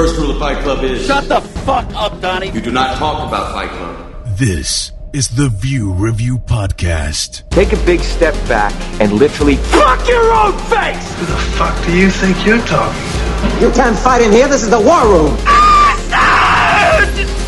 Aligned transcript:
First 0.00 0.16
rule 0.16 0.30
of 0.30 0.38
Fight 0.38 0.62
Club 0.62 0.82
is 0.82 1.06
Shut 1.06 1.28
the 1.28 1.42
fuck 1.42 1.84
up, 1.94 2.22
Donnie. 2.22 2.50
you 2.52 2.62
do 2.62 2.70
not 2.70 2.96
talk 2.96 3.28
about 3.28 3.52
Fight 3.52 3.68
Club. 3.68 3.94
This 4.38 4.92
is 5.12 5.28
the 5.28 5.50
View 5.50 5.92
Review 5.92 6.38
Podcast. 6.38 7.46
Take 7.50 7.74
a 7.74 7.84
big 7.84 8.00
step 8.00 8.32
back 8.48 8.72
and 8.98 9.12
literally 9.12 9.56
Fuck 9.56 10.08
your 10.08 10.32
own 10.32 10.54
face! 10.70 11.14
Who 11.18 11.26
the 11.26 11.36
fuck 11.58 11.76
do 11.84 11.94
you 11.94 12.08
think 12.08 12.46
you're 12.46 12.64
talking 12.64 12.98
to? 13.12 13.60
You 13.60 13.70
can't 13.72 13.98
fight 13.98 14.22
in 14.22 14.32
here. 14.32 14.48
This 14.48 14.62
is 14.62 14.70
the 14.70 14.80
war 14.80 15.04
room. 15.06 15.36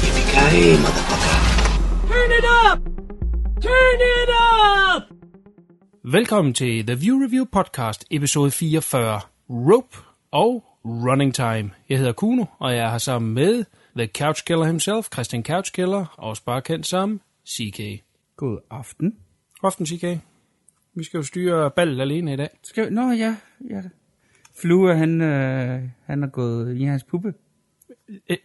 Yippee-ki-yay, 0.03 0.77
motherfucker. 0.77 2.09
Turn 2.11 2.33
it 2.33 2.45
up! 2.45 2.79
Turn 3.63 3.99
it 4.15 4.29
up! 4.29 5.09
Velkommen 6.05 6.55
til 6.55 6.87
The 6.87 6.95
View 6.95 7.23
Review 7.25 7.47
Podcast, 7.57 8.05
episode 8.11 8.51
44, 8.51 9.21
Rope 9.49 9.97
og 10.33 10.65
Running 10.85 11.35
Time. 11.35 11.71
Jeg 11.89 11.99
hedder 11.99 12.13
Kuno, 12.13 12.45
og 12.59 12.73
jeg 12.73 12.87
er 12.87 12.91
her 12.91 12.99
sammen 12.99 13.35
med 13.35 13.65
The 13.97 14.07
Couch 14.07 14.45
Killer 14.45 14.65
himself, 14.65 15.09
Christian 15.13 15.45
Couch 15.45 15.73
Killer, 15.73 16.15
også 16.19 16.45
bare 16.45 16.63
kendt 16.63 16.87
som 16.87 17.21
CK. 17.49 18.05
God 18.37 18.59
aften. 18.71 19.17
Aften, 19.63 19.87
CK. 19.87 20.05
Vi 20.95 21.05
skal 21.05 21.19
jo 21.19 21.23
styre 21.23 21.71
ballet 21.71 22.01
alene 22.01 22.33
i 22.33 22.37
dag. 22.37 22.49
Skal, 22.63 22.93
nå, 22.93 23.11
ja, 23.11 23.37
ja. 23.71 23.83
Flue, 24.61 24.95
han, 24.95 25.21
øh, 25.21 25.83
han 26.07 26.23
er 26.23 26.27
gået 26.27 26.77
i 26.77 26.85
hans 26.85 27.05
puppe. 27.05 27.35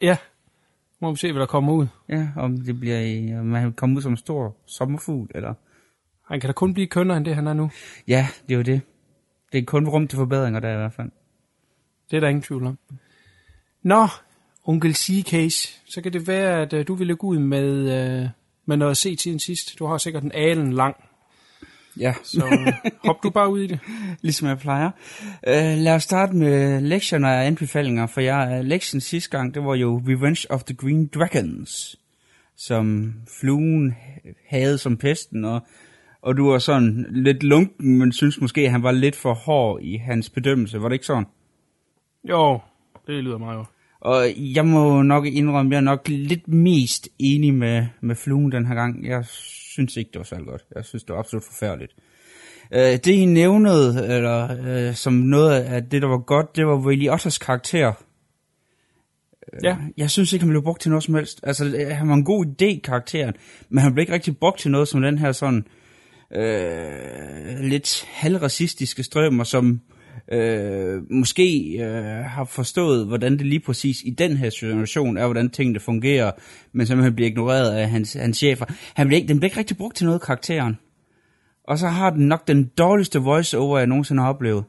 Ja, 0.01 0.17
må 1.01 1.11
vi 1.11 1.17
se, 1.17 1.31
hvad 1.31 1.39
der 1.39 1.47
kommer 1.47 1.73
ud. 1.73 1.87
Ja, 2.09 2.27
om 2.35 2.57
det 2.57 2.79
bliver 2.79 3.39
om 3.39 3.53
han 3.53 3.73
kommer 3.73 3.97
ud 3.97 4.01
som 4.01 4.13
en 4.13 4.17
stor 4.17 4.55
sommerfugl, 4.65 5.31
eller... 5.35 5.53
Han 6.27 6.39
kan 6.39 6.47
da 6.47 6.53
kun 6.53 6.73
blive 6.73 6.87
kønnere 6.87 7.17
end 7.17 7.25
det, 7.25 7.35
han 7.35 7.47
er 7.47 7.53
nu. 7.53 7.71
Ja, 8.07 8.27
det 8.47 8.53
er 8.53 8.57
jo 8.57 8.63
det. 8.63 8.81
Det 9.51 9.57
er 9.57 9.65
kun 9.65 9.87
rum 9.87 10.07
til 10.07 10.17
forbedringer 10.17 10.59
der 10.59 10.73
i 10.73 10.75
hvert 10.75 10.93
fald. 10.93 11.11
Det 12.11 12.17
er 12.17 12.19
der 12.19 12.27
ingen 12.27 12.41
tvivl 12.41 12.65
om. 12.65 12.77
Nå, 13.83 14.07
onkel 14.63 14.95
C-case, 14.95 15.81
så 15.85 16.01
kan 16.01 16.13
det 16.13 16.27
være, 16.27 16.61
at 16.61 16.73
øh, 16.73 16.87
du 16.87 16.93
ville 16.95 17.15
gå 17.15 17.27
ud 17.27 17.39
med, 17.39 17.69
øh, 17.69 18.29
med 18.65 18.77
noget 18.77 18.91
at 18.91 18.97
se 18.97 19.15
tiden 19.15 19.39
sidst. 19.39 19.79
Du 19.79 19.85
har 19.85 19.97
sikkert 19.97 20.23
en 20.23 20.31
alen 20.31 20.73
lang, 20.73 20.95
Ja, 21.99 22.13
så 22.23 22.45
øh, 22.45 22.91
hop 23.05 23.23
du 23.23 23.29
bare 23.29 23.49
ud 23.49 23.59
i 23.59 23.67
det. 23.67 23.79
ligesom 24.21 24.47
jeg 24.47 24.57
plejer. 24.57 24.91
Uh, 25.47 25.77
lad 25.83 25.95
os 25.95 26.03
starte 26.03 26.35
med 26.35 26.81
lektioner 26.81 27.29
og 27.29 27.45
anbefalinger, 27.45 28.07
for 28.07 28.21
jeg, 28.21 28.63
lektionen 28.63 29.01
sidste 29.01 29.37
gang, 29.37 29.53
det 29.53 29.63
var 29.63 29.75
jo 29.75 30.01
Revenge 30.07 30.45
of 30.49 30.63
the 30.63 30.75
Green 30.75 31.07
Dragons, 31.07 31.95
som 32.57 33.13
fluen 33.41 33.95
havde 34.49 34.77
som 34.77 34.97
pesten, 34.97 35.45
og, 35.45 35.61
og 36.21 36.37
du 36.37 36.51
var 36.51 36.59
sådan 36.59 37.05
lidt 37.09 37.43
lunken, 37.43 37.97
men 37.97 38.11
synes 38.11 38.41
måske, 38.41 38.61
at 38.61 38.71
han 38.71 38.83
var 38.83 38.91
lidt 38.91 39.15
for 39.15 39.33
hård 39.33 39.81
i 39.81 39.97
hans 39.97 40.29
bedømmelse. 40.29 40.81
Var 40.81 40.89
det 40.89 40.95
ikke 40.95 41.05
sådan? 41.05 41.25
Jo, 42.29 42.59
det 43.07 43.23
lyder 43.23 43.37
meget 43.37 43.57
godt. 43.57 43.67
Og 43.99 44.25
jeg 44.37 44.65
må 44.65 45.01
nok 45.01 45.25
indrømme, 45.25 45.71
jeg 45.71 45.77
er 45.77 45.81
nok 45.81 46.07
lidt 46.07 46.47
mest 46.47 47.09
enig 47.19 47.53
med, 47.53 47.85
med 48.01 48.15
fluen 48.15 48.51
den 48.51 48.65
her 48.65 48.75
gang. 48.75 49.07
Jeg 49.07 49.25
synes 49.25 49.97
ikke, 49.97 50.09
det 50.13 50.17
var 50.19 50.23
så 50.23 50.35
godt. 50.35 50.65
Jeg 50.75 50.85
synes, 50.85 51.03
det 51.03 51.13
var 51.13 51.19
absolut 51.19 51.43
forfærdeligt. 51.43 51.93
Uh, 52.71 52.77
det 52.77 53.07
I 53.07 53.25
nævnede, 53.25 54.15
eller 54.15 54.87
uh, 54.89 54.95
som 54.95 55.13
noget 55.13 55.51
af 55.51 55.83
det, 55.83 56.01
der 56.01 56.07
var 56.07 56.17
godt, 56.17 56.55
det 56.55 56.67
var 56.67 56.87
Ray 56.87 57.09
Otters 57.09 57.37
karakter. 57.37 57.93
Ja, 59.63 59.77
Jeg 59.97 60.09
synes 60.09 60.33
ikke, 60.33 60.43
han 60.43 60.49
blev 60.49 60.63
brugt 60.63 60.81
til 60.81 60.89
noget 60.89 61.03
som 61.03 61.15
helst. 61.15 61.39
Altså, 61.43 61.65
øh, 61.65 61.87
han 61.97 62.09
var 62.09 62.13
en 62.13 62.25
god 62.25 62.45
idé, 62.45 62.79
karakteren, 62.79 63.33
men 63.69 63.83
han 63.83 63.93
blev 63.93 64.01
ikke 64.01 64.13
rigtig 64.13 64.37
brugt 64.37 64.59
til 64.59 64.71
noget 64.71 64.87
som 64.87 65.01
den 65.01 65.17
her 65.17 65.31
sådan 65.31 65.65
øh, 66.35 67.59
lidt 67.59 68.05
halvracistiske 68.07 69.03
strømmer, 69.03 69.43
som 69.43 69.81
øh, 70.31 71.11
måske 71.11 71.77
øh, 71.79 72.25
har 72.25 72.45
forstået, 72.45 73.07
hvordan 73.07 73.37
det 73.37 73.45
lige 73.45 73.59
præcis 73.59 74.01
i 74.05 74.09
den 74.09 74.37
her 74.37 74.49
situation 74.49 75.17
er, 75.17 75.25
hvordan 75.25 75.49
tingene 75.49 75.79
fungerer, 75.79 76.31
men 76.73 76.87
simpelthen 76.87 77.15
bliver 77.15 77.29
ignoreret 77.29 77.71
af 77.75 77.89
hans, 77.89 78.13
hans 78.13 78.37
chefer. 78.37 78.65
Han 78.93 79.07
bliver 79.07 79.17
ikke, 79.17 79.27
den 79.27 79.39
bliver 79.39 79.47
ikke 79.47 79.59
rigtig 79.59 79.77
brugt 79.77 79.95
til 79.97 80.05
noget, 80.05 80.21
karakteren. 80.21 80.77
Og 81.63 81.77
så 81.77 81.87
har 81.87 82.09
den 82.09 82.27
nok 82.27 82.47
den 82.47 82.71
dårligste 82.77 83.19
voice-over, 83.19 83.77
jeg 83.77 83.87
nogensinde 83.87 84.21
har 84.21 84.29
oplevet. 84.29 84.63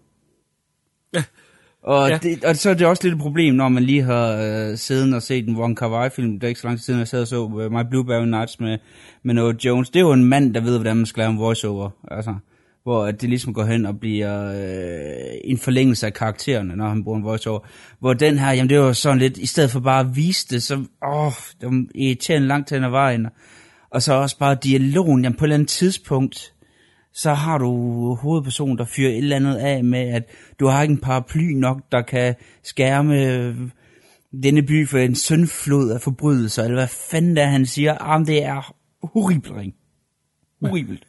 Og, 1.82 2.08
Ja. 2.08 2.19
det, 2.22 2.44
og 2.44 2.56
så 2.56 2.70
er 2.70 2.75
det 2.75 2.86
også 2.86 3.02
lidt 3.04 3.14
et 3.14 3.20
problem, 3.20 3.54
når 3.54 3.69
man 3.69 3.82
lige 3.82 4.02
har 4.02 4.32
øh, 4.32 4.76
siddet 4.76 5.14
og 5.14 5.22
set 5.22 5.48
en 5.48 5.56
Wong 5.56 5.76
Kar 5.76 6.08
film 6.08 6.32
Det 6.40 6.44
er 6.44 6.48
ikke 6.48 6.60
så 6.60 6.66
lang 6.66 6.78
tid 6.78 6.84
siden, 6.84 6.98
jeg 6.98 7.08
sad 7.08 7.20
og 7.20 7.26
så 7.28 7.44
uh, 7.44 7.72
My 7.72 7.88
Blueberry 7.90 8.26
Nights 8.26 8.60
med, 8.60 8.78
med 9.22 9.34
Noah 9.34 9.54
Jones. 9.64 9.90
Det 9.90 9.96
er 9.96 10.04
jo 10.04 10.12
en 10.12 10.25
mand, 10.25 10.54
der 10.54 10.60
ved, 10.60 10.78
hvordan 10.78 10.96
man 10.96 11.06
skal 11.06 11.20
lave 11.20 11.30
en 11.30 11.38
voiceover. 11.38 11.90
Altså, 12.10 12.34
hvor 12.82 13.10
det 13.10 13.28
ligesom 13.28 13.54
går 13.54 13.64
hen 13.64 13.86
og 13.86 14.00
bliver 14.00 14.52
øh, 14.52 15.38
en 15.44 15.58
forlængelse 15.58 16.06
af 16.06 16.14
karaktererne, 16.14 16.76
når 16.76 16.88
han 16.88 17.04
bruger 17.04 17.18
en 17.18 17.24
voiceover. 17.24 17.60
Hvor 18.00 18.12
den 18.12 18.38
her, 18.38 18.52
jamen 18.52 18.70
det 18.70 18.80
var 18.80 18.92
sådan 18.92 19.18
lidt, 19.18 19.38
i 19.38 19.46
stedet 19.46 19.70
for 19.70 19.80
bare 19.80 20.00
at 20.00 20.16
vise 20.16 20.46
det, 20.50 20.62
så 20.62 20.74
åh, 21.06 21.32
det 21.60 21.68
var 21.68 21.84
irriterende 21.94 22.48
langt 22.48 22.70
hen 22.70 22.84
ad 22.84 22.90
vejen. 22.90 23.26
Og 23.90 24.02
så 24.02 24.12
også 24.12 24.38
bare 24.38 24.56
dialogen, 24.62 25.22
jamen 25.22 25.36
på 25.36 25.44
et 25.44 25.46
eller 25.46 25.56
andet 25.56 25.68
tidspunkt, 25.68 26.52
så 27.12 27.34
har 27.34 27.58
du 27.58 27.70
hovedpersonen, 28.14 28.78
der 28.78 28.84
fyrer 28.84 29.10
et 29.10 29.16
eller 29.16 29.36
andet 29.36 29.56
af 29.56 29.84
med, 29.84 30.08
at 30.08 30.22
du 30.60 30.66
har 30.66 30.82
ikke 30.82 30.92
en 30.92 31.00
paraply 31.00 31.52
nok, 31.52 31.82
der 31.92 32.02
kan 32.02 32.34
skærme 32.62 33.24
øh, 33.24 33.56
denne 34.42 34.62
by 34.62 34.88
for 34.88 34.98
en 34.98 35.14
søndflod 35.14 35.90
af 35.90 36.00
forbrydelser, 36.00 36.62
eller 36.62 36.76
hvad 36.76 36.88
fanden 36.88 37.36
det 37.36 37.42
er, 37.42 37.48
han 37.48 37.66
siger. 37.66 37.96
Jamen, 38.00 38.26
det 38.26 38.44
er 38.44 38.74
horribelt, 39.02 39.54
ring. 39.56 39.74
Horribelt. 40.60 41.07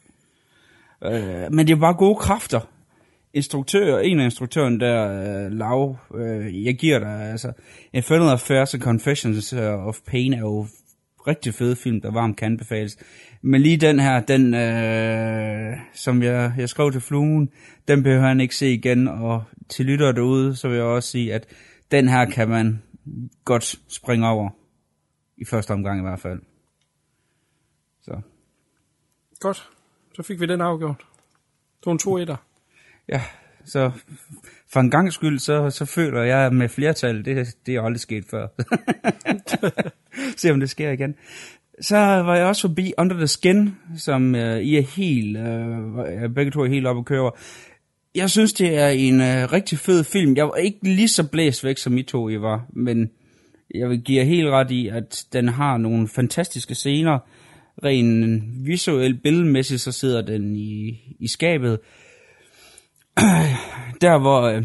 Øh, 1.04 1.52
men 1.52 1.66
det 1.66 1.72
er 1.72 1.80
bare 1.80 1.94
gode 1.94 2.16
kræfter. 2.16 2.60
Instruktør, 3.34 3.98
en 3.98 4.20
af 4.20 4.24
instruktøren 4.24 4.80
der, 4.80 5.22
øh, 5.44 5.52
Lav, 5.52 5.96
øh, 6.14 6.64
jeg 6.64 6.74
giver 6.74 6.98
dig, 6.98 7.30
altså, 7.30 7.52
Infernal 7.92 8.28
Affairs 8.28 8.74
and 8.74 8.82
Confessions 8.82 9.52
øh, 9.52 9.86
of 9.86 9.98
Pain 10.06 10.32
er 10.32 10.38
jo 10.38 10.66
rigtig 11.26 11.54
fed 11.54 11.76
film, 11.76 12.00
der 12.00 12.10
varmt 12.10 12.36
kan 12.36 12.46
anbefales. 12.46 12.98
Men 13.42 13.60
lige 13.60 13.76
den 13.76 14.00
her, 14.00 14.20
den, 14.20 14.54
øh, 14.54 15.76
som 15.92 16.22
jeg, 16.22 16.54
jeg 16.58 16.68
skrev 16.68 16.92
til 16.92 17.00
fluen, 17.00 17.50
den 17.88 18.02
behøver 18.02 18.28
han 18.28 18.40
ikke 18.40 18.56
se 18.56 18.72
igen, 18.72 19.08
og 19.08 19.42
til 19.68 19.86
lyttere 19.86 20.12
derude, 20.12 20.56
så 20.56 20.68
vil 20.68 20.76
jeg 20.76 20.84
også 20.84 21.08
sige, 21.08 21.34
at 21.34 21.46
den 21.90 22.08
her 22.08 22.24
kan 22.24 22.48
man 22.48 22.82
godt 23.44 23.74
springe 23.88 24.28
over. 24.28 24.50
I 25.36 25.44
første 25.44 25.70
omgang 25.70 25.98
i 25.98 26.02
hvert 26.02 26.20
fald. 26.20 26.40
Så, 28.02 28.20
godt. 29.40 29.70
Så 30.14 30.22
fik 30.22 30.40
vi 30.40 30.46
den 30.46 30.60
afgjort. 30.60 30.98
Det 31.80 31.86
var 31.86 31.92
en 31.92 31.98
to 31.98 32.18
etter. 32.18 32.36
ja, 33.08 33.22
så 33.64 33.90
for 34.72 34.80
en 34.80 34.90
gang 34.90 35.12
skyld, 35.12 35.38
så, 35.38 35.70
så 35.70 35.84
føler 35.84 36.22
jeg 36.22 36.52
med 36.52 36.68
flertal, 36.68 37.24
det, 37.24 37.56
det 37.66 37.74
er 37.74 37.82
aldrig 37.82 38.00
sket 38.00 38.24
før. 38.30 38.46
Se 40.40 40.50
om 40.50 40.60
det 40.60 40.70
sker 40.70 40.90
igen. 40.90 41.14
Så 41.80 41.96
var 41.96 42.36
jeg 42.36 42.46
også 42.46 42.68
forbi 42.68 42.92
Under 42.98 43.16
the 43.16 43.26
Skin, 43.26 43.76
som 43.96 44.34
øh, 44.34 44.60
I 44.60 44.76
er 44.76 44.82
helt, 44.82 45.36
øh, 45.36 46.24
øh 46.24 46.30
begge 46.34 46.50
to 46.50 46.60
er 46.60 46.68
helt 46.68 46.86
oppe 46.86 47.00
og 47.00 47.06
kører. 47.06 47.30
Jeg 48.14 48.30
synes, 48.30 48.52
det 48.52 48.78
er 48.78 48.88
en 48.88 49.20
øh, 49.20 49.52
rigtig 49.52 49.78
fed 49.78 50.04
film. 50.04 50.36
Jeg 50.36 50.46
var 50.46 50.54
ikke 50.54 50.78
lige 50.82 51.08
så 51.08 51.28
blæst 51.28 51.64
væk, 51.64 51.78
som 51.78 51.98
I 51.98 52.02
to 52.02 52.28
I 52.28 52.40
var, 52.40 52.66
men 52.72 53.10
jeg 53.74 53.88
vil 53.88 54.00
give 54.00 54.18
jer 54.18 54.24
helt 54.24 54.48
ret 54.48 54.70
i, 54.70 54.88
at 54.88 55.24
den 55.32 55.48
har 55.48 55.76
nogle 55.76 56.08
fantastiske 56.08 56.74
scener. 56.74 57.18
Rent 57.84 58.42
visuelt, 58.66 59.22
billedmæssigt, 59.22 59.80
så 59.80 59.92
sidder 59.92 60.22
den 60.22 60.56
i, 60.56 61.00
i 61.20 61.28
skabet. 61.28 61.78
Der, 64.00 64.18
hvor, 64.18 64.42
øh, 64.42 64.62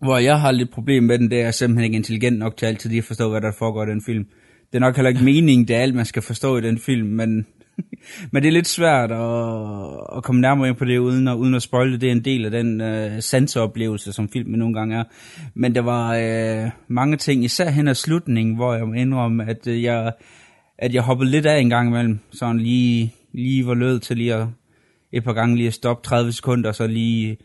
hvor 0.00 0.18
jeg 0.18 0.40
har 0.40 0.50
lidt 0.50 0.70
problem 0.70 1.02
med 1.02 1.18
den, 1.18 1.30
det 1.30 1.38
er 1.38 1.44
jeg 1.44 1.54
simpelthen 1.54 1.84
ikke 1.84 1.96
intelligent 1.96 2.38
nok 2.38 2.56
til 2.56 2.66
altid 2.66 2.90
lige 2.90 2.98
at 2.98 3.04
forstå, 3.04 3.30
hvad 3.30 3.40
der 3.40 3.52
foregår 3.58 3.82
i 3.82 3.90
den 3.90 4.02
film. 4.02 4.24
Det 4.72 4.74
er 4.74 4.80
nok 4.80 4.96
heller 4.96 5.08
ikke 5.08 5.24
meningen, 5.24 5.68
det 5.68 5.76
er 5.76 5.80
alt, 5.80 5.94
man 5.94 6.04
skal 6.04 6.22
forstå 6.22 6.58
i 6.58 6.60
den 6.60 6.78
film, 6.78 7.08
men, 7.08 7.46
men 8.32 8.42
det 8.42 8.48
er 8.48 8.52
lidt 8.52 8.66
svært 8.66 9.12
at, 9.12 10.16
at 10.16 10.24
komme 10.24 10.40
nærmere 10.40 10.68
ind 10.68 10.76
på 10.76 10.84
det, 10.84 10.98
uden 10.98 11.28
at, 11.28 11.34
uden 11.34 11.54
at 11.54 11.62
spoil 11.62 11.92
det. 11.92 12.00
Det 12.00 12.08
er 12.08 12.12
en 12.12 12.24
del 12.24 12.44
af 12.44 12.50
den 12.50 12.80
øh, 12.80 13.22
sanseoplevelse, 13.22 14.12
som 14.12 14.28
filmen 14.28 14.58
nogle 14.58 14.74
gange 14.74 14.96
er. 14.96 15.04
Men 15.54 15.74
der 15.74 15.80
var 15.80 16.14
øh, 16.14 16.70
mange 16.88 17.16
ting, 17.16 17.44
især 17.44 17.70
hen 17.70 17.88
ad 17.88 17.94
slutningen, 17.94 18.54
hvor 18.54 18.74
jeg 18.74 18.86
må 18.86 18.92
indrømme, 18.92 19.50
at 19.50 19.66
øh, 19.66 19.82
jeg, 19.82 20.12
at 20.78 20.94
jeg 20.94 21.02
hoppede 21.02 21.30
lidt 21.30 21.46
af 21.46 21.58
en 21.58 21.70
gang 21.70 21.88
imellem, 21.88 22.18
sådan 22.32 22.60
lige, 22.60 23.14
lige 23.32 23.66
var 23.66 23.74
lød 23.74 23.98
til 23.98 24.16
lige 24.16 24.34
at, 24.34 24.46
et 25.12 25.24
par 25.24 25.32
gange 25.32 25.56
lige 25.56 25.66
at 25.66 25.74
stoppe 25.74 26.06
30 26.06 26.32
sekunder, 26.32 26.68
og 26.68 26.74
så 26.74 26.86
lige 26.86 27.38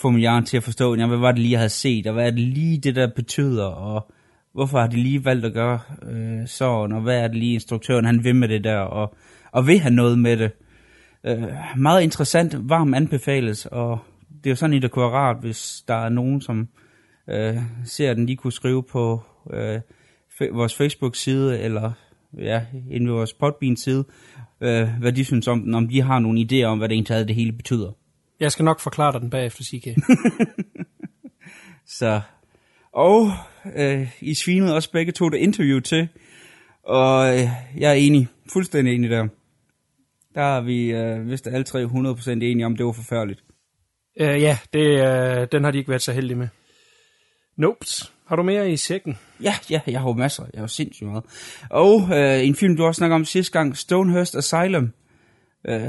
få 0.00 0.10
min 0.10 0.20
hjerne 0.20 0.46
til 0.46 0.56
at 0.56 0.62
forstå, 0.62 0.94
jamen, 0.94 1.08
hvad 1.08 1.18
var 1.18 1.32
det 1.32 1.40
lige, 1.40 1.52
jeg 1.52 1.60
havde 1.60 1.68
set, 1.68 2.06
og 2.06 2.12
hvad 2.12 2.26
er 2.26 2.30
det 2.30 2.40
lige, 2.40 2.78
det 2.78 2.96
der 2.96 3.06
betyder, 3.16 3.64
og 3.64 4.12
hvorfor 4.52 4.78
har 4.78 4.86
de 4.86 4.96
lige 4.96 5.24
valgt 5.24 5.46
at 5.46 5.52
gøre 5.52 5.80
øh, 6.10 6.46
sådan, 6.46 6.92
og 6.92 7.02
hvad 7.02 7.20
er 7.20 7.28
det 7.28 7.36
lige, 7.36 7.54
instruktøren 7.54 8.04
han 8.04 8.24
vil 8.24 8.36
med 8.36 8.48
det 8.48 8.64
der, 8.64 8.78
og, 8.78 9.14
og 9.52 9.66
vil 9.66 9.78
han 9.78 9.92
noget 9.92 10.18
med 10.18 10.36
det. 10.36 10.50
Øh, 11.26 11.44
meget 11.76 12.02
interessant, 12.02 12.56
varm 12.58 12.94
anbefales, 12.94 13.66
og 13.66 13.98
det 14.28 14.46
er 14.46 14.50
jo 14.50 14.56
sådan, 14.56 14.76
at 14.76 14.82
det 14.82 14.90
kunne 14.90 15.02
være 15.02 15.12
rart, 15.12 15.36
hvis 15.40 15.84
der 15.88 15.94
er 15.94 16.08
nogen, 16.08 16.40
som 16.40 16.68
øh, 17.30 17.56
ser 17.84 18.14
den, 18.14 18.26
lige 18.26 18.36
kunne 18.36 18.52
skrive 18.52 18.82
på 18.82 19.22
øh, 19.52 19.80
vores 20.52 20.76
Facebook-side, 20.76 21.60
eller 21.60 21.92
ja, 22.38 22.62
inde 22.90 23.06
ved 23.06 23.14
vores 23.14 23.32
Podbean-side, 23.32 24.04
øh, 24.60 24.88
hvad 25.00 25.12
de 25.12 25.24
synes 25.24 25.48
om 25.48 25.62
den, 25.62 25.74
om 25.74 25.88
de 25.88 26.02
har 26.02 26.18
nogle 26.18 26.40
idéer 26.40 26.64
om, 26.64 26.78
hvad 26.78 26.88
det 26.88 26.94
egentlig 26.94 27.28
det 27.28 27.36
hele 27.36 27.52
betyder. 27.52 27.92
Jeg 28.40 28.52
skal 28.52 28.64
nok 28.64 28.80
forklare 28.80 29.12
dig 29.12 29.20
den 29.20 29.30
bagefter, 29.30 29.64
CK. 29.64 29.86
Så, 31.98 32.20
Og 32.92 33.30
øh, 33.76 34.08
I 34.20 34.34
svinede 34.34 34.74
også 34.74 34.92
begge 34.92 35.12
to 35.12 35.28
det 35.28 35.38
interview 35.38 35.80
til, 35.80 36.08
og 36.82 37.34
øh, 37.34 37.48
jeg 37.76 37.90
er 37.90 37.94
enig, 37.94 38.28
fuldstændig 38.52 38.94
enig 38.94 39.10
der. 39.10 39.28
Der 40.34 40.42
er 40.42 40.60
vi 40.60 40.92
øh, 40.92 41.28
vist 41.28 41.46
alle 41.46 41.64
tre 41.64 41.84
100% 41.84 42.30
enige 42.30 42.66
om, 42.66 42.76
det 42.76 42.86
var 42.86 42.92
forfærdeligt. 42.92 43.40
Uh, 44.20 44.26
ja, 44.26 44.58
det, 44.72 44.80
uh, 44.80 45.48
den 45.52 45.64
har 45.64 45.70
de 45.70 45.78
ikke 45.78 45.90
været 45.90 46.02
så 46.02 46.12
heldige 46.12 46.36
med. 46.36 46.48
Nope. 47.56 47.86
Har 48.26 48.36
du 48.36 48.42
mere 48.42 48.70
i 48.70 48.76
sækken? 48.76 49.18
Ja, 49.42 49.54
ja, 49.70 49.80
jeg 49.86 50.00
har 50.00 50.08
jo 50.08 50.14
masser. 50.14 50.42
Jeg 50.52 50.58
har 50.58 50.64
jo 50.64 50.68
sindssygt 50.68 51.08
meget. 51.08 51.24
Og 51.70 52.08
øh, 52.12 52.46
en 52.46 52.54
film, 52.54 52.76
du 52.76 52.84
også 52.84 52.98
snakkede 52.98 53.14
om 53.14 53.24
sidste 53.24 53.52
gang, 53.52 53.76
Stonehurst 53.76 54.36
Asylum. 54.36 54.92
Øh, 55.68 55.80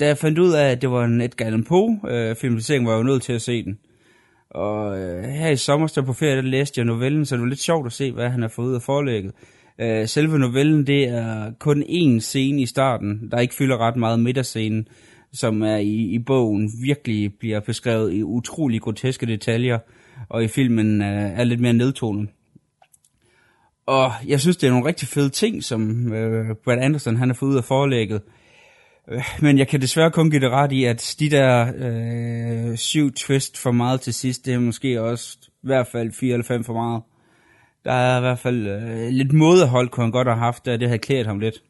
da 0.00 0.06
jeg 0.06 0.18
fandt 0.18 0.38
ud 0.38 0.52
af, 0.52 0.70
at 0.70 0.82
det 0.82 0.90
var 0.90 1.04
en 1.04 1.20
Edgar 1.20 1.46
Allan 1.46 1.64
Poe 1.64 2.00
øh, 2.04 2.36
var 2.42 2.92
jeg 2.92 2.98
jo 2.98 3.02
nødt 3.02 3.22
til 3.22 3.32
at 3.32 3.42
se 3.42 3.64
den. 3.64 3.78
Og 4.50 4.98
øh, 4.98 5.24
her 5.24 5.50
i 5.50 5.56
sommer, 5.56 5.86
der 5.86 6.02
på 6.02 6.12
ferie, 6.12 6.36
der 6.36 6.42
læste 6.42 6.78
jeg 6.78 6.84
novellen, 6.84 7.26
så 7.26 7.34
det 7.34 7.42
var 7.42 7.48
lidt 7.48 7.60
sjovt 7.60 7.86
at 7.86 7.92
se, 7.92 8.12
hvad 8.12 8.28
han 8.28 8.42
har 8.42 8.48
fået 8.48 8.68
ud 8.68 8.74
af 8.74 8.82
forlægget. 8.82 9.32
Øh, 9.80 10.08
selve 10.08 10.38
novellen, 10.38 10.86
det 10.86 11.08
er 11.08 11.52
kun 11.58 11.82
én 11.82 12.20
scene 12.20 12.62
i 12.62 12.66
starten, 12.66 13.28
der 13.30 13.38
ikke 13.38 13.54
fylder 13.54 13.78
ret 13.78 13.96
meget 13.96 14.20
midterscenen, 14.20 14.88
som 15.32 15.62
er 15.62 15.76
i, 15.76 15.94
i 15.94 16.18
bogen 16.18 16.70
virkelig 16.82 17.34
bliver 17.40 17.60
beskrevet 17.60 18.12
i 18.12 18.22
utrolig 18.22 18.80
groteske 18.80 19.26
detaljer, 19.26 19.78
og 20.28 20.44
i 20.44 20.48
filmen 20.48 21.02
øh, 21.02 21.08
er 21.40 21.44
lidt 21.44 21.60
mere 21.60 21.72
nedtonet. 21.72 22.28
Og 23.86 24.12
jeg 24.26 24.40
synes, 24.40 24.56
det 24.56 24.66
er 24.66 24.70
nogle 24.70 24.86
rigtig 24.88 25.08
fede 25.08 25.30
ting, 25.30 25.64
som 25.64 26.12
øh, 26.12 26.54
Brad 26.64 26.78
Anderson 26.78 27.16
han 27.16 27.28
har 27.28 27.34
fået 27.34 27.50
ud 27.50 27.56
af 27.56 27.64
forlægget. 27.64 28.22
Øh, 29.10 29.22
Men 29.42 29.58
jeg 29.58 29.68
kan 29.68 29.80
desværre 29.80 30.10
kun 30.10 30.30
give 30.30 30.40
det 30.40 30.50
ret 30.50 30.72
i, 30.72 30.84
at 30.84 31.16
de 31.20 31.30
der 31.30 31.72
øh, 31.76 32.76
syv 32.76 33.12
twist 33.12 33.58
for 33.58 33.70
meget 33.72 34.00
til 34.00 34.14
sidst, 34.14 34.46
det 34.46 34.54
er 34.54 34.58
måske 34.58 35.02
også 35.02 35.38
i 35.42 35.66
hvert 35.66 35.86
fald 35.86 36.12
fire 36.12 36.32
eller 36.32 36.44
fem 36.46 36.64
for 36.64 36.72
meget. 36.72 37.02
Der 37.84 37.92
er 37.92 38.16
i 38.18 38.20
hvert 38.20 38.38
fald 38.38 38.66
øh, 38.66 39.08
lidt 39.08 39.32
mådehold, 39.32 39.88
kunne 39.88 40.04
han 40.04 40.12
godt 40.12 40.28
have 40.28 40.38
haft, 40.38 40.66
da 40.66 40.76
det 40.76 40.88
havde 40.88 40.98
klædt 40.98 41.26
ham 41.26 41.38
lidt. 41.40 41.62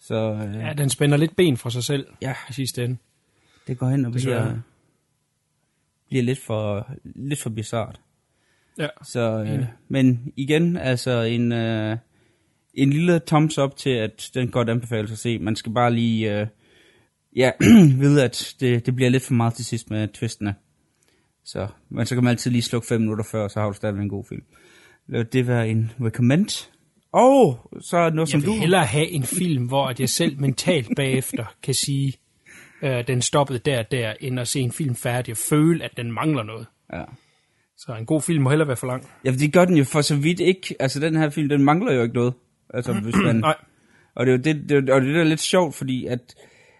Så 0.00 0.14
øh, 0.32 0.54
Ja, 0.54 0.72
den 0.78 0.90
spænder 0.90 1.16
lidt 1.16 1.36
ben 1.36 1.56
for 1.56 1.68
sig 1.68 1.84
selv 1.84 2.06
ja, 2.22 2.34
i 2.50 2.52
sidste 2.52 2.84
ende. 2.84 2.96
det 3.66 3.78
går 3.78 3.88
hen 3.88 4.04
og 4.04 4.12
bliver. 4.12 4.56
Bliver 6.12 6.24
lidt 6.24 6.38
for, 6.38 6.90
lidt 7.04 7.42
for 7.42 7.50
bizart. 7.50 8.00
Ja. 8.78 8.88
Så, 9.04 9.20
øh, 9.20 9.64
men 9.88 10.32
igen, 10.36 10.76
altså 10.76 11.22
en, 11.22 11.52
øh, 11.52 11.96
en 12.74 12.90
lille 12.90 13.20
thumbs 13.26 13.58
up 13.58 13.76
til, 13.76 13.90
at 13.90 14.30
den 14.34 14.50
godt 14.50 14.70
anbefales 14.70 15.12
at 15.12 15.18
se. 15.18 15.38
Man 15.38 15.56
skal 15.56 15.72
bare 15.72 15.94
lige 15.94 16.40
øh, 16.40 16.46
ja, 17.36 17.50
vide, 18.02 18.24
at 18.24 18.54
det, 18.60 18.86
det 18.86 18.96
bliver 18.96 19.10
lidt 19.10 19.22
for 19.22 19.34
meget 19.34 19.54
til 19.54 19.64
sidst 19.64 19.90
med 19.90 20.08
twistene. 20.08 20.54
Så, 21.44 21.68
men 21.88 22.06
så 22.06 22.14
kan 22.14 22.24
man 22.24 22.30
altid 22.30 22.50
lige 22.50 22.62
slukke 22.62 22.86
fem 22.86 23.00
minutter 23.00 23.24
før, 23.32 23.48
så 23.48 23.60
har 23.60 23.66
du 23.66 23.72
stadigvæk 23.72 24.02
en 24.02 24.08
god 24.08 24.24
film. 24.28 24.42
Lad 25.08 25.24
det 25.24 25.46
være 25.46 25.68
en 25.68 25.92
recommend. 26.00 26.68
Og 27.12 27.70
så 27.80 27.96
er 27.96 28.10
noget, 28.10 28.28
som 28.28 28.40
Jeg 28.40 28.46
vil 28.46 28.56
du... 28.56 28.60
hellere 28.60 28.84
have 28.84 29.08
en 29.08 29.22
film, 29.22 29.66
hvor 29.66 29.86
at 29.86 30.00
jeg 30.00 30.08
selv 30.08 30.40
mentalt 30.40 30.88
bagefter 30.96 31.54
kan 31.62 31.74
sige, 31.74 32.12
øh, 32.82 33.06
den 33.06 33.22
stoppede 33.22 33.58
der 33.58 33.78
og 33.78 33.90
der, 33.90 34.14
end 34.20 34.40
at 34.40 34.48
se 34.48 34.60
en 34.60 34.72
film 34.72 34.94
færdig 34.94 35.32
og 35.32 35.36
føle, 35.36 35.84
at 35.84 35.90
den 35.96 36.12
mangler 36.12 36.42
noget. 36.42 36.66
Ja. 36.92 37.02
Så 37.76 37.94
en 37.94 38.06
god 38.06 38.22
film 38.22 38.42
må 38.42 38.50
hellere 38.50 38.68
være 38.68 38.76
for 38.76 38.86
lang. 38.86 39.08
ja, 39.24 39.30
for 39.30 39.36
det 39.36 39.52
gør 39.52 39.64
den 39.64 39.76
jo 39.76 39.84
for 39.84 40.00
så 40.00 40.16
vidt 40.16 40.40
ikke. 40.40 40.76
Altså, 40.80 41.00
den 41.00 41.16
her 41.16 41.30
film, 41.30 41.48
den 41.48 41.64
mangler 41.64 41.92
jo 41.92 42.02
ikke 42.02 42.14
noget. 42.14 42.34
Altså, 42.74 42.92
hvis 43.04 43.16
man... 43.24 43.36
Nej. 43.36 43.56
Og 44.14 44.26
det 44.26 44.32
er 44.32 44.36
jo 44.36 44.42
det, 44.42 44.68
det, 44.68 44.90
og 44.90 45.00
det 45.00 45.16
er 45.16 45.24
lidt 45.24 45.40
sjovt, 45.40 45.74
fordi 45.74 46.06
at, 46.06 46.34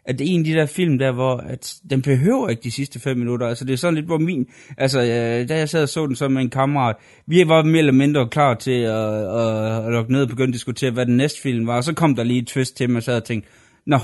at 0.05 0.19
det 0.19 0.27
er 0.27 0.35
en 0.35 0.41
af 0.41 0.45
de 0.45 0.53
der 0.53 0.67
film 0.67 0.99
der, 0.99 1.13
hvor 1.13 1.37
at 1.37 1.75
den 1.91 2.03
behøver 2.03 2.49
ikke 2.49 2.63
de 2.63 2.71
sidste 2.71 3.01
fem 3.01 3.19
minutter. 3.19 3.47
Altså 3.47 3.65
det 3.65 3.73
er 3.73 3.77
sådan 3.77 3.95
lidt, 3.95 4.07
hvor 4.07 4.19
min... 4.19 4.47
Altså, 4.79 5.01
øh, 5.01 5.49
da 5.49 5.59
jeg 5.59 5.69
sad 5.69 5.83
og 5.83 5.89
så 5.89 6.07
den 6.07 6.17
så 6.17 6.29
med 6.29 6.43
en 6.43 6.51
kammerat, 6.51 6.97
vi 7.27 7.49
var 7.49 7.63
mere 7.63 7.79
eller 7.79 7.93
mindre 7.93 8.29
klar 8.29 8.55
til 8.55 8.81
at, 8.81 9.25
at, 9.25 9.87
at 9.87 9.93
lukke 9.93 10.13
ned 10.13 10.23
og 10.23 10.29
begynde 10.29 10.49
at 10.49 10.55
diskutere, 10.55 10.91
hvad 10.91 11.07
den 11.07 11.17
næste 11.17 11.41
film 11.41 11.67
var. 11.67 11.77
Og 11.77 11.85
så 11.85 11.95
kom 11.95 12.15
der 12.15 12.25
lige 12.25 12.43
et 12.43 12.47
twist 12.47 12.77
til 12.77 12.91
mig, 12.91 12.97
og 12.97 13.03
så 13.03 13.11
havde 13.11 13.21
jeg 13.21 13.25
tænkt, 13.25 13.47
Nå, 13.87 13.99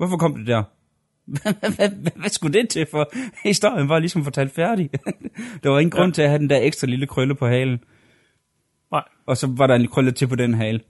hvorfor 0.00 0.16
kom 0.16 0.34
det 0.34 0.46
der? 0.46 0.62
Hvad, 1.42 1.76
hvad, 1.76 1.88
hvad, 2.16 2.30
skulle 2.30 2.58
det 2.58 2.68
til 2.68 2.86
for? 2.90 3.12
Historien 3.48 3.88
var 3.88 3.98
ligesom 3.98 4.24
fortalt 4.24 4.54
færdig. 4.54 4.90
der 5.62 5.70
var 5.70 5.78
ingen 5.78 5.90
grund 5.90 6.12
til 6.12 6.22
at 6.22 6.28
have 6.28 6.38
den 6.38 6.50
der 6.50 6.60
ekstra 6.60 6.86
lille 6.86 7.06
krølle 7.06 7.34
på 7.34 7.46
halen. 7.46 7.78
Nej. 8.92 9.02
Og 9.26 9.36
så 9.36 9.46
var 9.46 9.66
der 9.66 9.74
en 9.74 9.88
krølle 9.88 10.12
til 10.12 10.26
på 10.26 10.34
den 10.34 10.54
hale. 10.54 10.80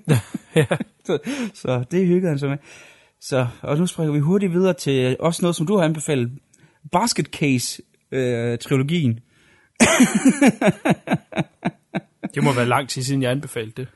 så, 1.06 1.18
så 1.54 1.84
det 1.90 2.06
hyggede 2.06 2.28
han 2.28 2.38
så 2.38 2.48
med. 2.48 2.58
Så, 3.20 3.46
og 3.62 3.78
nu 3.78 3.86
springer 3.86 4.12
vi 4.12 4.18
hurtigt 4.18 4.52
videre 4.52 4.74
til 4.74 5.16
også 5.20 5.42
noget, 5.42 5.56
som 5.56 5.66
du 5.66 5.76
har 5.76 5.84
anbefalet. 5.84 6.30
Basket 6.92 7.26
Case-trilogien. 7.26 9.20
Det 12.34 12.44
må 12.44 12.52
være 12.52 12.66
lang 12.66 12.88
tid 12.88 13.02
siden, 13.02 13.22
jeg 13.22 13.30
anbefalede 13.30 13.72
det. 13.76 13.88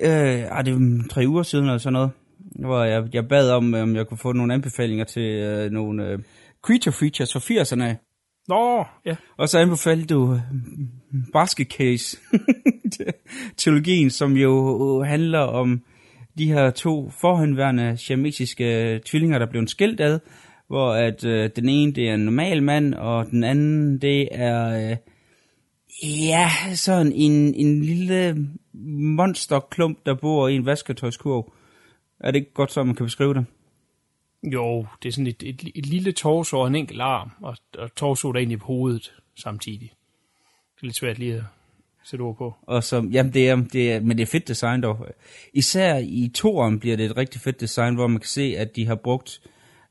Øh, 0.00 0.58
ah, 0.58 0.64
det 0.64 0.74
er 0.74 1.08
tre 1.10 1.24
uger 1.28 1.42
siden 1.42 1.64
eller 1.64 1.78
sådan 1.78 1.92
noget, 1.92 2.10
hvor 2.54 2.84
jeg, 2.84 3.04
jeg 3.12 3.28
bad 3.28 3.50
om, 3.50 3.74
om 3.74 3.96
jeg 3.96 4.06
kunne 4.06 4.18
få 4.18 4.32
nogle 4.32 4.54
anbefalinger 4.54 5.04
til 5.04 5.22
øh, 5.22 5.70
nogle 5.70 6.08
øh, 6.08 6.18
creature 6.62 6.92
features 6.92 7.32
fra 7.32 7.40
80'erne 7.40 7.84
af. 7.84 7.96
Nå, 8.48 8.84
ja. 9.06 9.16
Og 9.36 9.48
så 9.48 9.58
anbefalede 9.58 10.06
du 10.06 10.34
øh, 10.34 10.40
Basket 11.32 11.68
Case 11.72 12.16
trilogien, 13.58 14.10
som 14.10 14.32
jo 14.32 15.02
handler 15.02 15.38
om 15.38 15.82
de 16.38 16.52
her 16.52 16.70
to 16.70 17.10
forhenværende 17.10 17.96
siamesiske 17.96 19.00
tvillinger, 19.04 19.38
der 19.38 19.46
blev 19.46 19.66
skilt 19.66 20.00
ad, 20.00 20.20
hvor 20.68 20.92
at 20.92 21.24
øh, 21.24 21.50
den 21.56 21.68
ene 21.68 21.92
det 21.92 22.08
er 22.08 22.14
en 22.14 22.20
normal 22.20 22.62
mand, 22.62 22.94
og 22.94 23.26
den 23.30 23.44
anden 23.44 23.98
det 23.98 24.28
er 24.30 24.90
øh, 24.90 24.96
ja, 26.02 26.50
sådan 26.74 27.12
en, 27.12 27.54
en 27.54 27.84
lille 27.84 28.36
monsterklump, 29.16 29.98
der 30.06 30.14
bor 30.14 30.48
i 30.48 30.54
en 30.54 30.66
vasketøjskurv. 30.66 31.52
Er 32.24 32.30
det 32.30 32.38
ikke 32.38 32.54
godt, 32.54 32.72
så 32.72 32.84
man 32.84 32.94
kan 32.94 33.06
beskrive 33.06 33.34
det? 33.34 33.46
Jo, 34.42 34.86
det 35.02 35.08
er 35.08 35.12
sådan 35.12 35.26
et, 35.26 35.42
et, 35.42 35.70
et 35.74 35.86
lille 35.86 36.12
torso 36.12 36.58
og 36.58 36.66
en 36.66 36.74
enkelt 36.74 37.00
arm, 37.00 37.30
og, 37.42 37.56
og 37.78 37.94
torso 37.94 38.32
der 38.32 38.38
egentlig 38.38 38.58
på 38.58 38.66
hovedet 38.66 39.14
samtidig. 39.36 39.92
Det 40.74 40.82
er 40.82 40.86
lidt 40.86 40.96
svært 40.96 41.18
lige 41.18 41.34
at 41.34 41.42
sætte 42.04 42.22
ord 42.22 42.36
på. 42.36 42.54
Og 42.62 42.84
så, 42.84 43.08
jamen 43.12 43.34
det 43.34 43.48
er, 43.48 43.56
det 43.56 43.92
er, 43.92 44.00
men 44.00 44.18
det 44.18 44.22
er 44.22 44.26
fedt 44.26 44.48
design 44.48 44.82
dog. 44.82 45.06
Især 45.52 45.98
i 45.98 46.30
toeren 46.34 46.80
bliver 46.80 46.96
det 46.96 47.06
et 47.06 47.16
rigtig 47.16 47.40
fedt 47.40 47.60
design, 47.60 47.94
hvor 47.94 48.06
man 48.06 48.20
kan 48.20 48.28
se, 48.28 48.54
at 48.58 48.76
de 48.76 48.86
har 48.86 48.94
brugt 48.94 49.40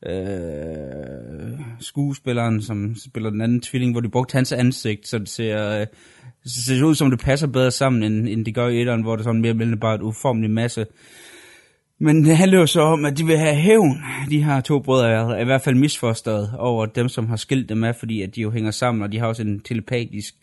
øh, 0.06 1.60
skuespilleren, 1.80 2.62
som 2.62 2.96
spiller 2.96 3.30
den 3.30 3.42
anden 3.42 3.62
tvilling, 3.62 3.92
hvor 3.92 4.02
de 4.02 4.10
brugte 4.10 4.36
hans 4.36 4.52
ansigt, 4.52 5.08
så 5.08 5.20
det 5.20 5.30
ser, 5.30 5.82
øh, 5.82 5.88
så 6.46 6.62
ser 6.62 6.76
det 6.76 6.84
ud 6.84 6.96
som, 6.96 7.10
det 7.10 7.20
passer 7.20 7.48
bedre 7.48 7.72
sammen, 7.72 8.04
end, 8.04 8.30
end 8.30 8.46
det 8.46 8.56
gør 8.56 8.68
i 8.68 8.82
etteren, 8.82 9.02
hvor 9.02 9.16
det 9.16 9.26
sådan 9.26 9.42
mere 9.42 9.52
eller 9.52 9.76
bare 9.76 9.96
et 9.96 10.02
uformelig 10.02 10.50
masse. 10.50 10.86
Men 12.04 12.26
det 12.26 12.38
handler 12.38 12.60
jo 12.60 12.66
så 12.66 12.82
om, 12.82 13.06
at 13.06 13.18
de 13.18 13.26
vil 13.26 13.38
have 13.38 13.56
hævn. 13.56 14.04
De 14.30 14.44
her 14.44 14.62
to 14.62 14.80
brødre 14.80 15.12
er 15.12 15.42
i 15.42 15.44
hvert 15.44 15.62
fald 15.62 15.76
misforstået 15.76 16.56
over 16.58 16.86
dem, 16.86 17.10
som 17.10 17.28
har 17.28 17.36
skilt 17.36 17.70
dem 17.70 17.84
af, 17.84 17.96
fordi 17.96 18.22
at 18.22 18.36
de 18.36 18.42
jo 18.42 18.52
hænger 18.52 18.72
sammen, 18.72 19.04
og 19.04 19.12
de 19.12 19.20
har 19.20 19.28
også 19.28 19.42
en 19.42 19.60
telepatisk 19.60 20.36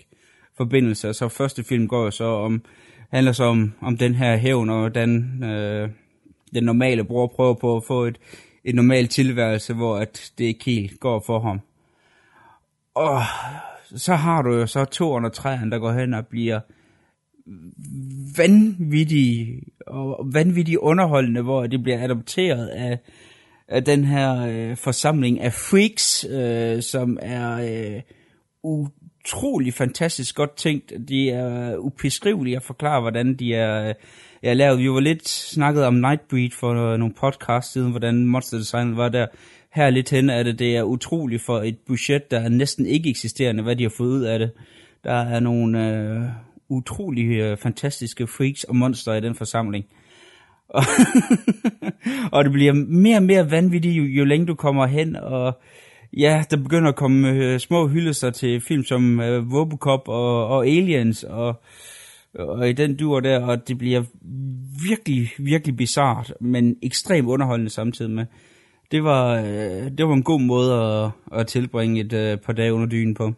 forbindelse. 0.57 1.09
Og 1.09 1.15
så 1.15 1.29
første 1.29 1.65
film 1.65 1.89
går 1.89 2.05
jo 2.05 2.11
så 2.11 2.25
om, 2.25 2.63
handler 3.11 3.33
så 3.33 3.45
om, 3.45 3.73
om 3.81 3.97
den 3.97 4.15
her 4.15 4.37
hævn, 4.37 4.71
og 4.71 4.79
hvordan 4.79 5.45
øh, 5.45 5.91
den 6.55 6.65
normale 6.65 7.05
bror 7.05 7.27
prøver 7.27 7.55
på 7.55 7.77
at 7.77 7.85
få 7.87 8.05
et, 8.05 8.19
et 8.65 8.75
normalt 8.75 9.11
tilværelse, 9.11 9.75
hvor 9.75 9.97
at 9.97 10.33
det 10.39 10.45
ikke 10.45 10.65
helt 10.65 11.01
går 11.01 11.23
for 11.27 11.41
ham. 11.41 11.61
Og 12.95 13.23
så 13.97 14.15
har 14.15 14.43
du 14.43 14.55
jo 14.55 14.67
så 14.67 14.85
to 14.85 15.13
og 15.13 15.33
træerne, 15.33 15.71
der 15.71 15.79
går 15.79 15.93
hen 15.93 16.15
og 16.15 16.27
bliver 16.27 16.61
vanvittige 18.37 19.63
og 19.91 20.27
vanvittigt 20.33 20.79
underholdende, 20.79 21.43
hvor 21.43 21.67
det 21.67 21.83
bliver 21.83 22.05
adopteret 22.05 22.67
af, 22.67 22.99
af 23.69 23.85
den 23.85 24.05
her 24.05 24.47
øh, 24.47 24.77
forsamling 24.77 25.41
af 25.41 25.53
freaks, 25.53 26.27
øh, 26.31 26.83
som 26.83 27.19
er 27.23 27.53
øh, 27.53 28.01
utrolig 28.63 29.75
fantastisk 29.75 30.37
godt 30.37 30.57
tænkt. 30.57 30.93
De 31.09 31.31
er 31.31 31.73
øh, 31.73 31.79
ubeskrivelige 31.79 32.57
at 32.57 32.63
forklare, 32.63 33.01
hvordan 33.01 33.35
de 33.35 33.55
er, 33.55 33.89
øh, 33.89 33.95
er 34.43 34.55
lavet. 34.55 34.79
Vi 34.79 34.91
var 34.91 35.01
lidt 35.01 35.29
snakket 35.29 35.85
om 35.85 35.95
Nightbreed 35.95 36.51
for 36.51 36.93
øh, 36.93 36.99
nogle 36.99 37.15
podcast 37.15 37.73
siden, 37.73 37.91
hvordan 37.91 38.27
monster 38.27 38.59
design 38.59 38.97
var 38.97 39.09
der. 39.09 39.27
Her 39.75 39.91
lidt 39.91 40.11
hen 40.11 40.31
er 40.31 40.43
det, 40.43 40.59
det 40.59 40.77
er 40.77 40.83
utroligt 40.83 41.43
for 41.43 41.59
et 41.59 41.79
budget, 41.87 42.31
der 42.31 42.41
er 42.41 42.49
næsten 42.49 42.87
ikke 42.87 43.11
eksisterende, 43.11 43.63
hvad 43.63 43.77
de 43.77 43.83
har 43.83 43.93
fået 43.97 44.09
ud 44.09 44.23
af 44.23 44.39
det. 44.39 44.51
Der 45.05 45.15
er 45.15 45.41
nogle 45.41 45.89
øh, 45.89 46.23
utrolig 46.71 47.31
øh, 47.31 47.57
fantastiske 47.57 48.27
freaks 48.27 48.65
og 48.65 48.77
monster 48.77 49.15
i 49.15 49.21
den 49.21 49.35
forsamling. 49.35 49.85
Og, 50.69 50.83
og 52.33 52.45
det 52.45 52.53
bliver 52.53 52.73
mere 52.73 53.17
og 53.17 53.23
mere 53.23 53.51
vanvittigt, 53.51 53.97
jo, 53.97 54.03
jo 54.03 54.25
længe 54.25 54.47
du 54.47 54.55
kommer 54.55 54.87
hen, 54.87 55.17
og 55.17 55.61
ja, 56.17 56.45
der 56.51 56.57
begynder 56.57 56.89
at 56.89 56.97
komme 56.97 57.29
øh, 57.29 57.59
små 57.59 57.89
hyldelser 57.89 58.31
til 58.31 58.61
film 58.61 58.85
som 58.85 59.21
øh, 59.21 59.53
Robocop 59.53 60.09
og, 60.09 60.47
og 60.47 60.67
Aliens, 60.67 61.25
og, 61.25 61.63
og 62.35 62.69
i 62.69 62.73
den 62.73 62.97
dur 62.97 63.21
der, 63.21 63.41
og 63.41 63.69
det 63.69 63.79
bliver 63.79 64.03
virkelig, 64.89 65.31
virkelig 65.39 65.77
bizart, 65.77 66.35
men 66.41 66.77
ekstremt 66.83 67.29
underholdende 67.29 67.71
samtidig 67.71 68.11
med. 68.11 68.27
Det 68.91 69.05
var, 69.05 69.37
øh, 69.37 69.91
det 69.99 70.07
var 70.07 70.13
en 70.13 70.23
god 70.23 70.41
måde 70.41 70.75
at, 70.75 71.11
at 71.41 71.47
tilbringe 71.47 72.01
et 72.01 72.13
øh, 72.13 72.39
par 72.39 72.53
dage 72.53 72.73
under 72.73 72.87
dynen 72.87 73.15
på. 73.15 73.33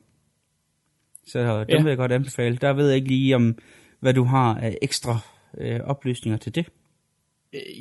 Så 1.26 1.38
dem 1.58 1.66
Ja. 1.68 1.82
vil 1.82 1.88
jeg 1.88 1.96
godt 1.96 2.12
anbefale. 2.12 2.56
Der 2.56 2.72
ved 2.72 2.86
jeg 2.88 2.96
ikke 2.96 3.08
lige 3.08 3.36
om, 3.36 3.58
hvad 4.00 4.14
du 4.14 4.24
har 4.24 4.54
af 4.54 4.78
ekstra 4.82 5.18
øh, 5.58 5.80
oplysninger 5.80 6.38
til 6.38 6.54
det. 6.54 6.66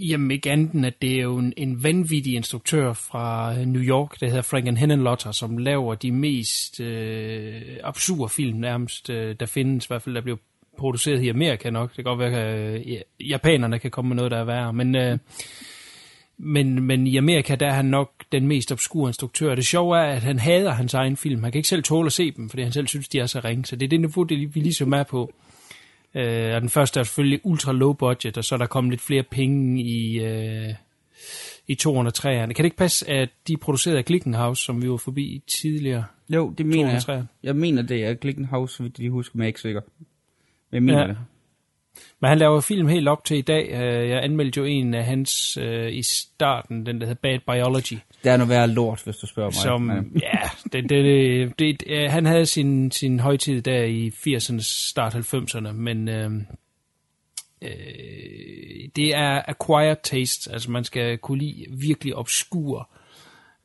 Jamen 0.09 0.31
ikke 0.31 0.51
andet 0.51 0.85
at 0.85 1.01
det 1.01 1.11
er 1.17 1.21
jo 1.21 1.37
en, 1.37 1.53
en 1.57 1.83
vanvittig 1.83 2.35
instruktør 2.35 2.93
fra 2.93 3.53
øh, 3.59 3.65
New 3.65 3.81
York, 3.81 4.19
der 4.19 4.27
hedder 4.27 4.41
Frank 4.41 4.77
Henenlotter, 4.77 5.31
som 5.31 5.57
laver 5.57 5.95
de 5.95 6.11
mest 6.11 6.79
øh, 6.79 7.61
absurde 7.83 8.29
film 8.29 8.57
nærmest, 8.57 9.09
øh, 9.09 9.35
der 9.39 9.45
findes, 9.45 9.85
i 9.85 9.87
hvert 9.87 10.01
fald 10.01 10.15
der 10.15 10.21
bliver 10.21 10.37
produceret 10.77 11.23
i 11.23 11.29
Amerika 11.29 11.69
nok. 11.69 11.89
Det 11.89 11.95
kan 11.95 12.03
godt 12.03 12.19
være, 12.19 12.41
at 12.41 12.87
øh, 12.87 13.01
japanerne 13.29 13.79
kan 13.79 13.91
komme 13.91 14.09
med 14.09 14.15
noget, 14.15 14.31
der 14.31 14.37
er 14.37 14.43
værre, 14.43 14.73
men, 14.73 14.95
øh, 14.95 15.17
men, 16.37 16.83
men 16.83 17.07
i 17.07 17.17
Amerika, 17.17 17.55
der 17.55 17.67
er 17.67 17.73
han 17.73 17.85
nok 17.85 18.11
den 18.31 18.47
mest 18.47 18.71
obskure 18.71 19.09
instruktør. 19.09 19.55
Det 19.55 19.65
sjove 19.65 19.97
er, 19.97 20.03
at 20.03 20.23
han 20.23 20.39
hader 20.39 20.71
hans 20.71 20.93
egen 20.93 21.17
film. 21.17 21.43
Han 21.43 21.51
kan 21.51 21.59
ikke 21.59 21.69
selv 21.69 21.83
tåle 21.83 22.05
at 22.05 22.13
se 22.13 22.31
dem, 22.31 22.49
fordi 22.49 22.63
han 22.63 22.71
selv 22.71 22.87
synes, 22.87 23.07
de 23.07 23.19
er 23.19 23.25
så 23.25 23.39
ringe. 23.39 23.65
Så 23.65 23.75
det 23.75 23.85
er 23.85 23.89
det 23.89 23.99
niveau, 23.99 24.23
det, 24.23 24.55
vi 24.55 24.59
ligesom 24.59 24.93
er 24.93 25.03
på. 25.03 25.33
Øh, 26.15 26.55
og 26.55 26.61
den 26.61 26.69
første 26.69 26.99
er 26.99 27.03
selvfølgelig 27.03 27.39
ultra 27.43 27.71
low 27.71 27.93
budget, 27.93 28.37
og 28.37 28.43
så 28.43 28.55
er 28.55 28.59
der 28.59 28.65
kommet 28.65 28.91
lidt 28.91 29.01
flere 29.01 29.23
penge 29.23 29.83
i, 29.83 30.19
øh, 30.19 30.73
i 31.67 31.77
203'erne. 31.83 32.29
Kan 32.29 32.55
det 32.57 32.65
ikke 32.65 32.77
passe, 32.77 33.09
at 33.09 33.29
de 33.47 33.53
er 33.53 33.57
produceret 33.57 33.95
af 33.95 34.05
Glickenhaus, 34.05 34.59
som 34.59 34.81
vi 34.81 34.89
var 34.89 34.97
forbi 34.97 35.41
tidligere? 35.61 36.03
Jo, 36.29 36.49
det 36.57 36.65
mener 36.65 36.91
jeg. 36.91 36.99
203'erne. 36.99 37.25
Jeg 37.43 37.55
mener, 37.55 37.81
det 37.81 38.05
er 38.05 38.13
Glickenhaus, 38.13 38.79
jeg 38.79 38.91
lige 38.97 39.09
husker, 39.09 39.37
men 39.37 39.41
jeg 39.41 39.45
er 39.45 39.47
ikke 39.47 39.61
sikker. 39.61 39.81
Men 40.71 40.73
jeg 40.73 40.83
mener 40.83 41.01
ja. 41.01 41.07
det. 41.07 41.17
Men 42.19 42.29
han 42.29 42.37
laver 42.37 42.61
film 42.61 42.87
helt 42.87 43.07
op 43.07 43.25
til 43.25 43.37
i 43.37 43.41
dag. 43.41 43.69
Øh, 43.71 44.09
Jeg 44.09 44.23
anmeldte 44.23 44.57
jo 44.59 44.65
en 44.65 44.93
af 44.93 45.05
hans 45.05 45.57
øh, 45.57 45.93
i 45.93 46.01
starten, 46.03 46.85
den 46.85 47.01
der 47.01 47.07
hedder 47.07 47.19
Bad 47.21 47.39
Biology. 47.55 47.99
Det 48.23 48.31
er 48.31 48.37
noget 48.37 48.49
værre 48.49 48.67
lort, 48.67 49.01
hvis 49.03 49.15
du 49.15 49.27
spørger 49.27 49.49
mig. 49.49 49.53
som, 49.53 50.11
ja, 50.21 50.39
det, 50.73 50.89
det, 50.89 51.03
det, 51.05 51.59
det, 51.59 51.83
øh, 51.87 52.11
han 52.11 52.25
havde 52.25 52.45
sin, 52.45 52.91
sin 52.91 53.19
højtid 53.19 53.61
der 53.61 53.83
i 53.83 54.09
80'erne, 54.09 54.59
start 54.61 55.15
90'erne, 55.15 55.71
men 55.71 56.09
øh, 56.09 56.31
øh, 57.61 57.69
det 58.95 59.15
er 59.15 59.41
acquired 59.47 59.97
taste, 60.03 60.51
altså 60.51 60.71
man 60.71 60.83
skal 60.83 61.17
kunne 61.17 61.39
lide 61.39 61.65
virkelig 61.69 62.15
obskur 62.15 62.89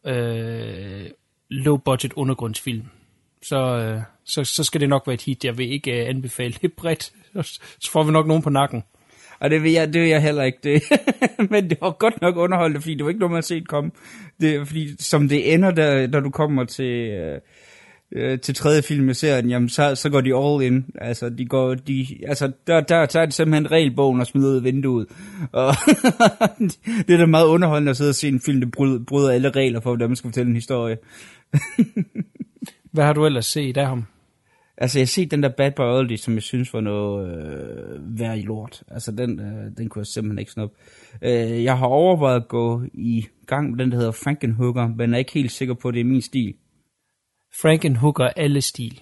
øh, 0.07 1.07
low 1.51 1.77
budget 1.77 2.13
undergrundsfilm. 2.13 2.85
Så, 3.49 3.57
øh, 3.57 4.01
så, 4.25 4.45
så 4.45 4.65
skal 4.65 4.81
det 4.81 4.89
nok 4.89 5.07
være 5.07 5.15
et 5.15 5.23
hit. 5.23 5.45
Jeg 5.45 5.59
vil 5.59 5.73
ikke 5.73 6.03
øh, 6.03 6.09
anbefale 6.09 6.55
det 6.63 6.73
bredt. 6.73 7.13
Så 7.81 7.91
får 7.91 8.03
vi 8.03 8.13
nok 8.13 8.27
nogen 8.27 8.43
på 8.43 8.51
nakken. 8.51 8.83
Og 9.41 9.51
det 9.51 9.63
vil 9.63 9.73
jeg, 9.73 9.93
det 9.93 10.03
vil 10.03 10.09
jeg 10.09 10.23
heller 10.23 10.43
ikke. 10.43 10.59
Det. 10.63 10.83
Men 11.51 11.71
det 11.71 11.79
var 11.81 11.91
godt 11.91 12.21
nok 12.23 12.37
underholdende, 12.37 12.81
fordi 12.81 12.95
det 12.95 13.05
var 13.05 13.11
ikke 13.11 13.21
noget, 13.21 13.31
man 13.31 13.37
har 13.37 13.43
set 13.43 13.69
komme. 13.69 13.91
Det, 14.41 14.67
fordi 14.67 15.03
som 15.03 15.29
det 15.29 15.55
ender, 15.55 15.71
da, 15.71 16.07
når 16.07 16.21
du 16.21 16.31
kommer 16.31 16.65
til, 16.65 17.11
øh, 17.11 17.41
øh, 18.13 18.41
til 18.41 18.55
tredje 18.55 18.83
film 18.83 19.09
i 19.09 19.15
serien, 19.15 19.51
jamen 19.51 19.69
så, 19.69 19.95
så 19.95 20.11
går 20.11 20.21
de 20.21 20.37
all 20.37 20.63
in. 20.63 20.87
Altså, 20.95 21.29
de 21.29 21.47
går, 21.47 21.75
de, 21.75 22.07
altså 22.27 22.53
der, 22.67 22.81
der 22.81 23.07
tager 23.07 23.27
de 23.27 23.33
simpelthen 23.33 23.71
regelbogen 23.71 24.21
og 24.21 24.27
smider 24.27 24.51
ud 24.51 24.57
af 24.57 24.65
vinduet. 24.65 25.07
Og 25.53 25.75
det 27.07 27.11
er 27.11 27.17
da 27.17 27.27
meget 27.27 27.47
underholdende 27.47 27.91
at 27.91 27.97
sidde 27.97 28.11
og 28.11 28.15
se 28.15 28.29
en 28.29 28.41
film, 28.41 28.61
der 28.61 28.69
bryder, 28.73 29.05
bryder 29.05 29.31
alle 29.31 29.51
regler 29.51 29.81
for, 29.81 29.91
hvordan 29.91 30.09
man 30.09 30.17
skal 30.17 30.29
fortælle 30.29 30.49
en 30.49 30.57
historie. 30.57 30.97
Hvad 32.97 33.05
har 33.05 33.13
du 33.13 33.27
ellers 33.27 33.47
set 33.47 33.77
af 33.77 33.87
ham? 33.87 34.05
Altså, 34.79 34.99
jeg 34.99 35.03
har 35.03 35.07
set 35.07 35.31
den 35.31 35.43
der 35.43 35.49
Bad 35.49 35.73
Biology, 35.73 36.17
som 36.17 36.35
jeg 36.35 36.43
synes 36.43 36.75
var 36.75 36.81
noget 36.81 37.29
øh, 37.29 38.19
værd 38.19 38.39
i 38.39 38.43
lort. 38.43 38.83
Altså, 38.91 39.13
den, 39.13 39.41
øh, 39.41 39.77
den 39.77 39.89
kunne 39.89 40.01
jeg 40.01 40.07
simpelthen 40.07 40.39
ikke 40.39 40.53
snuppe. 40.53 40.77
Øh, 41.23 41.65
jeg 41.65 41.79
har 41.79 41.87
overvejet 41.87 42.41
at 42.41 42.49
gå 42.49 42.83
i 42.95 43.27
gang 43.47 43.71
med 43.71 43.79
den, 43.79 43.91
der 43.91 43.97
hedder 43.97 44.13
Frankenhooker, 44.13 44.89
men 44.89 45.15
er 45.15 45.19
ikke 45.19 45.33
helt 45.33 45.53
sikker 45.53 45.75
på, 45.75 45.89
at 45.89 45.95
det 45.95 46.01
er 46.01 46.05
min 46.05 46.23
stil. 46.23 46.55
Frankenhooker 47.63 48.25
alle 48.25 48.61
stil. 48.61 49.01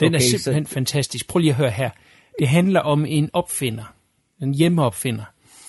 Den 0.00 0.08
okay, 0.08 0.16
er 0.16 0.20
simpelthen 0.20 0.66
så... 0.66 0.74
fantastisk. 0.74 1.28
Prøv 1.28 1.40
lige 1.40 1.50
at 1.50 1.56
høre 1.56 1.70
her. 1.70 1.90
Det 2.38 2.48
handler 2.48 2.80
om 2.80 3.04
en 3.06 3.30
opfinder, 3.32 3.94
en 4.42 4.54
hjemmeopfinder, 4.54 5.24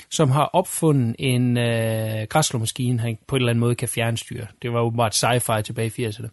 som 0.10 0.30
har 0.30 0.46
opfundet 0.46 1.16
en 1.20 1.58
øh, 1.58 2.28
græsslåmaskine, 2.30 3.00
han 3.00 3.18
på 3.28 3.36
en 3.36 3.42
eller 3.42 3.50
anden 3.50 3.60
måde 3.60 3.76
kan 3.76 3.88
fjernstyre. 3.88 4.48
Det 4.62 4.74
var 4.74 4.82
åbenbart 4.82 5.24
sci-fi 5.24 5.62
tilbage 5.62 5.92
i 5.98 6.06
80'erne. 6.06 6.28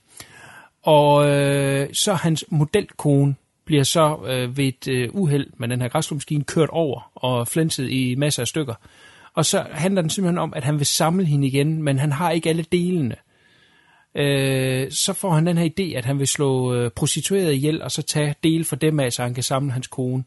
Og 0.86 1.28
øh, 1.28 1.88
så 1.92 2.14
hans 2.14 2.44
modelkone 2.48 3.34
bliver 3.64 3.82
så 3.82 4.18
øh, 4.26 4.56
ved 4.56 4.64
et 4.64 4.88
øh, 4.88 5.08
uheld 5.12 5.46
med 5.56 5.68
den 5.68 5.80
her 5.80 5.88
græsslåmaskine 5.88 6.44
kørt 6.44 6.68
over 6.68 7.10
og 7.14 7.48
flænset 7.48 7.90
i 7.90 8.14
masser 8.14 8.42
af 8.42 8.48
stykker. 8.48 8.74
Og 9.34 9.46
så 9.46 9.66
handler 9.70 10.02
den 10.02 10.10
simpelthen 10.10 10.38
om, 10.38 10.52
at 10.56 10.64
han 10.64 10.78
vil 10.78 10.86
samle 10.86 11.24
hende 11.24 11.46
igen, 11.46 11.82
men 11.82 11.98
han 11.98 12.12
har 12.12 12.30
ikke 12.30 12.48
alle 12.48 12.64
delene 12.72 13.16
øh, 14.16 14.90
så 14.90 15.12
får 15.12 15.30
han 15.30 15.46
den 15.46 15.58
her 15.58 15.68
idé, 15.68 15.96
at 15.96 16.04
han 16.04 16.18
vil 16.18 16.26
slå 16.26 16.74
øh, 16.74 16.90
prostituerede 16.90 17.54
ihjel, 17.54 17.82
og 17.82 17.90
så 17.90 18.02
tage 18.02 18.34
del 18.44 18.64
for 18.64 18.76
dem 18.76 19.00
af, 19.00 19.12
så 19.12 19.22
han 19.22 19.34
kan 19.34 19.42
samle 19.42 19.72
hans 19.72 19.86
kone. 19.86 20.24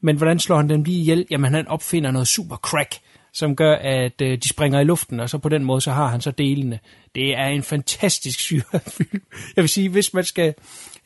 Men 0.00 0.16
hvordan 0.16 0.38
slår 0.38 0.56
han 0.56 0.68
dem 0.68 0.82
lige 0.82 1.00
ihjel? 1.00 1.26
Jamen 1.30 1.54
han 1.54 1.68
opfinder 1.68 2.10
noget 2.10 2.28
super 2.28 2.56
crack, 2.56 2.94
som 3.32 3.56
gør, 3.56 3.74
at 3.76 4.20
øh, 4.22 4.38
de 4.38 4.48
springer 4.48 4.80
i 4.80 4.84
luften, 4.84 5.20
og 5.20 5.30
så 5.30 5.38
på 5.38 5.48
den 5.48 5.64
måde, 5.64 5.80
så 5.80 5.90
har 5.92 6.06
han 6.06 6.20
så 6.20 6.30
delene. 6.30 6.78
Det 7.14 7.36
er 7.36 7.46
en 7.46 7.62
fantastisk 7.62 8.40
syret 8.46 8.82
film. 8.86 9.22
Jeg 9.56 9.62
vil 9.62 9.68
sige, 9.68 9.88
hvis 9.88 10.14
man 10.14 10.24
skal, 10.24 10.54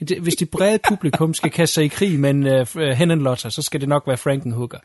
det- 0.08 0.20
hvis 0.20 0.34
det 0.36 0.50
brede 0.50 0.78
publikum 0.88 1.34
skal 1.34 1.50
kaste 1.50 1.74
sig 1.74 1.84
i 1.84 1.88
krig 1.88 2.18
med 2.20 2.30
en 2.30 2.46
øh, 2.46 2.66
Henenlotter, 2.96 3.48
så 3.48 3.62
skal 3.62 3.80
det 3.80 3.88
nok 3.88 4.02
være 4.06 4.16
Frankenhooker. 4.16 4.78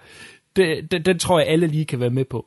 Det, 0.56 0.92
den, 0.92 1.06
den 1.06 1.20
tror 1.20 1.40
jeg, 1.40 1.48
alle 1.48 1.68
lige 1.68 1.86
kan 1.86 2.00
være 2.00 2.10
med 2.10 2.26
på. 2.26 2.46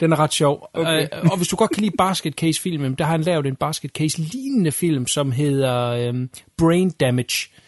Den 0.00 0.12
er 0.12 0.18
ret 0.18 0.32
sjov. 0.32 0.70
Okay. 0.74 1.02
Øh, 1.02 1.08
og 1.30 1.36
hvis 1.36 1.48
du 1.48 1.56
godt 1.56 1.70
kan 1.70 1.82
lide 1.82 1.94
Basket 1.98 2.34
Case 2.34 2.60
filmen, 2.60 2.94
der 2.94 3.04
har 3.04 3.10
han 3.12 3.22
lavet 3.22 3.46
en 3.46 3.56
Basket 3.56 3.90
Case 3.90 4.20
lignende 4.20 4.72
film, 4.72 5.06
som 5.06 5.32
hedder 5.32 5.86
øh, 5.90 6.14
Brain 6.58 6.90
Damage, 6.90 7.48
øh, 7.54 7.62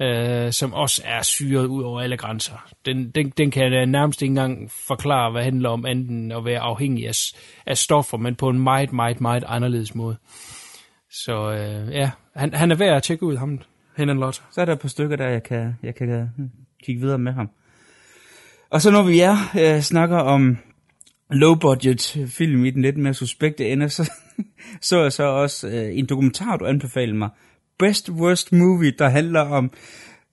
øh, 0.00 0.52
som 0.52 0.72
også 0.72 1.02
er 1.04 1.22
syret 1.22 1.66
ud 1.66 1.82
over 1.82 2.00
alle 2.00 2.16
grænser. 2.16 2.66
Den, 2.86 3.10
den, 3.10 3.30
den 3.30 3.50
kan 3.50 3.72
jeg 3.72 3.86
nærmest 3.86 4.22
ikke 4.22 4.30
engang 4.30 4.70
forklare, 4.70 5.30
hvad 5.30 5.40
det 5.40 5.44
handler 5.44 5.68
om, 5.68 5.86
anden 5.86 6.32
at 6.32 6.44
være 6.44 6.60
afhængig 6.60 7.08
af, 7.08 7.14
af 7.66 7.78
stoffer, 7.78 8.18
men 8.18 8.34
på 8.34 8.48
en 8.48 8.58
meget, 8.58 8.92
meget, 8.92 9.20
meget 9.20 9.44
anderledes 9.46 9.94
måde. 9.94 10.16
Så 11.10 11.52
øh, 11.52 11.94
ja, 11.94 12.10
han, 12.36 12.54
han 12.54 12.70
er 12.70 12.76
værd 12.76 12.96
at 12.96 13.02
tjekke 13.02 13.26
ud, 13.26 13.36
ham, 13.36 13.60
Henan 13.96 14.18
Lot. 14.18 14.42
Så 14.50 14.60
er 14.60 14.64
der 14.64 14.72
et 14.72 14.80
par 14.80 14.88
stykker, 14.88 15.16
der 15.16 15.28
jeg 15.28 15.42
kan, 15.42 15.74
jeg 15.82 15.94
kan 15.94 16.28
hmm, 16.36 16.50
kigge 16.84 17.00
videre 17.00 17.18
med 17.18 17.32
ham. 17.32 17.50
Og 18.70 18.82
så 18.82 18.90
når 18.90 19.02
vi 19.02 19.20
er 19.20 19.36
øh, 19.60 19.80
snakker 19.80 20.18
om 20.18 20.58
low 21.30 21.54
budget 21.54 22.28
film 22.28 22.64
i 22.64 22.70
den 22.70 22.82
lidt 22.82 22.96
mere 22.96 23.14
suspekte 23.14 23.68
ende, 23.68 23.88
så 23.88 24.12
så 24.80 25.02
jeg 25.02 25.12
så 25.12 25.24
også 25.24 25.68
øh, 25.68 25.98
en 25.98 26.06
dokumentar, 26.06 26.56
du 26.56 26.66
anbefalede 26.66 27.16
mig. 27.16 27.30
Best 27.78 28.10
Worst 28.10 28.52
Movie, 28.52 28.92
der 28.98 29.08
handler 29.08 29.40
om 29.40 29.70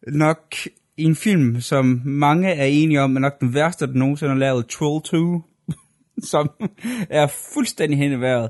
nok 0.07 0.55
en 0.98 1.15
film, 1.15 1.62
som 1.62 2.01
mange 2.05 2.50
er 2.50 2.65
enige 2.65 3.01
om, 3.01 3.15
er 3.15 3.19
nok 3.19 3.39
den 3.39 3.53
værste, 3.53 3.88
der 3.88 3.93
nogensinde 3.93 4.31
har 4.31 4.39
lavet, 4.39 4.67
Troll 4.67 5.03
2, 5.03 5.41
som 6.31 6.50
er 7.10 7.27
fuldstændig 7.53 8.00
hen 8.00 8.12
i 8.12 8.21
vejret. 8.21 8.50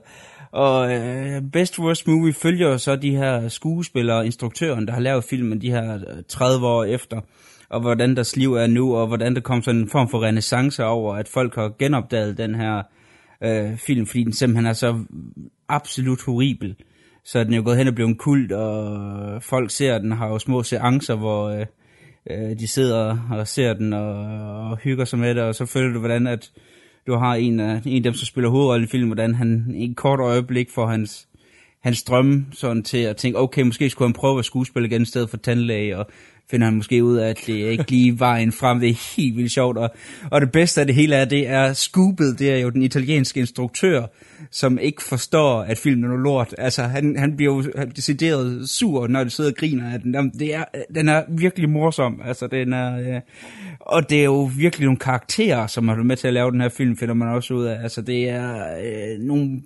Og 0.52 0.94
øh, 0.94 1.42
Best 1.54 1.80
Worst 1.80 2.08
Movie 2.08 2.34
følger 2.34 2.68
jo 2.68 2.78
så 2.78 2.96
de 2.96 3.16
her 3.16 3.48
skuespillere 3.48 4.18
og 4.18 4.26
instruktøren, 4.26 4.88
der 4.88 4.94
har 4.94 5.02
lavet 5.02 5.24
filmen 5.24 5.62
de 5.62 5.72
her 5.72 5.96
øh, 5.96 6.24
30 6.28 6.68
år 6.68 6.84
efter, 6.84 7.22
og 7.70 7.82
hvordan 7.82 8.16
deres 8.16 8.36
liv 8.36 8.54
er 8.54 8.68
nu, 8.68 8.96
og 8.96 9.08
hvordan 9.08 9.36
der 9.36 9.42
kom 9.42 9.62
sådan 9.62 9.82
en 9.82 9.90
form 9.90 10.10
for 10.10 10.24
renaissance 10.24 10.86
over, 10.86 11.16
at 11.16 11.28
folk 11.28 11.56
har 11.56 11.74
genopdaget 11.80 12.38
den 12.38 12.56
her 12.56 12.84
øh, 13.44 13.78
film, 13.78 14.06
fordi 14.06 14.24
den 14.24 14.34
simpelthen 14.34 14.66
er 14.66 14.74
så 14.74 15.00
absolut 15.70 16.24
horribel. 16.26 16.76
Så 17.24 17.40
er 17.40 17.44
den 17.44 17.54
jo 17.54 17.62
gået 17.66 17.78
hen 17.78 17.88
og 17.88 17.96
blevet 17.96 18.10
en 18.10 18.16
kult, 18.16 18.52
og 18.52 19.44
folk 19.44 19.72
ser 19.72 19.98
den, 19.98 20.12
har 20.12 20.28
jo 20.28 20.40
små 20.40 20.64
seancer, 20.64 21.16
hvor 21.16 21.50
øh, 21.50 21.66
øh, 22.30 22.60
de 22.60 22.68
sidder 22.68 23.18
og 23.32 23.48
ser 23.48 23.74
den 23.74 23.94
og, 23.94 24.16
og 24.70 24.78
hygger 24.78 25.06
sig 25.06 25.20
med 25.20 25.36
det, 25.36 25.44
og 25.44 25.56
så 25.56 25.66
føler 25.66 25.94
du, 25.94 26.00
hvordan 26.00 26.28
at 26.28 26.52
du 27.08 27.16
har 27.16 27.36
en 27.36 27.60
af, 27.60 27.82
en 27.86 27.98
af 27.98 28.04
dem, 28.04 28.14
som 28.14 28.26
spiller 28.26 28.50
hovedrollen 28.50 28.88
i 28.88 28.88
filmen, 28.88 29.08
hvordan 29.08 29.36
han 29.36 29.72
i 29.76 29.86
et 29.86 29.96
kort 29.96 30.20
øjeblik 30.20 30.70
får 30.70 30.88
hans, 30.88 31.28
hans 31.84 32.04
drømme 32.04 32.46
sådan 32.52 32.84
til 32.84 32.98
at 32.98 33.18
tænke, 33.18 33.40
okay, 33.40 33.62
måske 33.62 33.90
skulle 33.90 34.08
han 34.08 34.14
prøve 34.14 34.40
at 34.40 34.46
skuespille 34.46 34.88
igen 34.88 35.02
i 35.02 35.06
stedet 35.06 35.30
for 35.30 35.38
tandlæge, 35.38 35.98
og 35.98 36.08
finder 36.52 36.68
han 36.68 36.76
måske 36.76 37.04
ud 37.04 37.18
af, 37.18 37.30
at 37.30 37.44
det 37.48 37.54
ikke 37.54 37.92
lige 37.92 38.20
var 38.20 38.36
en 38.36 38.52
frem. 38.52 38.80
Det 38.80 38.90
er 38.90 39.16
helt 39.18 39.38
vildt 39.38 39.52
sjovt, 39.52 39.78
og, 39.78 39.90
og 40.32 40.42
det 40.42 40.52
bedste 40.52 40.82
af 40.82 40.88
det 40.88 40.96
hele 40.96 41.16
er, 41.16 41.26
det 41.26 41.48
er 41.48 41.74
Scoobet, 41.74 42.40
det 42.40 42.52
er 42.52 42.58
jo 42.58 42.70
den 42.70 42.82
italienske 42.82 43.40
instruktør, 43.40 44.06
som 44.52 44.80
ikke 44.80 45.04
forstår, 45.04 45.62
at 45.62 45.78
filmen 45.78 46.04
er 46.04 46.08
noget 46.08 46.24
lort. 46.24 46.56
Altså, 46.58 46.84
han, 46.84 47.16
han 47.18 47.36
bliver 47.36 47.54
jo 47.54 47.64
decideret 47.96 48.70
sur, 48.70 49.08
når 49.08 49.24
de 49.24 49.30
sidder 49.30 49.50
og 49.50 49.58
griner 49.58 49.94
af 49.94 50.00
den. 50.00 50.14
Jamen, 50.14 50.32
det 50.40 50.56
er, 50.56 50.64
den 50.96 51.10
er 51.10 51.24
virkelig 51.30 51.70
morsom. 51.70 52.22
Altså, 52.26 52.48
den 52.48 52.74
er, 52.74 53.16
øh, 53.16 53.22
og 53.80 54.10
det 54.10 54.20
er 54.20 54.26
jo 54.26 54.52
virkelig 54.58 54.86
nogle 54.86 55.00
karakterer, 55.00 55.68
som 55.68 55.88
har 55.88 55.96
været 55.96 56.06
med 56.06 56.18
til 56.18 56.28
at 56.28 56.34
lave 56.34 56.52
den 56.52 56.62
her 56.62 56.70
film, 56.70 56.98
finder 56.98 57.14
man 57.14 57.28
også 57.28 57.54
ud 57.54 57.66
af. 57.66 57.84
Altså, 57.84 58.02
det 58.02 58.30
er 58.30 58.78
øh, 58.84 59.20
nogle 59.20 59.62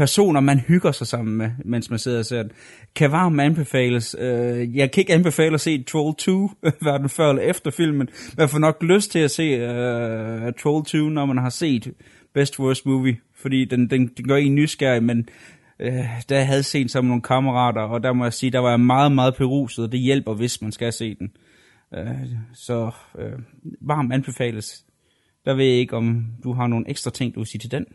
personer, 0.00 0.40
man 0.40 0.58
hygger 0.58 0.92
sig 0.92 1.06
sammen 1.06 1.36
med, 1.36 1.50
mens 1.64 1.90
man 1.90 1.98
sidder 1.98 2.18
og 2.18 2.24
ser 2.24 2.42
den. 2.42 2.52
Kan 2.96 3.12
varmt 3.12 3.40
anbefales. 3.40 4.16
Øh, 4.18 4.76
jeg 4.76 4.90
kan 4.90 5.00
ikke 5.00 5.14
anbefale 5.14 5.54
at 5.54 5.60
se 5.60 5.82
Troll 5.82 6.14
2, 6.14 6.50
hverken 6.82 7.08
før 7.08 7.30
eller 7.30 7.42
efter 7.42 7.70
filmen. 7.70 8.08
Man 8.38 8.48
får 8.48 8.58
nok 8.58 8.82
lyst 8.82 9.10
til 9.10 9.18
at 9.18 9.30
se 9.30 9.42
øh, 9.42 10.52
Troll 10.62 10.84
2, 10.84 10.98
når 11.08 11.26
man 11.26 11.38
har 11.38 11.50
set 11.50 11.92
Best 12.34 12.58
Worst 12.58 12.86
Movie, 12.86 13.16
fordi 13.42 13.64
den, 13.64 13.90
den, 13.90 14.06
den 14.06 14.28
gør 14.28 14.36
en 14.36 14.54
nysgerrig, 14.54 15.02
men 15.02 15.28
øh, 15.80 16.04
jeg 16.30 16.46
havde 16.46 16.62
set 16.62 16.90
sammen 16.90 17.08
nogle 17.08 17.22
kammerater, 17.22 17.82
og 17.82 18.02
der 18.02 18.12
må 18.12 18.24
jeg 18.24 18.32
sige, 18.32 18.50
der 18.50 18.58
var 18.58 18.70
jeg 18.70 18.80
meget, 18.80 19.12
meget 19.12 19.34
peruset. 19.34 19.92
Det 19.92 20.00
hjælper, 20.00 20.34
hvis 20.34 20.62
man 20.62 20.72
skal 20.72 20.92
se 20.92 21.14
den. 21.14 21.32
Øh, 21.94 22.06
så 22.54 22.90
øh, 23.18 23.38
varm 23.80 24.12
anbefales. 24.12 24.84
Der 25.44 25.54
ved 25.54 25.64
jeg 25.64 25.74
ikke, 25.74 25.96
om 25.96 26.26
du 26.44 26.52
har 26.52 26.66
nogle 26.66 26.88
ekstra 26.88 27.10
ting, 27.10 27.34
du 27.34 27.40
vil 27.40 27.46
sige 27.46 27.58
til 27.58 27.70
den. 27.70 27.86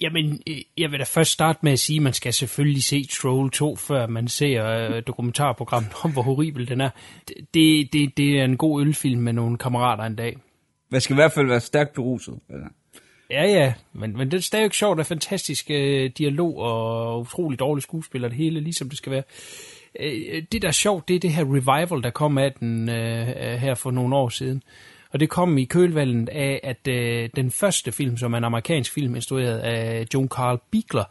Jamen, 0.00 0.42
øh, 0.46 0.56
jeg 0.76 0.90
vil 0.90 0.98
da 0.98 1.04
først 1.04 1.30
starte 1.30 1.58
med 1.62 1.72
at 1.72 1.78
sige, 1.78 1.96
at 1.96 2.02
man 2.02 2.12
skal 2.12 2.32
selvfølgelig 2.32 2.82
se 2.82 3.06
Troll 3.10 3.50
2, 3.50 3.76
før 3.76 4.06
man 4.06 4.28
ser 4.28 4.66
øh, 4.66 5.02
dokumentarprogrammet 5.06 5.92
om, 6.04 6.12
hvor 6.12 6.22
horribel 6.22 6.68
den 6.68 6.80
er. 6.80 6.90
Det, 7.54 7.92
det, 7.92 8.16
det 8.16 8.40
er 8.40 8.44
en 8.44 8.56
god 8.56 8.82
ølfilm 8.82 9.20
med 9.20 9.32
nogle 9.32 9.58
kammerater 9.58 10.04
en 10.04 10.16
dag. 10.16 10.36
Man 10.90 11.00
skal 11.00 11.14
i 11.14 11.20
hvert 11.20 11.32
fald 11.32 11.46
være 11.46 11.60
stærkt 11.60 11.94
beruset. 11.94 12.34
Eller? 12.50 12.66
Ja, 13.30 13.44
ja, 13.44 13.74
men, 13.92 14.16
men 14.16 14.30
det 14.30 14.36
er 14.36 14.42
stadig 14.42 14.72
sjovt, 14.72 14.96
der 14.96 15.02
er 15.02 15.06
fantastisk 15.06 15.70
øh, 15.70 16.10
dialog 16.18 16.56
og 16.56 17.20
utrolig 17.20 17.58
dårlig 17.58 17.82
skuespiller, 17.82 18.28
det 18.28 18.36
hele 18.36 18.60
ligesom 18.60 18.88
det 18.88 18.98
skal 18.98 19.12
være. 19.12 19.22
Øh, 20.00 20.42
det, 20.52 20.62
der 20.62 20.68
er 20.68 20.72
sjovt, 20.72 21.08
det 21.08 21.16
er 21.16 21.20
det 21.20 21.32
her 21.32 21.44
revival, 21.44 22.02
der 22.02 22.10
kom 22.10 22.38
af 22.38 22.52
den 22.52 22.88
øh, 22.88 23.26
her 23.36 23.74
for 23.74 23.90
nogle 23.90 24.16
år 24.16 24.28
siden. 24.28 24.62
Og 25.10 25.20
det 25.20 25.30
kom 25.30 25.58
i 25.58 25.64
kølvalget 25.64 26.28
af, 26.28 26.60
at 26.62 26.88
øh, 26.88 27.28
den 27.36 27.50
første 27.50 27.92
film, 27.92 28.16
som 28.16 28.32
er 28.32 28.38
en 28.38 28.44
amerikansk 28.44 28.92
film, 28.92 29.14
instrueret 29.14 29.58
af 29.58 30.06
John 30.14 30.28
Carl 30.28 30.60
Biegler, 30.70 31.04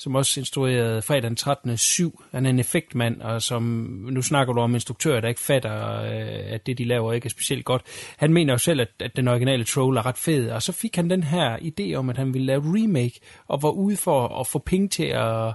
som 0.00 0.14
også 0.14 0.40
instruerede 0.40 1.02
fredag 1.02 1.22
den 1.22 1.36
13. 1.36 1.76
7. 1.76 2.22
Han 2.32 2.46
er 2.46 2.50
en 2.50 2.58
effektmand, 2.58 3.20
og 3.20 3.42
som, 3.42 3.62
nu 4.10 4.22
snakker 4.22 4.52
du 4.52 4.60
om 4.60 4.74
instruktører, 4.74 5.20
der 5.20 5.28
ikke 5.28 5.40
fatter, 5.40 6.00
øh, 6.00 6.52
at 6.52 6.66
det, 6.66 6.78
de 6.78 6.84
laver, 6.84 7.12
ikke 7.12 7.26
er 7.26 7.30
specielt 7.30 7.64
godt. 7.64 7.82
Han 8.16 8.32
mener 8.32 8.52
jo 8.52 8.58
selv, 8.58 8.80
at, 8.80 8.88
at 9.00 9.16
den 9.16 9.28
originale 9.28 9.64
Troll 9.64 9.96
er 9.96 10.06
ret 10.06 10.18
fed, 10.18 10.50
og 10.50 10.62
så 10.62 10.72
fik 10.72 10.96
han 10.96 11.10
den 11.10 11.22
her 11.22 11.56
idé 11.56 11.94
om, 11.94 12.10
at 12.10 12.16
han 12.16 12.34
ville 12.34 12.46
lave 12.46 12.62
remake, 12.66 13.20
og 13.48 13.62
var 13.62 13.70
ude 13.70 13.96
for 13.96 14.40
at 14.40 14.46
få 14.46 14.58
penge 14.58 14.88
til 14.88 15.04
at 15.04 15.52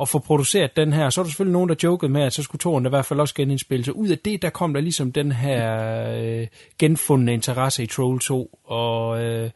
at 0.00 0.08
få 0.08 0.18
produceret 0.18 0.76
den 0.76 0.92
her. 0.92 1.10
Så 1.10 1.20
er 1.20 1.22
der 1.22 1.30
selvfølgelig 1.30 1.52
nogen, 1.52 1.68
der 1.68 1.74
jokede 1.82 2.12
med, 2.12 2.22
at 2.22 2.32
så 2.32 2.42
skulle 2.42 2.60
toren 2.60 2.86
i 2.86 2.88
hvert 2.88 3.04
fald 3.04 3.20
også 3.20 3.34
genindspille. 3.34 3.84
Så 3.84 3.92
ud 3.92 4.08
af 4.08 4.18
det, 4.18 4.42
der 4.42 4.50
kom 4.50 4.74
der 4.74 4.80
ligesom 4.80 5.12
den 5.12 5.32
her 5.32 6.08
øh, 6.10 6.46
genfundne 6.78 7.32
interesse 7.32 7.82
i 7.82 7.86
Troll 7.86 8.20
2, 8.20 8.60
og 8.64 9.24
øh, 9.24 9.50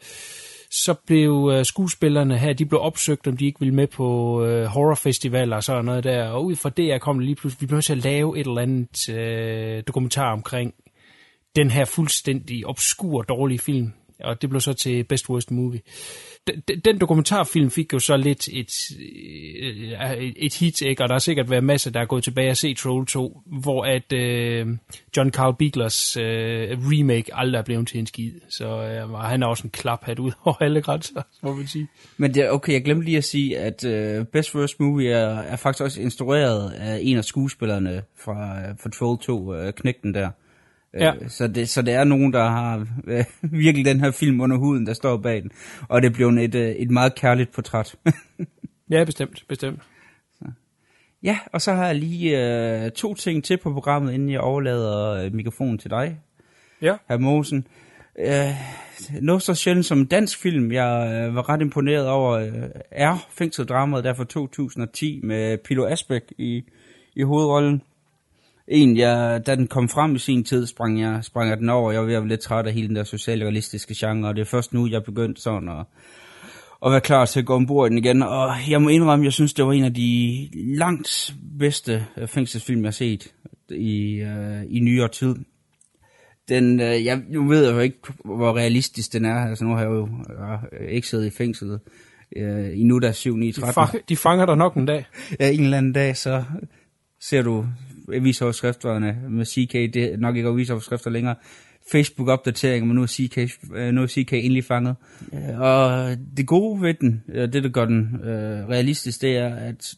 så 0.71 0.95
blev 1.07 1.51
øh, 1.55 1.65
skuespillerne 1.65 2.39
her, 2.39 2.53
de 2.53 2.67
blev 2.67 2.81
opsøgt, 2.81 3.27
om 3.27 3.37
de 3.37 3.47
ikke 3.47 3.61
ville 3.61 3.75
med 3.75 3.87
på 3.87 4.43
øh, 4.45 4.65
horrorfestivaler 4.65 5.57
og 5.57 5.65
sådan 5.65 5.85
noget 5.85 6.05
der, 6.05 6.29
og 6.29 6.45
ud 6.45 6.57
fra 6.57 6.71
det 6.71 7.01
kom 7.01 7.19
det 7.19 7.25
lige 7.25 7.37
pludselig, 7.37 7.61
vi 7.61 7.67
blev 7.67 7.83
til 7.83 7.93
at 7.93 8.05
lave 8.05 8.39
et 8.39 8.47
eller 8.47 8.61
andet 8.61 9.09
øh, 9.09 9.83
dokumentar 9.87 10.33
omkring 10.33 10.75
den 11.57 11.71
her 11.71 11.85
fuldstændig 11.85 12.67
obskur, 12.67 13.23
dårlige 13.23 13.59
film, 13.59 13.93
og 14.25 14.43
det 14.43 14.51
blev 14.51 14.61
så 14.61 14.73
til 14.73 15.05
Best 15.05 15.31
Worst 15.31 15.51
Movie 15.51 15.81
den 16.85 16.99
dokumentarfilm 17.01 17.71
fik 17.71 17.93
jo 17.93 17.99
så 17.99 18.17
lidt 18.17 18.49
et, 18.49 18.71
øh, 19.01 20.19
et, 20.19 20.35
et 20.37 20.55
hit, 20.55 20.83
ikke? 20.83 21.03
og 21.03 21.09
der 21.09 21.15
har 21.15 21.19
sikkert 21.19 21.51
været 21.51 21.65
masser, 21.65 21.91
der 21.91 22.01
er 22.01 22.05
gået 22.05 22.25
tilbage 22.25 22.51
og 22.51 22.57
se 22.57 22.75
Troll 22.75 23.07
2, 23.07 23.43
hvor 23.47 23.85
at 23.85 24.13
øh, 24.13 24.67
John 25.17 25.31
Carl 25.31 25.57
Beaglers 25.59 26.17
øh, 26.17 26.23
remake 26.71 27.31
aldrig 27.33 27.59
er 27.59 27.63
blevet 27.63 27.89
til 27.89 28.01
en 28.01 28.07
skid. 28.07 28.33
Så 28.49 28.67
øh, 28.67 29.11
han 29.11 29.43
er 29.43 29.47
også 29.47 29.65
en 29.65 29.71
klaphat 29.71 30.19
ud 30.19 30.33
over 30.45 30.63
alle 30.63 30.83
grænser, 30.83 31.23
må 31.43 31.55
man 31.55 31.67
sige. 31.67 31.89
Men 32.17 32.35
det, 32.35 32.51
okay, 32.51 32.73
jeg 32.73 32.85
glemte 32.85 33.05
lige 33.05 33.19
at 33.19 33.25
sige, 33.25 33.59
at 33.59 33.85
øh, 33.85 34.25
Best 34.25 34.51
First 34.51 34.81
Movie 34.81 35.11
er, 35.11 35.39
er 35.39 35.57
faktisk 35.57 35.85
også 35.85 36.01
instrueret 36.01 36.71
af 36.71 36.99
en 37.03 37.17
af 37.17 37.25
skuespillerne 37.25 38.03
fra, 38.17 38.59
øh, 38.61 38.79
fra 38.83 38.91
Troll 38.91 39.19
2, 39.19 39.55
øh, 39.55 39.73
Knægten 39.73 40.15
der. 40.15 40.31
Ja. 40.95 41.15
Øh, 41.15 41.29
så, 41.29 41.49
det, 41.49 41.69
så 41.69 41.83
det 41.83 41.95
er 41.95 42.05
nogen, 42.05 42.33
der 42.33 42.49
har 42.49 42.87
øh, 43.07 43.25
virkelig 43.65 43.85
den 43.85 44.01
her 44.01 44.11
film 44.11 44.41
under 44.41 44.57
huden, 44.57 44.87
der 44.87 44.93
står 44.93 45.17
bag 45.17 45.43
den. 45.43 45.51
Og 45.89 46.03
det 46.03 46.13
blev 46.13 46.29
et, 46.29 46.55
øh, 46.55 46.71
et 46.71 46.91
meget 46.91 47.15
kærligt 47.15 47.53
portræt. 47.53 47.95
ja, 48.91 49.05
bestemt, 49.05 49.45
bestemt. 49.49 49.81
Så. 50.39 50.45
Ja, 51.23 51.39
og 51.53 51.61
så 51.61 51.73
har 51.73 51.87
jeg 51.87 51.95
lige 51.95 52.45
øh, 52.85 52.91
to 52.91 53.15
ting 53.15 53.45
til 53.45 53.57
på 53.57 53.73
programmet, 53.73 54.13
inden 54.13 54.31
jeg 54.31 54.41
overlader 54.41 55.25
øh, 55.25 55.35
mikrofonen 55.35 55.79
til 55.79 55.91
dig, 55.91 56.21
ja. 56.83 56.97
herr 57.09 57.19
Mosen. 57.19 57.67
Øh, 58.19 58.51
noget 59.21 59.43
så 59.43 59.55
sjældent 59.55 59.87
som 59.87 60.07
dansk 60.07 60.39
film, 60.39 60.73
jeg 60.73 61.25
øh, 61.29 61.35
var 61.35 61.49
ret 61.49 61.61
imponeret 61.61 62.09
over, 62.09 62.31
øh, 62.31 62.53
er 62.91 63.27
fængseldramaet 63.31 64.05
der 64.05 64.15
fra 64.15 64.25
2010 64.25 65.21
med 65.23 65.59
Pilo 65.59 65.87
Asbæk 65.87 66.23
i, 66.39 66.65
i 67.17 67.23
hovedrollen 67.23 67.83
en, 68.71 68.97
jeg, 68.97 69.47
da 69.47 69.55
den 69.55 69.67
kom 69.67 69.89
frem 69.89 70.15
i 70.15 70.19
sin 70.19 70.45
tid, 70.45 70.67
sprang 70.67 71.01
jeg, 71.01 71.25
sprang 71.25 71.49
jeg 71.49 71.59
den 71.59 71.69
over. 71.69 71.93
Jeg 71.93 72.01
var 72.01 72.07
ved 72.07 72.15
at 72.15 72.23
være 72.23 72.29
lidt 72.29 72.41
træt 72.41 72.67
af 72.67 72.73
hele 72.73 72.89
den 72.89 72.97
der 72.97 73.05
socialrealistiske 73.05 73.95
genre, 73.99 74.29
og 74.29 74.35
det 74.35 74.41
er 74.41 74.47
først 74.47 74.73
nu, 74.73 74.89
jeg 74.89 75.05
begyndte 75.05 75.43
sådan 75.43 75.69
at, 75.69 75.85
at 76.87 76.93
være 76.93 77.01
klar 77.01 77.27
til 77.27 77.41
at 77.41 77.47
gå 77.47 77.55
ombord 77.55 77.87
i 77.87 77.91
den 77.91 77.99
igen. 77.99 78.23
Og 78.23 78.51
jeg 78.71 78.83
må 78.83 78.89
indrømme, 78.89 79.25
jeg 79.25 79.33
synes, 79.33 79.55
det 79.55 79.65
var 79.65 79.73
en 79.73 79.85
af 79.85 79.95
de 79.95 80.49
langt 80.55 81.35
bedste 81.59 82.07
fængselsfilm, 82.27 82.81
jeg 82.81 82.87
har 82.87 82.93
set 82.93 83.33
i, 83.71 84.23
uh, 84.23 84.75
i 84.77 84.81
nyere 84.81 85.09
tid. 85.09 85.35
Den, 86.49 86.81
uh, 86.81 87.05
jeg, 87.05 87.23
nu 87.29 87.49
ved 87.49 87.65
jeg 87.65 87.75
jo 87.75 87.79
ikke, 87.79 87.99
hvor 88.25 88.57
realistisk 88.57 89.13
den 89.13 89.25
er. 89.25 89.49
Altså, 89.49 89.65
nu 89.65 89.71
har 89.71 89.81
jeg 89.81 89.91
jo 89.91 90.03
uh, 90.03 90.89
ikke 90.89 91.09
siddet 91.09 91.27
i 91.27 91.31
fængslet 91.31 91.81
uh, 92.37 92.79
i 92.79 92.85
nu, 92.85 92.99
der 92.99 93.09
er 93.09 93.13
7, 93.13 93.37
9, 93.37 93.53
13. 93.53 93.69
De, 93.69 93.75
fang, 93.75 94.09
de 94.09 94.17
fanger 94.17 94.47
dig 94.47 94.57
nok 94.57 94.75
en 94.75 94.87
dag. 94.87 95.05
Ja, 95.41 95.51
en 95.51 95.65
eller 95.65 95.79
anden 95.79 95.93
dag, 95.93 96.17
så 96.17 96.45
ser 97.21 97.43
du 97.43 97.67
avisoverskrifterne 98.15 99.17
med 99.29 99.45
CK, 99.45 99.73
det 99.73 99.97
er 99.97 100.17
nok 100.17 100.37
ikke 100.37 100.49
avisoverskrifter 100.49 101.11
længere, 101.11 101.35
Facebook-opdatering, 101.93 102.87
men 102.87 102.97
nu 102.97 103.03
er 103.03 103.07
CK, 103.07 103.39
øh, 103.75 103.93
nu 103.93 104.03
er 104.03 104.07
CK 104.07 104.33
endelig 104.33 104.65
fanget. 104.65 104.97
Og 105.59 106.09
det 106.37 106.47
gode 106.47 106.83
ved 106.83 106.95
den, 106.95 107.23
det 107.29 107.63
der 107.63 107.69
gør 107.69 107.85
den 107.85 108.21
øh, 108.25 108.69
realistisk, 108.69 109.23
det 109.23 109.37
er, 109.37 109.55
at 109.55 109.95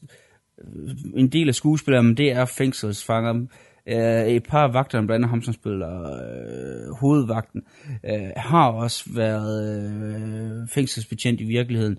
en 1.16 1.28
del 1.28 1.48
af 1.48 1.54
skuespillerne, 1.54 2.14
det 2.14 2.32
er 2.32 2.44
fængselsfanger. 2.44 3.46
Øh, 3.88 4.26
et 4.26 4.42
par 4.42 4.64
af 4.66 4.74
vagterne, 4.74 5.06
blandt 5.06 5.24
andet 5.24 5.30
ham, 5.30 5.42
som 5.42 5.54
spiller 5.54 6.02
øh, 6.02 6.94
hovedvagten, 7.00 7.62
øh, 8.04 8.30
har 8.36 8.70
også 8.70 9.04
været 9.14 9.82
øh, 9.82 10.68
fængselsbetjent 10.68 11.40
i 11.40 11.44
virkeligheden. 11.44 11.98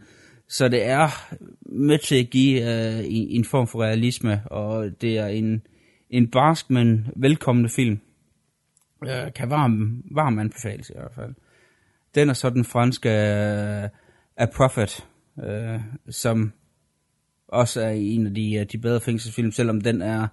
Så 0.50 0.68
det 0.68 0.86
er 0.86 1.34
med 1.62 1.98
til 1.98 2.16
at 2.16 2.30
give 2.30 2.62
øh, 2.62 3.00
en, 3.00 3.28
en 3.30 3.46
form 3.46 3.68
for 3.68 3.84
realisme, 3.84 4.42
og 4.46 5.02
det 5.02 5.18
er 5.18 5.28
en, 5.28 5.62
en 6.14 6.28
barsk, 6.28 6.70
men 6.70 7.08
velkommende 7.16 7.70
film. 7.70 8.00
Øh, 9.04 9.34
kan 9.36 9.50
varm, 9.50 10.04
varm 10.12 10.40
anbefales 10.40 10.90
i 10.90 10.94
hvert 10.96 11.14
fald. 11.16 11.34
Den 12.16 12.30
er 12.30 12.34
så 12.34 12.50
den 12.50 12.66
franske 12.66 13.10
uh, 13.10 13.90
A 14.38 14.46
Prophet, 14.56 15.08
uh, 15.38 15.82
som 16.10 16.54
også 17.48 17.82
er 17.82 17.90
en 17.90 18.28
af 18.28 18.34
de, 18.34 18.58
uh, 18.60 18.72
de 18.72 18.78
bedre 18.78 19.02
fængselsfilm, 19.02 19.52
selvom 19.52 19.82
den 19.82 20.02
er, 20.02 20.28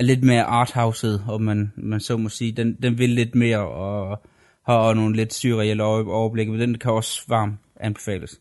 er 0.00 0.04
lidt 0.04 0.24
mere 0.24 0.44
arthouset, 0.44 1.24
og 1.28 1.42
man, 1.42 1.72
man 1.76 2.00
så 2.00 2.16
må 2.16 2.28
sige, 2.28 2.52
den, 2.52 2.74
den 2.82 2.98
vil 2.98 3.10
lidt 3.10 3.34
mere 3.34 3.68
og 3.68 4.22
har 4.66 4.94
nogle 4.94 5.16
lidt 5.16 5.34
surreelle 5.34 5.84
overblik, 5.84 6.48
men 6.48 6.60
den 6.60 6.78
kan 6.78 6.92
også 6.92 7.22
varmt 7.28 7.60
anbefales. 7.76 8.40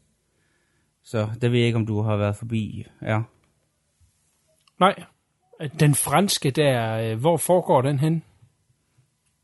Så 1.04 1.30
det 1.42 1.52
ved 1.52 1.60
jeg 1.60 1.68
ikke, 1.68 1.78
om 1.78 1.86
du 1.86 2.02
har 2.02 2.18
været 2.18 2.36
forbi. 2.36 2.86
Ja. 3.02 3.22
Nej, 4.80 5.04
den 5.80 5.96
franske 5.96 6.52
der, 6.52 6.98
øh, 6.98 7.20
hvor 7.20 7.38
foregår 7.38 7.82
den 7.82 8.00
hen? 8.00 8.24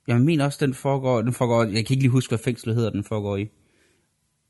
Jeg 0.07 0.21
mener 0.21 0.45
også, 0.45 0.65
den 0.65 0.73
foregår, 0.73 1.21
den 1.21 1.33
foregår, 1.33 1.63
jeg 1.63 1.71
kan 1.71 1.79
ikke 1.79 1.95
lige 1.95 2.09
huske, 2.09 2.31
hvad 2.31 2.39
fængslet 2.39 2.75
hedder, 2.75 2.89
den 2.89 3.03
foregår 3.03 3.37
i. 3.37 3.47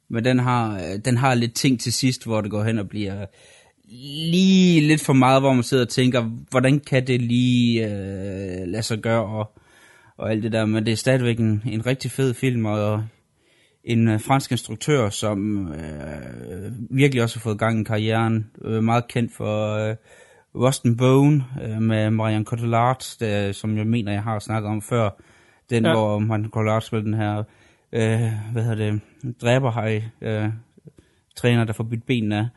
Men 0.10 0.26
den 0.26 0.40
har, 0.40 0.76
øh, 0.76 1.00
den 1.06 1.18
har 1.18 1.34
lidt 1.34 1.54
ting 1.54 1.80
til 1.80 1.94
sidst, 1.94 2.26
hvor 2.26 2.42
det 2.42 2.52
går 2.52 2.64
hen 2.64 2.80
og 2.80 2.90
bliver 2.90 3.26
lige 4.32 4.82
lidt 4.82 5.02
for 5.02 5.14
meget, 5.14 5.42
hvor 5.42 5.54
man 5.54 5.64
sidder 5.64 5.84
og 5.84 5.90
tænker, 5.90 6.22
hvordan 6.50 6.80
kan 6.80 7.08
det 7.08 7.22
lige 7.22 7.86
øh, 7.86 8.68
lade 8.68 8.84
sig 8.84 9.00
gøre, 9.00 9.26
og, 9.26 9.52
og 10.18 10.32
alt 10.32 10.44
det 10.44 10.52
der. 10.52 10.66
Men 10.66 10.86
det 10.86 10.92
er 10.92 10.96
stadigvæk 10.96 11.40
en, 11.40 11.64
en 11.66 11.86
rigtig 11.86 12.12
fed 12.12 12.34
film, 12.34 12.66
og 12.66 13.04
en 13.84 14.08
øh, 14.08 14.22
fransk 14.22 14.52
instruktør, 14.52 15.10
som 15.10 15.68
øh, 15.74 16.72
virkelig 16.90 17.24
også 17.24 17.36
har 17.36 17.42
fået 17.42 17.60
gang 17.60 17.82
i 17.82 17.84
karrieren. 17.84 18.52
Øh, 18.66 18.84
meget 18.84 19.08
kendt 19.08 19.34
for 19.34 19.74
øh, 19.74 19.96
Rust 20.56 20.86
and 20.86 20.98
Bone 20.98 21.46
øh, 21.64 21.82
med 21.82 22.10
Marion 22.10 22.46
Cotillard, 22.46 23.16
der, 23.20 23.52
som 23.52 23.78
jeg 23.78 23.88
mener, 23.88 24.12
jeg 24.12 24.24
har 24.24 24.40
snakket 24.40 24.70
om 24.70 24.82
før. 24.82 25.10
Den, 25.70 25.86
ja. 25.86 25.94
hvor 25.94 26.20
Marion 26.20 26.50
Cotillard 26.50 26.82
spiller 26.82 27.04
den 27.04 27.14
her, 27.14 27.38
øh, 27.92 28.32
hvad 28.52 28.64
hedder 28.64 28.76
det, 28.76 29.02
dræberhej, 29.42 30.04
øh, 30.22 30.50
træner, 31.36 31.64
der 31.64 31.74
får 31.74 31.84
byttet 31.84 32.06
benene 32.06 32.38
af. 32.38 32.48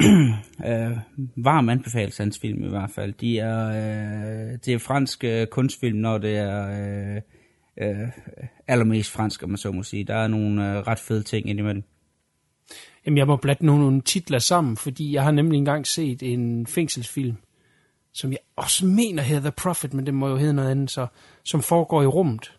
øh, 0.70 0.98
varm 1.36 1.68
anbefalelse 1.68 2.22
hans 2.22 2.38
film 2.38 2.64
i 2.64 2.68
hvert 2.68 2.90
fald. 2.90 3.12
De 3.12 3.38
er, 3.38 3.68
øh, 3.68 4.58
det 4.64 4.74
er 4.74 4.78
fransk 4.78 5.24
øh, 5.24 5.46
kunstfilm, 5.46 5.98
når 5.98 6.18
det 6.18 6.36
er 6.36 6.68
øh, 6.68 7.20
øh, 7.80 8.08
allermest 8.68 9.10
fransk, 9.10 9.42
om 9.42 9.48
man 9.48 9.58
så 9.58 9.72
må 9.72 9.82
sige. 9.82 10.04
Der 10.04 10.14
er 10.16 10.28
nogle 10.28 10.70
øh, 10.70 10.76
ret 10.86 10.98
fede 10.98 11.22
ting 11.22 11.48
indimellem. 11.48 11.84
Jamen, 13.06 13.18
jeg 13.18 13.26
må 13.26 13.36
blatte 13.36 13.66
nogle, 13.66 13.82
nogle 13.82 14.00
titler 14.00 14.38
sammen, 14.38 14.76
fordi 14.76 15.12
jeg 15.14 15.22
har 15.22 15.30
nemlig 15.30 15.58
engang 15.58 15.86
set 15.86 16.22
en 16.22 16.66
fængselsfilm, 16.66 17.36
som 18.12 18.30
jeg 18.30 18.38
også 18.56 18.86
mener 18.86 19.22
hedder 19.22 19.42
The 19.42 19.50
Prophet, 19.56 19.94
men 19.94 20.06
det 20.06 20.14
må 20.14 20.28
jo 20.28 20.36
hedde 20.36 20.52
noget 20.54 20.70
andet, 20.70 20.90
så, 20.90 21.06
som 21.44 21.62
foregår 21.62 22.02
i 22.02 22.06
rummet. 22.06 22.52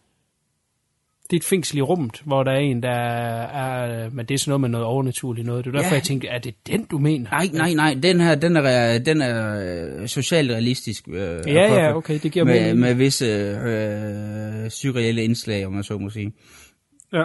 det 1.29 1.37
er 1.37 1.39
et 1.39 1.43
fængsel 1.45 1.77
i 1.77 1.81
rummet, 1.81 2.21
hvor 2.25 2.43
der 2.43 2.51
er 2.51 2.57
en, 2.59 2.83
der 2.83 2.89
er... 2.91 4.09
Men 4.09 4.25
det 4.25 4.33
er 4.33 4.37
sådan 4.37 4.49
noget 4.49 4.61
med 4.61 4.69
noget 4.69 4.85
overnaturligt 4.87 5.47
noget. 5.47 5.65
Det 5.65 5.71
er 5.75 5.79
derfor, 5.79 5.89
Ja. 5.89 5.95
jeg 5.95 6.03
tænkte, 6.03 6.27
er 6.27 6.39
det 6.39 6.55
den, 6.67 6.83
du 6.83 6.97
mener? 6.97 7.29
Nej, 7.29 7.47
nej, 7.53 7.73
nej. 7.73 7.93
Den 8.03 8.19
her, 8.21 8.35
den 8.35 8.55
er, 8.57 8.99
den 8.99 9.21
er 9.21 9.61
øh, 10.01 10.07
socialt 10.07 10.51
realistisk. 10.51 11.07
Øh, 11.07 11.39
Ja, 11.47 11.73
ja, 11.83 11.95
okay, 11.95 12.19
det 12.23 12.31
giver 12.31 12.45
med, 12.45 12.61
mening. 12.61 12.79
med 12.79 12.93
visse 12.93 13.25
øh, 13.25 14.69
surreelle 14.69 15.23
indslag, 15.23 15.65
om 15.65 15.73
man 15.73 15.83
så 15.83 15.97
må 15.97 16.09
sige. 16.09 16.33
Ja. 17.13 17.23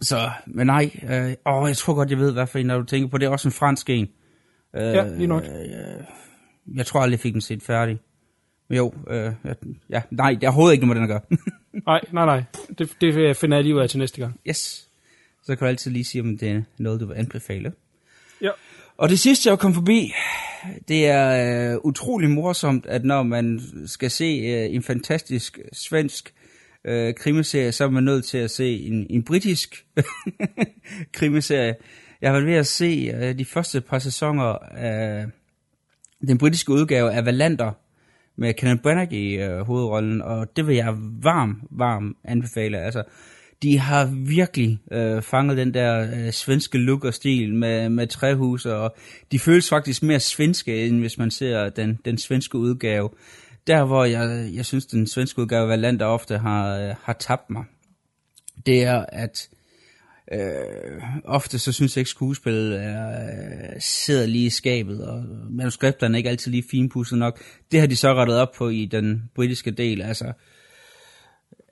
Så, 0.00 0.30
men 0.46 0.66
nej, 0.66 0.90
øh, 1.10 1.34
åh, 1.46 1.68
jeg 1.68 1.76
tror 1.76 1.94
godt, 1.94 2.10
jeg 2.10 2.18
ved, 2.18 2.32
hvad 2.32 2.46
for 2.46 2.58
en, 2.58 2.66
når 2.66 2.78
du 2.78 2.84
tænker 2.84 3.08
på. 3.08 3.18
Det 3.18 3.26
er 3.26 3.30
også 3.30 3.48
en 3.48 3.52
fransk 3.52 3.90
en. 3.90 4.08
Øh, 4.76 4.82
Ja, 4.82 5.08
lige 5.16 5.26
nok. 5.26 5.44
Jeg 6.74 6.86
tror 6.86 7.00
aldrig, 7.00 7.12
jeg 7.12 7.20
fik 7.20 7.32
den 7.32 7.40
set 7.40 7.62
færdig. 7.62 7.98
Men 8.68 8.76
jo, 8.78 8.94
øh, 9.10 9.32
ja, 9.90 10.02
nej, 10.10 10.30
det 10.30 10.42
er 10.42 10.48
overhovedet 10.48 10.72
ikke 10.74 10.86
noget 10.86 11.00
med 11.00 11.08
den 11.08 11.16
at 11.16 11.22
gøre. 11.30 11.38
Nej, 11.86 12.00
nej, 12.12 12.24
nej. 12.26 12.42
Det, 12.78 12.96
det 13.00 13.36
finder 13.36 13.56
jeg 13.56 13.64
lige 13.64 13.74
ud 13.74 13.80
af 13.80 13.88
til 13.88 13.98
næste 13.98 14.20
gang. 14.20 14.40
yes. 14.48 14.88
Så 15.42 15.56
kan 15.56 15.58
du 15.58 15.68
altid 15.68 15.90
lige 15.90 16.04
sige, 16.04 16.22
om 16.22 16.38
det 16.38 16.50
er 16.50 16.62
noget, 16.78 17.00
du 17.00 17.06
vil 17.06 17.14
anbefale. 17.14 17.72
Ja. 18.42 18.50
Og 18.96 19.08
det 19.08 19.18
sidste, 19.18 19.50
jeg 19.50 19.58
kom 19.58 19.74
forbi, 19.74 20.12
det 20.88 21.06
er 21.06 21.72
øh, 21.72 21.78
utrolig 21.84 22.30
morsomt, 22.30 22.86
at 22.86 23.04
når 23.04 23.22
man 23.22 23.60
skal 23.86 24.10
se 24.10 24.24
øh, 24.24 24.74
en 24.74 24.82
fantastisk 24.82 25.58
svensk 25.72 26.34
øh, 26.84 27.14
krimiserie, 27.14 27.72
så 27.72 27.84
er 27.84 27.90
man 27.90 28.04
nødt 28.04 28.24
til 28.24 28.38
at 28.38 28.50
se 28.50 28.78
en, 28.78 29.06
en 29.10 29.22
britisk 29.22 29.86
krimiserie. 31.12 31.74
Jeg 32.20 32.30
har 32.30 32.32
været 32.32 32.46
ved 32.46 32.54
at 32.54 32.66
se 32.66 33.12
øh, 33.14 33.38
de 33.38 33.44
første 33.44 33.80
par 33.80 33.98
sæsoner 33.98 34.58
af 34.76 35.26
den 36.28 36.38
britiske 36.38 36.72
udgave 36.72 37.12
af 37.12 37.24
Valander, 37.24 37.72
med 38.40 38.54
Kenneth 38.54 38.82
Branagh 38.82 39.12
i 39.12 39.34
øh, 39.34 39.60
hovedrollen, 39.60 40.22
og 40.22 40.56
det 40.56 40.66
vil 40.66 40.76
jeg 40.76 40.94
varm, 41.22 41.62
varm 41.70 42.16
anbefale. 42.24 42.78
Altså, 42.78 43.02
de 43.62 43.78
har 43.78 44.10
virkelig 44.26 44.78
øh, 44.92 45.22
fanget 45.22 45.56
den 45.56 45.74
der 45.74 46.00
øh, 46.00 46.32
svenske 46.32 46.78
look 46.78 47.04
og 47.04 47.14
stil 47.14 47.54
med, 47.54 47.88
med 47.88 48.06
træhuse, 48.06 48.74
og 48.74 48.96
de 49.32 49.38
føles 49.38 49.68
faktisk 49.68 50.02
mere 50.02 50.20
svenske, 50.20 50.86
end 50.86 51.00
hvis 51.00 51.18
man 51.18 51.30
ser 51.30 51.68
den, 51.68 51.98
den 52.04 52.18
svenske 52.18 52.58
udgave. 52.58 53.10
Der, 53.66 53.84
hvor 53.84 54.04
jeg, 54.04 54.50
jeg 54.54 54.66
synes, 54.66 54.86
den 54.86 55.06
svenske 55.06 55.42
udgave 55.42 55.62
af 55.62 55.68
Valander 55.68 56.06
ofte 56.06 56.38
har, 56.38 56.78
øh, 56.78 56.94
har 57.02 57.12
tabt 57.12 57.50
mig, 57.50 57.64
det 58.66 58.82
er, 58.82 59.04
at 59.08 59.48
øh, 60.32 61.02
ofte 61.24 61.58
så 61.58 61.72
synes 61.72 61.96
jeg 61.96 62.00
ikke, 62.00 62.10
skuespillet 62.10 62.82
er, 62.82 63.08
øh, 63.10 63.80
sidder 63.80 64.26
lige 64.26 64.46
i 64.46 64.50
skabet, 64.50 65.04
og 65.04 65.24
manuskripterne 65.50 66.14
er 66.14 66.16
ikke 66.16 66.30
altid 66.30 66.50
lige 66.50 66.64
finpudset 66.70 67.18
nok. 67.18 67.40
Det 67.72 67.80
har 67.80 67.86
de 67.86 67.96
så 67.96 68.14
rettet 68.14 68.36
op 68.36 68.52
på 68.52 68.68
i 68.68 68.84
den 68.84 69.30
britiske 69.34 69.70
del, 69.70 70.02
altså 70.02 70.32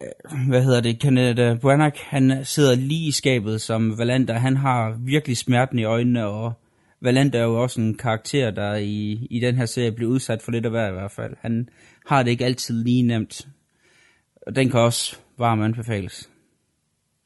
øh, 0.03 0.49
hvad 0.49 0.63
hedder 0.63 0.81
det, 0.81 0.99
Kenneth 0.99 1.41
øh, 1.41 1.59
Branagh, 1.59 1.97
han 1.97 2.45
sidder 2.45 2.75
lige 2.75 3.09
i 3.09 3.13
skabet 3.13 3.61
som 3.61 3.99
Valander, 3.99 4.39
han 4.39 4.57
har 4.57 4.97
virkelig 5.01 5.37
smerten 5.37 5.79
i 5.79 5.85
øjnene, 5.85 6.27
og 6.27 6.53
Valander 7.01 7.39
er 7.39 7.45
jo 7.45 7.63
også 7.63 7.81
en 7.81 7.95
karakter, 7.95 8.51
der 8.51 8.75
i, 8.75 9.27
i 9.31 9.41
den 9.41 9.55
her 9.55 9.67
serie 9.67 9.93
bliver 9.93 10.11
udsat 10.11 10.43
for 10.43 10.53
lidt 10.53 10.65
af 10.65 10.71
hver 10.71 10.89
i 10.89 10.93
hvert 10.93 11.11
fald. 11.11 11.35
Han 11.41 11.69
har 12.07 12.23
det 12.23 12.31
ikke 12.31 12.45
altid 12.45 12.85
lige 12.85 13.03
nemt, 13.03 13.49
og 14.47 14.57
den 14.57 14.71
kan 14.71 14.81
også 14.81 15.17
varmt 15.39 15.63
anbefales. 15.63 16.31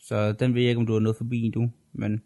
Så 0.00 0.32
den 0.32 0.54
ved 0.54 0.62
jeg 0.62 0.68
ikke, 0.68 0.80
om 0.80 0.86
du 0.86 0.92
har 0.92 1.00
noget 1.00 1.16
forbi 1.16 1.50
du, 1.54 1.70
men 1.92 2.22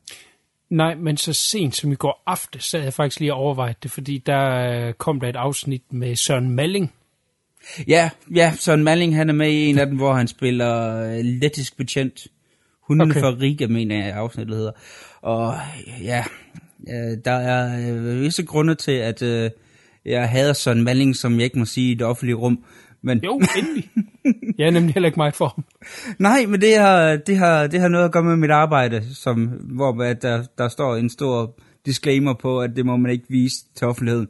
Nej, 0.71 0.95
men 0.95 1.17
så 1.17 1.33
sent 1.33 1.77
som 1.77 1.93
i 1.93 1.95
går 1.95 2.23
aftes, 2.27 2.65
så 2.65 2.77
havde 2.77 2.85
jeg 2.85 2.93
faktisk 2.93 3.21
lige 3.21 3.35
overvejet 3.35 3.83
det, 3.83 3.91
fordi 3.91 4.19
der 4.19 4.55
øh, 4.55 4.95
kom 4.95 5.21
der 5.21 5.29
et 5.29 5.37
afsnit 5.37 5.83
med 5.93 6.17
Søren 6.17 6.51
Malling. 6.51 6.93
Ja, 7.89 8.11
ja, 8.35 8.53
Søren 8.57 8.85
Malling, 8.85 9.17
han 9.17 9.29
er 9.29 9.33
med 9.33 9.51
i 9.51 9.67
en 9.67 9.79
af 9.79 9.87
dem, 9.87 9.97
hvor 9.97 10.13
han 10.13 10.29
spiller 10.29 11.03
øh, 11.03 11.25
lettisk 11.25 11.77
betjent. 11.77 12.27
Hunden 12.81 13.11
okay. 13.11 13.21
for 13.21 13.41
Riga, 13.41 13.67
mener 13.67 14.05
jeg, 14.07 14.15
afsnittet 14.15 14.57
hedder. 14.57 14.73
Og 15.23 15.55
ja, 16.03 16.25
øh, 16.89 17.19
der 17.25 17.33
er 17.33 17.91
øh, 17.93 18.21
visse 18.21 18.45
grunde 18.45 18.75
til, 18.75 18.93
at 18.93 19.23
øh, 19.23 19.51
jeg 20.05 20.29
hader 20.29 20.53
Søren 20.53 20.85
Malling, 20.85 21.17
som 21.17 21.35
jeg 21.37 21.45
ikke 21.45 21.59
må 21.59 21.65
sige 21.65 21.91
i 21.91 21.95
det 21.95 22.07
offentlige 22.07 22.37
rum. 22.37 22.65
Men, 23.03 23.25
Jo, 23.25 23.41
endelig. 23.57 23.91
jeg 24.59 24.67
er 24.67 24.71
nemlig 24.71 24.95
heller 24.95 25.07
ikke 25.07 25.17
meget 25.17 25.35
for 25.35 25.49
ham. 25.49 25.65
Nej, 26.29 26.47
men 26.47 26.61
det 26.61 26.77
har, 26.77 27.17
det, 27.17 27.39
har, 27.39 27.67
det 27.67 27.81
har 27.81 27.89
noget 27.89 28.05
at 28.05 28.13
gøre 28.13 28.23
med 28.23 28.37
mit 28.37 28.51
arbejde, 28.51 29.15
som, 29.15 29.47
hvor 29.47 30.03
at 30.03 30.23
der, 30.23 30.45
der 30.59 30.69
står 30.69 30.97
en 30.97 31.11
stor 31.11 31.61
disclaimer 31.87 32.35
på, 32.35 32.61
at 32.61 32.71
det 32.77 32.87
må 32.87 32.97
man 32.97 33.11
ikke 33.11 33.25
vise 33.29 33.65
til 33.75 33.87
offentligheden. 33.87 34.29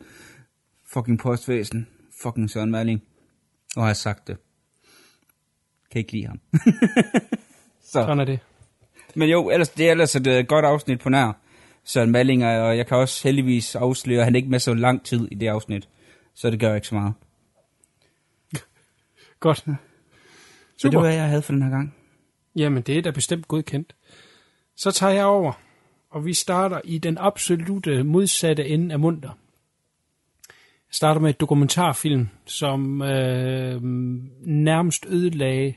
Fucking 0.87 1.19
postvæsen. 1.19 1.87
Fucking 2.23 2.51
Søren 2.51 2.71
Malling. 2.71 3.03
Og 3.77 3.83
har 3.83 3.89
jeg 3.89 3.97
sagt 3.97 4.29
det. 4.29 4.37
Kan 5.93 5.99
ikke 5.99 6.13
lide 6.13 6.27
ham. 6.27 6.41
Så. 7.85 7.93
Sådan 7.93 8.21
er 8.21 8.25
det. 8.25 8.39
Men 9.15 9.29
jo, 9.29 9.51
ellers, 9.51 9.69
det 9.69 9.87
er 9.87 9.91
ellers 9.91 10.17
et 10.17 10.27
øh, 10.27 10.45
godt 10.47 10.65
afsnit 10.65 11.01
på 11.01 11.09
nær 11.09 11.41
Søren 11.87 12.11
Malling, 12.11 12.44
og 12.44 12.77
jeg 12.77 12.87
kan 12.87 12.96
også 12.96 13.29
heldigvis 13.29 13.75
afsløre, 13.75 14.18
at 14.18 14.25
han 14.25 14.35
ikke 14.35 14.49
med 14.49 14.59
så 14.59 14.75
lang 14.75 15.05
tid 15.05 15.29
i 15.31 15.35
det 15.35 15.49
afsnit. 15.49 15.88
Så 16.35 16.51
det 16.51 16.61
gør 16.61 16.75
ikke 16.75 16.87
så 16.87 16.94
meget. 16.94 17.14
Godt. 19.40 19.59
Så 19.59 19.64
det 19.68 19.77
Super. 20.79 21.01
var, 21.01 21.09
jeg 21.09 21.29
havde 21.29 21.42
for 21.42 21.53
den 21.53 21.62
her 21.62 21.70
gang. 21.70 21.94
Jamen, 22.57 22.83
det 22.83 22.99
er 22.99 23.03
da 23.03 23.11
bestemt 23.11 23.49
godkendt. 23.49 23.94
Så 24.77 24.90
tager 24.90 25.12
jeg 25.12 25.25
over, 25.25 25.53
og 26.11 26.25
vi 26.25 26.35
starter 26.35 26.81
i 26.85 26.99
den 26.99 27.18
absolute 27.20 28.03
modsatte 28.03 28.68
ende 28.68 28.92
af 28.92 28.99
munter. 28.99 29.38
Jeg 30.88 30.94
starter 30.94 31.20
med 31.20 31.31
et 31.31 31.40
dokumentarfilm, 31.40 32.29
som 32.46 33.03
øh, 33.03 33.83
nærmest 34.42 35.07
ødelagde 35.09 35.75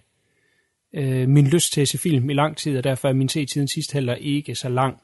øh, 0.94 1.30
min 1.30 1.48
lyst 1.48 1.74
til 1.74 1.82
at 1.82 1.88
se 1.88 1.98
film 1.98 2.30
i 2.30 2.34
lang 2.34 2.58
tid, 2.58 2.78
og 2.78 2.84
derfor 2.84 3.10
er 3.10 3.14
min 3.14 3.30
se-tiden 3.30 3.68
sidst 3.68 3.94
heller 3.94 4.16
ikke 4.16 4.56
så 4.56 4.70
lang. 4.70 5.02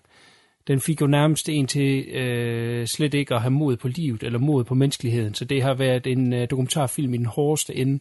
Den 0.67 0.79
fik 0.79 1.01
jo 1.01 1.07
nærmest 1.07 1.49
en 1.49 1.67
til 1.67 2.07
øh, 2.07 2.87
slet 2.87 3.13
ikke 3.13 3.35
at 3.35 3.41
have 3.41 3.51
mod 3.51 3.77
på 3.77 3.87
livet 3.87 4.23
eller 4.23 4.39
mod 4.39 4.63
på 4.63 4.73
menneskeligheden, 4.73 5.33
så 5.33 5.45
det 5.45 5.63
har 5.63 5.73
været 5.73 6.07
en 6.07 6.33
øh, 6.33 6.47
dokumentarfilm 6.49 7.13
i 7.13 7.17
den 7.17 7.25
hårdeste 7.25 7.75
ende. 7.75 7.99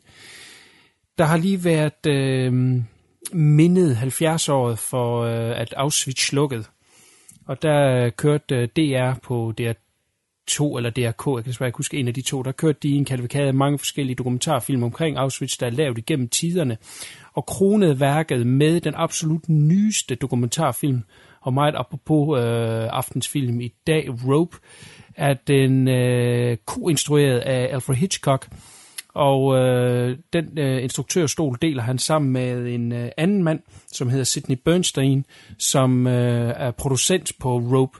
Der 1.18 1.24
har 1.24 1.36
lige 1.36 1.64
været 1.64 2.06
øh, 2.06 2.52
mindet 3.32 3.96
70-året 3.96 4.78
for, 4.78 5.22
øh, 5.22 5.60
at 5.60 5.74
Auschwitz 5.76 6.26
slukkede. 6.26 6.64
Og 7.46 7.62
der 7.62 8.04
øh, 8.04 8.12
kørte 8.12 8.54
øh, 8.56 8.68
DR 8.76 9.18
på 9.22 9.52
DR2 9.60 10.76
eller 10.76 10.90
DRK, 10.90 11.26
jeg 11.26 11.44
kan 11.44 11.44
desværre 11.44 11.68
ikke 11.68 11.76
huske 11.76 11.96
en 11.96 12.08
af 12.08 12.14
de 12.14 12.22
to, 12.22 12.42
der 12.42 12.52
kørte 12.52 12.78
de 12.82 12.94
en 12.94 13.04
kalvikade 13.04 13.48
af 13.48 13.54
mange 13.54 13.78
forskellige 13.78 14.16
dokumentarfilm 14.16 14.82
omkring 14.82 15.16
Auschwitz, 15.16 15.58
der 15.58 15.66
er 15.66 15.70
lavet 15.70 15.98
igennem 15.98 16.28
tiderne, 16.28 16.76
og 17.32 17.46
kronede 17.46 18.00
værket 18.00 18.46
med 18.46 18.80
den 18.80 18.94
absolut 18.96 19.48
nyeste 19.48 20.14
dokumentarfilm, 20.14 21.02
og 21.44 21.54
meget 21.54 21.74
apropos 21.76 22.38
øh, 22.38 22.88
aftensfilm 22.92 23.60
i 23.60 23.72
dag, 23.86 24.08
Rope, 24.28 24.56
er 25.16 25.34
den 25.34 25.88
øh, 25.88 26.56
koinstrueret 26.66 27.38
af 27.38 27.68
Alfred 27.72 27.96
Hitchcock, 27.96 28.48
og 29.14 29.56
øh, 29.56 30.18
den 30.32 30.58
øh, 30.58 30.82
instruktørstol 30.82 31.58
deler 31.62 31.82
han 31.82 31.98
sammen 31.98 32.32
med 32.32 32.66
en 32.66 32.92
øh, 32.92 33.10
anden 33.16 33.42
mand, 33.42 33.60
som 33.92 34.08
hedder 34.08 34.24
Sidney 34.24 34.56
Bernstein, 34.64 35.24
som 35.58 36.06
øh, 36.06 36.54
er 36.56 36.70
producent 36.70 37.32
på 37.40 37.58
Rope. 37.58 37.98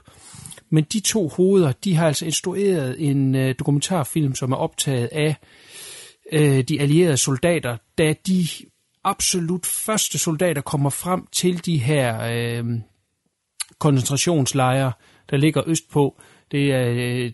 Men 0.69 0.83
de 0.83 0.99
to 0.99 1.27
hoveder, 1.27 1.71
de 1.71 1.95
har 1.95 2.07
altså 2.07 2.25
instrueret 2.25 3.09
en 3.09 3.35
øh, 3.35 3.55
dokumentarfilm, 3.59 4.35
som 4.35 4.51
er 4.51 4.55
optaget 4.55 5.09
af 5.11 5.35
øh, 6.31 6.63
de 6.63 6.81
allierede 6.81 7.17
soldater, 7.17 7.77
da 7.97 8.13
de 8.27 8.47
absolut 9.03 9.65
første 9.65 10.19
soldater 10.19 10.61
kommer 10.61 10.89
frem 10.89 11.27
til 11.31 11.65
de 11.65 11.77
her 11.77 12.21
øh, 12.21 12.65
koncentrationslejre, 13.79 14.91
der 15.29 15.37
ligger 15.37 15.63
østpå. 15.67 16.21
Det 16.51 16.71
er, 16.71 16.89
øh, 16.89 17.31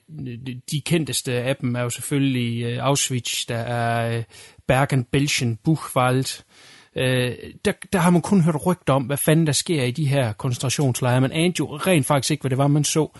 de 0.71 0.82
kendteste 0.82 1.34
af 1.34 1.56
dem 1.56 1.75
er 1.75 1.82
jo 1.82 1.89
selvfølgelig 1.89 2.63
øh, 2.63 2.86
Auschwitz, 2.86 3.45
der 3.45 3.58
er 3.58 4.17
øh, 4.17 4.23
Bergen-Belsen, 4.67 5.58
Buchwald. 5.63 6.43
Der, 7.65 7.71
der 7.93 7.99
har 7.99 8.10
man 8.10 8.21
kun 8.21 8.41
hørt 8.41 8.65
rygter 8.65 8.93
om, 8.93 9.04
hvad 9.04 9.17
fanden 9.17 9.47
der 9.47 9.54
sker 9.54 9.84
i 9.84 9.91
de 9.91 10.06
her 10.06 10.34
koncentrationslejre. 10.34 11.21
Man 11.21 11.32
anede 11.32 11.54
jo 11.60 11.75
rent 11.75 12.06
faktisk 12.06 12.32
ikke, 12.32 12.41
hvad 12.41 12.49
det 12.49 12.58
var, 12.58 12.67
man 12.67 12.84
så. 12.84 13.17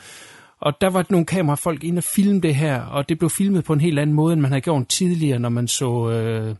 Og 0.62 0.73
der 0.81 0.89
var 0.89 1.05
nogle 1.10 1.25
kamerafolk 1.25 1.84
inde 1.84 1.99
og 1.99 2.03
filme 2.03 2.41
det 2.41 2.55
her, 2.55 2.81
og 2.81 3.10
det 3.10 3.17
blev 3.17 3.29
filmet 3.29 3.63
på 3.63 3.73
en 3.73 3.81
helt 3.81 3.99
anden 3.99 4.15
måde, 4.15 4.34
end 4.34 4.41
man 4.41 4.51
havde 4.51 4.62
gjort 4.62 4.88
tidligere, 4.88 5.39
når 5.39 5.49
man 5.49 5.67
så 5.67 6.10
øh, 6.10 6.55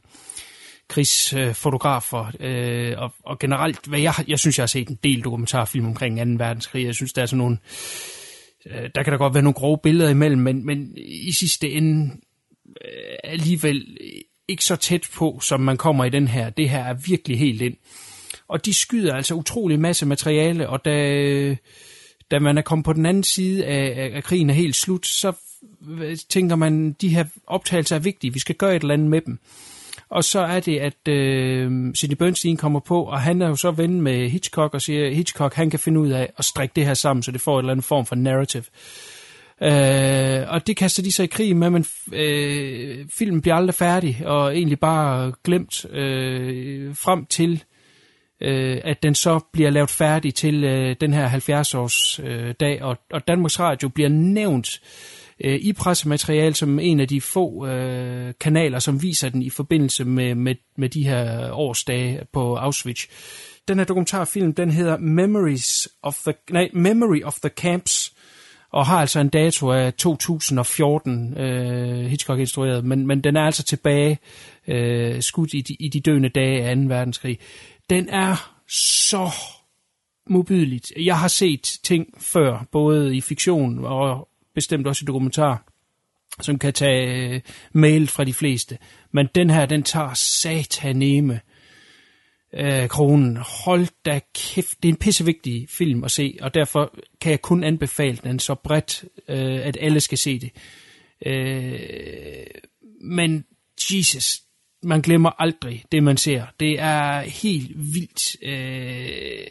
krigsfotografer. 0.92 2.32
Øh, 2.40 2.94
og, 2.98 3.14
og 3.26 3.40
generelt, 3.40 3.86
hvad 3.86 4.00
jeg, 4.00 4.14
jeg 4.28 4.40
synes, 4.40 4.58
jeg 4.58 4.64
har 4.64 4.68
set 4.68 4.90
en 4.90 5.00
del 5.04 5.24
dokumentarfilm 5.24 5.86
omkring 5.86 6.40
2. 6.40 6.44
verdenskrig. 6.44 6.86
Jeg 6.86 6.96
synes, 6.96 7.14
der 7.14 7.22
er 7.22 7.26
sådan 7.26 7.38
nogle 7.38 7.58
øh, 8.66 8.90
der 8.96 9.04
kan 9.04 9.12
der 9.14 9.18
godt 9.18 9.34
være 9.34 9.44
nogle 9.44 9.54
grove 9.54 9.78
billeder 9.84 10.10
imellem, 10.10 10.42
men, 10.42 10.66
men 10.66 10.94
i 10.98 11.32
sidste 11.32 11.72
ende 11.72 12.12
øh, 12.86 13.16
alligevel 13.24 13.98
ikke 14.48 14.66
så 14.66 14.76
tæt 14.76 15.10
på, 15.14 15.40
som 15.44 15.60
man 15.60 15.78
kommer 15.78 16.06
i 16.06 16.10
den 16.10 16.28
her. 16.28 16.50
Det 16.50 16.70
her 16.70 16.84
er 16.84 16.94
virkelig 16.94 17.40
helt 17.40 17.62
ind. 17.62 17.76
Og 18.48 18.66
de 18.66 18.74
skyder 18.74 19.16
altså 19.16 19.36
utrolig 19.36 19.80
masse 19.80 20.06
materiale, 20.06 20.70
og 20.70 20.86
da, 20.86 21.56
da 22.32 22.40
man 22.40 22.58
er 22.58 22.62
kommet 22.62 22.86
på 22.86 22.94
den 22.94 23.06
anden 23.06 23.24
side 23.24 23.66
af, 23.66 24.04
af, 24.04 24.16
af 24.16 24.24
krigen 24.24 24.50
er 24.50 24.54
helt 24.54 24.76
slut, 24.76 25.06
så 25.06 25.34
øh, 25.90 26.18
tænker 26.30 26.56
man, 26.56 26.94
de 26.94 27.10
her 27.10 27.26
optagelser 27.48 27.96
er 27.96 28.00
vigtige, 28.00 28.34
vi 28.34 28.40
skal 28.40 28.56
gøre 28.56 28.76
et 28.76 28.82
eller 28.82 28.94
andet 28.94 29.10
med 29.10 29.22
dem. 29.22 29.40
Og 30.12 30.24
så 30.24 30.40
er 30.40 30.60
det, 30.60 30.80
at 30.80 31.08
øh, 31.08 31.96
Sidney 31.96 32.16
Bernstein 32.16 32.58
kommer 32.58 32.80
på, 32.80 33.04
og 33.04 33.22
han 33.22 33.42
er 33.42 33.48
jo 33.48 33.56
så 33.56 33.72
ven 33.72 34.02
med 34.02 34.30
Hitchcock 34.30 34.74
og 34.74 34.82
siger, 34.82 35.08
at 35.08 35.16
Hitchcock 35.16 35.54
han 35.54 35.70
kan 35.70 35.80
finde 35.80 36.00
ud 36.00 36.10
af 36.10 36.34
at 36.38 36.46
strikke 36.46 36.74
det 36.76 36.86
her 36.86 36.94
sammen, 36.94 37.24
så 37.24 37.32
det 37.32 37.42
får 37.42 37.60
en 37.60 37.60
eller 37.60 37.72
anden 37.72 37.84
form 37.84 38.06
for 38.06 38.16
narrative. 38.16 38.64
Øh, 39.62 40.54
og 40.54 40.68
det 40.68 40.78
kaster 40.78 41.04
de 41.04 41.12
sig 41.12 41.24
i 41.24 41.28
krig 41.28 41.56
med, 41.56 41.70
men 41.70 41.86
øh, 42.14 43.06
filmen 43.10 43.42
bliver 43.42 43.56
aldrig 43.56 43.76
færdig, 43.76 44.22
og 44.26 44.58
egentlig 44.58 44.80
bare 44.80 45.34
glemt 45.44 45.86
øh, 45.86 46.96
frem 46.96 47.26
til, 47.26 47.64
øh, 48.42 48.82
at 48.84 49.04
den 49.04 49.16
så 49.16 49.40
bliver 49.54 49.70
lavet 49.70 49.90
færdig 49.90 50.36
til 50.36 50.64
øh, 50.64 50.96
den 51.02 51.14
her 51.14 51.30
70-års 51.30 52.20
øh, 52.24 52.54
dag, 52.60 52.84
og, 52.84 52.98
og 53.12 53.28
Danmarks 53.28 53.60
Radio 53.60 53.90
bliver 53.90 54.10
nævnt 54.10 54.82
øh, 54.84 55.21
Øh, 55.44 55.60
i 55.62 55.74
pressemateriale 55.74 56.56
som 56.56 56.80
en 56.80 57.00
af 57.00 57.08
de 57.08 57.22
få 57.22 57.68
øh, 57.68 58.34
kanaler, 58.40 58.80
som 58.80 59.02
viser 59.02 59.30
den 59.30 59.42
i 59.42 59.50
forbindelse 59.50 60.06
med, 60.06 60.36
med, 60.36 60.56
med 60.78 60.90
de 60.90 61.04
her 61.04 61.52
årsdage 61.52 62.20
på 62.34 62.56
Auschwitz. 62.56 63.06
Den 63.68 63.78
her 63.78 63.86
dokumentarfilm, 63.86 64.54
den 64.54 64.72
hedder 64.72 64.98
Memories 64.98 65.90
of 66.04 66.18
the, 66.26 66.34
nej, 66.52 66.70
Memory 66.74 67.22
of 67.24 67.40
the 67.40 67.50
Camps, 67.50 68.14
og 68.72 68.86
har 68.86 69.02
altså 69.02 69.20
en 69.20 69.30
dato 69.30 69.72
af 69.72 69.94
2014, 69.94 71.38
øh, 71.38 72.06
Hitchcock 72.06 72.40
instrueret, 72.40 72.86
men, 72.86 73.08
men 73.08 73.22
den 73.22 73.36
er 73.36 73.42
altså 73.42 73.64
tilbage 73.64 74.20
øh, 74.68 75.22
skudt 75.22 75.54
i 75.54 75.62
de, 75.62 75.76
i 75.80 75.90
de 75.90 76.00
døende 76.00 76.30
dage 76.30 76.64
af 76.64 76.76
2. 76.76 76.82
verdenskrig. 76.88 77.40
Den 77.90 78.10
er 78.10 78.52
så 78.68 79.30
modbydeligt. 80.30 80.92
Jeg 81.00 81.20
har 81.20 81.28
set 81.28 81.80
ting 81.84 82.08
før, 82.18 82.66
både 82.72 83.16
i 83.16 83.22
fiktion 83.22 83.86
og 83.86 84.28
bestemt 84.56 84.88
også 84.88 85.04
i 85.04 85.08
dokumentar, 85.08 85.72
som 86.42 86.60
kan 86.60 86.74
tage 86.74 87.34
øh, 87.36 87.42
mail 87.74 88.08
fra 88.08 88.24
de 88.24 88.34
fleste. 88.34 88.78
Men 89.12 89.28
den 89.36 89.50
her, 89.50 89.66
den 89.66 89.84
tager 89.84 90.14
sataneme 90.14 91.40
øh, 92.54 92.90
kronen. 92.90 93.38
Hold 93.38 93.88
da 94.06 94.20
kæft, 94.36 94.84
det 94.84 94.90
er 94.90 94.94
en 94.94 95.00
pissevigtig 95.00 95.70
film 95.70 96.04
at 96.04 96.12
se, 96.12 96.38
og 96.42 96.54
derfor 96.54 96.96
kan 97.22 97.32
jeg 97.32 97.42
kun 97.42 97.64
anbefale 97.64 98.18
den 98.24 98.40
så 98.40 98.56
bredt, 98.56 99.06
øh, 99.28 99.66
at 99.68 99.78
alle 99.82 100.00
skal 100.00 100.18
se 100.18 100.40
det. 100.40 100.52
Øh, 101.26 102.46
men 103.02 103.46
Jesus, 103.92 104.42
man 104.84 105.02
glemmer 105.02 105.42
aldrig 105.42 105.84
det, 105.92 106.04
man 106.04 106.18
ser. 106.18 106.46
Det 106.60 106.80
er 106.80 107.22
helt 107.22 107.72
vildt. 107.76 108.44
Øh, 108.44 109.48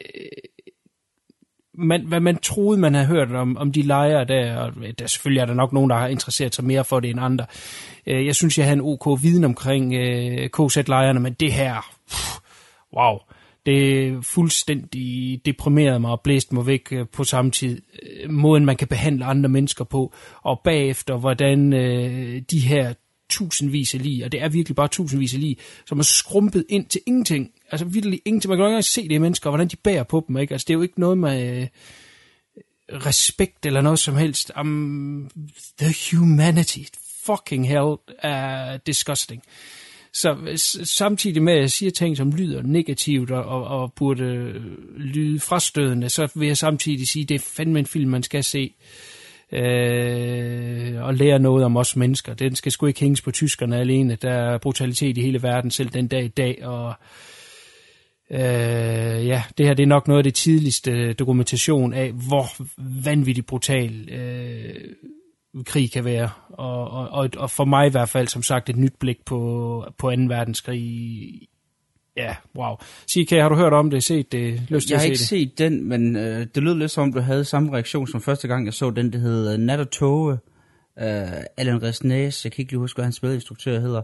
man, 1.73 2.05
hvad 2.05 2.19
man 2.19 2.37
troede, 2.37 2.79
man 2.79 2.93
havde 2.93 3.07
hørt 3.07 3.31
om, 3.31 3.57
om 3.57 3.71
de 3.71 3.81
lejre 3.81 4.25
der, 4.25 4.57
og 4.57 4.73
der 4.99 5.07
selvfølgelig 5.07 5.41
er 5.41 5.45
der 5.45 5.53
nok 5.53 5.73
nogen, 5.73 5.89
der 5.89 5.97
har 5.97 6.07
interesseret 6.07 6.55
sig 6.55 6.65
mere 6.65 6.83
for 6.83 6.99
det 6.99 7.09
end 7.09 7.19
andre. 7.19 7.45
Øh, 8.07 8.25
jeg 8.25 8.35
synes, 8.35 8.57
jeg 8.57 8.65
havde 8.65 8.77
en 8.77 8.81
ok 8.81 9.23
viden 9.23 9.43
omkring 9.43 9.93
øh, 9.93 10.49
KZ-lejrene, 10.49 11.19
men 11.19 11.33
det 11.33 11.53
her, 11.53 11.95
pff, 12.09 12.39
wow, 12.97 13.17
det 13.65 14.25
fuldstændig 14.25 15.41
deprimerede 15.45 15.99
mig 15.99 16.11
og 16.11 16.21
blæste 16.21 16.55
mig 16.55 16.67
væk 16.67 16.87
øh, 16.91 17.05
på 17.13 17.23
samme 17.23 17.51
tid. 17.51 17.81
Øh, 18.03 18.29
måden, 18.29 18.65
man 18.65 18.77
kan 18.77 18.87
behandle 18.87 19.25
andre 19.25 19.49
mennesker 19.49 19.85
på, 19.85 20.13
og 20.41 20.61
bagefter, 20.63 21.17
hvordan 21.17 21.73
øh, 21.73 22.41
de 22.51 22.59
her 22.59 22.93
tusindvis 23.29 23.93
af 23.93 24.03
lige, 24.03 24.25
og 24.25 24.31
det 24.31 24.43
er 24.43 24.49
virkelig 24.49 24.75
bare 24.75 24.87
tusindvis 24.87 25.33
af 25.33 25.39
lige, 25.39 25.55
som 25.85 25.99
er 25.99 26.03
skrumpet 26.03 26.65
ind 26.69 26.85
til 26.85 27.01
ingenting. 27.07 27.51
Altså 27.71 27.85
virkelig 27.85 28.21
ingenting. 28.25 28.49
Man 28.49 28.57
kan 28.57 28.63
jo 28.63 28.67
ikke 28.67 28.73
engang 28.73 28.83
se 28.83 29.09
de 29.09 29.19
mennesker, 29.19 29.49
og 29.49 29.51
hvordan 29.51 29.67
de 29.67 29.75
bærer 29.75 30.03
på 30.03 30.25
dem. 30.27 30.37
Ikke? 30.37 30.53
Altså 30.53 30.65
det 30.67 30.73
er 30.73 30.77
jo 30.77 30.81
ikke 30.81 30.99
noget 30.99 31.17
med 31.17 31.61
øh, 31.61 31.67
respekt 33.05 33.65
eller 33.65 33.81
noget 33.81 33.99
som 33.99 34.15
helst. 34.15 34.51
Um, 34.59 35.29
the 35.79 36.17
humanity. 36.17 36.79
Fucking 37.25 37.67
hell 37.67 37.95
er 38.19 38.73
uh, 38.73 38.79
disgusting. 38.85 39.43
Så 40.13 40.35
samtidig 40.83 41.43
med, 41.43 41.53
at 41.53 41.59
jeg 41.59 41.71
siger 41.71 41.91
ting, 41.91 42.17
som 42.17 42.31
lyder 42.31 42.61
negativt 42.61 43.31
og, 43.31 43.43
og, 43.43 43.63
og 43.63 43.93
burde 43.93 44.23
øh, 44.23 44.55
lyde 44.97 45.39
frastødende, 45.39 46.09
så 46.09 46.27
vil 46.35 46.47
jeg 46.47 46.57
samtidig 46.57 47.07
sige, 47.07 47.23
at 47.23 47.29
det 47.29 47.35
er 47.35 47.39
fandme 47.39 47.79
en 47.79 47.85
film, 47.85 48.09
man 48.09 48.23
skal 48.23 48.43
se 48.43 48.73
øh, 49.51 51.03
og 51.03 51.13
lære 51.13 51.39
noget 51.39 51.65
om 51.65 51.77
os 51.77 51.95
mennesker. 51.95 52.33
Den 52.33 52.55
skal 52.55 52.71
sgu 52.71 52.85
ikke 52.85 52.99
hænges 52.99 53.21
på 53.21 53.31
tyskerne 53.31 53.79
alene. 53.79 54.15
Der 54.15 54.31
er 54.31 54.57
brutalitet 54.57 55.17
i 55.17 55.21
hele 55.21 55.43
verden, 55.43 55.71
selv 55.71 55.89
den 55.89 56.07
dag 56.07 56.23
i 56.23 56.27
dag, 56.27 56.65
og 56.65 56.89
øh, 56.89 56.95
ja, 59.25 59.43
det 59.57 59.65
her 59.65 59.73
det 59.73 59.83
er 59.83 59.87
nok 59.87 60.07
noget 60.07 60.19
af 60.19 60.23
det 60.23 60.33
tidligste 60.33 61.13
dokumentation 61.13 61.93
af, 61.93 62.11
hvor 62.11 62.45
vanvittigt 63.05 63.47
brutal 63.47 64.09
øh, 64.09 64.75
krig 65.65 65.91
kan 65.91 66.05
være. 66.05 66.29
Og, 66.49 66.89
og, 66.89 67.29
og, 67.37 67.51
for 67.51 67.65
mig 67.65 67.87
i 67.87 67.89
hvert 67.89 68.09
fald, 68.09 68.27
som 68.27 68.43
sagt, 68.43 68.69
et 68.69 68.75
nyt 68.75 68.93
blik 68.99 69.25
på, 69.25 69.85
på 69.97 70.11
2. 70.11 70.15
verdenskrig. 70.27 71.47
Ja, 72.17 72.35
wow. 72.55 72.75
CK, 73.11 73.29
har 73.29 73.49
du 73.49 73.55
hørt 73.55 73.73
om 73.73 73.89
det, 73.89 74.03
set 74.03 74.31
det, 74.31 74.61
lyst 74.69 74.87
til 74.87 74.93
Jeg 74.93 74.95
at 74.95 75.01
har 75.01 75.05
se 75.05 75.07
ikke 75.07 75.19
det? 75.19 75.27
set 75.27 75.57
den, 75.57 75.89
men 75.89 76.15
øh, 76.15 76.47
det 76.55 76.63
lød 76.63 76.75
lidt 76.75 76.91
som 76.91 77.03
om, 77.03 77.13
du 77.13 77.19
havde 77.19 77.45
samme 77.45 77.73
reaktion 77.73 78.07
som 78.07 78.21
første 78.21 78.47
gang, 78.47 78.65
jeg 78.65 78.73
så 78.73 78.89
den, 78.89 79.13
der 79.13 79.19
hed 79.19 79.53
øh, 79.53 79.59
Nat 79.59 79.79
og 79.79 79.91
Tove. 79.91 80.39
Øh, 80.99 81.43
Alain 81.57 81.83
Resnais, 81.83 82.45
jeg 82.45 82.51
kan 82.51 82.61
ikke 82.61 82.71
lige 82.71 82.79
huske, 82.79 82.97
hvad 82.97 83.05
hans 83.05 83.23
medinstruktør 83.23 83.79
hedder. 83.79 84.01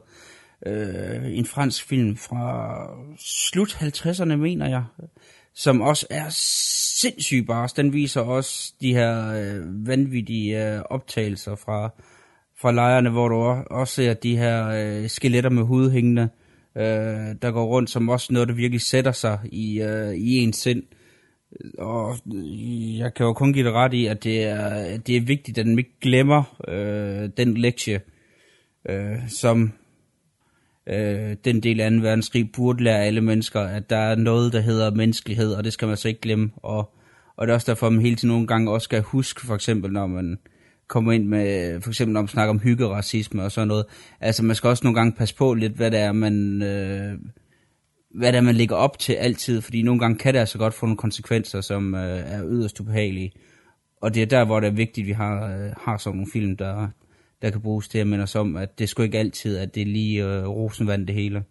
Øh, 0.65 1.37
en 1.37 1.45
fransk 1.45 1.87
film 1.87 2.17
fra 2.17 2.75
slut 3.19 3.73
50'erne, 3.73 4.35
mener 4.35 4.69
jeg, 4.69 4.83
som 5.53 5.81
også 5.81 6.07
er 6.09 6.25
sindssygt 6.99 7.47
bars. 7.47 7.73
Den 7.73 7.93
viser 7.93 8.21
også 8.21 8.73
de 8.81 8.93
her 8.93 9.27
øh, 9.33 9.87
vanvittige 9.87 10.73
øh, 10.75 10.81
optagelser 10.89 11.55
fra, 11.55 11.89
fra 12.61 12.71
lejrene, 12.71 13.09
hvor 13.09 13.27
du 13.27 13.35
også- 13.35 13.93
ser 13.93 14.13
de 14.13 14.37
her 14.37 14.67
øh, 14.67 15.09
skeletter 15.09 15.49
med 15.49 15.63
hud 15.63 15.91
hængende, 15.91 16.29
øh, 16.77 17.35
der 17.41 17.51
går 17.51 17.65
rundt, 17.65 17.89
som 17.89 18.09
også 18.09 18.33
noget, 18.33 18.47
der 18.47 18.53
virkelig 18.55 18.81
sætter 18.81 19.11
sig 19.11 19.39
i, 19.51 19.81
øh, 19.81 20.13
i 20.13 20.37
ens 20.37 20.57
sind. 20.57 20.83
Og 21.77 22.15
øh, 22.35 22.97
jeg 22.97 23.13
kan 23.13 23.25
jo 23.25 23.33
kun 23.33 23.53
give 23.53 23.65
det 23.65 23.73
ret 23.73 23.93
i, 23.93 24.05
at 24.05 24.23
det 24.23 24.43
er, 24.43 24.97
det 24.97 25.17
er 25.17 25.21
vigtigt, 25.21 25.57
at 25.57 25.67
man 25.67 25.77
ikke 25.77 25.99
glemmer 26.01 26.61
øh, 26.67 27.29
den 27.37 27.57
lektie, 27.57 28.01
øh, 28.89 29.29
som 29.29 29.73
øh, 30.89 31.35
den 31.45 31.63
del 31.63 31.81
af 31.81 31.91
2. 31.91 31.97
verdenskrig 31.97 32.49
burde 32.51 32.83
lære 32.83 33.05
alle 33.05 33.21
mennesker, 33.21 33.61
at 33.61 33.89
der 33.89 33.97
er 33.97 34.15
noget, 34.15 34.53
der 34.53 34.59
hedder 34.59 34.91
menneskelighed, 34.91 35.53
og 35.53 35.63
det 35.63 35.73
skal 35.73 35.87
man 35.87 35.97
så 35.97 36.07
ikke 36.07 36.21
glemme. 36.21 36.51
Og, 36.57 36.93
og 37.37 37.47
det 37.47 37.51
er 37.51 37.55
også 37.55 37.71
derfor, 37.71 37.87
at 37.87 37.93
man 37.93 38.01
hele 38.01 38.15
tiden 38.15 38.29
nogle 38.29 38.47
gange 38.47 38.71
også 38.71 38.85
skal 38.85 39.01
huske, 39.01 39.45
for 39.45 39.55
eksempel 39.55 39.91
når 39.91 40.07
man 40.07 40.37
kommer 40.87 41.11
ind 41.11 41.27
med, 41.27 41.81
for 41.81 41.89
eksempel 41.89 42.13
når 42.13 42.21
man 42.21 42.27
snakker 42.27 42.49
om 42.49 42.59
hyggeracisme 42.59 43.43
og 43.43 43.51
sådan 43.51 43.67
noget. 43.67 43.85
Altså 44.21 44.43
man 44.43 44.55
skal 44.55 44.67
også 44.67 44.83
nogle 44.83 44.95
gange 44.95 45.11
passe 45.11 45.35
på 45.35 45.53
lidt, 45.53 45.73
hvad 45.73 45.91
det 45.91 45.99
er, 45.99 46.11
man... 46.11 46.61
Øh, 46.61 47.19
hvad 48.15 48.33
det 48.33 48.43
man 48.43 48.55
lægger 48.55 48.75
op 48.75 48.99
til 48.99 49.13
altid, 49.13 49.61
fordi 49.61 49.81
nogle 49.81 49.99
gange 49.99 50.17
kan 50.17 50.33
det 50.33 50.39
altså 50.39 50.57
godt 50.57 50.73
få 50.73 50.85
nogle 50.85 50.97
konsekvenser, 50.97 51.61
som 51.61 51.95
øh, 51.95 52.19
er 52.25 52.43
yderst 52.45 52.79
ubehagelige. 52.79 53.31
Og 54.01 54.13
det 54.13 54.21
er 54.21 54.25
der, 54.25 54.45
hvor 54.45 54.59
det 54.59 54.67
er 54.67 54.71
vigtigt, 54.71 55.05
at 55.05 55.07
vi 55.07 55.11
har, 55.11 55.47
øh, 55.47 55.71
har 55.81 55.97
sådan 55.97 56.17
nogle 56.17 56.31
film, 56.33 56.57
der, 56.57 56.87
der 57.41 57.49
kan 57.51 57.61
bruges 57.61 57.87
til 57.87 57.97
at 57.99 58.07
minde 58.07 58.23
os 58.23 58.35
om, 58.35 58.55
at 58.55 58.79
det 58.79 58.89
sgu 58.89 59.03
ikke 59.03 59.19
altid, 59.19 59.57
at 59.57 59.75
det 59.75 59.81
er 59.81 59.85
lige 59.85 60.23
øh, 60.25 60.47
rosenvand 60.47 61.07
det 61.07 61.15
hele. 61.15 61.43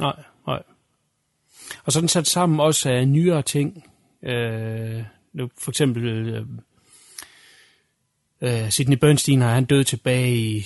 Nej, 0.00 0.22
nej. 0.46 0.62
Og 1.84 1.92
så 1.92 2.00
den 2.00 2.08
sat 2.08 2.26
sammen 2.26 2.60
også 2.60 2.90
af 2.90 3.08
nyere 3.08 3.42
ting. 3.42 3.84
Øh, 4.22 5.02
nu 5.32 5.50
for 5.58 5.70
eksempel 5.70 6.04
øh, 6.08 6.46
øh, 8.40 8.70
Sidney 8.70 8.96
Bernstein 8.96 9.40
har 9.40 9.54
han 9.54 9.64
død 9.64 9.84
tilbage 9.84 10.36
i 10.36 10.58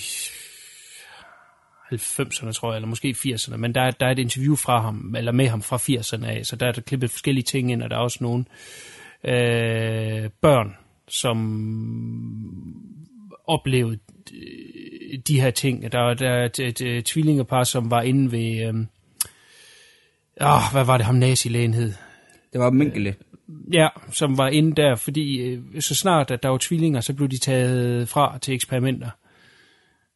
90'erne, 1.93 2.51
tror 2.51 2.71
jeg, 2.71 2.75
eller 2.75 2.87
måske 2.87 3.15
80'erne, 3.17 3.57
men 3.57 3.75
der, 3.75 3.81
er- 3.81 3.91
der 3.91 4.05
er 4.05 4.11
et 4.11 4.19
interview 4.19 4.55
fra 4.55 4.81
ham, 4.81 5.15
eller 5.17 5.31
med 5.31 5.47
ham 5.47 5.61
fra 5.61 5.77
80'erne 5.77 6.25
af, 6.25 6.45
så 6.45 6.55
der 6.55 6.67
er 6.67 6.71
der 6.71 6.81
klippet 6.81 7.11
forskellige 7.11 7.43
ting 7.43 7.71
ind, 7.71 7.83
og 7.83 7.89
der 7.89 7.95
er 7.95 7.99
også 8.01 8.17
nogle 8.21 8.45
øh, 9.23 10.29
børn, 10.41 10.75
som 11.07 11.37
oplevede 13.47 13.99
de 15.27 15.41
her 15.41 15.51
ting. 15.51 15.91
Der, 15.91 16.13
der 16.13 16.29
er 16.29 16.45
et, 16.45 16.59
et, 16.59 16.81
et 16.81 17.05
tvillingepar, 17.05 17.63
som 17.63 17.91
var 17.91 18.01
inde 18.01 18.31
ved... 18.31 18.67
Øh, 18.67 18.73
åh, 20.41 20.71
hvad 20.71 20.85
var 20.85 20.97
det 20.97 21.05
ham 21.05 21.15
nazilægen 21.15 21.73
hed? 21.73 21.93
Det 22.53 22.61
var 22.61 22.69
Minkele. 22.69 23.15
Ja, 23.73 23.87
som 24.11 24.37
var 24.37 24.47
inde 24.47 24.75
der, 24.75 24.95
fordi 24.95 25.37
øh, 25.37 25.81
så 25.81 25.95
snart 25.95 26.31
at 26.31 26.43
der 26.43 26.49
var 26.49 26.57
tvillinger, 26.61 27.01
så 27.01 27.13
blev 27.13 27.29
de 27.29 27.37
taget 27.37 28.09
fra 28.09 28.37
til 28.41 28.53
eksperimenter. 28.53 29.09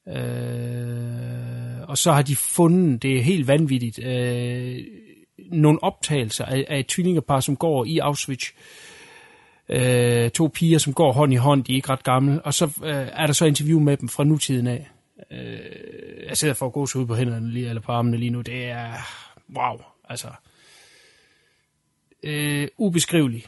Øh, 0.08 1.90
og 1.90 1.98
så 1.98 2.12
har 2.12 2.22
de 2.22 2.36
fundet, 2.36 3.04
det 3.04 3.18
er 3.18 3.22
helt 3.22 3.48
vanvittigt, 3.48 4.00
øh, 4.06 4.78
nogle 5.52 5.84
optagelser 5.84 6.46
af, 6.46 6.66
af 6.68 6.80
et 6.80 6.88
tvillingepar, 6.88 7.40
som 7.40 7.56
går 7.56 7.86
i 7.86 7.98
Auschwitz. 7.98 8.46
Øh, 9.70 10.30
to 10.30 10.48
piger, 10.54 10.78
som 10.78 10.94
går 10.94 11.12
hånd 11.12 11.34
i 11.34 11.36
hånd, 11.36 11.64
de 11.64 11.72
er 11.72 11.76
ikke 11.76 11.90
ret 11.90 12.04
gamle, 12.04 12.42
og 12.42 12.54
så 12.54 12.66
øh, 12.66 13.08
er 13.14 13.26
der 13.26 13.34
så 13.34 13.46
interview 13.46 13.80
med 13.80 13.98
dem 13.98 14.10
fra 14.10 14.24
nutiden 14.24 14.68
af. 14.68 14.90
Øh, 15.32 16.28
jeg 16.28 16.38
sidder 16.38 16.54
for 16.54 16.66
at 16.66 16.74
gå 16.74 16.82
ud 16.82 17.06
på 17.06 17.16
hænderne 17.16 17.52
lige, 17.52 17.70
eller 17.70 17.82
på 17.82 17.92
armene 17.92 18.18
lige 18.18 18.30
nu, 18.30 18.42
det 18.42 18.66
er 18.66 18.94
wow, 19.58 19.82
altså 20.10 20.28
øh, 22.24 22.68
ubeskrivelig, 22.78 23.46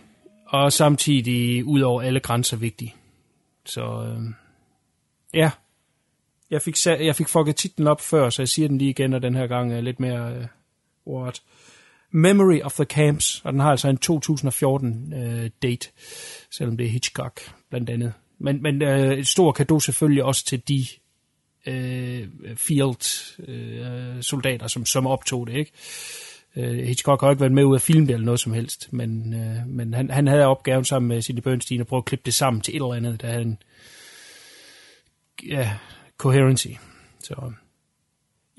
og 0.47 0.73
samtidig 0.73 1.65
ud 1.65 1.81
over 1.81 2.01
alle 2.01 2.19
grænser 2.19 2.57
vigtig. 2.57 2.95
Så 3.65 3.81
øh, 3.81 4.21
ja, 5.33 5.51
Jeg 6.51 6.61
fik, 6.61 6.75
jeg 6.85 7.15
fik 7.15 7.27
fucket 7.27 7.55
titlen 7.55 7.87
op 7.87 8.01
før, 8.01 8.29
så 8.29 8.41
jeg 8.41 8.49
siger 8.49 8.67
den 8.67 8.77
lige 8.77 8.89
igen, 8.89 9.13
og 9.13 9.21
den 9.21 9.35
her 9.35 9.47
gang 9.47 9.73
er 9.73 9.81
lidt 9.81 9.99
mere 9.99 10.47
uh, 11.05 11.21
what? 11.23 11.41
Memory 12.11 12.61
of 12.61 12.73
the 12.73 12.85
Camps, 12.85 13.41
og 13.43 13.53
den 13.53 13.61
har 13.61 13.71
altså 13.71 13.87
en 13.87 13.97
2014 13.97 15.13
uh, 15.13 15.21
øh, 15.21 15.49
date, 15.61 15.89
selvom 16.51 16.77
det 16.77 16.85
er 16.85 16.89
Hitchcock 16.89 17.41
blandt 17.69 17.89
andet. 17.89 18.13
Men, 18.39 18.61
men 18.61 18.81
øh, 18.81 19.17
et 19.17 19.27
stort 19.27 19.55
kado 19.55 19.79
selvfølgelig 19.79 20.23
også 20.23 20.45
til 20.45 20.67
de 20.67 20.85
øh, 21.65 22.27
field-soldater, 22.55 24.15
øh, 24.15 24.23
soldater, 24.23 24.67
som, 24.67 24.85
som 24.85 25.07
optog 25.07 25.47
det, 25.47 25.53
ikke? 25.53 25.71
Øh, 26.55 26.87
Hitchcock 26.87 27.21
har 27.21 27.29
ikke 27.29 27.39
været 27.39 27.51
med 27.51 27.63
ud 27.63 27.75
af 27.75 27.81
filmen 27.81 28.09
eller 28.09 28.25
noget 28.25 28.39
som 28.39 28.53
helst, 28.53 28.93
men, 28.93 29.33
øh, 29.33 29.67
men 29.67 29.93
han, 29.93 30.09
han 30.09 30.27
havde 30.27 30.45
opgaven 30.45 30.85
sammen 30.85 31.09
med 31.09 31.21
Sidney 31.21 31.41
Bernstein 31.41 31.81
at 31.81 31.87
prøve 31.87 31.97
at 31.97 32.05
klippe 32.05 32.25
det 32.25 32.33
sammen 32.33 32.61
til 32.61 32.71
et 32.71 32.75
eller 32.75 32.93
andet, 32.93 33.21
der 33.21 33.27
havde 33.27 33.41
en 33.41 33.57
ja, 35.47 35.73
coherency. 36.17 36.67
Så 37.19 37.51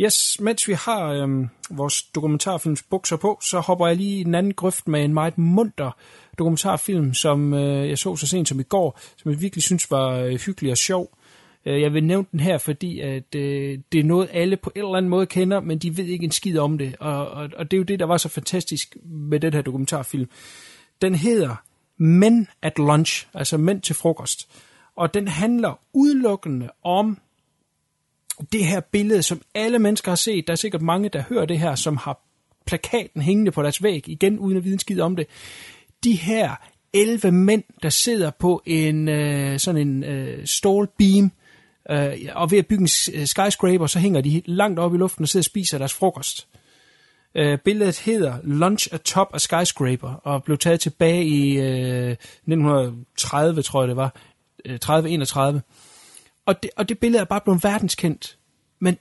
yes, 0.02 0.40
mens 0.40 0.68
vi 0.68 0.72
har 0.72 1.12
øhm, 1.12 1.48
vores 1.70 2.02
dokumentarfilms 2.02 2.82
bukser 2.82 3.16
på, 3.16 3.38
så 3.42 3.60
hopper 3.60 3.86
jeg 3.86 3.96
lige 3.96 4.18
i 4.18 4.20
en 4.20 4.34
anden 4.34 4.54
grøft 4.54 4.88
med 4.88 5.04
en 5.04 5.14
meget 5.14 5.38
munter 5.38 5.90
dokumentarfilm, 6.38 7.14
som 7.14 7.54
øh, 7.54 7.88
jeg 7.88 7.98
så 7.98 8.16
så 8.16 8.26
sent 8.26 8.48
som 8.48 8.60
i 8.60 8.62
går, 8.62 9.00
som 9.16 9.30
jeg 9.30 9.40
virkelig 9.40 9.62
synes 9.62 9.90
var 9.90 10.10
øh, 10.10 10.34
hyggelig 10.34 10.70
og 10.70 10.76
sjov. 10.76 11.18
Øh, 11.66 11.80
Jeg 11.80 11.94
vil 11.94 12.04
nævne 12.04 12.26
den 12.32 12.40
her, 12.40 12.58
fordi 12.58 13.00
at 13.00 13.34
øh, 13.34 13.78
det 13.92 14.00
er 14.00 14.04
noget, 14.04 14.28
alle 14.32 14.56
på 14.56 14.72
en 14.74 14.82
eller 14.82 14.96
anden 14.96 15.10
måde 15.10 15.26
kender, 15.26 15.60
men 15.60 15.78
de 15.78 15.96
ved 15.96 16.04
ikke 16.04 16.24
en 16.24 16.30
skid 16.30 16.58
om 16.58 16.78
det. 16.78 16.96
Og, 17.00 17.28
og, 17.28 17.48
og 17.56 17.70
det 17.70 17.76
er 17.76 17.78
jo 17.78 17.84
det, 17.84 18.00
der 18.00 18.06
var 18.06 18.16
så 18.16 18.28
fantastisk 18.28 18.96
med 19.04 19.40
den 19.40 19.52
her 19.52 19.62
dokumentarfilm. 19.62 20.28
Den 21.02 21.14
hedder 21.14 21.56
Men 21.96 22.48
at 22.62 22.78
Lunch, 22.78 23.26
altså 23.34 23.56
Mænd 23.56 23.82
til 23.82 23.94
frokost. 23.94 24.48
Og 24.96 25.14
den 25.14 25.28
handler 25.28 25.80
udelukkende 25.92 26.70
om 26.84 27.18
det 28.52 28.64
her 28.64 28.80
billede, 28.80 29.22
som 29.22 29.42
alle 29.54 29.78
mennesker 29.78 30.10
har 30.10 30.16
set. 30.16 30.46
Der 30.46 30.52
er 30.52 30.56
sikkert 30.56 30.82
mange, 30.82 31.08
der 31.08 31.22
hører 31.28 31.44
det 31.44 31.58
her, 31.58 31.74
som 31.74 31.96
har 31.96 32.20
plakaten 32.66 33.22
hængende 33.22 33.50
på 33.50 33.62
deres 33.62 33.82
væg, 33.82 34.08
igen 34.08 34.38
uden 34.38 34.56
at 34.56 34.64
vide 34.64 34.72
en 34.72 34.78
skid 34.78 35.00
om 35.00 35.16
det. 35.16 35.26
De 36.04 36.12
her 36.12 36.56
11 36.92 37.32
mænd, 37.32 37.62
der 37.82 37.88
sidder 37.88 38.30
på 38.30 38.62
en 38.66 39.08
øh, 39.08 39.58
sådan 39.58 39.88
en 39.88 40.04
øh, 40.04 40.46
stålbeam, 40.46 41.32
øh, 41.90 42.12
og 42.34 42.50
ved 42.50 42.58
at 42.58 42.66
bygge 42.66 42.82
en 42.82 43.20
øh, 43.20 43.26
skyscraper, 43.26 43.86
så 43.86 43.98
hænger 43.98 44.20
de 44.20 44.42
langt 44.46 44.78
op 44.78 44.94
i 44.94 44.98
luften 44.98 45.22
og 45.22 45.28
sidder 45.28 45.42
og 45.42 45.44
spiser 45.44 45.78
deres 45.78 45.92
frokost. 45.92 46.48
Øh, 47.34 47.58
billedet 47.58 47.98
hedder 47.98 48.36
Lunch 48.44 48.88
atop 48.92 49.34
a 49.34 49.38
Skyscraper, 49.38 50.08
og 50.08 50.44
blev 50.44 50.58
taget 50.58 50.80
tilbage 50.80 51.24
i 51.24 51.58
øh, 51.58 52.10
1930, 52.10 53.62
tror 53.62 53.82
jeg 53.82 53.88
det 53.88 53.96
var, 53.96 54.14
øh, 54.64 54.78
30-31. 54.84 55.60
Og 56.46 56.62
det, 56.62 56.70
og 56.76 56.88
det 56.88 56.98
billede 56.98 57.20
er 57.20 57.24
bare 57.24 57.40
blevet 57.40 57.64
verdenskendt. 57.64 58.38
Men 58.80 58.98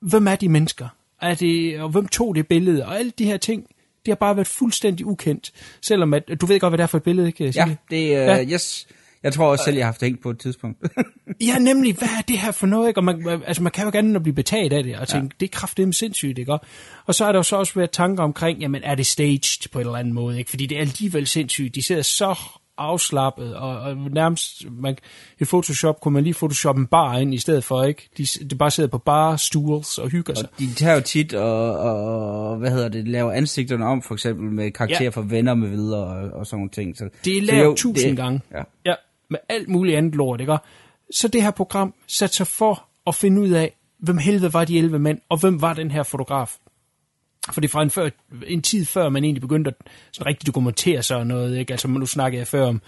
hvem 0.00 0.26
er 0.26 0.36
de 0.36 0.48
mennesker? 0.48 0.88
Er 1.20 1.34
det, 1.34 1.80
og 1.80 1.88
hvem 1.88 2.08
tog 2.08 2.34
det 2.34 2.46
billede? 2.46 2.86
Og 2.86 2.98
alle 2.98 3.12
de 3.18 3.24
her 3.24 3.36
ting, 3.36 3.66
det 4.06 4.12
har 4.12 4.16
bare 4.16 4.36
været 4.36 4.46
fuldstændig 4.46 5.06
ukendt. 5.06 5.52
Selvom 5.82 6.14
at, 6.14 6.40
du 6.40 6.46
ved 6.46 6.60
godt, 6.60 6.70
hvad 6.70 6.78
det 6.78 6.82
er 6.82 6.86
for 6.86 6.98
et 6.98 7.02
billede, 7.02 7.26
ikke? 7.26 7.44
Ja, 7.44 7.50
Silje? 7.50 7.76
det 7.90 7.96
øh, 7.96 8.10
Ja. 8.10 8.36
ja. 8.36 8.44
yes. 8.44 8.86
Jeg 9.22 9.32
tror 9.32 9.46
også 9.46 9.64
selv, 9.64 9.76
jeg 9.76 9.84
har 9.84 9.92
haft 9.92 10.00
det 10.00 10.06
hængt 10.06 10.22
på 10.22 10.30
et 10.30 10.38
tidspunkt. 10.38 10.82
Ja, 11.40 11.58
nemlig, 11.58 11.94
hvad 11.94 12.08
er 12.18 12.22
det 12.22 12.38
her 12.38 12.52
for 12.52 12.66
noget, 12.66 12.88
ikke? 12.88 13.00
Og 13.00 13.04
man, 13.04 13.42
altså, 13.46 13.62
man 13.62 13.72
kan 13.72 13.84
jo 13.84 13.90
gerne 13.90 14.20
blive 14.20 14.34
betaget 14.34 14.72
af 14.72 14.82
det, 14.82 14.96
og 14.96 15.08
tænke, 15.08 15.24
ja. 15.24 15.36
det 15.40 15.46
er 15.46 15.58
kraftedeme 15.58 15.94
sindssygt, 15.94 16.38
ikke? 16.38 16.58
Og 17.06 17.14
så 17.14 17.24
er 17.24 17.32
der 17.32 17.38
jo 17.38 17.42
så 17.42 17.56
også 17.56 17.74
været 17.74 17.90
tanker 17.90 18.22
omkring, 18.22 18.58
jamen, 18.60 18.82
er 18.84 18.94
det 18.94 19.06
staged 19.06 19.70
på 19.72 19.78
en 19.78 19.86
eller 19.86 19.98
anden 19.98 20.14
måde, 20.14 20.38
ikke? 20.38 20.50
Fordi 20.50 20.66
det 20.66 20.76
er 20.76 20.80
alligevel 20.80 21.26
sindssygt. 21.26 21.74
De 21.74 21.82
sidder 21.82 22.02
så 22.02 22.38
afslappet, 22.78 23.56
og, 23.56 23.68
og 23.80 23.96
nærmest, 23.96 24.64
man, 24.70 24.96
i 25.40 25.44
Photoshop 25.44 26.00
kunne 26.00 26.14
man 26.14 26.24
lige 26.24 26.34
photoshoppe 26.34 26.80
en 26.80 26.86
bar 26.86 27.18
ind 27.18 27.34
i 27.34 27.38
stedet 27.38 27.64
for, 27.64 27.84
ikke? 27.84 28.08
De, 28.18 28.26
de 28.50 28.54
bare 28.54 28.70
sidder 28.70 28.88
på 28.90 28.98
bar 28.98 29.36
stools 29.36 29.98
og 29.98 30.08
hygger 30.08 30.34
sig. 30.34 30.48
Og 30.52 30.58
de 30.58 30.74
tager 30.74 30.94
jo 30.94 31.00
tit 31.00 31.34
og, 31.34 31.78
og, 31.78 32.56
hvad 32.56 32.70
hedder 32.70 32.88
det, 32.88 33.08
laver 33.08 33.32
ansigterne 33.32 33.86
om, 33.86 34.02
for 34.02 34.14
eksempel 34.14 34.50
med 34.50 34.70
karakterer 34.70 35.02
Ja. 35.02 35.08
fra 35.08 35.22
venner 35.26 35.54
med 35.54 35.68
videre 35.68 36.04
og, 36.06 36.30
og 36.38 36.46
sådan 36.46 36.58
nogle 36.58 36.70
ting. 36.70 36.96
Så, 36.96 37.08
Det 37.24 37.36
er 37.38 37.40
så 37.40 37.46
lavet 37.52 37.64
jo, 37.64 37.74
tusind 37.74 38.08
det- 38.10 38.16
gange. 38.16 38.40
Ja. 38.52 38.62
ja. 38.84 38.94
Med 39.30 39.38
alt 39.48 39.68
muligt 39.68 39.96
andet 39.96 40.14
lort, 40.14 40.40
ikke? 40.40 40.56
Så 41.14 41.28
det 41.28 41.42
her 41.42 41.50
program 41.50 41.94
satte 42.08 42.36
sig 42.36 42.46
for 42.46 42.84
at 43.06 43.14
finde 43.14 43.40
ud 43.42 43.50
af, 43.50 43.76
hvem 43.98 44.18
helvede 44.18 44.52
var 44.52 44.64
de 44.64 44.78
11 44.78 44.98
mænd, 44.98 45.18
og 45.28 45.40
hvem 45.40 45.62
var 45.62 45.74
den 45.74 45.90
her 45.90 46.02
fotograf. 46.02 46.56
For 47.52 47.60
det 47.60 47.68
er 47.68 47.72
fra 47.72 47.82
en, 47.82 47.90
før, 47.90 48.10
en 48.46 48.62
tid 48.62 48.84
før, 48.84 49.08
man 49.08 49.24
egentlig 49.24 49.40
begyndte 49.40 49.68
at 49.68 49.74
sådan 50.12 50.26
rigtig 50.26 50.46
dokumentere 50.46 51.02
sig 51.02 51.16
og 51.16 51.26
noget. 51.26 51.58
Ikke? 51.58 51.72
Altså, 51.72 51.88
nu 51.88 52.06
snakkede 52.06 52.38
jeg 52.38 52.46
før 52.46 52.66
om 52.66 52.80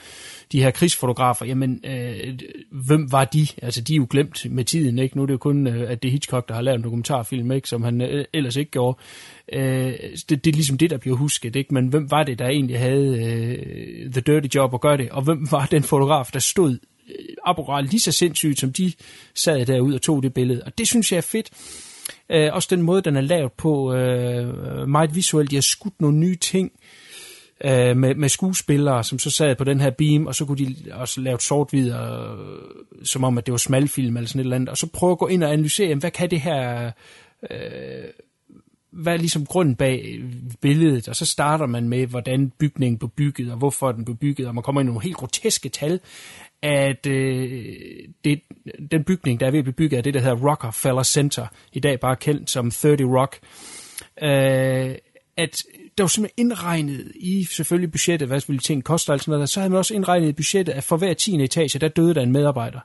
de 0.53 0.63
her 0.63 0.71
krigsfotografer. 0.71 1.47
Jamen, 1.47 1.81
øh, 1.85 2.39
hvem 2.71 3.13
var 3.13 3.25
de? 3.25 3.47
Altså, 3.63 3.81
de 3.81 3.93
er 3.93 3.97
jo 3.97 4.07
glemt 4.11 4.47
med 4.51 4.65
tiden. 4.65 4.99
Ikke? 4.99 5.17
Nu 5.17 5.23
er 5.23 5.27
det 5.27 5.33
jo 5.33 5.39
kun, 5.39 5.67
øh, 5.67 5.91
at 5.91 6.03
det 6.03 6.09
er 6.09 6.13
Hitchcock, 6.13 6.49
der 6.49 6.55
har 6.55 6.63
lavet 6.63 6.77
en 6.77 6.85
dokumentarfilm, 6.85 7.53
ikke? 7.53 7.69
som 7.69 7.83
han 7.83 8.01
øh, 8.01 8.25
ellers 8.33 8.57
ikke 8.57 8.71
gjorde. 8.71 8.99
Øh, 9.53 9.93
det, 10.29 10.45
det 10.45 10.47
er 10.47 10.55
ligesom 10.55 10.79
det, 10.79 10.91
der 10.91 10.97
bliver 10.97 11.17
husket. 11.17 11.57
Ikke? 11.57 11.75
Men 11.75 11.87
hvem 11.87 12.11
var 12.11 12.23
det, 12.23 12.39
der 12.39 12.49
egentlig 12.49 12.79
havde 12.79 13.25
øh, 13.25 14.13
the 14.13 14.21
dirty 14.21 14.57
job 14.57 14.75
at 14.75 14.81
gøre 14.81 14.97
det? 14.97 15.11
Og 15.11 15.23
hvem 15.23 15.49
var 15.51 15.67
den 15.67 15.83
fotograf, 15.83 16.31
der 16.33 16.39
stod 16.39 16.79
øh, 17.09 17.15
akkurat 17.45 17.85
lige 17.85 18.01
så 18.01 18.13
sindssygt, 18.13 18.59
som 18.59 18.73
de 18.73 18.93
sad 19.35 19.67
derude 19.67 19.95
og 19.95 20.03
tog 20.03 20.23
det 20.23 20.35
billede? 20.35 20.63
Og 20.67 20.79
det 20.79 20.89
synes 20.89 21.13
jeg 21.13 21.19
er 21.19 21.23
fedt. 21.23 21.51
Øh, 22.31 22.51
også 22.53 22.69
den 22.71 22.83
måde, 22.83 23.03
den 23.03 23.17
er 23.17 23.21
lavet 23.21 23.53
på, 23.53 23.95
øh, 23.95 24.89
meget 24.89 25.15
visuelt. 25.15 25.51
De 25.51 25.57
har 25.57 25.61
skudt 25.63 26.01
nogle 26.01 26.19
nye 26.19 26.37
ting 26.37 26.73
øh, 27.65 27.97
med, 27.97 28.15
med 28.15 28.29
skuespillere, 28.29 29.05
som 29.05 29.19
så 29.19 29.31
sad 29.31 29.57
på 29.57 29.65
den 29.65 29.81
her 29.81 29.91
beam, 29.91 30.27
og 30.27 30.35
så 30.35 30.45
kunne 30.45 30.59
de 30.59 30.75
også 30.93 31.21
lave 31.21 31.41
sort-hvid, 31.41 31.93
øh, 31.93 31.99
som 33.05 33.25
om, 33.25 33.39
at 33.39 33.47
det 33.47 33.53
var 33.53 33.59
smalfilm 33.59 34.17
eller 34.17 34.29
sådan 34.29 34.41
et 34.41 34.45
eller 34.45 34.57
andet, 34.57 34.69
og 34.69 34.79
så 34.79 34.87
prøve 34.87 35.13
at 35.13 35.19
gå 35.19 35.27
ind 35.27 35.45
og 35.45 35.53
analysere, 35.53 35.89
jamen, 35.89 36.01
hvad 36.01 36.11
kan 36.11 36.31
det 36.31 36.41
her... 36.41 36.91
Øh, 37.51 38.05
hvad 38.91 39.13
er 39.13 39.17
ligesom 39.17 39.47
grunden 39.47 39.77
bag 39.77 40.21
billedet, 40.61 41.09
og 41.09 41.17
så 41.17 41.27
starter 41.27 41.67
man 41.67 41.89
med, 41.89 42.07
hvordan 42.07 42.53
bygningen 42.59 42.99
blev 42.99 43.11
bygget, 43.11 43.51
og 43.53 43.59
hvorfor 43.59 43.93
den 43.93 44.05
blev 44.05 44.17
bygget, 44.17 44.49
og 44.49 44.55
man 44.55 44.63
kommer 44.63 44.81
ind 44.81 44.89
i 44.89 44.91
nogle 44.91 45.03
helt 45.03 45.17
groteske 45.17 45.69
tal, 45.69 46.01
at 46.63 47.07
øh, 47.07 47.77
det, 48.25 48.41
den 48.91 49.05
bygning, 49.05 49.41
der 49.41 49.47
er 49.47 49.51
ved 49.51 49.59
at 49.59 49.65
blive 49.65 49.75
bygget, 49.75 49.99
er 49.99 50.03
det, 50.03 50.15
der 50.15 50.21
hedder 50.21 50.51
Rockefeller 50.51 51.03
Center, 51.03 51.47
i 51.73 51.81
dag 51.81 52.01
bare 52.01 52.17
kendt 52.17 52.51
som 52.51 52.71
30 52.71 53.19
Rock, 53.19 53.39
øh, 54.23 54.95
at 55.37 55.65
der 55.99 56.05
var 56.05 56.09
simpelthen 56.09 56.47
indregnet 56.47 57.13
i 57.15 57.45
selvfølgelig 57.45 57.93
budgettet, 57.93 58.29
hvad 58.29 58.43
ville 58.47 58.61
ting 58.61 58.85
koste 58.85 59.11
og 59.11 59.13
alt 59.13 59.23
sådan 59.23 59.33
noget, 59.33 59.49
så 59.49 59.61
havde 59.61 59.71
man 59.71 59.79
også 59.79 59.95
indregnet 59.95 60.29
i 60.29 60.33
budgettet, 60.33 60.73
at 60.73 60.85
for 60.85 60.97
hver 60.97 61.15
10. 61.15 61.45
etage, 61.45 61.79
der 61.79 61.89
døde 61.89 62.15
der 62.15 62.23
en 62.23 62.33
medarbejder. 62.33 62.81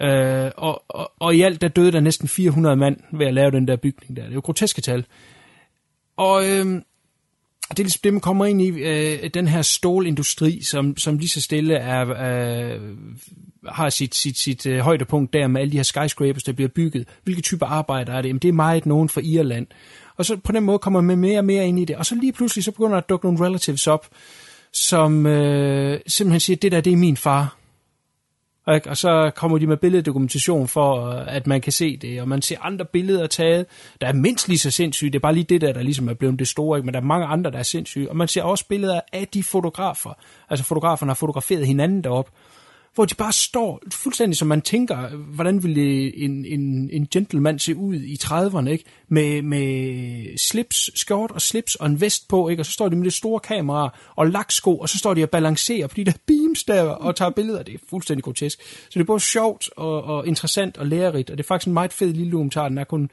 Øh, 0.00 0.50
og, 0.56 0.82
og, 0.88 1.12
og 1.18 1.36
i 1.36 1.42
alt, 1.42 1.60
der 1.60 1.68
døde 1.68 1.92
der 1.92 2.00
næsten 2.00 2.28
400 2.28 2.76
mand 2.76 3.00
ved 3.12 3.26
at 3.26 3.34
lave 3.34 3.50
den 3.50 3.68
der 3.68 3.76
bygning 3.76 4.16
der. 4.16 4.22
Det 4.22 4.30
er 4.30 4.34
jo 4.34 4.40
groteske 4.40 4.80
tal. 4.80 5.06
Og 6.16 6.50
øh, 6.50 6.82
det 7.70 7.78
er 7.78 7.84
ligesom 7.84 8.00
det, 8.04 8.12
man 8.12 8.20
kommer 8.20 8.46
ind 8.46 8.62
i, 8.62 8.68
øh, 8.68 9.30
den 9.34 9.48
her 9.48 9.62
stålindustri, 9.62 10.62
som, 10.62 10.96
som 10.96 11.18
lige 11.18 11.28
så 11.28 11.40
stille 11.40 11.74
er, 11.74 12.08
øh, 12.08 12.80
har 13.68 13.90
sit, 13.90 14.14
sit, 14.14 14.38
sit 14.38 14.66
øh, 14.66 14.78
højdepunkt 14.78 15.32
der 15.32 15.46
med 15.46 15.60
alle 15.60 15.72
de 15.72 15.76
her 15.76 15.82
skyscrapers, 15.82 16.42
der 16.42 16.52
bliver 16.52 16.68
bygget. 16.68 17.08
Hvilke 17.24 17.42
typer 17.42 17.66
arbejder 17.66 18.12
er 18.12 18.22
det? 18.22 18.28
Jamen, 18.28 18.40
det 18.40 18.48
er 18.48 18.52
meget 18.52 18.86
nogen 18.86 19.08
fra 19.08 19.20
Irland. 19.24 19.66
Og 20.16 20.24
så 20.24 20.36
på 20.36 20.52
den 20.52 20.64
måde 20.64 20.78
kommer 20.78 21.00
man 21.00 21.18
mere 21.18 21.38
og 21.38 21.44
mere 21.44 21.68
ind 21.68 21.80
i 21.80 21.84
det. 21.84 21.96
Og 21.96 22.06
så 22.06 22.14
lige 22.14 22.32
pludselig, 22.32 22.64
så 22.64 22.72
begynder 22.72 22.90
der 22.90 22.98
at 22.98 23.08
dukke 23.08 23.26
nogle 23.26 23.46
relatives 23.46 23.86
op, 23.86 24.06
som 24.72 25.26
øh, 25.26 26.00
simpelthen 26.06 26.40
siger, 26.40 26.56
det 26.56 26.72
der, 26.72 26.80
det 26.80 26.92
er 26.92 26.96
min 26.96 27.16
far. 27.16 27.57
Ikke? 28.74 28.90
Og 28.90 28.96
så 28.96 29.30
kommer 29.36 29.58
de 29.58 29.66
med 29.66 29.76
billeddokumentation 29.76 30.68
for, 30.68 31.06
øh, 31.06 31.36
at 31.36 31.46
man 31.46 31.60
kan 31.60 31.72
se 31.72 31.96
det, 31.96 32.20
og 32.20 32.28
man 32.28 32.42
ser 32.42 32.56
andre 32.62 32.84
billeder 32.84 33.26
taget, 33.26 33.66
der 34.00 34.06
er 34.06 34.12
mindst 34.12 34.48
lige 34.48 34.58
så 34.58 34.70
sindssyge, 34.70 35.10
det 35.10 35.16
er 35.18 35.20
bare 35.20 35.34
lige 35.34 35.44
det 35.44 35.60
der, 35.60 35.72
der 35.72 35.82
ligesom 35.82 36.08
er 36.08 36.14
blevet 36.14 36.38
det 36.38 36.48
store, 36.48 36.78
ikke? 36.78 36.86
men 36.86 36.94
der 36.94 37.00
er 37.00 37.04
mange 37.04 37.26
andre, 37.26 37.50
der 37.50 37.58
er 37.58 37.62
sindssyge, 37.62 38.10
og 38.10 38.16
man 38.16 38.28
ser 38.28 38.42
også 38.42 38.68
billeder 38.68 39.00
af 39.12 39.28
de 39.28 39.42
fotografer, 39.42 40.12
altså 40.50 40.64
fotograferne 40.64 41.10
har 41.10 41.14
fotograferet 41.14 41.66
hinanden 41.66 42.04
derop, 42.04 42.30
hvor 42.98 43.04
de 43.04 43.14
bare 43.14 43.32
står 43.32 43.82
fuldstændig 43.92 44.36
som 44.36 44.48
man 44.48 44.62
tænker, 44.62 45.08
hvordan 45.16 45.62
ville 45.62 46.16
en, 46.16 46.44
en, 46.44 46.90
en 46.92 47.08
gentleman 47.10 47.58
se 47.58 47.76
ud 47.76 47.94
i 47.94 48.18
30'erne, 48.22 48.68
ikke? 48.68 48.84
Med, 49.08 49.42
med 49.42 50.38
slips, 50.38 50.90
skjort 51.00 51.30
og 51.30 51.42
slips 51.42 51.74
og 51.74 51.86
en 51.86 52.00
vest 52.00 52.28
på, 52.28 52.48
ikke? 52.48 52.60
Og 52.60 52.66
så 52.66 52.72
står 52.72 52.88
de 52.88 52.96
med 52.96 53.04
det 53.04 53.12
store 53.12 53.40
kamera 53.40 53.98
og 54.16 54.26
laksko, 54.26 54.78
og 54.78 54.88
så 54.88 54.98
står 54.98 55.14
de 55.14 55.22
og 55.22 55.30
balancerer 55.30 55.86
på 55.86 55.94
de 55.94 56.04
der 56.04 56.12
beams 56.26 56.64
der 56.64 56.82
og 56.82 57.16
tager 57.16 57.30
billeder. 57.30 57.62
Det 57.62 57.74
er 57.74 57.78
fuldstændig 57.90 58.24
grotesk. 58.24 58.62
Så 58.62 58.90
det 58.94 59.00
er 59.00 59.04
både 59.04 59.20
sjovt 59.20 59.70
og, 59.76 60.02
og 60.04 60.26
interessant 60.26 60.76
og 60.76 60.86
lærerigt, 60.86 61.30
og 61.30 61.38
det 61.38 61.44
er 61.44 61.48
faktisk 61.48 61.66
en 61.66 61.74
meget 61.74 61.92
fed 61.92 62.12
lille 62.12 62.32
dokumentar. 62.32 62.68
Den 62.68 62.78
er 62.78 62.84
kun 62.84 63.10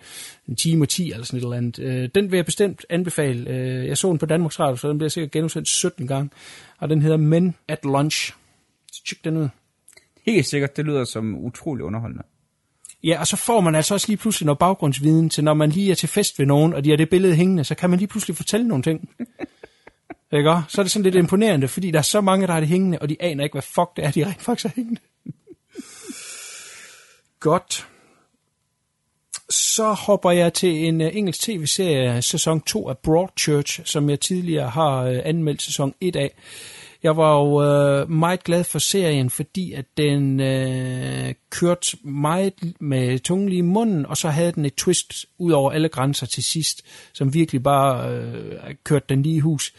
en 0.47 0.55
time 0.55 0.83
og 0.83 0.89
10 0.89 1.11
eller 1.11 1.25
sådan 1.25 1.37
et 1.37 1.43
eller 1.43 1.57
andet. 1.57 1.79
Øh, 1.79 2.09
den 2.15 2.31
vil 2.31 2.37
jeg 2.37 2.45
bestemt 2.45 2.85
anbefale. 2.89 3.49
Øh, 3.49 3.87
jeg 3.87 3.97
så 3.97 4.09
den 4.09 4.17
på 4.17 4.25
Danmarks 4.25 4.59
Radio, 4.59 4.75
så 4.75 4.89
den 4.89 4.97
bliver 4.97 5.09
sikkert 5.09 5.31
genudsendt 5.31 5.67
17 5.67 6.07
gange. 6.07 6.29
Og 6.79 6.89
den 6.89 7.01
hedder 7.01 7.17
Men 7.17 7.55
at 7.67 7.79
Lunch. 7.83 8.33
Så 8.91 9.01
tjek 9.05 9.23
den 9.23 9.37
ud. 9.37 9.47
Helt 10.25 10.45
sikkert, 10.45 10.77
det 10.77 10.85
lyder 10.85 11.03
som 11.03 11.35
utrolig 11.35 11.83
underholdende. 11.85 12.23
Ja, 13.03 13.19
og 13.19 13.27
så 13.27 13.35
får 13.35 13.61
man 13.61 13.75
altså 13.75 13.93
også 13.93 14.07
lige 14.07 14.17
pludselig 14.17 14.45
noget 14.45 14.59
baggrundsviden 14.59 15.29
til, 15.29 15.43
når 15.43 15.53
man 15.53 15.69
lige 15.69 15.91
er 15.91 15.95
til 15.95 16.09
fest 16.09 16.39
ved 16.39 16.45
nogen, 16.45 16.73
og 16.73 16.83
de 16.83 16.89
har 16.89 16.97
det 16.97 17.09
billede 17.09 17.35
hængende, 17.35 17.63
så 17.63 17.75
kan 17.75 17.89
man 17.89 17.99
lige 17.99 18.07
pludselig 18.07 18.37
fortælle 18.37 18.67
nogle 18.67 18.83
ting. 18.83 19.09
Ikke 20.33 20.51
også? 20.51 20.69
Så 20.69 20.81
er 20.81 20.83
det 20.83 20.91
sådan 20.91 21.03
lidt 21.03 21.15
imponerende, 21.15 21.67
fordi 21.67 21.91
der 21.91 21.97
er 21.97 22.03
så 22.03 22.21
mange, 22.21 22.47
der 22.47 22.53
har 22.53 22.59
det 22.59 22.69
hængende, 22.69 22.99
og 22.99 23.09
de 23.09 23.17
aner 23.19 23.43
ikke, 23.43 23.53
hvad 23.53 23.61
fuck 23.61 23.95
det 23.95 24.05
er, 24.05 24.11
de 24.11 24.25
rent 24.25 24.41
faktisk 24.41 24.65
har 24.65 24.73
hængende. 24.75 25.01
Godt. 27.39 27.87
Så 29.49 29.93
hopper 29.93 30.31
jeg 30.31 30.53
til 30.53 30.85
en 30.85 31.01
uh, 31.01 31.15
engelsk 31.15 31.41
tv-serie, 31.41 32.21
sæson 32.21 32.61
2 32.61 32.89
af 32.89 32.97
Broadchurch, 32.97 33.81
som 33.85 34.09
jeg 34.09 34.19
tidligere 34.19 34.69
har 34.69 35.09
uh, 35.09 35.17
anmeldt 35.23 35.61
sæson 35.61 35.93
1 36.01 36.15
af. 36.15 36.31
Jeg 37.05 37.17
var 37.17 37.39
jo 37.39 37.63
øh, 37.63 38.09
meget 38.09 38.43
glad 38.43 38.63
for 38.63 38.79
serien, 38.79 39.29
fordi 39.29 39.73
at 39.73 39.85
den 39.97 40.39
øh, 40.39 41.33
kørte 41.49 41.97
meget 42.03 42.53
med 42.79 43.19
tungen 43.19 43.49
lige 43.49 43.59
i 43.59 43.61
munden, 43.61 44.05
og 44.05 44.17
så 44.17 44.29
havde 44.29 44.51
den 44.51 44.65
et 44.65 44.75
twist 44.75 45.25
ud 45.37 45.51
over 45.51 45.71
alle 45.71 45.89
grænser 45.89 46.25
til 46.25 46.43
sidst, 46.43 46.81
som 47.13 47.33
virkelig 47.33 47.63
bare 47.63 48.09
øh, 48.09 48.75
kørte 48.83 49.05
den 49.09 49.21
lige 49.21 49.35
i 49.35 49.39
hus. 49.39 49.73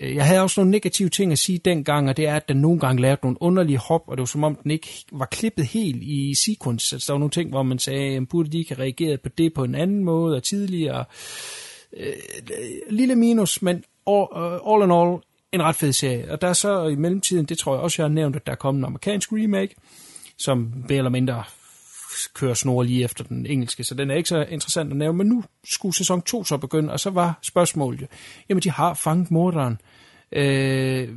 Øh, 0.00 0.14
jeg 0.14 0.26
havde 0.26 0.40
også 0.40 0.60
nogle 0.60 0.70
negative 0.70 1.08
ting 1.08 1.32
at 1.32 1.38
sige 1.38 1.58
dengang, 1.58 2.08
og 2.08 2.16
det 2.16 2.26
er, 2.26 2.36
at 2.36 2.48
den 2.48 2.56
nogle 2.56 2.80
gange 2.80 3.02
lavede 3.02 3.20
nogle 3.22 3.42
underlige 3.42 3.78
hop, 3.78 4.02
og 4.06 4.16
det 4.16 4.20
var 4.20 4.26
som 4.26 4.44
om, 4.44 4.54
den 4.54 4.70
ikke 4.70 5.04
var 5.12 5.26
klippet 5.26 5.66
helt 5.66 6.02
i 6.02 6.34
sequence. 6.34 6.96
Altså, 6.96 7.06
der 7.06 7.12
var 7.12 7.18
nogle 7.18 7.30
ting, 7.30 7.50
hvor 7.50 7.62
man 7.62 7.78
sagde, 7.78 8.16
at 8.16 8.28
burde 8.28 8.50
de 8.50 8.58
ikke 8.58 8.74
have 8.74 8.82
reageret 8.82 9.20
på 9.20 9.28
det 9.28 9.54
på 9.54 9.64
en 9.64 9.74
anden 9.74 10.04
måde, 10.04 10.36
og 10.36 10.42
tidligere. 10.42 11.04
Øh, 11.96 12.12
lille 12.90 13.16
minus, 13.16 13.62
men 13.62 13.84
all, 14.06 14.26
øh, 14.36 14.72
all 14.72 14.84
in 14.84 14.90
all, 14.90 15.29
en 15.52 15.62
ret 15.62 15.76
fed 15.76 15.92
serie. 15.92 16.32
Og 16.32 16.40
der 16.40 16.48
er 16.48 16.52
så 16.52 16.86
i 16.86 16.94
mellemtiden, 16.94 17.44
det 17.44 17.58
tror 17.58 17.74
jeg 17.74 17.82
også, 17.82 18.02
jeg 18.02 18.08
har 18.08 18.14
nævnt, 18.14 18.36
at 18.36 18.46
der 18.46 18.52
er 18.52 18.56
kommet 18.56 18.80
en 18.80 18.84
amerikansk 18.84 19.32
remake, 19.32 19.74
som 20.38 20.72
mere 20.88 20.98
eller 20.98 21.10
mindre 21.10 21.44
kører 22.34 22.54
snor 22.54 22.82
lige 22.82 23.04
efter 23.04 23.24
den 23.24 23.46
engelske, 23.46 23.84
så 23.84 23.94
den 23.94 24.10
er 24.10 24.14
ikke 24.14 24.28
så 24.28 24.42
interessant 24.42 24.90
at 24.90 24.96
nævne, 24.96 25.18
men 25.18 25.26
nu 25.26 25.44
skulle 25.64 25.96
sæson 25.96 26.22
2 26.22 26.44
så 26.44 26.56
begynde, 26.56 26.92
og 26.92 27.00
så 27.00 27.10
var 27.10 27.38
spørgsmålet 27.42 28.00
jo, 28.00 28.06
jamen 28.48 28.62
de 28.62 28.70
har 28.70 28.94
fanget 28.94 29.30
morderen, 29.30 29.80
øh, 30.32 31.08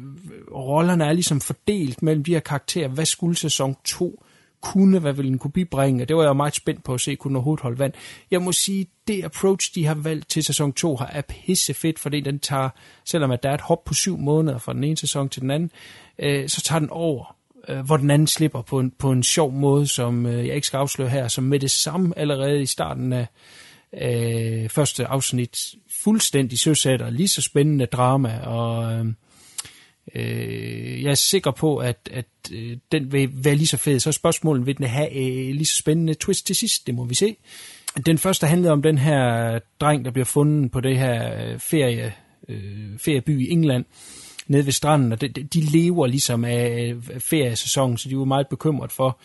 rollerne 0.51 1.05
er 1.05 1.13
ligesom 1.13 1.41
fordelt 1.41 2.01
mellem 2.01 2.23
de 2.23 2.33
her 2.33 2.39
karakterer, 2.39 2.87
hvad 2.87 3.05
skulle 3.05 3.35
sæson 3.35 3.75
2 3.83 4.23
kunne, 4.63 4.99
hvad 4.99 5.13
ville 5.13 5.31
en 5.31 5.39
kunne 5.39 5.51
bibringe, 5.51 6.05
det 6.05 6.15
var 6.15 6.23
jeg 6.23 6.35
meget 6.35 6.55
spændt 6.55 6.83
på 6.83 6.93
at 6.93 7.01
se, 7.01 7.15
kunne 7.15 7.37
overhovedet 7.37 7.63
holde 7.63 7.79
vand. 7.79 7.93
Jeg 8.31 8.41
må 8.41 8.51
sige, 8.51 8.87
det 9.07 9.23
approach, 9.23 9.75
de 9.75 9.85
har 9.85 9.93
valgt 9.95 10.29
til 10.29 10.43
sæson 10.43 10.73
2, 10.73 10.95
har 10.95 11.05
er 11.05 11.21
pisse 11.21 11.73
fedt, 11.73 11.99
fordi 11.99 12.21
den 12.21 12.39
tager, 12.39 12.69
selvom 13.05 13.31
at 13.31 13.43
der 13.43 13.49
er 13.49 13.53
et 13.53 13.61
hop 13.61 13.83
på 13.83 13.93
syv 13.93 14.17
måneder 14.17 14.57
fra 14.57 14.73
den 14.73 14.83
ene 14.83 14.97
sæson 14.97 15.29
til 15.29 15.41
den 15.41 15.51
anden, 15.51 15.71
øh, 16.19 16.49
så 16.49 16.61
tager 16.61 16.79
den 16.79 16.89
over 16.89 17.35
øh, 17.67 17.79
hvor 17.79 17.97
den 17.97 18.11
anden 18.11 18.27
slipper 18.27 18.61
på 18.61 18.79
en, 18.79 18.91
på 18.91 19.11
en 19.11 19.23
sjov 19.23 19.51
måde, 19.51 19.87
som 19.87 20.25
øh, 20.25 20.47
jeg 20.47 20.55
ikke 20.55 20.67
skal 20.67 20.77
afsløre 20.77 21.09
her, 21.09 21.27
som 21.27 21.43
med 21.43 21.59
det 21.59 21.71
samme 21.71 22.19
allerede 22.19 22.61
i 22.61 22.65
starten 22.65 23.13
af 23.13 23.27
øh, 24.01 24.69
første 24.69 25.05
afsnit 25.05 25.75
fuldstændig 26.03 26.59
søsætter, 26.59 27.09
lige 27.09 27.27
så 27.27 27.41
spændende 27.41 27.85
drama, 27.85 28.39
og 28.39 28.93
øh, 28.93 29.05
øh, 30.15 31.03
jeg 31.03 31.11
er 31.11 31.15
sikker 31.15 31.51
på, 31.51 31.77
at, 31.77 32.09
at 32.11 32.25
øh, 32.51 32.77
den 32.91 33.11
vil 33.11 33.29
være 33.33 33.55
lige 33.55 33.67
så 33.67 33.77
fed. 33.77 33.99
Så 33.99 34.09
er 34.09 34.11
spørgsmålet, 34.11 34.65
vil 34.65 34.77
den 34.77 34.85
have 34.85 35.15
øh, 35.15 35.55
lige 35.55 35.65
så 35.65 35.75
spændende 35.75 36.13
twist 36.13 36.47
til 36.47 36.55
sidst? 36.55 36.87
Det 36.87 36.95
må 36.95 37.05
vi 37.05 37.15
se. 37.15 37.35
Den 38.05 38.17
første 38.17 38.47
handlede 38.47 38.71
om 38.71 38.81
den 38.81 38.97
her 38.97 39.59
dreng, 39.81 40.05
der 40.05 40.11
bliver 40.11 40.25
fundet 40.25 40.71
på 40.71 40.81
det 40.81 40.97
her 40.97 41.47
øh, 41.47 41.59
ferie, 41.59 42.13
øh, 42.49 42.99
ferieby 42.99 43.47
i 43.47 43.51
England, 43.51 43.85
nede 44.47 44.65
ved 44.65 44.73
stranden, 44.73 45.11
og 45.11 45.21
de, 45.21 45.27
de 45.27 45.61
lever 45.61 46.07
ligesom 46.07 46.45
af 46.45 46.93
øh, 46.93 47.19
feriesæsonen, 47.19 47.97
så 47.97 48.09
de 48.09 48.17
var 48.17 48.25
meget 48.25 48.47
bekymret 48.47 48.91
for 48.91 49.19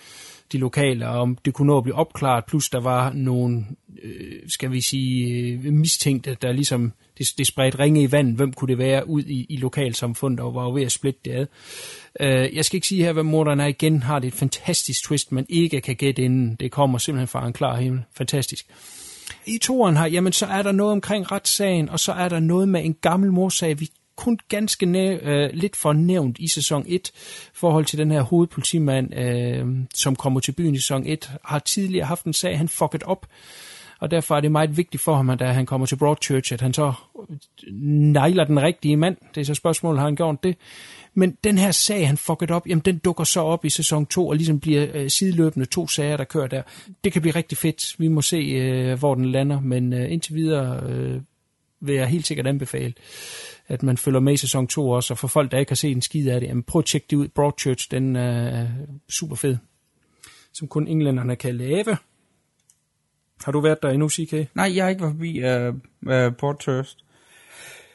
de 0.53 0.59
lokale, 0.59 1.09
om 1.09 1.39
det 1.45 1.55
kunne 1.55 1.67
nå 1.67 1.77
at 1.77 1.83
blive 1.83 1.97
opklaret, 1.97 2.45
plus 2.45 2.71
der 2.71 2.81
var 2.81 3.13
nogle, 3.13 3.65
øh, 4.03 4.43
skal 4.49 4.73
vi 4.73 4.81
sige, 4.81 5.27
øh, 5.27 5.73
mistænkte, 5.73 6.37
der 6.43 6.53
ligesom, 6.53 6.93
det, 7.19 7.27
det 7.39 7.47
spredte 7.47 7.79
ringe 7.79 8.03
i 8.03 8.13
vand, 8.13 8.37
hvem 8.37 8.53
kunne 8.53 8.69
det 8.69 8.79
være 8.79 9.09
ud 9.09 9.23
i, 9.23 9.47
i 9.49 9.57
lokalsamfundet, 9.57 10.41
og 10.41 10.55
var 10.55 10.65
jo 10.65 10.75
ved 10.75 10.83
at 10.83 10.93
splitte 10.93 11.21
det 11.25 11.33
ad. 11.33 11.47
Øh, 12.21 12.57
jeg 12.57 12.65
skal 12.65 12.77
ikke 12.77 12.87
sige 12.87 13.05
her, 13.05 13.13
hvad 13.13 13.23
morderen 13.23 13.61
er 13.61 13.67
igen, 13.67 14.03
har 14.03 14.19
det 14.19 14.29
et 14.29 14.35
fantastisk 14.35 15.05
twist, 15.05 15.33
man 15.33 15.47
ikke 15.49 15.81
kan 15.81 15.97
gætte 15.97 16.23
inden. 16.23 16.57
Det 16.61 16.71
kommer 16.71 16.99
simpelthen 16.99 17.29
fra 17.29 17.47
en 17.47 17.53
klar 17.53 17.77
himmel. 17.77 18.03
Fantastisk. 18.17 18.67
I 19.47 19.59
toren 19.59 19.97
her, 19.97 20.07
jamen 20.07 20.33
så 20.33 20.47
er 20.47 20.63
der 20.63 20.73
noget 20.73 20.93
omkring 20.93 21.33
retssagen, 21.33 21.89
og 21.89 22.01
så 22.01 22.13
er 22.13 22.29
der 22.29 22.41
noget 22.41 22.69
med 22.69 22.85
en 22.85 22.95
gammel 22.95 23.33
morsag, 23.33 23.81
vi 23.81 23.91
kun 24.19 24.39
ganske 24.49 24.87
næ- 24.87 25.19
øh, 25.23 25.51
lidt 25.53 25.77
fornævnt 25.77 26.39
i 26.39 26.49
sæson 26.49 26.85
1 26.89 27.11
forhold 27.55 27.85
til 27.85 27.99
den 27.99 28.11
her 28.11 28.21
hovedpolitimand, 28.23 29.15
øh, 29.15 29.67
som 29.95 30.17
kommer 30.17 30.41
til 30.41 30.53
byen 30.53 30.75
i 30.75 30.79
sæson 30.79 31.07
1, 31.07 31.31
har 31.45 31.59
tidligere 31.59 32.07
haft 32.07 32.25
en 32.25 32.33
sag, 32.33 32.59
han 32.59 32.69
fucket 32.69 33.03
op, 33.03 33.27
og 34.01 34.11
derfor 34.11 34.37
er 34.37 34.41
det 34.41 34.53
meget 34.53 34.77
vigtigt 34.77 35.03
for 35.03 35.15
ham, 35.15 35.31
at 35.31 35.39
da 35.39 35.45
han 35.53 35.67
kommer 35.67 35.87
til 35.87 35.97
Broadchurch, 35.97 36.53
at 36.53 36.61
han 36.61 36.75
så 36.75 36.93
øh, 37.31 37.37
nejler 38.13 38.45
den 38.45 38.63
rigtige 38.63 38.97
mand. 38.97 39.17
Det 39.35 39.41
er 39.41 39.45
så 39.45 39.55
spørgsmålet, 39.55 39.99
har 40.01 40.07
han 40.07 40.17
gjort 40.17 40.43
det? 40.43 40.57
Men 41.15 41.37
den 41.45 41.59
her 41.59 41.71
sag, 41.71 42.07
han 42.07 42.17
fucket 42.17 42.51
op, 42.51 42.67
jamen 42.69 42.83
den 42.85 42.99
dukker 42.99 43.25
så 43.25 43.41
op 43.41 43.65
i 43.65 43.71
sæson 43.71 44.07
2, 44.07 44.29
og 44.29 44.37
ligesom 44.37 44.61
bliver 44.61 44.87
øh, 44.95 45.11
sideløbende 45.11 45.67
to 45.67 45.89
sager, 45.89 46.17
der 46.17 46.25
kører 46.25 46.47
der. 46.47 46.63
Det 47.05 47.13
kan 47.13 47.23
blive 47.23 47.35
rigtig 47.35 47.59
fedt. 47.59 47.95
Vi 47.99 48.09
må 48.09 48.23
se, 48.23 48.37
øh, 48.37 48.99
hvor 48.99 49.15
den 49.15 49.33
lander, 49.33 49.61
men 49.61 49.93
øh, 49.93 50.13
indtil 50.13 50.35
videre 50.35 50.83
øh, 50.89 51.21
vil 51.81 51.95
jeg 51.95 52.07
helt 52.07 52.27
sikkert 52.27 52.47
anbefale 52.47 52.95
at 53.69 53.83
man 53.83 53.97
følger 53.97 54.21
med 54.21 54.33
i 54.33 54.37
sæson 54.37 54.67
2 54.67 54.91
også, 54.91 55.15
og 55.15 55.19
for 55.19 55.29
folk, 55.29 55.53
der 55.53 55.59
ikke 55.59 55.71
har 55.71 55.77
set 55.77 55.91
en 55.91 56.03
skid 56.03 56.29
af 56.29 56.41
det, 56.41 56.47
jamen 56.47 56.63
prøv 56.63 56.79
at 56.79 56.85
tjekke 56.85 57.07
det 57.11 57.17
ud. 57.17 57.29
Broadchurch, 57.29 57.91
den 57.91 58.17
er 58.17 58.67
super 59.09 59.37
fed. 59.37 59.57
Som 60.53 60.69
kun 60.69 60.87
englænderne 60.89 61.37
kan 61.37 61.55
lave. 61.55 61.97
Har 63.45 63.53
du 63.53 63.61
været 63.61 63.83
der 63.83 63.91
endnu, 63.91 64.09
CK? 64.09 64.33
Nej, 64.55 64.73
jeg 64.77 64.85
har 64.85 64.89
ikke 64.89 65.03
været 65.03 65.15
forbi 65.15 65.43
uh, 65.45 65.75
uh, 66.27 66.37
Broadchurch. 66.39 66.97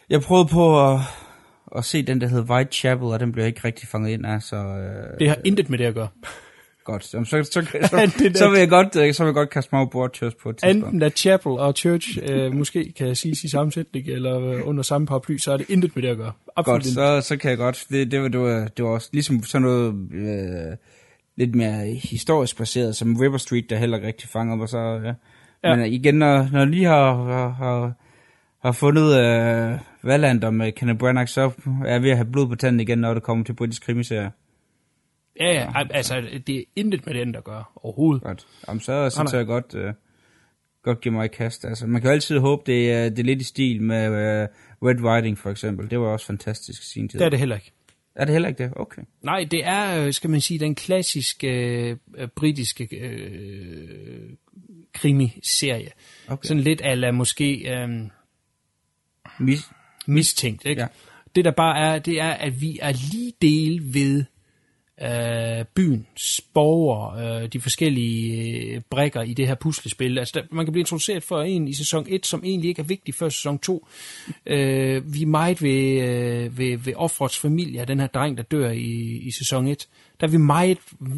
Jeg 0.09 0.21
prøvede 0.21 0.47
på 0.47 0.91
at, 0.91 0.99
at 1.75 1.85
se 1.85 2.01
den, 2.01 2.21
der 2.21 2.27
hed 2.27 2.41
Whitechapel, 2.41 3.07
og 3.07 3.19
den 3.19 3.31
blev 3.31 3.45
ikke 3.45 3.61
rigtig 3.63 3.87
fanget 3.87 4.11
ind 4.11 4.25
af, 4.25 4.41
så... 4.41 4.55
Uh, 4.55 5.19
det 5.19 5.29
har 5.29 5.37
intet 5.45 5.69
med 5.69 5.77
det 5.77 5.85
at 5.85 5.93
gøre. 5.93 6.07
Godt, 6.83 7.03
så, 7.03 7.23
så, 7.25 7.43
så, 7.51 7.51
så, 7.51 8.31
så, 8.35 8.49
vil 8.49 8.59
jeg 8.59 8.69
godt, 8.69 8.95
øh, 8.95 9.13
så 9.13 9.23
vil 9.23 9.27
jeg 9.27 9.33
godt 9.33 9.49
kaste 9.49 9.69
mig 9.71 9.79
over 9.79 9.89
Broadchurch 9.89 10.37
på 10.43 10.49
et 10.49 10.57
tidspunkt. 10.57 10.85
Enten 10.85 11.01
at 11.01 11.17
Chapel 11.17 11.51
og 11.51 11.73
Church 11.73 12.17
øh, 12.23 12.53
måske 12.53 12.93
kan 12.97 13.15
siges 13.15 13.43
i 13.43 13.49
sammensætning, 13.49 14.07
eller 14.07 14.39
øh, 14.39 14.67
under 14.67 14.83
samme 14.83 15.07
paraply, 15.07 15.37
så 15.37 15.51
er 15.51 15.57
det 15.57 15.69
intet 15.69 15.95
med 15.95 16.03
det 16.03 16.09
at 16.09 16.17
gøre. 16.17 16.31
Absolut 16.55 16.83
godt, 16.83 17.23
så, 17.23 17.27
så 17.27 17.37
kan 17.37 17.49
jeg 17.49 17.57
godt. 17.57 17.85
Det, 17.89 18.11
det, 18.11 18.21
var, 18.21 18.27
det, 18.27 18.39
var, 18.39 18.67
det 18.77 18.85
var 18.85 18.91
også 18.91 19.09
ligesom 19.13 19.43
sådan 19.43 19.61
noget 19.61 19.93
øh, 20.13 20.77
lidt 21.35 21.55
mere 21.55 21.85
historisk 21.93 22.57
baseret, 22.57 22.95
som 22.95 23.15
River 23.15 23.37
Street, 23.37 23.69
der 23.69 23.77
heller 23.77 23.97
ikke 23.97 24.07
rigtig 24.07 24.29
fanger 24.29 24.55
mig. 24.55 24.69
Så, 24.69 24.77
ja. 24.77 25.13
Ja. 25.63 25.75
Men 25.75 25.85
igen, 25.85 26.15
når, 26.15 26.47
når 26.51 26.65
lige 26.65 26.85
har, 26.85 27.23
har, 27.23 27.49
har, 27.49 27.93
har 28.61 28.71
fundet 28.71 29.19
øh, 29.19 29.79
Valander 30.03 30.49
med 30.49 30.71
Kenneth 30.71 30.99
Branagh, 30.99 31.27
så 31.27 31.51
er 31.85 31.99
vi 31.99 32.03
ved 32.03 32.11
at 32.11 32.17
have 32.17 32.31
blod 32.31 32.47
på 32.47 32.55
tanden 32.55 32.79
igen, 32.79 32.97
når 32.97 33.13
det 33.13 33.23
kommer 33.23 33.45
til 33.45 33.53
britisk 33.53 33.85
krimiserier. 33.85 34.29
Ja, 35.39 35.53
ja, 35.53 35.87
altså 35.89 36.21
det 36.47 36.57
er 36.57 36.63
intet 36.75 37.05
med 37.05 37.13
den, 37.13 37.33
der 37.33 37.41
gør 37.41 37.71
overhovedet. 37.75 38.23
Godt. 38.23 38.47
Jamen, 38.67 38.79
så, 38.79 39.09
så 39.09 39.37
jeg 39.37 39.45
godt, 39.45 39.75
uh, 39.75 39.93
godt 40.83 41.01
give 41.01 41.13
mig 41.13 41.25
et 41.25 41.31
kast. 41.31 41.65
Altså, 41.65 41.87
man 41.87 42.01
kan 42.01 42.09
jo 42.09 42.13
altid 42.13 42.39
håbe, 42.39 42.63
det 42.65 42.91
er, 42.91 43.09
det 43.09 43.19
er 43.19 43.23
lidt 43.23 43.41
i 43.41 43.43
stil 43.43 43.81
med 43.81 44.07
uh, 44.07 44.47
Red 44.87 45.15
Riding 45.15 45.37
for 45.37 45.49
eksempel. 45.49 45.89
Det 45.89 45.99
var 45.99 46.07
også 46.07 46.25
fantastisk 46.25 46.81
i 46.81 46.85
sin 46.85 47.09
tid. 47.09 47.19
Det 47.19 47.25
er 47.25 47.29
det 47.29 47.39
heller 47.39 47.55
ikke. 47.55 47.71
Er 48.15 48.25
det 48.25 48.33
heller 48.33 48.49
ikke 48.49 48.63
det? 48.63 48.73
Okay. 48.75 49.01
Nej, 49.21 49.47
det 49.51 49.65
er, 49.65 50.05
øh, 50.05 50.13
skal 50.13 50.29
man 50.29 50.41
sige, 50.41 50.59
den 50.59 50.75
klassiske 50.75 51.97
uh, 52.21 52.27
britiske 52.35 52.89
uh, 52.91 54.35
krimiserie. 54.93 55.91
Okay. 56.27 56.47
Sådan 56.47 56.63
lidt 56.63 56.81
ala 56.83 57.11
måske 57.11 57.81
um, 57.83 58.11
Mis 59.39 59.69
mistænkt. 60.07 60.65
Ikke? 60.65 60.81
Ja. 60.81 60.87
Det 61.35 61.45
der 61.45 61.51
bare 61.51 61.79
er, 61.79 61.99
det 61.99 62.21
er, 62.21 62.31
at 62.31 62.61
vi 62.61 62.79
er 62.81 62.91
lige 63.11 63.33
del 63.41 63.93
ved 63.93 64.25
øh, 65.01 65.65
byens 65.75 66.41
borgere, 66.53 67.41
øh, 67.43 67.49
de 67.53 67.61
forskellige 67.61 68.57
øh, 68.75 68.81
brækker 68.89 69.21
i 69.21 69.33
det 69.33 69.47
her 69.47 69.55
puslespil. 69.55 70.17
Altså, 70.19 70.31
der, 70.35 70.55
man 70.55 70.65
kan 70.65 70.71
blive 70.71 70.81
introduceret 70.81 71.23
for 71.23 71.41
en 71.41 71.67
i 71.67 71.73
sæson 71.73 72.05
1, 72.09 72.25
som 72.25 72.41
egentlig 72.43 72.69
ikke 72.69 72.81
er 72.81 72.85
vigtig 72.85 73.15
før 73.15 73.29
sæson 73.29 73.59
2. 73.59 73.87
Øh, 74.45 75.13
vi 75.13 75.21
er 75.21 75.27
meget 75.27 75.61
ved, 75.61 76.01
øh, 76.01 76.57
ved, 76.57 76.77
ved 76.77 76.93
offrets 76.95 77.39
familie, 77.39 77.85
den 77.85 77.99
her 77.99 78.07
dreng, 78.07 78.37
der 78.37 78.43
dør 78.43 78.69
i, 78.69 79.21
i 79.23 79.31
sæson 79.31 79.67
1. 79.67 79.87
Der 80.19 80.27
er 80.27 80.31
vi 80.31 80.37
meget 80.37 80.77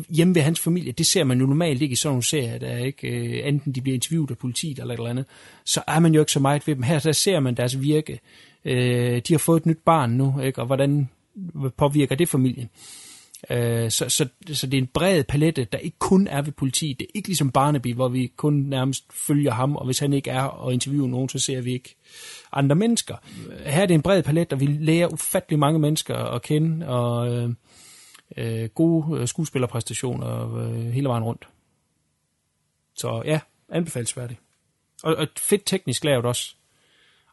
hjemme 0.10 0.36
ved 0.36 0.42
hans 0.42 0.60
familie. 0.60 0.92
Det 0.92 1.06
ser 1.06 1.24
man 1.24 1.40
jo 1.40 1.46
normalt 1.46 1.82
ikke 1.82 1.94
i 1.94 1.96
sådan 1.96 2.12
nogle 2.12 2.24
serier, 2.24 2.58
der 2.58 2.78
ikke, 2.78 3.08
øh, 3.08 3.48
enten 3.48 3.76
de 3.76 3.82
bliver 3.82 3.96
interviewet 3.96 4.32
af 4.32 4.38
politiet 4.38 4.80
eller 4.80 4.94
et 4.94 4.98
eller 4.98 5.10
andet. 5.10 5.26
Så 5.66 5.84
er 5.88 6.00
man 6.00 6.14
jo 6.14 6.20
ikke 6.20 6.32
så 6.32 6.40
meget 6.40 6.68
ved 6.68 6.76
dem. 6.76 6.84
Her 6.84 7.00
der 7.00 7.12
ser 7.12 7.40
man 7.40 7.56
deres 7.56 7.82
virke. 7.82 8.20
Øh, 8.66 9.22
de 9.28 9.34
har 9.34 9.38
fået 9.38 9.60
et 9.60 9.66
nyt 9.66 9.80
barn 9.86 10.12
nu, 10.12 10.40
ikke? 10.40 10.62
og 10.62 10.66
hvordan 10.66 11.10
påvirker 11.78 12.16
det 12.16 12.30
familien? 12.30 12.70
Øh, 12.74 13.05
Øh, 13.50 13.92
så, 13.92 14.10
så, 14.10 14.28
så 14.54 14.68
det 14.68 14.78
er 14.78 14.82
en 14.82 14.88
bred 14.88 15.24
palette, 15.24 15.64
der 15.64 15.78
ikke 15.78 16.00
kun 16.00 16.28
er 16.28 16.42
ved 16.42 16.52
politiet. 16.52 17.00
Det 17.00 17.06
er 17.06 17.12
ikke 17.14 17.28
ligesom 17.28 17.52
Barnaby, 17.52 17.94
hvor 17.94 18.08
vi 18.08 18.32
kun 18.36 18.54
nærmest 18.54 19.04
følger 19.14 19.52
ham, 19.52 19.76
og 19.76 19.86
hvis 19.86 20.00
han 20.00 20.14
ikke 20.14 20.30
er 20.30 20.44
og 20.44 20.74
interviewer 20.74 21.08
nogen, 21.08 21.30
så 21.30 21.40
ser 21.40 21.62
vi 21.62 21.74
ikke 21.74 21.96
andre 22.52 22.76
mennesker. 22.76 23.16
Her 23.66 23.82
er 23.82 23.86
det 23.86 23.94
en 23.94 24.02
bred 24.02 24.24
palette, 24.24 24.54
og 24.54 24.60
vi 24.60 24.66
lærer 24.66 25.08
ufattelig 25.08 25.60
mange 25.60 25.80
mennesker 25.80 26.16
at 26.16 26.42
kende, 26.42 26.88
og 26.88 27.34
øh, 27.34 27.50
øh, 28.38 28.70
gode 28.70 29.20
øh, 29.20 29.28
skuespillerpræstationer 29.28 30.56
øh, 30.56 30.92
hele 30.92 31.08
vejen 31.08 31.24
rundt. 31.24 31.48
Så 32.96 33.22
ja, 33.26 33.40
anbefalesværdigt. 33.70 34.40
Og, 35.04 35.16
og 35.16 35.28
fedt 35.38 35.62
teknisk 35.66 36.04
lavet 36.04 36.26
også. 36.26 36.56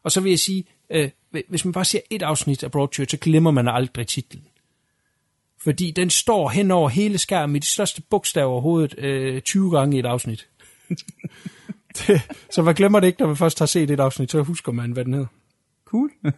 Og 0.03 0.11
så 0.11 0.21
vil 0.21 0.29
jeg 0.29 0.39
sige, 0.39 0.65
øh, 0.89 1.09
hvis 1.47 1.65
man 1.65 1.71
bare 1.71 1.85
ser 1.85 1.99
et 2.09 2.21
afsnit 2.21 2.63
af 2.63 2.71
Broadchurch, 2.71 3.11
så 3.11 3.17
glemmer 3.17 3.51
man 3.51 3.67
aldrig 3.67 4.07
titlen 4.07 4.43
fordi 5.63 5.91
den 5.91 6.09
står 6.09 6.49
hen 6.49 6.71
over 6.71 6.89
hele 6.89 7.17
skærmen 7.17 7.55
i 7.55 7.59
de 7.59 7.65
største 7.65 8.01
bogstaver 8.01 8.51
overhovedet 8.51 8.95
øh, 8.97 9.41
20 9.41 9.71
gange 9.71 9.95
i 9.97 9.99
et 9.99 10.05
afsnit. 10.05 10.47
så 12.53 12.61
man 12.61 12.75
glemmer 12.75 12.99
det 12.99 13.07
ikke, 13.07 13.19
når 13.19 13.27
man 13.27 13.37
først 13.37 13.59
har 13.59 13.65
set 13.65 13.91
et 13.91 13.99
afsnit, 13.99 14.31
så 14.31 14.41
husker 14.41 14.71
man, 14.71 14.91
hvad 14.91 15.05
den 15.05 15.13
hedder. 15.13 15.27
Cool. 15.85 16.11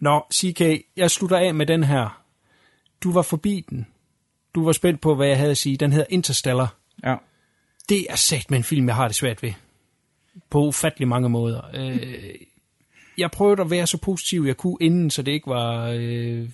Nå, 0.00 0.24
CK, 0.34 0.60
jeg 0.96 1.10
slutter 1.10 1.36
af 1.36 1.54
med 1.54 1.66
den 1.66 1.84
her. 1.84 2.22
Du 3.02 3.12
var 3.12 3.22
forbi 3.22 3.64
den. 3.70 3.86
Du 4.54 4.64
var 4.64 4.72
spændt 4.72 5.00
på, 5.00 5.14
hvad 5.14 5.28
jeg 5.28 5.38
havde 5.38 5.50
at 5.50 5.58
sige. 5.58 5.76
Den 5.76 5.92
hedder 5.92 6.06
Interstellar. 6.10 6.74
ja. 7.04 7.16
Det 7.88 8.06
er 8.10 8.16
sat 8.16 8.50
med 8.50 8.58
en 8.58 8.64
film, 8.64 8.86
jeg 8.86 8.96
har 8.96 9.08
det 9.08 9.16
svært 9.16 9.42
ved. 9.42 9.52
På 10.50 10.66
ufattelig 10.66 11.08
mange 11.08 11.28
måder. 11.28 11.60
Øh, 11.74 12.34
jeg 13.18 13.30
prøvede 13.30 13.62
at 13.62 13.70
være 13.70 13.86
så 13.86 13.98
positiv, 13.98 14.44
jeg 14.46 14.56
kunne 14.56 14.76
inden, 14.80 15.10
så 15.10 15.22
det 15.22 15.32
ikke 15.32 15.46
var, 15.46 15.90
øh, 15.94 16.48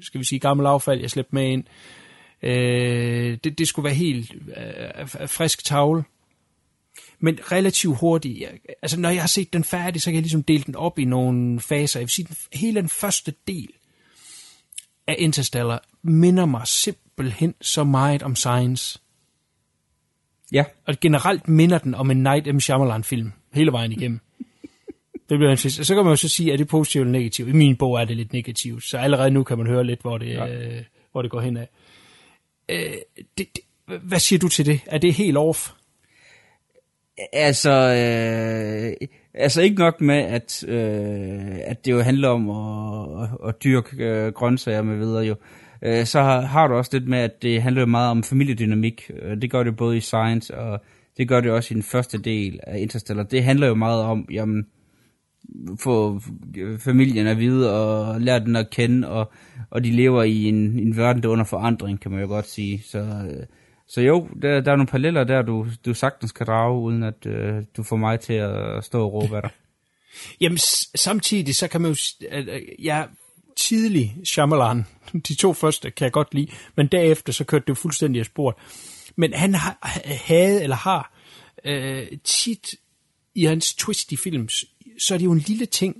skal 0.00 0.20
vi 0.20 0.24
sige, 0.24 0.38
gammel 0.38 0.66
affald, 0.66 1.00
jeg 1.00 1.10
slæbte 1.10 1.34
med 1.34 1.48
ind. 1.48 1.64
Øh, 2.42 3.38
det, 3.44 3.58
det 3.58 3.68
skulle 3.68 3.84
være 3.84 3.94
helt 3.94 4.32
øh, 4.32 5.28
frisk 5.28 5.64
tavle. 5.64 6.04
Men 7.18 7.38
relativt 7.52 7.98
hurtigt. 7.98 8.40
Jeg, 8.40 8.50
altså, 8.82 9.00
når 9.00 9.10
jeg 9.10 9.22
har 9.22 9.28
set 9.28 9.52
den 9.52 9.64
færdig, 9.64 10.02
så 10.02 10.10
kan 10.10 10.14
jeg 10.14 10.22
ligesom 10.22 10.42
dele 10.42 10.62
den 10.62 10.76
op 10.76 10.98
i 10.98 11.04
nogle 11.04 11.60
faser. 11.60 12.00
Jeg 12.00 12.04
vil 12.04 12.10
sige, 12.10 12.26
den, 12.26 12.36
hele 12.52 12.80
den 12.80 12.88
første 12.88 13.34
del 13.48 13.68
af 15.06 15.16
Interstellar 15.18 15.84
minder 16.02 16.46
mig 16.46 16.66
simpelthen 16.66 17.54
så 17.60 17.84
meget 17.84 18.22
om 18.22 18.36
Science. 18.36 18.98
Ja, 20.52 20.64
Og 20.86 21.00
generelt 21.00 21.48
minder 21.48 21.78
den 21.78 21.94
om 21.94 22.10
en 22.10 22.22
Night 22.22 22.54
M. 22.54 22.60
Shyamalan-film, 22.60 23.32
hele 23.52 23.72
vejen 23.72 23.92
igennem. 23.92 24.20
Det 25.32 25.38
bliver. 25.38 25.50
Og 25.52 25.58
så 25.58 25.94
kan 25.94 26.04
man 26.04 26.12
jo 26.12 26.16
så 26.16 26.28
sige, 26.28 26.52
er 26.52 26.56
det 26.56 26.68
positivt 26.68 27.02
eller 27.02 27.18
negativt? 27.18 27.48
I 27.48 27.52
min 27.52 27.76
bog 27.76 28.00
er 28.00 28.04
det 28.04 28.16
lidt 28.16 28.32
negativt, 28.32 28.84
så 28.84 28.98
allerede 28.98 29.30
nu 29.30 29.42
kan 29.42 29.58
man 29.58 29.66
høre 29.66 29.84
lidt, 29.84 30.00
hvor 30.00 30.18
det, 30.18 30.28
ja. 30.28 30.46
øh, 30.46 30.82
hvor 31.12 31.22
det 31.22 31.30
går 31.30 31.40
hen 31.40 31.56
af. 31.56 31.68
Øh, 32.68 32.94
det, 33.38 33.46
det, 33.56 33.64
hvad 34.02 34.18
siger 34.18 34.38
du 34.38 34.48
til 34.48 34.66
det? 34.66 34.80
Er 34.86 34.98
det 34.98 35.14
helt 35.14 35.36
off? 35.36 35.70
altså, 37.32 37.70
øh, 37.70 39.08
altså 39.34 39.62
ikke 39.62 39.78
nok 39.78 40.00
med, 40.00 40.18
at, 40.18 40.64
øh, 40.68 41.58
at 41.64 41.84
det 41.84 41.92
jo 41.92 42.00
handler 42.00 42.28
om 42.28 42.50
at, 42.50 43.22
at, 43.22 43.48
at 43.48 43.64
dyrke 43.64 44.04
øh, 44.04 44.32
grøntsager 44.32 44.82
med 44.82 44.96
videre 44.96 45.24
jo. 45.24 45.34
Øh, 45.82 46.06
så 46.06 46.22
har, 46.22 46.40
har 46.40 46.66
du 46.66 46.74
også 46.74 46.90
lidt 46.92 47.08
med, 47.08 47.18
at 47.18 47.42
det 47.42 47.62
handler 47.62 47.86
meget 47.86 48.10
om 48.10 48.22
familiedynamik. 48.22 49.10
Øh, 49.22 49.36
Det 49.42 49.50
gør 49.50 49.62
det 49.62 49.76
både 49.76 49.96
i 49.96 50.00
Science, 50.00 50.58
og 50.58 50.80
det 51.16 51.28
gør 51.28 51.40
det 51.40 51.50
også 51.50 51.74
i 51.74 51.74
den 51.74 51.82
første 51.82 52.18
del 52.18 52.60
af 52.62 52.78
Interstellar. 52.78 53.22
Det 53.22 53.44
handler 53.44 53.66
jo 53.66 53.74
meget 53.74 54.02
om, 54.02 54.28
jamen, 54.32 54.66
få 55.80 56.20
familien 56.78 57.26
at 57.26 57.38
vide 57.38 57.72
og 57.72 58.20
lære 58.20 58.40
den 58.40 58.56
at 58.56 58.70
kende, 58.70 59.08
og, 59.08 59.32
og 59.70 59.84
de 59.84 59.90
lever 59.90 60.22
i 60.22 60.44
en, 60.44 60.78
en 60.78 60.96
verden, 60.96 61.22
der 61.22 61.28
under 61.28 61.44
forandring, 61.44 62.00
kan 62.00 62.10
man 62.10 62.20
jo 62.20 62.26
godt 62.26 62.48
sige. 62.50 62.82
Så, 62.82 62.98
øh, 62.98 63.46
så 63.88 64.00
jo, 64.00 64.28
der, 64.42 64.60
der 64.60 64.72
er 64.72 64.76
nogle 64.76 64.86
paralleller 64.86 65.24
der, 65.24 65.42
du, 65.42 65.66
du 65.86 65.94
sagtens 65.94 66.32
kan 66.32 66.46
drage, 66.46 66.80
uden 66.80 67.02
at 67.02 67.26
øh, 67.26 67.62
du 67.76 67.82
får 67.82 67.96
mig 67.96 68.20
til 68.20 68.32
at 68.32 68.84
stå 68.84 69.04
og 69.04 69.12
råbe 69.12 69.36
af 69.36 69.42
dig. 69.42 69.50
Jamen, 70.40 70.58
samtidig 70.94 71.56
så 71.56 71.68
kan 71.68 71.80
man 71.80 71.90
jo... 71.90 71.96
Jeg 72.78 73.08
tidlig 73.56 74.16
Shyamalan, 74.24 74.86
de 75.28 75.34
to 75.34 75.52
første 75.52 75.90
kan 75.90 76.04
jeg 76.04 76.12
godt 76.12 76.34
lide, 76.34 76.52
men 76.76 76.86
derefter 76.86 77.32
så 77.32 77.44
kørte 77.44 77.62
det 77.62 77.68
jo 77.68 77.74
fuldstændig 77.74 78.20
af 78.20 78.26
sporet. 78.26 78.56
Men 79.16 79.34
han 79.34 79.54
har, 79.54 79.78
havde 80.26 80.62
eller 80.62 80.76
har 80.76 81.12
øh, 81.64 82.06
tit 82.24 82.74
i 83.34 83.44
hans 83.44 83.74
twisty 83.74 84.14
films, 84.14 84.64
så 84.98 85.14
er 85.14 85.18
det 85.18 85.24
jo 85.24 85.32
en 85.32 85.44
lille 85.46 85.66
ting, 85.66 85.96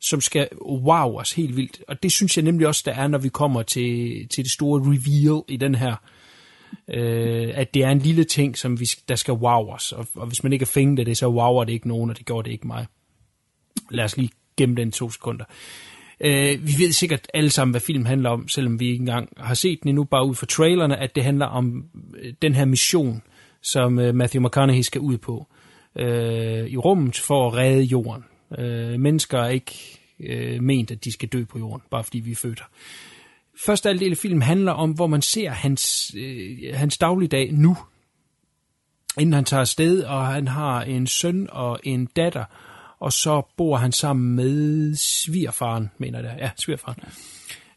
som 0.00 0.20
skal 0.20 0.48
wow 0.62 1.18
os 1.18 1.32
helt 1.32 1.56
vildt. 1.56 1.82
Og 1.88 2.02
det 2.02 2.12
synes 2.12 2.36
jeg 2.36 2.44
nemlig 2.44 2.66
også, 2.66 2.82
der 2.86 2.92
er, 2.92 3.08
når 3.08 3.18
vi 3.18 3.28
kommer 3.28 3.62
til, 3.62 4.28
til 4.28 4.44
det 4.44 4.52
store 4.52 4.82
reveal 4.82 5.42
i 5.48 5.56
den 5.56 5.74
her. 5.74 5.96
Øh, 6.88 7.50
at 7.54 7.74
det 7.74 7.84
er 7.84 7.90
en 7.90 7.98
lille 7.98 8.24
ting, 8.24 8.58
som 8.58 8.80
vi, 8.80 8.90
der 9.08 9.14
skal 9.14 9.34
wow 9.34 9.68
os. 9.68 9.92
Og, 9.92 10.06
og 10.14 10.26
hvis 10.26 10.42
man 10.42 10.52
ikke 10.52 10.62
er 10.62 10.66
fængt 10.66 11.00
af 11.00 11.06
det, 11.06 11.16
så 11.16 11.28
wower 11.28 11.64
det 11.64 11.72
ikke 11.72 11.88
nogen, 11.88 12.10
og 12.10 12.18
det 12.18 12.26
gjorde 12.26 12.46
det 12.46 12.52
ikke 12.52 12.66
mig. 12.66 12.86
Lad 13.90 14.04
os 14.04 14.16
lige 14.16 14.30
gemme 14.56 14.74
den 14.74 14.92
to 14.92 15.10
sekunder. 15.10 15.44
Øh, 16.20 16.66
vi 16.66 16.72
ved 16.78 16.92
sikkert 16.92 17.28
alle 17.34 17.50
sammen, 17.50 17.72
hvad 17.72 17.80
film 17.80 18.04
handler 18.04 18.30
om, 18.30 18.48
selvom 18.48 18.80
vi 18.80 18.86
ikke 18.86 19.00
engang 19.00 19.28
har 19.36 19.54
set 19.54 19.78
den 19.82 19.88
endnu, 19.88 20.04
bare 20.04 20.26
ud 20.26 20.34
fra 20.34 20.46
trailerne, 20.46 20.96
at 20.96 21.14
det 21.14 21.24
handler 21.24 21.46
om 21.46 21.84
øh, 22.18 22.32
den 22.42 22.54
her 22.54 22.64
mission, 22.64 23.22
som 23.62 23.98
øh, 23.98 24.14
Matthew 24.14 24.42
McConaughey 24.42 24.82
skal 24.82 25.00
ud 25.00 25.18
på 25.18 25.46
øh, 25.96 26.66
i 26.66 26.76
rummet 26.76 27.16
for 27.16 27.48
at 27.48 27.54
redde 27.54 27.82
jorden. 27.82 28.24
Øh, 28.58 29.00
mennesker 29.00 29.38
er 29.38 29.48
ikke 29.48 30.00
øh, 30.20 30.62
ment, 30.62 30.90
at 30.90 31.04
de 31.04 31.12
skal 31.12 31.28
dø 31.28 31.44
på 31.44 31.58
jorden, 31.58 31.82
bare 31.90 32.04
fordi 32.04 32.18
vi 32.18 32.30
er 32.30 32.36
født 32.36 32.60
her. 32.60 32.66
Første 33.66 33.98
del 33.98 34.10
af 34.10 34.16
filmen 34.16 34.42
handler 34.42 34.72
om, 34.72 34.90
hvor 34.90 35.06
man 35.06 35.22
ser 35.22 35.50
hans, 35.50 36.14
øh, 36.16 36.58
hans 36.74 36.98
dagligdag 36.98 37.52
nu, 37.52 37.76
inden 39.18 39.32
han 39.32 39.44
tager 39.44 39.60
afsted, 39.60 40.02
og 40.02 40.26
han 40.26 40.48
har 40.48 40.82
en 40.82 41.06
søn 41.06 41.48
og 41.50 41.80
en 41.82 42.06
datter, 42.06 42.44
og 42.98 43.12
så 43.12 43.42
bor 43.56 43.76
han 43.76 43.92
sammen 43.92 44.36
med 44.36 44.94
svigerfaren, 44.94 45.90
mener 45.98 46.20
jeg 46.20 46.30
det. 46.30 46.40
Ja, 46.40 46.50
svigerfaren. 46.56 46.98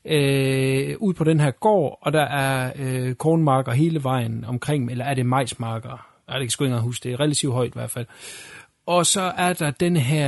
Øh, 0.06 0.96
ud 1.00 1.14
på 1.14 1.24
den 1.24 1.40
her 1.40 1.52
gård, 1.52 2.00
og 2.02 2.14
der 2.14 2.24
er 2.24 2.72
øh, 2.76 3.16
kornmarker 3.16 3.72
hele 3.72 4.04
vejen 4.04 4.46
omkring, 4.46 4.92
eller 4.92 5.06
er 5.06 5.14
det 5.14 5.26
majsmarker? 5.26 6.08
Jeg 6.30 6.40
kan 6.40 6.50
sgu 6.50 6.64
ikke 6.64 6.70
engang 6.70 6.86
huske, 6.86 7.04
det 7.04 7.14
er 7.14 7.20
relativt 7.20 7.54
højt 7.54 7.70
i 7.70 7.74
hvert 7.76 7.92
fald. 7.92 8.06
Og 8.88 9.06
så 9.06 9.22
er 9.22 9.54
der 9.54 9.72
den 9.72 9.98
her, 9.98 10.28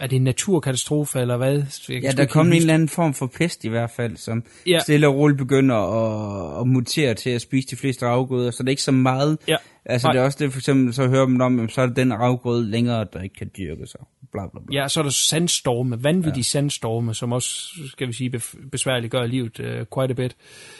er 0.00 0.06
det 0.06 0.16
en 0.16 0.24
naturkatastrofe 0.24 1.20
eller 1.20 1.36
hvad? 1.36 1.62
Jeg 1.88 2.02
Ja, 2.02 2.10
der 2.10 2.26
kom 2.26 2.46
en 2.46 2.52
eller 2.52 2.74
anden 2.74 2.88
form 2.88 3.14
for 3.14 3.26
pest 3.26 3.64
i 3.64 3.68
hvert 3.68 3.90
fald, 3.90 4.16
som 4.16 4.44
Ja. 4.66 4.78
stille 4.78 5.08
og 5.08 5.14
roligt 5.14 5.38
begynder 5.38 5.76
at, 5.76 6.60
at 6.60 6.66
mutere 6.66 7.14
til 7.14 7.30
at 7.30 7.40
spise 7.40 7.68
de 7.70 7.76
fleste 7.76 8.06
afgrøder, 8.06 8.50
så 8.50 8.62
det 8.62 8.68
er 8.68 8.70
ikke 8.70 8.82
så 8.82 8.92
meget. 8.92 9.38
Ja. 9.48 9.56
Altså 9.84 10.06
Nej. 10.06 10.12
det 10.12 10.20
er 10.20 10.24
også 10.24 10.38
det, 10.40 10.52
for 10.52 10.58
eksempel, 10.60 10.94
så 10.94 11.08
hører 11.08 11.26
man 11.26 11.40
om, 11.40 11.68
så 11.68 11.82
er 11.82 11.86
det 11.86 11.96
den 11.96 12.12
afgrøde 12.12 12.70
længere, 12.70 13.06
der 13.12 13.22
ikke 13.22 13.34
kan 13.34 13.50
dyrkes, 13.58 13.94
og 13.94 14.08
bla 14.32 14.46
bla 14.46 14.60
bla. 14.66 14.82
Ja, 14.82 14.88
så 14.88 15.00
er 15.00 15.04
der 15.04 15.10
sandstorme, 15.10 16.04
vanvittige 16.04 16.38
ja. 16.38 16.42
sandstorme, 16.42 17.14
som 17.14 17.32
også, 17.32 17.70
skal 17.86 18.08
vi 18.08 18.12
sige, 18.12 18.40
besværliggør 18.72 19.26
livet 19.26 19.60
uh, 19.60 19.66
quite 19.66 20.10
a 20.10 20.12
bit. 20.12 20.32
Uh, 20.32 20.79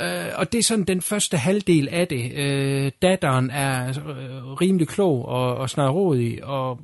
Øh, 0.00 0.28
og 0.34 0.52
det 0.52 0.58
er 0.58 0.62
sådan 0.62 0.84
den 0.84 1.02
første 1.02 1.36
halvdel 1.36 1.88
af 1.88 2.08
det. 2.08 2.32
Øh, 2.32 2.92
datteren 3.02 3.50
er 3.50 3.88
øh, 3.88 4.52
rimelig 4.52 4.88
klog 4.88 5.28
og, 5.28 5.56
og 5.56 5.70
snarrådig, 5.70 6.44
og 6.44 6.80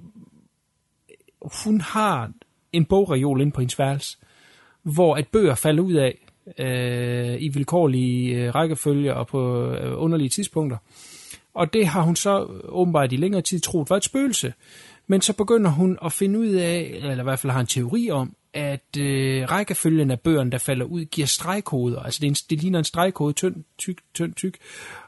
hun 1.65 1.81
har 1.81 2.31
en 2.73 2.85
bogreol 2.85 3.41
inde 3.41 3.53
på 3.53 3.61
hendes 3.61 3.79
værelse, 3.79 4.19
hvor 4.83 5.17
at 5.17 5.29
bøger 5.29 5.55
falder 5.55 5.83
ud 5.83 5.93
af 5.93 6.19
øh, 6.59 7.43
i 7.43 7.49
vilkårlige 7.49 8.37
øh, 8.37 8.55
rækkefølge 8.55 9.15
og 9.15 9.27
på 9.27 9.71
øh, 9.73 10.03
underlige 10.03 10.29
tidspunkter. 10.29 10.77
Og 11.55 11.73
det 11.73 11.87
har 11.87 12.03
hun 12.03 12.17
så 12.17 12.47
åbenbart 12.65 13.13
i 13.13 13.17
længere 13.17 13.43
tid 13.43 13.61
troet 13.61 13.91
var 13.91 13.97
et 13.97 14.05
spøgelse. 14.05 14.53
Men 15.07 15.21
så 15.21 15.33
begynder 15.33 15.71
hun 15.71 15.99
at 16.05 16.13
finde 16.13 16.39
ud 16.39 16.49
af, 16.49 16.91
eller 16.95 17.21
i 17.21 17.23
hvert 17.23 17.39
fald 17.39 17.53
har 17.53 17.61
en 17.61 17.67
teori 17.67 18.11
om, 18.11 18.35
at 18.55 18.97
øh, 18.99 19.51
rækkefølgen 19.51 20.11
af 20.11 20.21
bøgerne, 20.21 20.51
der 20.51 20.59
falder 20.59 20.87
ud, 20.87 21.05
giver 21.05 21.27
stregkoder. 21.27 22.01
Altså 22.01 22.21
det, 22.21 22.27
er 22.27 22.31
en, 22.31 22.37
det 22.51 22.63
ligner 22.63 22.79
en 22.79 22.85
stregkode, 22.85 23.33
tynd, 23.33 23.65
tyk, 23.79 23.99
tynd, 24.15 24.35
tyk. 24.35 24.59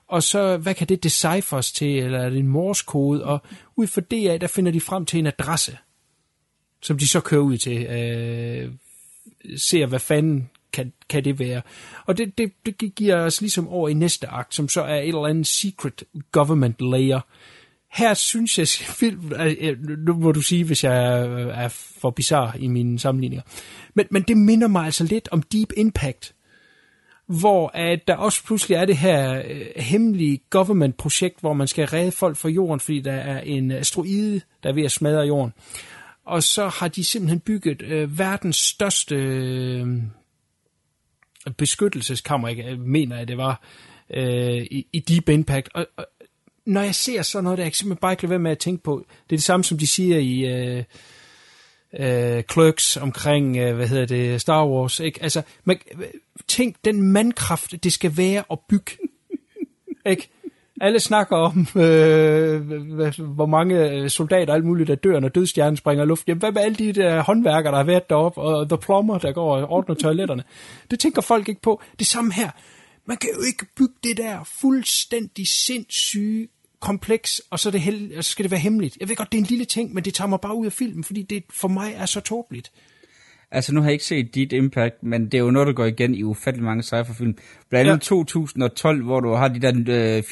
Og 0.08 0.22
så, 0.22 0.56
hvad 0.56 0.74
kan 0.74 0.88
det 0.88 1.02
decifres 1.02 1.72
til, 1.72 1.98
eller 1.98 2.18
er 2.18 2.30
det 2.30 2.38
en 2.38 2.46
morskode? 2.46 3.24
Og 3.24 3.42
ud 3.76 3.86
fra 3.86 4.00
det 4.00 4.28
af, 4.28 4.40
der 4.40 4.46
finder 4.46 4.72
de 4.72 4.80
frem 4.80 5.06
til 5.06 5.18
en 5.18 5.26
adresse, 5.26 5.78
som 6.82 6.98
de 6.98 7.08
så 7.08 7.20
kører 7.20 7.40
ud 7.40 7.56
til. 7.56 7.86
Øh, 7.86 8.72
ser, 9.56 9.86
hvad 9.86 9.98
fanden 9.98 10.50
kan, 10.72 10.92
kan 11.08 11.24
det 11.24 11.38
være. 11.38 11.62
Og 12.06 12.18
det, 12.18 12.38
det, 12.38 12.52
det 12.66 12.94
giver 12.94 13.16
os 13.16 13.40
ligesom 13.40 13.68
over 13.68 13.88
i 13.88 13.94
næste 13.94 14.26
akt, 14.28 14.54
som 14.54 14.68
så 14.68 14.82
er 14.82 14.96
et 14.96 15.08
eller 15.08 15.26
andet 15.26 15.46
secret 15.46 16.04
government 16.32 16.80
layer. 16.80 17.20
Her 17.92 18.14
synes 18.14 18.58
jeg, 18.58 18.68
film, 19.00 19.32
øh, 19.40 19.56
øh, 19.60 19.88
nu 19.98 20.14
må 20.14 20.32
du 20.32 20.40
sige, 20.40 20.64
hvis 20.64 20.84
jeg 20.84 21.28
øh, 21.28 21.64
er- 21.64 21.68
for 22.00 22.10
bizar 22.10 22.56
i 22.58 22.66
mine 22.66 22.98
sammenligninger, 22.98 23.42
men, 23.94 24.06
men 24.10 24.22
det 24.22 24.36
minder 24.36 24.68
mig 24.68 24.84
altså 24.84 25.04
lidt 25.04 25.28
om 25.32 25.42
Deep 25.42 25.72
Impact, 25.76 26.34
hvor 27.26 27.70
at 27.74 28.00
der 28.08 28.16
også 28.16 28.44
pludselig 28.44 28.74
er 28.76 28.84
det 28.84 28.96
her 28.96 29.42
øh, 29.48 29.66
hemmelige 29.76 30.40
government-projekt, 30.50 31.40
hvor 31.40 31.52
man 31.52 31.68
skal 31.68 31.86
redde 31.86 32.12
folk 32.12 32.36
fra 32.36 32.48
jorden, 32.48 32.80
fordi 32.80 33.00
der 33.00 33.12
er 33.12 33.40
en 33.40 33.70
asteroide, 33.70 34.40
der 34.62 34.68
er 34.68 34.72
ved 34.72 34.84
at 34.84 34.92
smadre 34.92 35.20
jorden. 35.26 35.52
Og 36.24 36.42
så 36.42 36.68
har 36.68 36.88
de 36.88 37.04
simpelthen 37.04 37.40
bygget 37.40 37.82
øh, 37.82 38.18
verdens 38.18 38.56
største 38.56 39.14
øh, 39.16 39.86
beskyttelseskammer, 41.58 42.48
ikke? 42.48 42.76
mener 42.76 43.16
jeg 43.18 43.28
det 43.28 43.36
var, 43.36 43.62
øh, 44.14 44.56
i, 44.70 44.86
i 44.92 45.00
Deep 45.00 45.28
Impact. 45.28 45.68
Og, 45.74 45.86
og 45.96 46.06
når 46.66 46.80
jeg 46.80 46.94
ser 46.94 47.22
sådan 47.22 47.44
noget, 47.44 47.58
der 47.58 47.64
jeg 47.64 47.72
kan 47.72 47.76
simpelthen 47.76 48.00
bare 48.00 48.12
ikke 48.12 48.22
lade 48.22 48.30
være 48.30 48.38
med 48.38 48.50
at 48.50 48.58
tænke 48.58 48.82
på, 48.82 49.04
det 49.08 49.32
er 49.32 49.36
det 49.36 49.42
samme, 49.42 49.64
som 49.64 49.78
de 49.78 49.86
siger 49.86 50.18
i 50.18 50.40
øh, 50.40 50.84
øh, 51.98 52.42
Clerks 52.52 52.96
omkring, 52.96 53.56
øh, 53.56 53.76
hvad 53.76 53.88
hedder 53.88 54.06
det, 54.06 54.40
Star 54.40 54.66
Wars. 54.66 55.00
Ikke? 55.00 55.22
Altså, 55.22 55.42
man, 55.64 55.78
tænk 56.48 56.76
den 56.84 57.02
mandkraft, 57.02 57.84
det 57.84 57.92
skal 57.92 58.16
være 58.16 58.44
at 58.50 58.58
bygge. 58.68 58.92
ikke? 60.06 60.28
Alle 60.80 61.00
snakker 61.00 61.36
om, 61.36 61.66
øh, 61.82 62.60
hvor 63.18 63.46
mange 63.46 63.90
øh, 63.90 64.10
soldater 64.10 64.52
og 64.52 64.56
alt 64.56 64.64
muligt, 64.64 64.88
der 64.88 64.94
dør, 64.94 65.20
når 65.20 65.28
dødstjernen 65.28 65.76
springer 65.76 66.04
i 66.04 66.06
luft. 66.06 66.28
Jamen, 66.28 66.38
hvad 66.38 66.52
med 66.52 66.62
alle 66.62 66.76
de 66.76 66.92
der 66.92 67.22
håndværkere, 67.22 67.72
der 67.72 67.78
har 67.78 67.84
været 67.84 68.10
deroppe, 68.10 68.40
og 68.40 68.68
the 68.68 68.78
plumber, 68.78 69.18
der 69.18 69.32
går 69.32 69.56
og 69.56 69.68
ordner 69.68 69.94
toiletterne? 69.94 70.42
Det 70.90 71.00
tænker 71.00 71.22
folk 71.22 71.48
ikke 71.48 71.60
på. 71.60 71.82
Det 71.98 72.06
samme 72.06 72.32
her. 72.32 72.50
Man 73.10 73.16
kan 73.16 73.30
jo 73.34 73.42
ikke 73.42 73.66
bygge 73.76 73.94
det 74.04 74.16
der 74.16 74.44
fuldstændig 74.44 75.48
sindssyge 75.48 76.48
kompleks, 76.80 77.42
og 77.50 77.60
så, 77.60 77.70
det 77.70 77.80
hel, 77.80 78.12
og 78.16 78.24
så 78.24 78.30
skal 78.30 78.42
det 78.42 78.50
være 78.50 78.60
hemmeligt. 78.60 78.96
Jeg 79.00 79.08
ved 79.08 79.16
godt, 79.16 79.32
det 79.32 79.38
er 79.38 79.42
en 79.42 79.48
lille 79.48 79.64
ting, 79.64 79.94
men 79.94 80.04
det 80.04 80.14
tager 80.14 80.28
mig 80.28 80.40
bare 80.40 80.54
ud 80.54 80.66
af 80.66 80.72
filmen, 80.72 81.04
fordi 81.04 81.22
det 81.22 81.44
for 81.50 81.68
mig 81.68 81.92
er 81.92 82.06
så 82.06 82.20
tåbeligt. 82.20 82.72
Altså, 83.52 83.74
nu 83.74 83.80
har 83.80 83.88
jeg 83.88 83.92
ikke 83.92 84.04
set 84.04 84.34
dit 84.34 84.52
impact, 84.52 85.02
men 85.02 85.24
det 85.24 85.34
er 85.34 85.38
jo 85.38 85.50
noget, 85.50 85.66
der 85.66 85.72
går 85.72 85.84
igen 85.84 86.14
i 86.14 86.22
ufattelig 86.22 86.64
mange 86.64 86.82
sci-fi-film. 86.82 87.36
Blandt 87.70 87.90
andet 87.90 88.10
ja. 88.10 88.16
2012, 88.16 89.02
hvor 89.04 89.20
du 89.20 89.32
har 89.32 89.48
de 89.48 89.60
der 89.60 89.72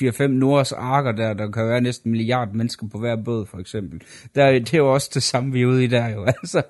øh, 0.02 0.10
4-5 0.10 0.26
Nords 0.26 0.72
arker 0.72 1.12
der, 1.12 1.34
der 1.34 1.50
kan 1.50 1.68
være 1.68 1.80
næsten 1.80 2.08
en 2.08 2.12
milliard 2.12 2.52
mennesker 2.52 2.86
på 2.92 2.98
hver 2.98 3.16
båd, 3.16 3.46
for 3.46 3.58
eksempel. 3.58 4.00
Der, 4.34 4.50
det 4.52 4.74
er 4.74 4.78
jo 4.78 4.94
også 4.94 5.10
det 5.14 5.22
samme, 5.22 5.52
vi 5.52 5.62
er 5.62 5.66
ude 5.66 5.84
i 5.84 5.86
der 5.86 6.08
jo. 6.08 6.24
Altså, 6.42 6.62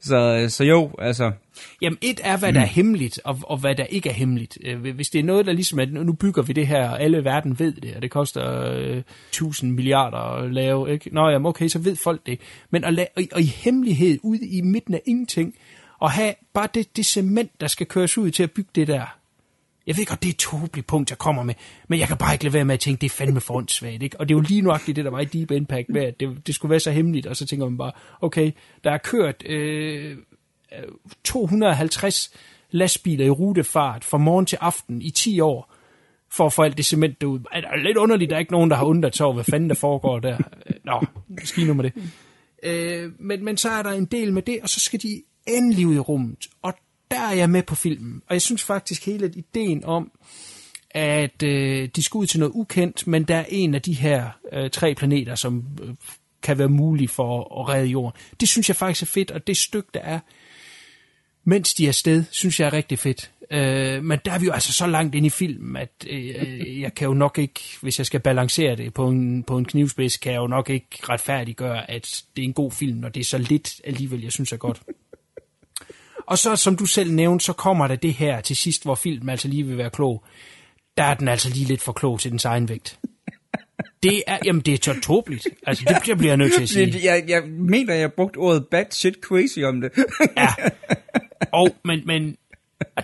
så, 0.00 0.46
så 0.48 0.64
jo, 0.64 0.90
altså... 0.98 1.32
Jamen, 1.82 1.98
et 2.00 2.20
er, 2.24 2.36
hvad 2.36 2.52
der 2.52 2.60
er 2.60 2.66
hemmeligt, 2.66 3.20
og, 3.24 3.38
og 3.42 3.58
hvad 3.58 3.74
der 3.74 3.84
ikke 3.84 4.08
er 4.08 4.12
hemmeligt. 4.12 4.58
Øh, 4.64 4.94
Hvis 4.94 5.08
det 5.08 5.18
er 5.18 5.24
noget, 5.24 5.46
der 5.46 5.52
ligesom 5.52 5.78
er, 5.78 5.86
nu 5.86 6.12
bygger 6.12 6.42
vi 6.42 6.52
det 6.52 6.66
her, 6.66 6.88
og 6.88 7.02
alle 7.02 7.24
verden 7.24 7.58
ved 7.58 7.72
det, 7.72 7.96
og 7.96 8.02
det 8.02 8.10
koster 8.10 8.72
øh, 8.72 9.02
1000 9.28 9.72
milliarder 9.72 10.16
at 10.16 10.52
lave, 10.52 10.92
ikke? 10.92 11.14
Nå, 11.14 11.28
jamen, 11.28 11.46
okay, 11.46 11.68
så 11.68 11.78
ved 11.78 11.96
folk 11.96 12.26
det. 12.26 12.40
Men 12.70 12.84
at 12.84 12.94
lave, 12.94 13.08
og, 13.16 13.22
og 13.32 13.40
i 13.40 13.52
hemmelighed, 13.64 14.18
ude 14.22 14.46
i 14.46 14.60
midten 14.60 14.94
af 14.94 15.02
ingenting, 15.06 15.54
og 15.98 16.10
have 16.10 16.34
bare 16.52 16.68
det, 16.74 16.96
det 16.96 17.06
cement, 17.06 17.60
der 17.60 17.66
skal 17.66 17.86
køres 17.86 18.18
ud 18.18 18.30
til 18.30 18.42
at 18.42 18.50
bygge 18.50 18.70
det 18.74 18.86
der. 18.86 19.18
Jeg 19.86 19.96
ved 19.96 20.06
godt, 20.06 20.22
det 20.22 20.28
er 20.28 20.32
et 20.32 20.38
tåbeligt 20.38 20.86
punkt, 20.86 21.10
jeg 21.10 21.18
kommer 21.18 21.42
med, 21.42 21.54
men 21.88 21.98
jeg 21.98 22.08
kan 22.08 22.16
bare 22.16 22.34
ikke 22.34 22.44
lade 22.44 22.54
være 22.54 22.64
med 22.64 22.74
at 22.74 22.80
tænke, 22.80 23.00
det 23.00 23.06
er 23.06 23.10
fandme 23.10 23.40
for 23.40 23.54
åndssvagt, 23.54 24.02
ikke? 24.02 24.20
Og 24.20 24.28
det 24.28 24.34
er 24.34 24.36
jo 24.36 24.40
lige 24.40 24.60
nøjagtigt 24.60 24.96
det, 24.96 25.04
der 25.04 25.10
var 25.10 25.20
i 25.20 25.24
Deep 25.24 25.50
Impact 25.50 25.88
med, 25.88 26.02
at 26.02 26.20
det, 26.20 26.46
det 26.46 26.54
skulle 26.54 26.70
være 26.70 26.80
så 26.80 26.90
hemmeligt, 26.90 27.26
og 27.26 27.36
så 27.36 27.46
tænker 27.46 27.68
man 27.68 27.78
bare, 27.78 27.92
okay, 28.20 28.52
der 28.84 28.90
er 28.90 28.98
kørt 28.98 29.42
øh, 29.46 30.16
250 31.24 32.34
lastbiler 32.70 33.26
i 33.26 33.30
rutefart 33.30 34.04
fra 34.04 34.18
morgen 34.18 34.46
til 34.46 34.58
aften 34.60 35.02
i 35.02 35.10
10 35.10 35.40
år, 35.40 35.74
for 36.30 36.46
at 36.46 36.52
få 36.52 36.62
alt 36.62 36.76
det 36.76 36.84
cement 36.84 37.20
derud. 37.20 37.38
Det 37.38 37.46
er 37.52 37.76
lidt 37.76 37.96
underligt, 37.96 38.30
der 38.30 38.36
er 38.36 38.40
ikke 38.40 38.52
nogen, 38.52 38.70
der 38.70 38.76
har 38.76 38.84
undret 38.84 39.16
sig 39.16 39.26
over, 39.26 39.34
hvad 39.34 39.44
fanden 39.44 39.68
der 39.68 39.74
foregår 39.74 40.18
der. 40.18 40.38
Nå, 40.84 41.06
skidt 41.44 41.66
nu 41.66 41.74
med 41.74 41.84
det. 41.84 41.92
Øh, 42.62 43.12
men, 43.18 43.44
men 43.44 43.56
så 43.56 43.70
er 43.70 43.82
der 43.82 43.90
en 43.90 44.04
del 44.04 44.32
med 44.32 44.42
det, 44.42 44.58
og 44.62 44.68
så 44.68 44.80
skal 44.80 45.02
de 45.02 45.22
endelig 45.46 45.86
ud 45.86 45.94
i 45.94 45.98
rummet. 45.98 46.46
Og 46.62 46.74
der 47.10 47.20
er 47.20 47.32
jeg 47.32 47.50
med 47.50 47.62
på 47.62 47.74
filmen. 47.74 48.22
Og 48.26 48.34
jeg 48.34 48.42
synes 48.42 48.62
faktisk 48.62 49.06
hele 49.06 49.32
ideen 49.36 49.84
om, 49.84 50.10
at 50.90 51.42
øh, 51.42 51.88
de 51.96 52.02
skal 52.02 52.18
ud 52.18 52.26
til 52.26 52.40
noget 52.40 52.52
ukendt, 52.54 53.06
men 53.06 53.24
der 53.24 53.36
er 53.36 53.44
en 53.48 53.74
af 53.74 53.82
de 53.82 53.92
her 53.92 54.30
øh, 54.52 54.70
tre 54.70 54.94
planeter, 54.94 55.34
som 55.34 55.64
øh, 55.82 55.94
kan 56.42 56.58
være 56.58 56.68
mulig 56.68 57.10
for 57.10 57.60
at 57.60 57.68
redde 57.68 57.86
jorden. 57.86 58.20
Det 58.40 58.48
synes 58.48 58.68
jeg 58.68 58.76
faktisk 58.76 59.02
er 59.02 59.06
fedt, 59.06 59.30
og 59.30 59.46
det 59.46 59.56
stykke, 59.56 59.88
der 59.94 60.00
er, 60.00 60.18
mens 61.44 61.74
de 61.74 61.88
er 61.88 61.92
sted, 61.92 62.24
synes 62.30 62.60
jeg 62.60 62.66
er 62.66 62.72
rigtig 62.72 62.98
fedt. 62.98 63.30
Øh, 63.50 64.04
men 64.04 64.18
der 64.24 64.32
er 64.32 64.38
vi 64.38 64.46
jo 64.46 64.52
altså 64.52 64.72
så 64.72 64.86
langt 64.86 65.14
ind 65.14 65.26
i 65.26 65.30
filmen, 65.30 65.76
at 65.76 66.06
øh, 66.10 66.34
øh, 66.38 66.80
jeg 66.80 66.94
kan 66.94 67.08
jo 67.08 67.14
nok 67.14 67.38
ikke, 67.38 67.60
hvis 67.80 67.98
jeg 67.98 68.06
skal 68.06 68.20
balancere 68.20 68.76
det 68.76 68.94
på 68.94 69.08
en, 69.08 69.42
på 69.42 69.58
en 69.58 69.64
knivspids, 69.64 70.16
kan 70.16 70.32
jeg 70.32 70.38
jo 70.38 70.46
nok 70.46 70.70
ikke 70.70 70.88
retfærdiggøre, 71.08 71.90
at 71.90 72.22
det 72.36 72.42
er 72.42 72.46
en 72.46 72.52
god 72.52 72.70
film, 72.70 72.98
når 72.98 73.08
det 73.08 73.20
er 73.20 73.24
så 73.24 73.38
lidt 73.38 73.80
alligevel, 73.84 74.22
jeg 74.22 74.32
synes 74.32 74.52
er 74.52 74.56
godt. 74.56 74.82
Og 76.26 76.38
så, 76.38 76.56
som 76.56 76.76
du 76.76 76.86
selv 76.86 77.12
nævnte, 77.12 77.44
så 77.44 77.52
kommer 77.52 77.86
der 77.86 77.96
det 77.96 78.14
her 78.14 78.40
til 78.40 78.56
sidst, 78.56 78.82
hvor 78.82 78.94
filmen 78.94 79.28
altså 79.28 79.48
lige 79.48 79.66
vil 79.66 79.78
være 79.78 79.90
klog. 79.90 80.24
Der 80.96 81.04
er 81.04 81.14
den 81.14 81.28
altså 81.28 81.48
lige 81.48 81.66
lidt 81.66 81.82
for 81.82 81.92
klog 81.92 82.20
til 82.20 82.30
dens 82.30 82.44
egen 82.44 82.68
vægt. 82.68 82.98
Det 84.02 84.22
er, 84.26 84.38
jamen 84.44 84.62
det 84.62 84.88
er 84.88 85.00
tåbeligt. 85.00 85.46
Altså, 85.66 86.00
det 86.06 86.18
bliver 86.18 86.30
jeg 86.30 86.36
nødt 86.36 86.52
til 86.52 86.62
at 86.62 86.68
sige. 86.68 87.00
Jeg, 87.04 87.24
jeg 87.28 87.42
mener, 87.48 87.94
jeg 87.94 88.12
brugt 88.12 88.36
ordet 88.36 88.66
bad 88.66 88.84
shit 88.90 89.14
crazy 89.22 89.58
om 89.58 89.80
det. 89.80 89.92
ja. 90.36 90.48
Og, 91.52 91.76
men, 91.84 92.06
men 92.06 92.36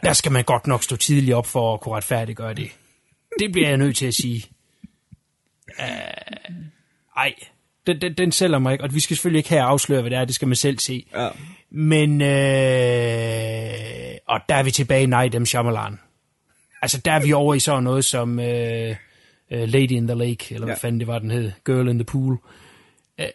der 0.02 0.12
skal 0.12 0.32
man 0.32 0.44
godt 0.44 0.66
nok 0.66 0.82
stå 0.82 0.96
tidligt 0.96 1.34
op 1.34 1.46
for 1.46 1.74
at 1.74 1.80
kunne 1.80 1.94
retfærdiggøre 1.94 2.54
det. 2.54 2.70
Det 3.38 3.52
bliver 3.52 3.68
jeg 3.68 3.76
nødt 3.76 3.96
til 3.96 4.06
at 4.06 4.14
sige. 4.14 4.44
Uh, 5.78 5.84
ej, 7.16 7.34
den, 7.86 8.00
den, 8.00 8.14
den 8.14 8.32
sælger 8.32 8.58
mig 8.58 8.72
ikke, 8.72 8.84
og 8.84 8.94
vi 8.94 9.00
skal 9.00 9.16
selvfølgelig 9.16 9.38
ikke 9.38 9.50
her 9.50 9.64
afsløre, 9.64 10.00
hvad 10.00 10.10
det 10.10 10.18
er, 10.18 10.24
det 10.24 10.34
skal 10.34 10.48
man 10.48 10.56
selv 10.56 10.78
se. 10.78 11.06
Ja. 11.14 11.28
Men, 11.70 12.22
øh, 12.22 14.16
og 14.26 14.40
der 14.48 14.54
er 14.54 14.62
vi 14.62 14.70
tilbage 14.70 15.02
i 15.02 15.06
Night 15.06 15.40
M. 15.40 15.44
Shyamalan. 15.44 15.98
Altså, 16.82 17.00
der 17.04 17.12
er 17.12 17.20
vi 17.20 17.32
over 17.32 17.54
i 17.54 17.58
sådan 17.58 17.82
noget 17.82 18.04
som 18.04 18.40
øh, 18.40 18.96
uh, 19.50 19.58
Lady 19.58 19.90
in 19.90 20.06
the 20.06 20.18
Lake, 20.18 20.54
eller 20.54 20.66
hvad 20.66 20.76
ja. 20.76 20.86
fanden 20.86 21.00
det 21.00 21.06
var, 21.06 21.18
den 21.18 21.30
hed, 21.30 21.52
Girl 21.66 21.88
in 21.88 21.98
the 21.98 22.04
Pool. 22.04 22.38
Øh, 23.20 23.26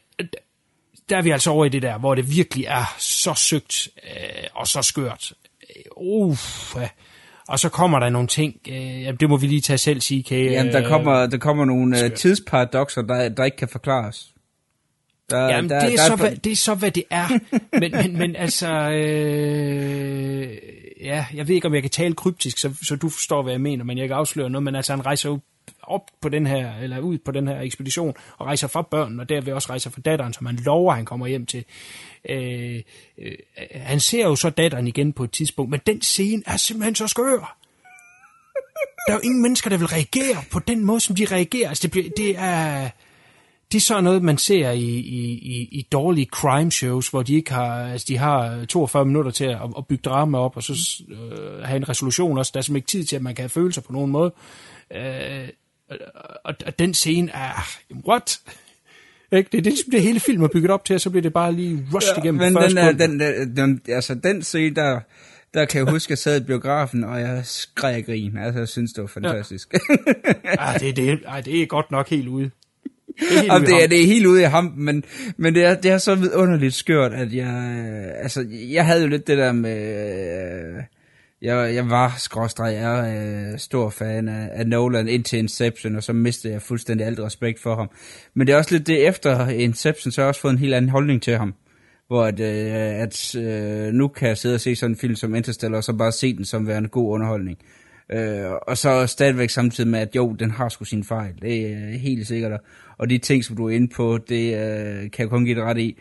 der 1.09 1.17
er 1.17 1.21
vi 1.21 1.29
altså 1.29 1.49
over 1.49 1.65
i 1.65 1.69
det 1.69 1.81
der, 1.81 1.97
hvor 1.97 2.15
det 2.15 2.35
virkelig 2.35 2.65
er 2.65 2.95
så 2.99 3.33
søgt 3.33 3.87
øh, 4.03 4.43
og 4.53 4.67
så 4.67 4.81
skørt. 4.81 5.33
Uh, 5.97 6.37
ja. 6.75 6.89
Og 7.47 7.59
så 7.59 7.69
kommer 7.69 7.99
der 7.99 8.09
nogle 8.09 8.27
ting, 8.27 8.55
øh, 8.69 9.19
det 9.19 9.29
må 9.29 9.37
vi 9.37 9.47
lige 9.47 9.61
tage 9.61 9.77
selv 9.77 10.01
sige, 10.01 10.23
kan 10.23 10.37
Jamen, 10.37 10.73
der 10.73 10.87
kommer, 10.87 11.25
der 11.25 11.37
kommer 11.37 11.65
nogle 11.65 12.03
øh, 12.03 12.11
tidsparadoxer, 12.13 13.01
der, 13.01 13.29
der 13.29 13.43
ikke 13.43 13.57
kan 13.57 13.67
forklares. 13.67 14.34
Der, 15.29 15.49
Jamen, 15.49 15.69
der, 15.69 15.79
det, 15.79 15.93
er 15.93 15.97
der, 15.97 16.05
så, 16.05 16.13
er... 16.13 16.17
Hvad, 16.17 16.35
det 16.35 16.51
er 16.51 16.55
så, 16.55 16.75
hvad 16.75 16.91
det 16.91 17.03
er. 17.09 17.27
men, 17.79 17.91
men, 17.91 18.17
men 18.17 18.35
altså, 18.35 18.67
øh, 18.89 20.57
ja, 21.01 21.25
jeg 21.33 21.47
ved 21.47 21.55
ikke, 21.55 21.67
om 21.67 21.73
jeg 21.73 21.81
kan 21.81 21.91
tale 21.91 22.13
kryptisk, 22.13 22.57
så, 22.57 22.73
så 22.81 22.95
du 22.95 23.09
forstår, 23.09 23.43
hvad 23.43 23.53
jeg 23.53 23.61
mener, 23.61 23.83
men 23.83 23.97
jeg 23.97 24.07
kan 24.07 24.17
afsløre 24.17 24.49
noget, 24.49 24.63
men 24.63 24.75
altså, 24.75 24.93
han 24.93 25.05
rejser 25.05 25.29
jo 25.29 25.39
op 25.83 26.01
på 26.21 26.29
den 26.29 26.47
her, 26.47 26.75
eller 26.75 26.99
ud 26.99 27.17
på 27.17 27.31
den 27.31 27.47
her 27.47 27.61
ekspedition, 27.61 28.13
og 28.37 28.45
rejser 28.45 28.67
fra 28.67 28.81
børnene, 28.81 29.21
og 29.21 29.29
derved 29.29 29.53
også 29.53 29.69
rejser 29.69 29.89
fra 29.89 30.01
datteren, 30.01 30.33
som 30.33 30.45
han 30.45 30.55
lover, 30.55 30.93
han 30.93 31.05
kommer 31.05 31.27
hjem 31.27 31.45
til. 31.45 31.65
Øh, 32.29 32.81
øh, 33.17 33.31
han 33.71 33.99
ser 33.99 34.23
jo 34.23 34.35
så 34.35 34.49
datteren 34.49 34.87
igen 34.87 35.13
på 35.13 35.23
et 35.23 35.31
tidspunkt, 35.31 35.71
men 35.71 35.79
den 35.87 36.01
scene 36.01 36.43
er 36.45 36.57
simpelthen 36.57 36.95
så 36.95 37.07
skør. 37.07 37.57
Der 39.07 39.13
er 39.13 39.17
jo 39.17 39.21
ingen 39.23 39.41
mennesker, 39.41 39.69
der 39.69 39.77
vil 39.77 39.87
reagere 39.87 40.43
på 40.51 40.59
den 40.59 40.85
måde, 40.85 40.99
som 40.99 41.15
de 41.15 41.25
reagerer. 41.25 41.69
Altså, 41.69 41.81
det, 41.81 41.91
bliver, 41.91 42.09
det 42.17 42.35
er 42.37 42.89
det 43.71 43.77
er 43.77 43.81
sådan 43.81 44.03
noget, 44.03 44.23
man 44.23 44.37
ser 44.37 44.71
i, 44.71 44.79
i, 44.79 45.31
i, 45.31 45.69
i 45.71 45.87
dårlige 45.91 46.25
crime 46.25 46.71
shows, 46.71 47.07
hvor 47.07 47.23
de 47.23 47.35
ikke 47.35 47.53
har, 47.53 47.91
altså 47.91 48.05
de 48.07 48.17
har 48.17 48.65
42 48.65 49.05
minutter 49.05 49.31
til 49.31 49.45
at, 49.45 49.59
at 49.77 49.87
bygge 49.87 50.01
drama 50.05 50.37
op, 50.37 50.57
og 50.57 50.63
så 50.63 51.03
øh, 51.09 51.63
have 51.63 51.77
en 51.77 51.89
resolution 51.89 52.37
også. 52.37 52.51
Der 52.53 52.59
er 52.59 52.61
simpelthen 52.61 52.75
ikke 52.75 52.87
tid 52.87 53.03
til, 53.03 53.15
at 53.15 53.21
man 53.21 53.35
kan 53.35 53.43
have 53.43 53.49
følelser 53.49 53.81
på 53.81 53.93
nogen 53.93 54.11
måde. 54.11 54.33
Øh, 54.95 55.49
og, 56.43 56.53
og 56.65 56.79
den 56.79 56.93
scene 56.93 57.31
er, 57.31 57.67
what? 58.07 58.39
Ikke? 59.31 59.49
Det 59.51 59.57
er 59.57 59.61
det, 59.61 59.73
det 59.91 60.01
hele 60.01 60.19
film 60.19 60.43
er 60.43 60.47
bygget 60.47 60.71
op 60.71 60.85
til, 60.85 60.93
og 60.93 61.01
så 61.01 61.09
bliver 61.09 61.21
det 61.21 61.33
bare 61.33 61.53
lige 61.53 61.87
rushed 61.93 62.13
ja, 62.15 62.21
igennem 62.21 62.53
men 62.53 62.63
den, 62.63 62.77
er, 62.77 62.91
den, 62.91 63.19
den, 63.19 63.55
den, 63.55 63.81
altså 63.87 64.15
den 64.15 64.43
scene, 64.43 64.75
der, 64.75 64.99
der 65.53 65.65
kan 65.65 65.85
jeg 65.85 65.91
huske, 65.91 66.07
at 66.07 66.09
jeg 66.09 66.17
sad 66.17 66.41
i 66.41 66.43
biografen, 66.43 67.03
og 67.03 67.19
jeg 67.19 67.45
skreg 67.45 68.05
grin. 68.05 68.37
Altså, 68.37 68.59
jeg 68.59 68.67
synes, 68.67 68.93
det 68.93 69.01
var 69.01 69.07
fantastisk. 69.07 69.73
Ja. 69.73 69.79
ah, 70.67 70.79
det, 70.79 70.95
det, 70.95 71.19
ej, 71.25 71.41
det 71.41 71.61
er 71.61 71.65
godt 71.65 71.91
nok 71.91 72.09
helt 72.09 72.27
ude. 72.27 72.51
Det 73.19 73.37
er, 73.37 73.53
helt 73.53 73.67
det, 73.67 73.83
er, 73.83 73.87
det 73.87 74.01
er 74.01 74.05
helt 74.05 74.25
ude 74.25 74.41
i 74.41 74.45
ham, 74.45 74.73
men, 74.77 75.03
men 75.37 75.55
det, 75.55 75.63
er, 75.63 75.75
det 75.75 75.91
er 75.91 75.97
så 75.97 76.15
vidunderligt 76.15 76.73
skørt, 76.73 77.13
at 77.13 77.33
jeg, 77.33 77.81
altså, 78.21 78.45
jeg 78.51 78.85
havde 78.85 79.01
jo 79.01 79.07
lidt 79.07 79.27
det 79.27 79.37
der 79.37 79.51
med, 79.51 79.77
øh, 80.77 80.83
jeg, 81.41 81.75
jeg 81.75 81.89
var 81.89 82.15
skråstreg, 82.17 82.73
jeg 82.73 83.09
er 83.09 83.51
øh, 83.51 83.59
stor 83.59 83.89
fan 83.89 84.27
af, 84.27 84.49
af 84.51 84.67
Nolan 84.67 85.07
indtil 85.07 85.39
Inception, 85.39 85.95
og 85.95 86.03
så 86.03 86.13
mistede 86.13 86.53
jeg 86.53 86.61
fuldstændig 86.61 87.07
alt 87.07 87.19
respekt 87.19 87.61
for 87.61 87.75
ham. 87.75 87.89
Men 88.33 88.47
det 88.47 88.53
er 88.53 88.57
også 88.57 88.75
lidt 88.75 88.87
det 88.87 89.07
efter 89.07 89.47
Inception, 89.47 90.11
så 90.11 90.21
har 90.21 90.25
jeg 90.25 90.29
også 90.29 90.41
fået 90.41 90.51
en 90.51 90.59
helt 90.59 90.73
anden 90.73 90.91
holdning 90.91 91.21
til 91.21 91.37
ham. 91.37 91.53
Hvor 92.07 92.23
at, 92.23 92.39
øh, 92.39 93.01
at 93.01 93.35
øh, 93.35 93.93
nu 93.93 94.07
kan 94.07 94.27
jeg 94.27 94.37
sidde 94.37 94.55
og 94.55 94.61
se 94.61 94.75
sådan 94.75 94.91
en 94.91 94.97
film 94.97 95.15
som 95.15 95.35
Interstellar, 95.35 95.77
og 95.77 95.83
så 95.83 95.93
bare 95.93 96.11
se 96.11 96.35
den 96.37 96.45
som 96.45 96.67
værende 96.67 96.89
god 96.89 97.13
underholdning. 97.13 97.57
Øh, 98.11 98.51
og 98.67 98.77
så 98.77 99.07
stadigvæk 99.07 99.49
samtidig 99.49 99.89
med, 99.89 99.99
at 99.99 100.15
jo, 100.15 100.33
den 100.33 100.51
har 100.51 100.69
sgu 100.69 100.85
sin 100.85 101.03
fejl. 101.03 101.33
Det 101.41 101.71
er 101.71 101.97
helt 101.97 102.27
sikkert. 102.27 102.61
Og 102.97 103.09
de 103.09 103.17
ting, 103.17 103.43
som 103.43 103.55
du 103.55 103.65
er 103.65 103.69
inde 103.69 103.87
på, 103.87 104.17
det 104.29 104.53
øh, 104.53 105.11
kan 105.11 105.19
jeg 105.19 105.29
kun 105.29 105.45
give 105.45 105.55
dig 105.55 105.63
ret 105.63 105.77
i. 105.77 105.97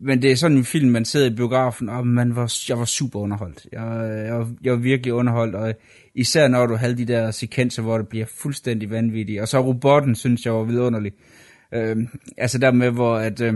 Men 0.00 0.22
det 0.22 0.32
er 0.32 0.36
sådan 0.36 0.56
en 0.56 0.64
film, 0.64 0.90
man 0.90 1.04
sidder 1.04 1.30
i 1.30 1.34
biografen, 1.34 1.88
og 1.88 2.06
man 2.06 2.36
var, 2.36 2.54
jeg 2.68 2.78
var 2.78 2.84
super 2.84 3.20
underholdt. 3.20 3.66
Jeg, 3.72 3.80
jeg, 4.26 4.34
var, 4.34 4.50
jeg 4.64 4.72
var 4.72 4.78
virkelig 4.78 5.12
underholdt, 5.12 5.54
og 5.54 5.74
især 6.14 6.48
når 6.48 6.66
du 6.66 6.74
havde 6.74 6.96
de 6.96 7.04
der 7.04 7.30
sekvenser, 7.30 7.82
hvor 7.82 7.98
det 7.98 8.08
bliver 8.08 8.26
fuldstændig 8.26 8.90
vanvittigt. 8.90 9.40
Og 9.40 9.48
så 9.48 9.60
robotten, 9.60 10.14
synes 10.14 10.46
jeg 10.46 10.54
var 10.54 10.64
vidunderlig. 10.64 11.12
Øh, 11.74 11.96
altså 12.38 12.58
der 12.58 12.72
med, 12.72 12.90
hvor 12.90 13.16
at... 13.16 13.40
Øh, 13.40 13.54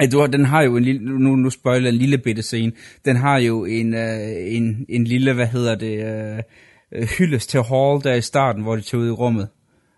at 0.00 0.12
du, 0.12 0.26
den 0.32 0.44
har 0.44 0.62
jo 0.62 0.76
en 0.76 0.84
lille, 0.84 1.18
nu, 1.18 1.36
nu 1.36 1.50
spoiler 1.50 1.88
en 1.88 1.94
lille 1.94 2.18
bitte 2.18 2.42
scene, 2.42 2.72
den 3.04 3.16
har 3.16 3.38
jo 3.38 3.64
en, 3.64 3.94
øh, 3.94 4.56
en, 4.56 4.86
en 4.88 5.04
lille, 5.04 5.32
hvad 5.32 5.46
hedder 5.46 5.74
det, 5.74 6.04
øh, 6.04 6.42
øh, 6.92 7.08
hyldes 7.18 7.46
til 7.46 7.62
Hall 7.62 8.02
der 8.04 8.14
i 8.14 8.20
starten, 8.20 8.62
hvor 8.62 8.76
de 8.76 8.82
tog 8.82 9.00
ud 9.00 9.06
i 9.06 9.10
rummet. 9.10 9.48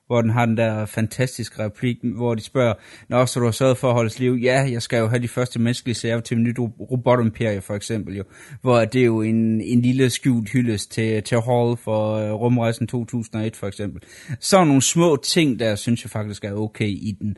Hvor 0.06 0.22
den 0.22 0.30
har 0.30 0.46
den 0.46 0.56
der 0.56 0.86
fantastiske 0.86 1.64
replik, 1.64 1.96
hvor 2.02 2.34
de 2.34 2.42
spørger, 2.42 2.74
Nå, 3.08 3.26
så 3.26 3.40
du 3.40 3.44
har 3.44 3.52
sørget 3.52 3.78
for 3.78 3.88
at 3.88 3.94
holde 3.94 4.18
liv? 4.18 4.38
Ja, 4.42 4.68
jeg 4.72 4.82
skal 4.82 4.98
jo 4.98 5.06
have 5.06 5.22
de 5.22 5.28
første 5.28 5.58
menneskelige 5.58 5.94
sager 5.94 6.20
til 6.20 6.36
mit 6.36 6.46
nyt 6.46 6.58
robotimperie, 6.58 7.60
for 7.60 7.74
eksempel 7.74 8.16
jo. 8.16 8.24
Hvor 8.62 8.84
det 8.84 9.00
er 9.00 9.04
jo 9.04 9.22
en, 9.22 9.60
en 9.60 9.82
lille 9.82 10.10
skjult 10.10 10.50
hyldest 10.50 10.92
til, 10.92 11.22
til 11.22 11.40
Hall 11.40 11.76
for 11.76 12.32
uh, 12.32 12.40
rumrejsen 12.40 12.86
2001, 12.86 13.56
for 13.56 13.66
eksempel. 13.66 14.02
Så 14.40 14.64
nogle 14.64 14.82
små 14.82 15.16
ting, 15.16 15.58
der 15.58 15.74
synes 15.74 16.04
jeg 16.04 16.10
faktisk 16.10 16.44
er 16.44 16.52
okay 16.52 16.88
i 16.88 17.16
den. 17.20 17.36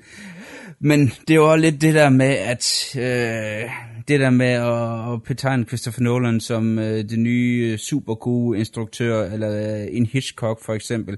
Men 0.80 1.06
det 1.06 1.30
er 1.30 1.34
jo 1.34 1.52
også 1.52 1.60
lidt 1.60 1.80
det 1.80 1.94
der 1.94 2.08
med, 2.08 2.26
at 2.26 2.96
øh, 2.96 3.70
det 4.08 4.20
der 4.20 4.30
med 4.30 4.46
at, 4.46 5.12
at 5.12 5.22
betegne 5.22 5.64
Christopher 5.64 6.02
Nolan 6.02 6.40
som 6.40 6.78
øh, 6.78 7.04
det 7.04 7.18
nye 7.18 7.68
øh, 7.72 7.78
super 7.78 8.14
gode 8.14 8.58
instruktør, 8.58 9.24
eller 9.24 9.80
øh, 9.80 9.86
en 9.90 10.06
Hitchcock 10.06 10.64
for 10.64 10.74
eksempel, 10.74 11.16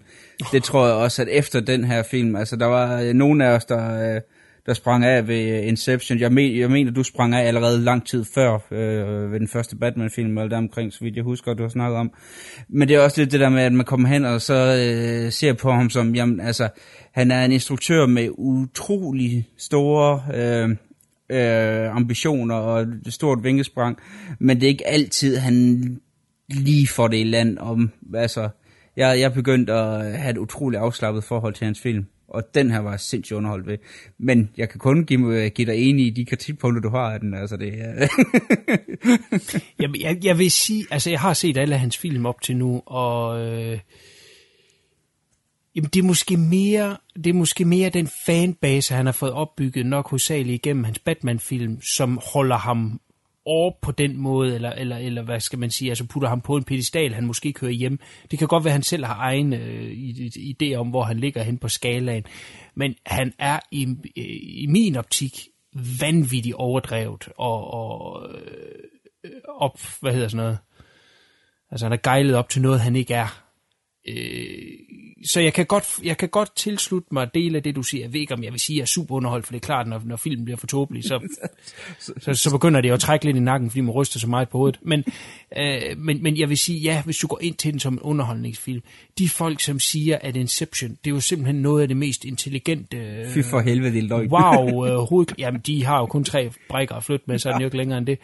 det 0.53 0.62
tror 0.62 0.86
jeg 0.86 0.95
også, 0.95 1.22
at 1.22 1.28
efter 1.30 1.61
den 1.61 1.84
her 1.84 2.03
film, 2.03 2.36
altså 2.36 2.57
der 2.57 2.66
var 2.66 3.01
øh, 3.01 3.14
nogen 3.14 3.41
af 3.41 3.49
os, 3.49 3.64
der, 3.64 4.14
øh, 4.14 4.20
der 4.66 4.74
sprang 4.74 5.05
af 5.05 5.28
ved 5.28 5.59
øh, 5.59 5.68
Inception. 5.68 6.18
Jeg, 6.18 6.32
men, 6.32 6.59
jeg 6.59 6.70
mener, 6.70 6.93
du 6.93 7.03
sprang 7.03 7.34
af 7.34 7.47
allerede 7.47 7.84
lang 7.84 8.07
tid 8.07 8.24
før 8.34 8.55
øh, 8.70 9.32
ved 9.32 9.41
den 9.41 9.49
første 9.49 9.76
Batman-film, 9.76 10.39
eller 10.39 10.49
der 10.49 10.57
omkring, 10.57 10.93
så 10.93 11.05
vidt 11.05 11.16
jeg 11.16 11.24
husker, 11.24 11.55
du 11.55 11.62
har 11.62 11.70
snakket 11.70 11.99
om. 11.99 12.11
Men 12.68 12.89
det 12.89 12.97
er 12.97 13.01
også 13.01 13.20
lidt 13.20 13.32
det 13.32 13.41
der 13.41 13.49
med, 13.49 13.62
at 13.62 13.72
man 13.72 13.86
kommer 13.86 14.09
hen 14.09 14.24
og 14.24 14.41
så 14.41 14.55
øh, 14.55 15.32
ser 15.32 15.53
på 15.53 15.70
ham 15.70 15.91
som, 15.91 16.14
jamen 16.14 16.41
altså, 16.41 16.68
han 17.12 17.30
er 17.30 17.45
en 17.45 17.53
instruktør 17.53 18.07
med 18.07 18.28
utrolig 18.39 19.49
store... 19.57 20.22
Øh, 20.34 20.76
øh, 21.30 21.96
ambitioner 21.96 22.54
og 22.54 22.80
et 22.80 23.12
stort 23.12 23.44
vingesprang, 23.44 23.98
men 24.38 24.56
det 24.56 24.66
er 24.66 24.70
ikke 24.70 24.86
altid, 24.86 25.36
han 25.36 26.00
lige 26.48 26.88
får 26.88 27.08
det 27.08 27.20
i 27.20 27.24
land. 27.24 27.58
Om, 27.58 27.90
altså, 28.14 28.48
jeg, 28.96 29.20
jeg 29.20 29.32
begyndte 29.32 29.72
at 29.72 30.18
have 30.18 30.30
et 30.30 30.38
utroligt 30.38 30.80
afslappet 30.80 31.24
forhold 31.24 31.54
til 31.54 31.64
hans 31.64 31.80
film, 31.80 32.06
og 32.28 32.42
den 32.54 32.70
her 32.70 32.78
var 32.78 32.96
sindssygt 32.96 33.36
underholdt 33.36 33.66
ved. 33.66 33.78
Men 34.18 34.50
jeg 34.56 34.68
kan 34.68 34.78
kun 34.78 35.04
give, 35.04 35.44
øh, 35.44 35.50
give 35.54 35.72
dig 35.72 35.76
enig 35.76 36.06
i 36.06 36.10
de 36.10 36.24
kritikpunkter, 36.24 36.82
du 36.82 36.88
har 36.88 37.12
af 37.12 37.20
den. 37.20 37.34
Altså, 37.34 37.56
det, 37.56 37.72
ja. 37.72 38.02
Øh. 38.02 38.08
Jamen, 39.80 40.00
jeg, 40.00 40.24
jeg 40.24 40.38
vil 40.38 40.50
sige, 40.50 40.86
altså 40.90 41.10
jeg 41.10 41.20
har 41.20 41.34
set 41.34 41.56
alle 41.56 41.78
hans 41.78 41.98
film 41.98 42.26
op 42.26 42.40
til 42.42 42.56
nu, 42.56 42.82
og... 42.86 43.40
Øh, 43.40 43.78
Jamen, 45.78 45.90
det 45.94 46.00
er 46.00 46.06
måske 46.06 46.36
mere, 46.36 46.96
det 47.14 47.26
er 47.26 47.34
måske 47.34 47.64
mere 47.64 47.90
den 47.90 48.08
fanbase, 48.26 48.94
han 48.94 49.06
har 49.06 49.12
fået 49.12 49.32
opbygget 49.32 49.86
nok 49.86 50.10
hovedsageligt 50.10 50.54
igennem 50.54 50.84
hans 50.84 50.98
Batman-film, 50.98 51.80
som 51.80 52.20
holder 52.32 52.56
ham 52.56 53.00
over 53.44 53.72
på 53.82 53.92
den 53.92 54.16
måde, 54.16 54.54
eller, 54.54 54.70
eller, 54.70 54.96
eller 54.96 55.22
hvad 55.22 55.40
skal 55.40 55.58
man 55.58 55.70
sige, 55.70 55.88
altså 55.90 56.06
putter 56.06 56.28
ham 56.28 56.40
på 56.40 56.56
en 56.56 56.64
pedestal, 56.64 57.14
han 57.14 57.26
måske 57.26 57.52
kører 57.52 57.72
hjem. 57.72 57.98
Det 58.30 58.38
kan 58.38 58.48
godt 58.48 58.64
være, 58.64 58.70
at 58.70 58.74
han 58.74 58.82
selv 58.82 59.04
har 59.04 59.14
egen 59.14 59.52
øh, 59.52 59.90
idé 60.36 60.74
om, 60.74 60.88
hvor 60.88 61.02
han 61.02 61.18
ligger 61.18 61.42
hen 61.42 61.58
på 61.58 61.68
skalaen, 61.68 62.24
men 62.74 62.94
han 63.06 63.32
er 63.38 63.60
i, 63.70 63.86
øh, 64.16 64.24
i 64.42 64.66
min 64.68 64.96
optik 64.96 65.48
vanvittigt 66.00 66.54
overdrevet 66.54 67.28
og, 67.36 67.70
og 67.74 68.28
øh, 69.24 69.30
op, 69.48 69.80
hvad 70.00 70.12
hedder 70.12 70.28
sådan 70.28 70.44
noget, 70.44 70.58
altså 71.70 71.86
han 71.86 71.92
er 71.92 72.02
gejlet 72.02 72.34
op 72.34 72.48
til 72.48 72.62
noget, 72.62 72.80
han 72.80 72.96
ikke 72.96 73.14
er. 73.14 73.44
Øh, 74.08 74.88
så 75.24 75.40
jeg 75.40 75.52
kan, 75.52 75.66
godt, 75.66 75.84
jeg 76.04 76.16
kan 76.16 76.28
godt 76.28 76.56
tilslutte 76.56 77.08
mig 77.12 77.34
del 77.34 77.56
af 77.56 77.62
det, 77.62 77.76
du 77.76 77.82
siger. 77.82 78.04
Jeg 78.04 78.12
ved 78.12 78.20
ikke, 78.20 78.34
om 78.34 78.44
jeg 78.44 78.52
vil 78.52 78.60
sige, 78.60 78.74
at 78.74 78.78
jeg 78.78 78.82
er 78.82 78.86
super 78.86 79.14
underholdt, 79.14 79.46
for 79.46 79.52
det 79.52 79.62
er 79.62 79.66
klart, 79.66 79.88
når, 79.88 80.02
når 80.04 80.16
filmen 80.16 80.44
bliver 80.44 80.56
for 80.56 80.66
tåbelig, 80.66 81.04
så, 81.04 81.20
så, 82.20 82.34
så 82.34 82.50
begynder 82.50 82.80
det 82.80 82.90
at 82.90 83.00
trække 83.00 83.24
lidt 83.24 83.36
i 83.36 83.40
nakken, 83.40 83.70
fordi 83.70 83.80
man 83.80 83.90
ryster 83.90 84.18
så 84.20 84.26
meget 84.26 84.48
på 84.48 84.58
hovedet. 84.58 84.80
Men, 84.82 85.04
øh, 85.58 85.98
men, 85.98 86.22
men 86.22 86.36
jeg 86.38 86.48
vil 86.48 86.58
sige, 86.58 86.78
ja, 86.78 87.02
hvis 87.02 87.18
du 87.18 87.26
går 87.26 87.38
ind 87.42 87.54
til 87.54 87.72
den 87.72 87.80
som 87.80 87.92
en 87.92 88.00
underholdningsfilm, 88.00 88.82
de 89.18 89.28
folk, 89.28 89.60
som 89.60 89.80
siger, 89.80 90.18
at 90.20 90.36
Inception, 90.36 90.90
det 90.90 91.10
er 91.10 91.14
jo 91.14 91.20
simpelthen 91.20 91.62
noget 91.62 91.82
af 91.82 91.88
det 91.88 91.96
mest 91.96 92.24
intelligente... 92.24 92.96
Øh, 92.96 93.30
Fy 93.30 93.38
for 93.50 93.60
helvede, 93.60 93.92
det 93.92 94.04
er 94.04 94.08
løgn. 94.08 94.30
Wow, 94.30 94.84
øh, 94.86 94.98
hoved, 94.98 95.26
jamen 95.38 95.60
de 95.60 95.84
har 95.84 95.98
jo 95.98 96.06
kun 96.06 96.24
tre 96.24 96.50
brækker 96.68 96.94
at 96.94 97.04
flytte 97.04 97.24
med, 97.28 97.38
så 97.38 97.48
er 97.48 97.52
den 97.52 97.60
jo 97.60 97.66
ikke 97.66 97.76
længere 97.76 97.98
end 97.98 98.06
det. 98.06 98.18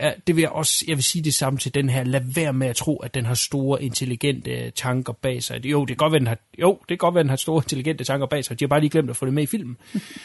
Ja, 0.00 0.12
det 0.26 0.36
vil 0.36 0.42
jeg 0.42 0.50
også, 0.50 0.84
jeg 0.88 0.96
vil 0.96 1.04
sige 1.04 1.24
det 1.24 1.34
samme 1.34 1.58
til 1.58 1.74
den 1.74 1.88
her. 1.88 2.04
Lad 2.04 2.20
være 2.34 2.52
med 2.52 2.66
at 2.66 2.76
tro, 2.76 2.96
at 2.96 3.14
den 3.14 3.24
har 3.24 3.34
store, 3.34 3.82
intelligente 3.82 4.50
øh, 4.50 4.72
tanker 4.72 5.12
bag 5.12 5.42
sig. 5.42 5.66
Jo, 5.66 5.80
det 5.80 5.88
kan 5.88 5.96
godt 5.96 6.12
være, 6.12 6.18
den 6.18 6.26
har, 6.26 6.38
jo, 6.58 6.78
det 6.80 6.88
kan 6.88 6.98
godt 6.98 7.14
være, 7.14 7.22
den 7.22 7.30
har 7.30 7.36
store, 7.36 7.62
intelligente 7.64 8.04
tanker 8.04 8.26
bag 8.26 8.44
sig. 8.44 8.60
De 8.60 8.64
har 8.64 8.68
bare 8.68 8.80
lige 8.80 8.90
glemt 8.90 9.10
at 9.10 9.16
få 9.16 9.26
det 9.26 9.34
med 9.34 9.42
i 9.42 9.46
filmen. 9.46 9.76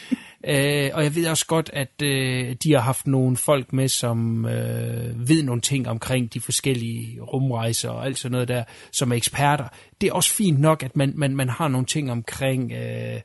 øh, 0.48 0.90
og 0.94 1.04
jeg 1.04 1.14
ved 1.14 1.28
også 1.28 1.46
godt, 1.46 1.70
at 1.72 2.02
øh, 2.02 2.56
de 2.62 2.72
har 2.72 2.80
haft 2.80 3.06
nogle 3.06 3.36
folk 3.36 3.72
med, 3.72 3.88
som 3.88 4.46
øh, 4.46 5.28
ved 5.28 5.42
nogle 5.42 5.60
ting 5.60 5.88
omkring 5.88 6.34
de 6.34 6.40
forskellige 6.40 7.20
rumrejser 7.20 7.90
og 7.90 8.06
alt 8.06 8.18
sådan 8.18 8.32
noget 8.32 8.48
der, 8.48 8.64
som 8.92 9.12
er 9.12 9.16
eksperter. 9.16 9.68
Det 10.00 10.08
er 10.08 10.12
også 10.12 10.30
fint 10.30 10.60
nok, 10.60 10.82
at 10.82 10.96
man, 10.96 11.12
man, 11.16 11.36
man 11.36 11.48
har 11.48 11.68
nogle 11.68 11.86
ting 11.86 12.12
omkring... 12.12 12.72
Øh, 12.72 13.20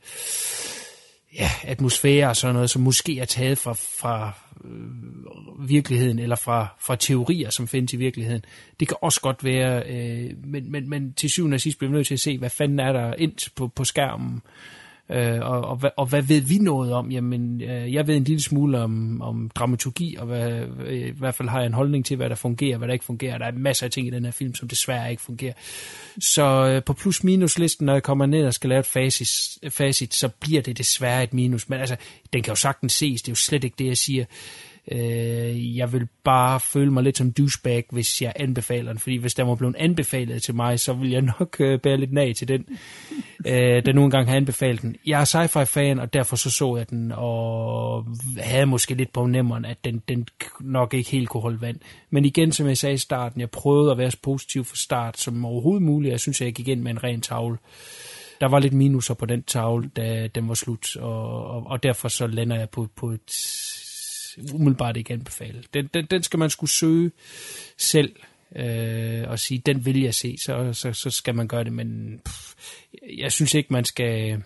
ja, 1.40 1.50
atmosfære 1.64 2.30
og 2.30 2.36
sådan 2.36 2.54
noget, 2.56 2.70
som 2.70 2.82
måske 2.82 3.20
er 3.20 3.26
taget 3.26 3.58
fra, 3.58 3.74
fra 3.74 4.34
øh, 4.66 5.70
virkeligheden, 5.70 6.20
eller 6.20 6.36
fra, 6.36 6.68
fra 6.80 6.96
teorier, 6.96 7.50
som 7.50 7.68
findes 7.68 7.94
i 7.94 7.98
virkeligheden. 7.98 8.42
Det 8.80 8.88
kan 8.88 8.98
også 9.02 9.22
godt 9.22 9.44
være, 9.44 9.84
øh, 9.90 10.32
men, 10.44 10.72
men, 10.72 10.90
men 10.90 11.14
til 11.14 11.30
syvende 11.30 11.56
og 11.56 11.62
sidst 11.62 11.78
bliver 11.78 11.92
vi 11.92 11.96
nødt 11.96 12.08
til 12.08 12.14
at 12.14 12.20
se, 12.20 12.38
hvad 12.38 12.50
fanden 12.50 12.80
er 12.80 12.94
der 12.94 13.14
ind 13.14 13.52
på, 13.56 13.68
på 13.68 13.84
skærmen, 13.84 14.34
Øh, 14.36 14.77
Øh, 15.10 15.40
og, 15.42 15.62
og, 15.62 15.80
og, 15.84 15.92
og 15.98 16.06
hvad 16.06 16.22
ved 16.22 16.42
vi 16.42 16.58
noget 16.58 16.94
om? 16.94 17.12
Jamen, 17.12 17.62
øh, 17.62 17.94
jeg 17.94 18.08
ved 18.08 18.16
en 18.16 18.24
lille 18.24 18.42
smule 18.42 18.80
om, 18.80 19.22
om 19.22 19.52
dramaturgi, 19.56 20.16
og 20.16 20.26
hvad, 20.26 20.52
øh, 20.86 21.08
i 21.08 21.14
hvert 21.18 21.36
fald 21.36 21.50
har 21.50 21.60
jeg 21.60 21.68
en 21.68 21.74
holdning 21.74 22.06
til, 22.06 22.18
hvad 22.18 22.30
der 22.30 22.36
fungerer, 22.36 22.78
hvad 22.78 22.88
der 22.88 22.94
ikke 22.94 23.06
fungerer. 23.06 23.38
Der 23.38 23.46
er 23.46 23.52
masser 23.52 23.86
af 23.86 23.92
ting 23.92 24.08
i 24.08 24.10
den 24.10 24.26
her 24.26 24.32
film, 24.32 24.56
som 24.56 24.68
desværre 24.68 25.12
ikke 25.12 25.22
fungerer. 25.22 25.54
Så 26.20 26.44
øh, 26.44 26.84
på 26.84 26.94
plus-minus-listen, 26.94 27.86
når 27.86 27.94
jeg 27.94 28.04
kommer 28.04 28.26
ned 28.26 28.46
og 28.46 28.54
skal 28.54 28.70
lave 28.70 28.80
et 28.80 28.86
facit, 28.86 29.30
facit, 29.70 30.14
så 30.14 30.30
bliver 30.40 30.62
det 30.62 30.78
desværre 30.78 31.24
et 31.24 31.34
minus. 31.34 31.70
Men 31.70 31.80
altså, 31.80 31.96
den 32.34 32.44
kan 32.44 32.52
jo 32.52 32.56
sagtens 32.56 32.94
ses, 32.94 33.22
det 33.22 33.28
er 33.28 33.32
jo 33.32 33.36
slet 33.36 33.64
ikke 33.64 33.76
det, 33.80 33.88
jeg 33.88 33.98
siger. 33.98 34.22
Øh, 34.22 34.67
Øh, 34.92 35.78
jeg 35.78 35.94
vil 35.94 36.08
bare 36.24 36.60
føle 36.60 36.92
mig 36.92 37.04
lidt 37.04 37.18
som 37.18 37.32
douchebag, 37.32 37.86
hvis 37.92 38.22
jeg 38.22 38.34
anbefaler 38.36 38.92
den, 38.92 39.00
fordi 39.00 39.18
hvis 39.18 39.34
der 39.34 39.44
var 39.44 39.56
blevet 39.56 39.76
anbefalet 39.76 40.44
til 40.44 40.56
mig, 40.56 40.80
så 40.80 40.94
vil 40.94 41.10
jeg 41.10 41.22
nok 41.40 41.56
øh, 41.60 41.80
bære 41.80 41.98
lidt 41.98 42.14
nag 42.14 42.36
til 42.36 42.48
den, 42.48 42.66
øh, 43.48 43.86
der 43.86 43.94
nu 43.94 44.04
engang 44.04 44.30
har 44.30 44.36
anbefalet 44.36 44.82
den. 44.82 44.96
Jeg 45.06 45.22
er 45.22 45.26
sci-fi 45.26 45.64
fan, 45.64 46.00
og 46.00 46.14
derfor 46.14 46.36
så 46.36 46.52
så 46.52 46.78
jeg 46.78 46.90
den, 46.90 47.12
og 47.16 48.06
havde 48.38 48.66
måske 48.66 48.94
lidt 48.94 49.14
på 49.14 49.26
nemmeren, 49.26 49.66
at 49.66 49.78
den, 49.84 50.02
den 50.08 50.28
nok 50.60 50.94
ikke 50.94 51.12
helt 51.12 51.30
kunne 51.30 51.42
holde 51.42 51.62
vand. 51.62 51.78
Men 52.10 52.26
igen, 52.26 52.52
som 52.52 52.68
jeg 52.68 52.78
sagde 52.78 52.94
i 52.94 52.98
starten, 52.98 53.42
jeg 53.42 53.50
prøvede 53.50 53.92
at 53.92 53.98
være 53.98 54.12
så 54.12 54.18
positiv 54.22 54.64
fra 54.64 54.76
start 54.76 55.20
som 55.20 55.46
overhovedet 55.46 55.84
muligt. 55.84 56.12
Jeg 56.12 56.20
synes, 56.20 56.42
jeg 56.42 56.54
gik 56.54 56.68
ind 56.68 56.82
med 56.82 56.92
en 56.92 57.04
ren 57.04 57.22
tavle 57.22 57.58
der 58.42 58.48
var 58.48 58.60
lidt 58.60 58.74
minuser 58.74 59.14
på 59.14 59.26
den 59.26 59.44
tavle, 59.44 59.90
da 59.96 60.28
den 60.36 60.48
var 60.48 60.54
slut, 60.54 60.96
og, 60.96 61.46
og, 61.46 61.64
og 61.68 61.84
derfor 61.84 62.08
så 62.08 62.28
lander 62.28 62.58
jeg 62.60 62.70
på, 62.70 62.88
på 62.96 63.10
et 63.10 63.32
umiddelbart 64.54 64.98
ikke 64.98 65.14
anbefale. 65.14 65.64
Den, 65.74 65.90
den, 65.94 66.06
den 66.06 66.24
skal 66.24 66.40
man 66.40 66.50
skulle 66.50 66.72
søge 66.72 67.12
selv 67.78 68.16
øh, 68.56 69.24
og 69.28 69.40
sige, 69.40 69.62
den 69.66 69.86
vil 69.86 70.02
jeg 70.02 70.14
se, 70.14 70.38
så, 70.46 70.74
så, 70.74 70.94
så 70.94 71.10
skal 71.10 71.36
man 71.36 71.48
gøre 71.48 71.64
det, 71.64 71.74
men 71.74 72.20
pff, 72.26 72.54
jeg 73.18 73.32
synes 73.32 73.54
ikke, 73.54 73.74
man 73.74 73.86
skal 73.86 74.44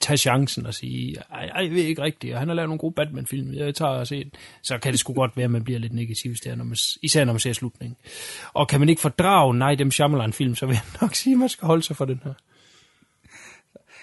tage 0.00 0.16
chancen 0.16 0.66
og 0.66 0.74
sige, 0.74 1.16
ej, 1.30 1.44
ej, 1.44 1.64
jeg 1.64 1.70
ved 1.70 1.82
ikke 1.82 2.02
rigtigt, 2.02 2.34
og 2.34 2.38
han 2.38 2.48
har 2.48 2.54
lavet 2.54 2.68
nogle 2.68 2.78
gode 2.78 2.94
Batman-film, 2.94 3.54
jeg 3.54 3.74
tager 3.74 3.92
og 3.92 4.06
se 4.06 4.24
den. 4.24 4.32
Så 4.62 4.78
kan 4.78 4.92
det 4.92 5.00
sgu 5.00 5.12
godt 5.12 5.36
være, 5.36 5.44
at 5.44 5.50
man 5.50 5.64
bliver 5.64 5.78
lidt 5.78 5.92
negativ, 5.92 6.34
når 6.46 6.64
man, 6.64 6.76
især 7.02 7.24
når 7.24 7.32
man 7.32 7.40
ser 7.40 7.52
slutningen. 7.52 7.96
Og 8.52 8.68
kan 8.68 8.80
man 8.80 8.88
ikke 8.88 9.00
fordrage, 9.00 9.58
nej, 9.58 9.74
dem 9.74 9.90
Shyamalan-film, 9.90 10.54
så 10.54 10.66
vil 10.66 10.74
jeg 10.74 11.00
nok 11.00 11.14
sige, 11.14 11.32
at 11.34 11.38
man 11.38 11.48
skal 11.48 11.66
holde 11.66 11.82
sig 11.82 11.96
for 11.96 12.04
den 12.04 12.20
her. 12.24 12.32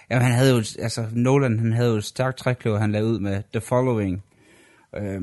Ja, 0.10 0.20
han 0.20 0.32
havde 0.32 0.52
jo, 0.52 0.58
altså 0.58 1.06
Nolan, 1.12 1.60
han 1.60 1.74
havde 1.74 1.90
jo 1.90 1.98
et 1.98 2.04
stærkt 2.04 2.38
trækløver, 2.38 2.80
han 2.80 2.92
lavede 2.92 3.12
ud 3.12 3.20
med 3.20 3.44
The 3.52 3.62
Following, 3.62 4.24
øh, 4.98 5.22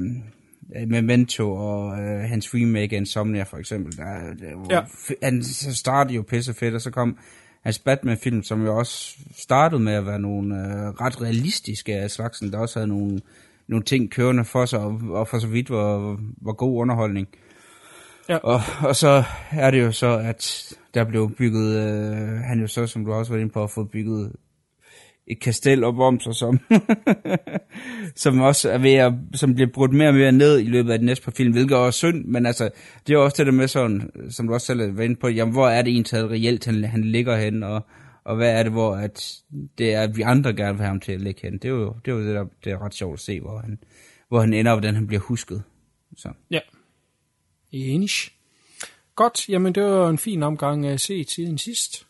Memento 0.87 1.53
og 1.53 1.99
øh, 2.03 2.21
hans 2.21 2.55
remake 2.55 2.97
Insomnia 2.97 3.43
for 3.43 3.57
eksempel. 3.57 3.97
Der, 3.97 4.05
der, 4.41 4.67
ja. 4.71 4.81
Han 5.23 5.43
startede 5.75 6.15
jo 6.15 6.23
pisse 6.23 6.55
fedt, 6.55 6.75
og 6.75 6.81
så 6.81 6.91
kom 6.91 7.19
hans 7.63 7.79
Batman-film, 7.79 8.43
som 8.43 8.65
jo 8.65 8.79
også 8.79 9.19
startede 9.37 9.81
med 9.81 9.93
at 9.93 10.07
være 10.07 10.19
nogle 10.19 10.57
øh, 10.57 10.89
ret 10.89 11.23
realistiske 11.23 11.97
af 11.97 12.11
slagsen, 12.11 12.53
der 12.53 12.59
også 12.59 12.79
havde 12.79 12.89
nogle, 12.89 13.21
nogle 13.69 13.85
ting 13.85 14.11
kørende 14.11 14.45
for 14.45 14.65
sig, 14.65 14.79
og, 14.79 15.01
og 15.11 15.29
for 15.29 15.39
så 15.39 15.47
vidt 15.47 15.71
var, 15.71 16.19
var 16.43 16.53
god 16.53 16.81
underholdning. 16.81 17.29
Ja. 18.29 18.37
Og, 18.37 18.61
og 18.83 18.97
så 18.97 19.25
er 19.51 19.71
det 19.71 19.83
jo 19.83 19.93
så, 19.93 20.19
at 20.19 20.73
der 20.95 21.05
blev 21.05 21.31
bygget, 21.39 21.77
øh, 21.77 22.39
han 22.39 22.61
jo 22.61 22.67
så, 22.67 22.87
som 22.87 23.05
du 23.05 23.13
også 23.13 23.33
var 23.33 23.41
inde 23.41 23.53
på, 23.53 23.63
at 23.63 23.71
få 23.71 23.85
bygget 23.85 24.33
et 25.27 25.41
kastel 25.41 25.85
op 25.85 25.99
om 25.99 26.21
sig, 26.21 26.35
som, 26.35 26.61
som 28.23 28.41
også 28.41 28.71
er 28.71 28.79
ved 28.79 28.95
at, 28.95 29.13
som 29.35 29.55
bliver 29.55 29.71
brudt 29.75 29.93
mere 29.93 30.09
og 30.09 30.15
mere 30.15 30.33
ned 30.33 30.61
i 30.61 30.65
løbet 30.65 30.93
af 30.93 30.99
den 30.99 31.07
næste 31.07 31.25
par 31.25 31.33
film, 31.33 31.53
hvilket 31.53 31.75
er 31.75 31.79
også 31.79 31.99
synd, 31.99 32.25
men 32.25 32.47
altså, 32.47 32.71
det 33.07 33.15
er 33.15 33.19
også 33.19 33.35
det 33.39 33.47
der 33.47 33.53
med 33.53 33.69
sådan, 33.69 34.11
som 34.31 34.47
du 34.47 34.55
også 34.55 34.67
selv 34.67 34.97
var 34.97 35.03
inde 35.03 35.17
på, 35.17 35.29
jamen, 35.29 35.53
hvor 35.53 35.69
er 35.69 35.83
det 35.83 35.93
egentlig 35.93 36.31
reelt, 36.31 36.65
han, 36.65 36.85
han 36.85 37.05
ligger 37.05 37.37
hen, 37.37 37.63
og, 37.63 37.87
og 38.25 38.37
hvad 38.37 38.59
er 38.59 38.63
det, 38.63 38.73
hvor 38.73 38.97
at 38.97 39.35
det 39.79 39.95
er, 39.95 40.03
at 40.03 40.17
vi 40.17 40.23
andre 40.23 40.55
gerne 40.55 40.73
vil 40.73 40.81
have 40.81 40.89
ham 40.89 41.01
til 41.01 41.13
at 41.13 41.21
ligge 41.21 41.41
hen. 41.43 41.53
Det 41.53 41.65
er 41.65 41.69
jo 41.69 41.95
det, 42.05 42.11
er 42.11 42.17
jo 42.17 42.27
det 42.27 42.35
der 42.35 42.45
det 42.65 42.73
er 42.73 42.85
ret 42.85 42.95
sjovt 42.95 43.13
at 43.15 43.21
se, 43.21 43.41
hvor 43.41 43.59
han, 43.59 43.79
hvor 44.29 44.41
han 44.41 44.53
ender, 44.55 44.73
hvordan 44.73 44.95
han 44.95 45.07
bliver 45.07 45.21
husket. 45.21 45.63
Så. 46.17 46.29
Ja, 46.51 46.61
enig. 47.73 48.11
Godt, 49.15 49.49
jamen 49.49 49.75
det 49.75 49.83
var 49.83 50.09
en 50.09 50.19
fin 50.19 50.43
omgang 50.43 50.85
øh, 50.85 50.93
at 50.93 51.01
se 51.01 51.25
tiden 51.25 51.59
sidst. 51.59 52.07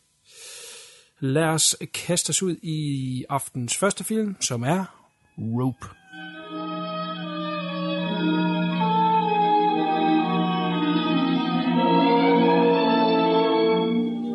Lad 1.20 1.54
os 1.54 1.76
kaste 1.94 2.30
os 2.30 2.42
ud 2.42 2.56
i 2.62 3.24
aftens 3.28 3.76
første 3.76 4.04
film, 4.04 4.36
som 4.40 4.62
er 4.62 4.84
Rope. 5.38 5.86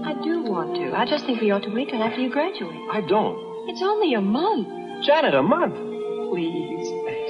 I 0.09 0.13
do 0.25 0.36
want 0.53 0.75
to. 0.75 0.86
I 1.01 1.05
just 1.05 1.25
think 1.25 1.39
we 1.41 1.51
ought 1.51 1.63
to 1.69 1.73
wait 1.77 1.89
till 1.89 2.01
after 2.01 2.21
you 2.23 2.32
graduate. 2.32 2.79
I 2.97 3.01
don't. 3.13 3.38
It's 3.69 3.84
only 3.91 4.15
a 4.15 4.21
month. 4.21 4.67
Janet, 5.05 5.36
a 5.36 5.41
month. 5.41 5.77
Please. 6.32 6.88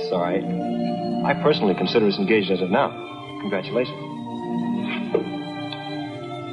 Sorry. 0.09 0.39
I 1.29 1.33
personally 1.43 1.75
consider 1.75 2.07
us 2.07 2.17
engaged 2.17 2.51
as 2.51 2.61
of 2.61 2.69
now. 2.69 2.89
Congratulations. 3.41 3.99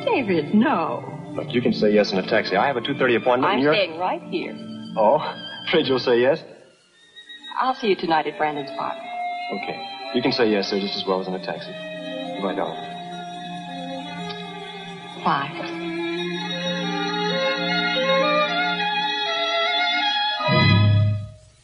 David, 0.04 0.52
no. 0.54 1.17
Look, 1.38 1.54
you 1.54 1.62
can 1.62 1.72
say 1.72 1.92
yes 1.92 2.10
in 2.10 2.18
a 2.18 2.26
taxi. 2.26 2.56
I 2.56 2.66
have 2.66 2.76
a 2.76 2.80
2.30 2.80 3.18
appointment. 3.18 3.44
I'm 3.44 3.52
and 3.52 3.62
you're... 3.62 3.72
staying 3.72 3.96
right 3.96 4.20
here. 4.22 4.56
Oh, 4.96 5.18
afraid 5.68 5.86
you'll 5.86 6.00
say 6.00 6.20
yes? 6.20 6.42
I'll 7.60 7.76
see 7.76 7.86
you 7.86 7.94
tonight 7.94 8.26
at 8.26 8.36
Brandon's 8.36 8.72
party. 8.76 9.00
Okay. 9.52 9.80
You 10.16 10.20
can 10.20 10.32
say 10.32 10.50
yes, 10.50 10.68
sir, 10.68 10.80
just 10.80 10.96
as 10.96 11.06
well 11.06 11.20
as 11.20 11.28
in 11.28 11.34
a 11.34 11.44
taxi. 11.44 11.70
Goodbye, 12.34 12.56
darling. 12.56 12.74
Why? 15.22 15.54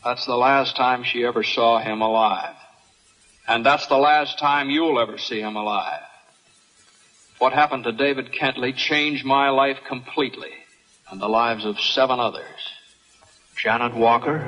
That's 0.04 0.24
the 0.24 0.36
last 0.36 0.76
time 0.76 1.02
she 1.02 1.24
ever 1.24 1.42
saw 1.42 1.80
him 1.80 2.00
alive. 2.00 2.54
And 3.48 3.66
that's 3.66 3.88
the 3.88 3.96
last 3.96 4.38
time 4.38 4.70
you'll 4.70 5.00
ever 5.00 5.18
see 5.18 5.40
him 5.40 5.56
alive. 5.56 6.02
What 7.38 7.52
happened 7.52 7.84
to 7.84 7.92
David 7.92 8.32
Kentley 8.32 8.74
changed 8.74 9.24
my 9.24 9.50
life 9.50 9.78
completely 9.88 10.50
and 11.10 11.20
the 11.20 11.28
lives 11.28 11.64
of 11.64 11.80
seven 11.80 12.20
others. 12.20 12.44
Janet 13.56 13.94
Walker, 13.94 14.38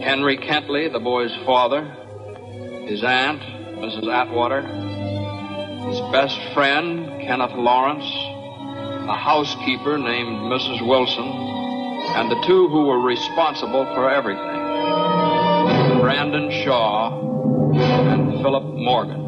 Henry 0.00 0.36
Kentley, 0.36 0.92
the 0.92 1.00
boy's 1.00 1.34
father, 1.44 1.84
his 2.86 3.02
aunt, 3.02 3.40
Mrs. 3.40 4.12
Atwater, 4.12 4.62
his 5.88 6.00
best 6.12 6.38
friend, 6.54 7.20
Kenneth 7.22 7.54
Lawrence, 7.54 8.04
a 9.08 9.16
housekeeper 9.16 9.98
named 9.98 10.38
Mrs. 10.50 10.86
Wilson, 10.86 11.26
and 11.26 12.30
the 12.30 12.40
two 12.46 12.68
who 12.68 12.86
were 12.86 13.00
responsible 13.00 13.84
for 13.94 14.10
everything 14.10 14.54
Brandon 16.00 16.50
Shaw 16.64 17.18
and 18.12 18.42
Philip 18.42 18.64
Morgan. 18.64 19.23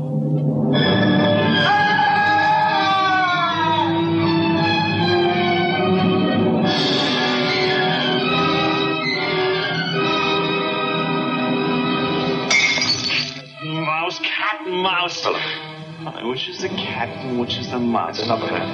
Mouse. 14.87 15.26
I 15.26 16.22
which 16.24 16.49
is 16.49 16.61
the 16.61 16.68
cat 16.68 17.09
and 17.09 17.41
which 17.41 17.59
is 17.59 17.70
the 17.72 17.78
mouse? 17.80 18.22
Enough 18.22 18.43
of 18.43 18.51
that. 18.51 18.66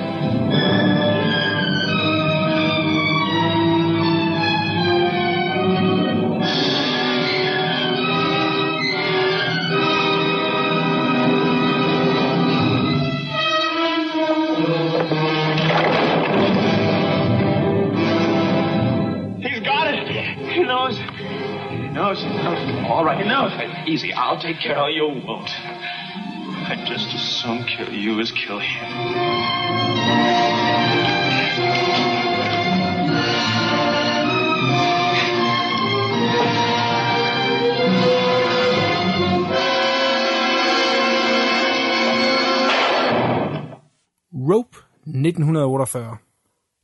He's 19.40 19.60
got 19.60 19.94
it. 19.94 20.08
He 20.52 20.62
knows. 20.62 20.98
He 20.98 21.88
knows. 21.88 22.22
All 22.86 23.02
right, 23.02 23.18
he 23.18 23.26
knows. 23.26 23.52
Easy. 23.88 24.12
I'll 24.12 24.38
take 24.38 24.58
care 24.60 24.76
of 24.76 24.90
you. 24.90 25.06
Won't. 25.26 25.48
Just 26.86 27.14
as 27.14 27.20
soon 27.20 27.64
kill 27.64 27.92
you 27.94 28.20
as 28.20 28.30
kill 28.32 28.58
him. 28.58 28.86
Rope 44.50 44.76
1948. 45.06 46.18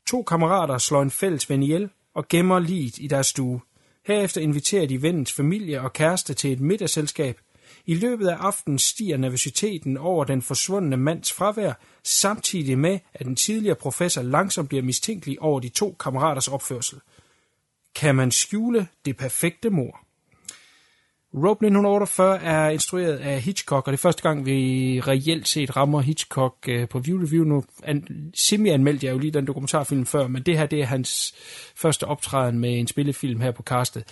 To 0.07 0.23
kammerater 0.23 0.79
slår 0.79 1.03
en 1.03 1.11
fælles 1.11 1.51
ven 1.51 1.63
ihjel 1.63 1.91
og 2.15 2.29
gemmer 2.29 2.59
liget 2.59 2.99
i 2.99 3.07
deres 3.07 3.27
stue. 3.27 3.61
Herefter 4.07 4.41
inviterer 4.41 4.87
de 4.87 5.03
vennens 5.03 5.33
familie 5.33 5.81
og 5.81 5.93
kæreste 5.93 6.35
til 6.35 6.53
et 6.53 6.61
middagsselskab. 6.61 7.39
I 7.89 7.95
løbet 7.95 8.29
af 8.29 8.37
aftenen 8.37 8.79
stiger 8.79 9.17
nervøsiteten 9.17 9.97
over 9.97 10.25
den 10.25 10.43
forsvundne 10.43 10.97
mands 10.97 11.33
fravær, 11.33 11.73
samtidig 12.05 12.79
med, 12.79 12.99
at 13.15 13.27
den 13.27 13.37
tidligere 13.37 13.77
professor 13.77 14.23
langsomt 14.23 14.69
bliver 14.69 14.83
mistænkelig 14.83 15.43
over 15.43 15.61
de 15.61 15.69
to 15.69 15.97
kammeraters 16.01 16.49
opførsel. 16.49 16.99
Kan 17.95 18.15
man 18.15 18.31
skjule 18.31 18.89
det 19.05 19.17
perfekte 19.17 19.71
mor? 19.71 20.01
Rope 21.35 21.67
1948 21.67 22.43
er 22.43 22.71
instrueret 22.71 23.17
af 23.17 23.41
Hitchcock, 23.41 23.87
og 23.87 23.93
det 23.93 23.99
er 23.99 24.03
første 24.03 24.23
gang, 24.23 24.47
vi 24.47 25.01
reelt 25.01 25.49
set 25.49 25.77
rammer 25.77 26.01
Hitchcock 26.01 26.55
øh, 26.69 26.89
på 26.89 26.99
View 26.99 27.23
Review. 27.23 27.45
Nu 27.45 27.65
an, 27.83 28.31
semi-anmeldte 28.35 29.07
jeg 29.07 29.13
jo 29.13 29.19
lige 29.19 29.31
den 29.31 29.47
dokumentarfilm 29.47 30.07
før, 30.07 30.27
men 30.27 30.43
det 30.43 30.59
her 30.59 30.67
det 30.67 30.81
er 30.81 30.87
hans 30.87 31.35
første 31.77 32.05
optræden 32.05 32.59
med 32.59 32.79
en 32.79 32.87
spillefilm 32.87 33.41
her 33.41 33.51
på 33.51 33.63
castet. 33.63 34.05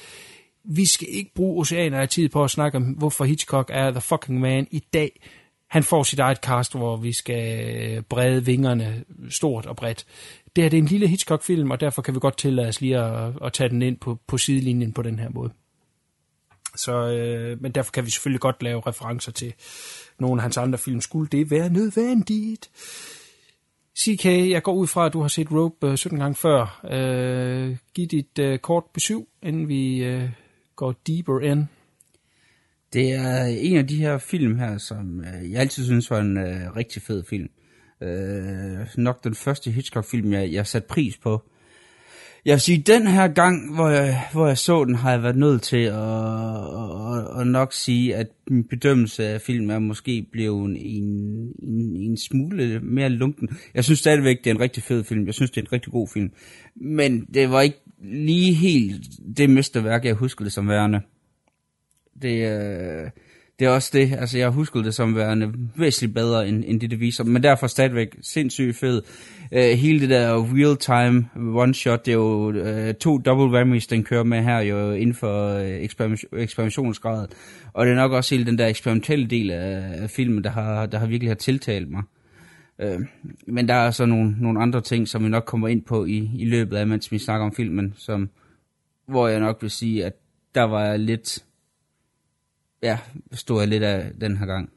Vi 0.69 0.87
skal 0.87 1.09
ikke 1.11 1.31
bruge 1.35 1.61
oceaner 1.61 2.01
af 2.01 2.09
tid 2.09 2.29
på 2.29 2.45
at 2.45 2.51
snakke 2.51 2.77
om, 2.77 2.83
hvorfor 2.83 3.25
Hitchcock 3.25 3.71
er 3.73 3.91
the 3.91 4.01
fucking 4.01 4.41
man 4.41 4.67
i 4.71 4.79
dag. 4.93 5.21
Han 5.69 5.83
får 5.83 6.03
sit 6.03 6.19
eget 6.19 6.39
cast, 6.39 6.75
hvor 6.75 6.97
vi 6.97 7.13
skal 7.13 8.03
brede 8.03 8.45
vingerne 8.45 9.05
stort 9.29 9.67
og 9.67 9.77
bredt. 9.77 10.07
Det 10.57 10.65
her 10.65 10.71
det 10.71 10.77
er 10.77 10.83
en 10.83 10.89
lille 10.89 11.09
Hitchcock-film, 11.09 11.71
og 11.71 11.81
derfor 11.81 12.03
kan 12.03 12.15
vi 12.15 12.21
godt 12.21 12.39
tillade 12.39 12.69
os 12.69 12.81
lige 12.81 12.99
at, 12.99 13.33
at 13.43 13.53
tage 13.53 13.69
den 13.69 13.83
ind 13.83 13.97
på, 13.97 14.19
på 14.27 14.39
sidelinjen 14.39 14.93
på 14.93 15.03
den 15.03 15.19
her 15.19 15.29
måde. 15.29 15.53
Så, 16.77 16.93
øh, 16.93 17.63
men 17.63 17.73
derfor 17.73 17.93
kan 17.93 18.05
vi 18.05 18.11
selvfølgelig 18.11 18.41
godt 18.41 18.63
lave 18.63 18.83
referencer 18.87 19.33
til 19.33 19.55
nogle 20.19 20.41
af 20.41 20.43
hans 20.43 20.57
andre 20.57 20.79
film. 20.79 21.01
Skulle 21.01 21.29
det 21.33 21.51
være 21.51 21.69
nødvendigt? 21.69 22.71
CK, 23.99 24.25
jeg 24.25 24.63
går 24.63 24.73
ud 24.73 24.87
fra, 24.87 25.07
at 25.07 25.13
du 25.13 25.21
har 25.21 25.29
set 25.29 25.53
Rope 25.53 25.91
øh, 25.91 25.97
17 25.97 26.19
gange 26.19 26.35
før. 26.35 26.81
Øh, 26.91 27.77
giv 27.95 28.07
dit 28.07 28.39
øh, 28.39 28.59
kort 28.59 28.85
besøg, 28.95 29.27
inden 29.43 29.69
vi 29.69 30.05
øh, 30.05 30.31
går 30.77 30.95
deeper 31.07 31.41
ind. 31.41 31.67
Det 32.93 33.13
er 33.13 33.45
en 33.45 33.77
af 33.77 33.87
de 33.87 33.97
her 33.97 34.19
film 34.19 34.59
her, 34.59 34.79
som 34.79 35.21
øh, 35.21 35.53
jeg 35.53 35.61
altid 35.61 35.85
synes 35.85 36.11
var 36.11 36.21
en 36.21 36.37
øh, 36.37 36.77
rigtig 36.77 37.03
fed 37.03 37.25
film. 37.25 37.49
Øh, 38.01 38.87
nok 38.97 39.25
den 39.25 39.35
første 39.35 39.71
Hitchcock-film, 39.71 40.33
jeg, 40.33 40.53
jeg 40.53 40.67
satte 40.67 40.89
pris 40.89 41.19
på. 41.19 41.43
Jeg 42.47 42.53
vil 42.53 42.61
sige, 42.61 42.79
den 42.79 43.07
her 43.07 43.29
gang, 43.29 43.75
hvor 43.75 43.89
jeg, 43.89 44.23
hvor 44.33 44.47
jeg 44.47 44.59
så 44.59 44.85
den, 44.85 44.95
har 44.95 45.11
jeg 45.11 45.23
været 45.23 45.37
nødt 45.37 45.63
til 45.63 45.77
at, 45.77 45.95
at, 47.15 47.41
at 47.41 47.47
nok 47.47 47.73
sige, 47.73 48.17
at 48.17 48.27
min 48.51 48.65
bedømmelse 48.65 49.27
af 49.29 49.41
filmen 49.41 49.71
er 49.71 49.79
måske 49.79 50.27
blevet 50.33 50.65
en, 50.65 50.77
en, 50.77 51.97
en 51.97 52.17
smule 52.17 52.81
mere 52.81 53.09
lunken. 53.09 53.49
Jeg 53.75 53.85
synes 53.85 53.99
stadigvæk, 53.99 54.39
det 54.39 54.51
er 54.51 54.55
en 54.55 54.61
rigtig 54.61 54.83
fed 54.83 55.05
film. 55.05 55.27
Jeg 55.27 55.35
synes, 55.35 55.51
det 55.51 55.61
er 55.61 55.63
en 55.63 55.73
rigtig 55.73 55.93
god 55.93 56.09
film. 56.09 56.31
Men 56.77 57.27
det 57.35 57.51
var 57.51 57.61
ikke 57.61 57.81
lige 58.05 58.55
helt 58.55 59.03
det 59.37 59.51
mesterværk, 59.51 60.05
jeg 60.05 60.15
husker 60.15 60.45
det 60.45 60.53
som 60.53 60.69
værende. 60.69 61.01
Det, 62.23 62.49
øh, 62.49 63.11
det 63.59 63.67
er 63.67 63.71
også 63.71 63.91
det, 63.93 64.13
altså 64.13 64.39
jeg 64.39 64.49
husker 64.51 64.83
det 64.83 64.95
som 64.95 65.17
værende 65.17 65.53
væsentligt 65.77 66.15
bedre, 66.15 66.49
end, 66.49 66.65
end 66.67 66.81
det 66.81 66.91
det 66.91 67.01
viser, 67.01 67.25
men 67.25 67.43
derfor 67.43 67.67
stadigvæk 67.67 68.17
sindssygt 68.23 68.77
fed. 68.77 69.03
Uh, 69.53 69.59
hele 69.59 70.01
det 70.01 70.11
der 70.11 70.55
real-time 70.55 71.29
one-shot, 71.63 72.05
det 72.05 72.09
er 72.09 72.13
jo 72.13 72.49
uh, 72.49 72.95
to 72.95 73.19
double 73.19 73.47
whammies, 73.47 73.87
den 73.87 74.05
kører 74.05 74.25
med 74.25 74.43
her, 74.43 74.59
jo 74.59 74.93
inden 74.93 75.15
for 75.15 75.49
øh, 75.49 75.61
uh, 75.61 75.85
eksperim- 75.85 76.37
eksperimentationsgraden. 76.37 77.29
Og 77.73 77.87
det 77.87 77.93
er 77.93 77.97
nok 77.97 78.13
også 78.13 78.35
hele 78.35 78.47
den 78.47 78.59
der 78.59 78.67
eksperimentelle 78.67 79.27
del 79.27 79.51
af, 79.51 80.03
af 80.03 80.11
filmen, 80.11 80.45
der 80.45 80.51
har, 80.51 80.87
der 80.87 80.99
har 80.99 81.07
virkelig 81.07 81.31
har 81.31 81.35
tiltalt 81.35 81.91
mig. 81.91 82.03
Uh, 82.85 83.01
men 83.47 83.69
der 83.69 83.75
er 83.75 83.91
så 83.91 84.07
nogle, 84.07 84.37
nogle 84.41 84.63
andre 84.63 84.81
ting, 84.81 85.09
som 85.09 85.25
vi 85.25 85.29
nok 85.29 85.45
kommer 85.47 85.69
ind 85.69 85.83
på 85.83 86.05
i, 86.05 86.31
i 86.39 86.45
løbet 86.45 86.77
af, 86.77 86.87
mens 86.87 87.13
vi 87.13 87.19
snakker 87.19 87.47
om 87.47 87.55
filmen, 87.55 87.95
som, 87.97 88.31
hvor 89.09 89.29
jeg 89.29 89.41
nok 89.41 89.59
vil 89.61 89.71
sige, 89.71 90.05
at 90.05 90.13
der 90.55 90.63
var 90.63 90.85
jeg 90.85 90.99
lidt 90.99 91.46
ja, 92.83 92.99
stod 93.33 93.61
jeg 93.61 93.69
lidt 93.69 93.83
af 93.83 94.11
den 94.21 94.37
her 94.37 94.47
gang. 94.47 94.71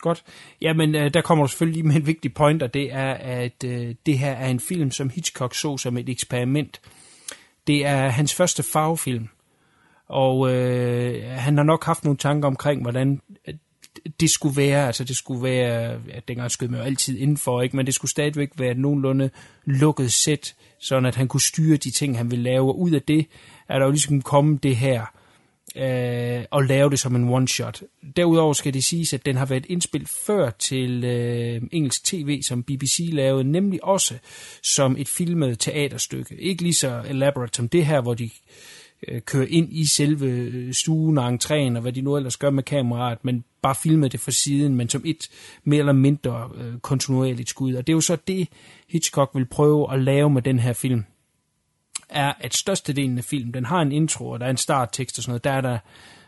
Godt. 0.00 0.24
Jamen, 0.60 0.94
øh, 0.94 1.14
der 1.14 1.20
kommer 1.20 1.44
du 1.44 1.48
selvfølgelig 1.48 1.86
med 1.86 1.96
en 1.96 2.06
vigtig 2.06 2.34
point, 2.34 2.62
og 2.62 2.74
det 2.74 2.92
er, 2.92 3.12
at 3.14 3.64
øh, 3.64 3.94
det 4.06 4.18
her 4.18 4.32
er 4.32 4.48
en 4.48 4.60
film, 4.60 4.90
som 4.90 5.10
Hitchcock 5.10 5.54
så 5.54 5.76
som 5.76 5.96
et 5.96 6.08
eksperiment. 6.08 6.80
Det 7.66 7.86
er 7.86 8.08
hans 8.08 8.34
første 8.34 8.62
farvefilm, 8.62 9.28
og 10.08 10.54
øh, 10.54 11.30
han 11.30 11.56
har 11.56 11.64
nok 11.64 11.84
haft 11.84 12.04
nogle 12.04 12.18
tanker 12.18 12.48
omkring, 12.48 12.82
hvordan 12.82 13.20
øh, 13.48 13.54
det 14.20 14.30
skulle 14.30 14.56
være, 14.56 14.86
altså 14.86 15.04
det 15.04 15.16
skulle 15.16 15.42
være, 15.42 16.00
ja, 16.08 16.20
dengang 16.28 16.50
skød 16.50 16.68
man 16.68 16.80
jo 16.80 16.86
altid 16.86 17.18
indenfor, 17.18 17.62
ikke? 17.62 17.76
men 17.76 17.86
det 17.86 17.94
skulle 17.94 18.10
stadigvæk 18.10 18.50
være 18.58 18.70
et 18.70 18.78
nogenlunde 18.78 19.30
lukket 19.64 20.12
sæt, 20.12 20.54
sådan 20.78 21.06
at 21.06 21.14
han 21.14 21.28
kunne 21.28 21.40
styre 21.40 21.76
de 21.76 21.90
ting, 21.90 22.16
han 22.16 22.30
ville 22.30 22.42
lave, 22.42 22.68
og 22.68 22.80
ud 22.80 22.90
af 22.90 23.02
det 23.02 23.26
er 23.68 23.78
der 23.78 23.86
jo 23.86 23.90
ligesom 23.90 24.22
kommet 24.22 24.62
det 24.62 24.76
her, 24.76 25.19
øh, 25.76 26.44
og 26.50 26.64
lave 26.64 26.90
det 26.90 26.98
som 26.98 27.16
en 27.16 27.34
one-shot. 27.34 27.82
Derudover 28.16 28.52
skal 28.52 28.74
det 28.74 28.84
siges, 28.84 29.12
at 29.12 29.26
den 29.26 29.36
har 29.36 29.46
været 29.46 29.66
indspillet 29.68 30.08
før 30.08 30.50
til 30.50 31.04
øh, 31.04 31.62
engelsk 31.72 32.04
tv, 32.04 32.42
som 32.42 32.62
BBC 32.62 33.08
lavede, 33.12 33.44
nemlig 33.44 33.84
også 33.84 34.14
som 34.62 34.96
et 34.98 35.08
filmet 35.08 35.58
teaterstykke. 35.58 36.34
Ikke 36.34 36.62
lige 36.62 36.74
så 36.74 37.02
elaborate 37.08 37.56
som 37.56 37.68
det 37.68 37.86
her, 37.86 38.00
hvor 38.00 38.14
de 38.14 38.30
øh, 39.08 39.20
kører 39.20 39.46
ind 39.48 39.68
i 39.72 39.86
selve 39.86 40.26
øh, 40.26 40.74
stuen 40.74 41.18
og 41.18 41.28
entréen, 41.28 41.76
og 41.76 41.80
hvad 41.80 41.92
de 41.92 42.00
nu 42.00 42.16
ellers 42.16 42.36
gør 42.36 42.50
med 42.50 42.62
kameraet, 42.62 43.24
men 43.24 43.44
bare 43.62 43.74
filmet 43.74 44.12
det 44.12 44.20
fra 44.20 44.30
siden, 44.30 44.74
men 44.74 44.88
som 44.88 45.02
et 45.06 45.28
mere 45.64 45.78
eller 45.78 45.92
mindre 45.92 46.50
øh, 46.60 46.78
kontinuerligt 46.78 47.48
skud. 47.48 47.74
Og 47.74 47.86
det 47.86 47.92
er 47.92 47.96
jo 47.96 48.00
så 48.00 48.16
det, 48.26 48.48
Hitchcock 48.88 49.30
vil 49.34 49.46
prøve 49.46 49.92
at 49.92 50.02
lave 50.02 50.30
med 50.30 50.42
den 50.42 50.58
her 50.58 50.72
film 50.72 51.04
er, 52.10 52.32
at 52.40 52.54
størstedelen 52.54 53.18
af 53.18 53.24
filmen, 53.24 53.54
den 53.54 53.64
har 53.64 53.82
en 53.82 53.92
intro, 53.92 54.28
og 54.28 54.40
der 54.40 54.46
er 54.46 54.50
en 54.50 54.56
starttekst 54.56 55.18
og 55.18 55.22
sådan 55.22 55.30
noget, 55.30 55.44
der 55.44 55.52
er 55.52 55.60
der, 55.60 55.78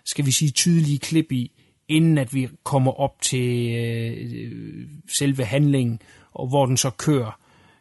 skal 0.05 0.27
vi 0.27 0.33
sige, 0.33 0.51
tydelige 0.51 0.99
klip 0.99 1.33
i, 1.33 1.53
inden 1.89 2.19
at 2.19 2.35
vi 2.35 2.49
kommer 2.65 2.93
op 2.93 3.21
til 3.23 3.75
øh, 3.75 4.89
selve 5.19 5.45
handlingen, 5.45 6.01
og 6.33 6.49
hvor 6.49 6.67
den 6.67 6.77
så 6.77 6.91
kører 6.91 7.39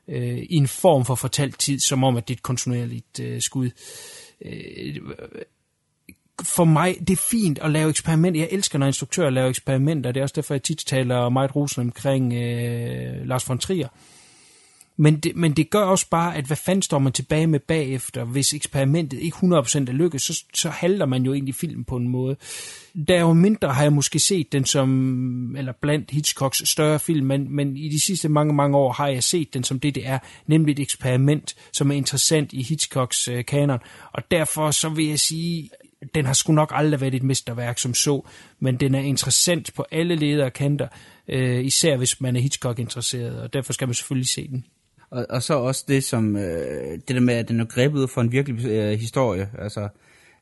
øh, 0.07 0.37
i 0.37 0.55
en 0.55 0.67
form 0.67 1.05
for 1.05 1.15
fortalt 1.15 1.59
tid, 1.59 1.79
som 1.79 2.03
om, 2.03 2.17
at 2.17 2.27
det 2.27 2.33
er 2.33 2.37
et 2.37 2.43
kontinuerligt 2.43 3.19
øh, 3.19 3.41
skud. 3.41 3.69
Øh, 4.45 4.95
for 6.43 6.63
mig, 6.63 6.95
det 6.99 7.09
er 7.09 7.25
fint 7.31 7.59
at 7.59 7.71
lave 7.71 7.89
eksperimenter. 7.89 8.41
Jeg 8.41 8.49
elsker, 8.51 8.79
når 8.79 8.87
instruktører 8.87 9.29
laver 9.29 9.49
eksperimenter. 9.49 10.11
Det 10.11 10.19
er 10.19 10.23
også 10.23 10.35
derfor, 10.35 10.53
jeg 10.53 10.63
tit 10.63 10.83
taler 10.85 11.29
meget 11.29 11.55
rosen 11.55 11.81
omkring 11.81 12.33
øh, 12.33 13.27
Lars 13.27 13.49
von 13.49 13.57
Trier. 13.57 13.87
Men 15.01 15.19
det, 15.19 15.35
men 15.35 15.53
det 15.53 15.69
gør 15.69 15.83
også 15.83 16.09
bare, 16.09 16.35
at 16.35 16.45
hvad 16.45 16.57
fanden 16.57 16.81
står 16.81 16.99
man 16.99 17.13
tilbage 17.13 17.47
med 17.47 17.59
bagefter, 17.59 18.23
hvis 18.23 18.53
eksperimentet 18.53 19.19
ikke 19.19 19.37
100% 19.37 19.45
er 19.47 19.91
lykkedes, 19.91 20.23
så, 20.23 20.43
så 20.53 20.69
halter 20.69 21.05
man 21.05 21.23
jo 21.23 21.33
egentlig 21.33 21.55
filmen 21.55 21.85
på 21.85 21.95
en 21.95 22.07
måde. 22.07 22.35
Der 23.07 23.15
er 23.15 23.21
jo 23.21 23.33
mindre 23.33 23.73
har 23.73 23.83
jeg 23.83 23.93
måske 23.93 24.19
set 24.19 24.51
den 24.51 24.65
som, 24.65 25.55
eller 25.55 25.73
blandt 25.81 26.11
Hitchcocks 26.11 26.69
større 26.69 26.99
film, 26.99 27.27
men, 27.27 27.55
men 27.55 27.77
i 27.77 27.89
de 27.89 27.99
sidste 27.99 28.29
mange, 28.29 28.53
mange 28.53 28.77
år 28.77 28.91
har 28.91 29.07
jeg 29.07 29.23
set 29.23 29.53
den 29.53 29.63
som 29.63 29.79
det, 29.79 29.95
det 29.95 30.07
er, 30.07 30.19
nemlig 30.47 30.71
et 30.73 30.79
eksperiment, 30.79 31.55
som 31.73 31.91
er 31.91 31.95
interessant 31.95 32.53
i 32.53 32.63
Hitchcocks 32.63 33.27
øh, 33.27 33.45
kanon. 33.45 33.79
Og 34.13 34.23
derfor 34.31 34.71
så 34.71 34.89
vil 34.89 35.07
jeg 35.07 35.19
sige, 35.19 35.69
den 36.15 36.25
har 36.25 36.33
sgu 36.33 36.53
nok 36.53 36.71
aldrig 36.75 37.01
været 37.01 37.15
et 37.15 37.23
mesterværk 37.23 37.77
som 37.77 37.93
så, 37.93 38.27
men 38.59 38.79
den 38.79 38.95
er 38.95 38.99
interessant 39.01 39.73
på 39.75 39.85
alle 39.91 40.15
ledere 40.15 40.45
og 40.45 40.53
kanter, 40.53 40.87
øh, 41.27 41.65
især 41.65 41.97
hvis 41.97 42.21
man 42.21 42.35
er 42.35 42.41
Hitchcock-interesseret, 42.41 43.41
og 43.41 43.53
derfor 43.53 43.73
skal 43.73 43.87
man 43.87 43.95
selvfølgelig 43.95 44.29
se 44.29 44.47
den. 44.47 44.65
Og, 45.11 45.25
og 45.29 45.43
så 45.43 45.53
også 45.53 45.85
det 45.87 46.03
som, 46.03 46.35
øh, 46.35 46.91
det 46.91 47.07
der 47.07 47.19
med, 47.19 47.33
at 47.33 47.49
den 47.49 47.59
er 47.59 47.65
grebet 47.65 47.99
ud 47.99 48.07
fra 48.07 48.21
en 48.21 48.31
virkelig 48.31 48.65
øh, 48.65 48.99
historie, 48.99 49.49
altså 49.59 49.81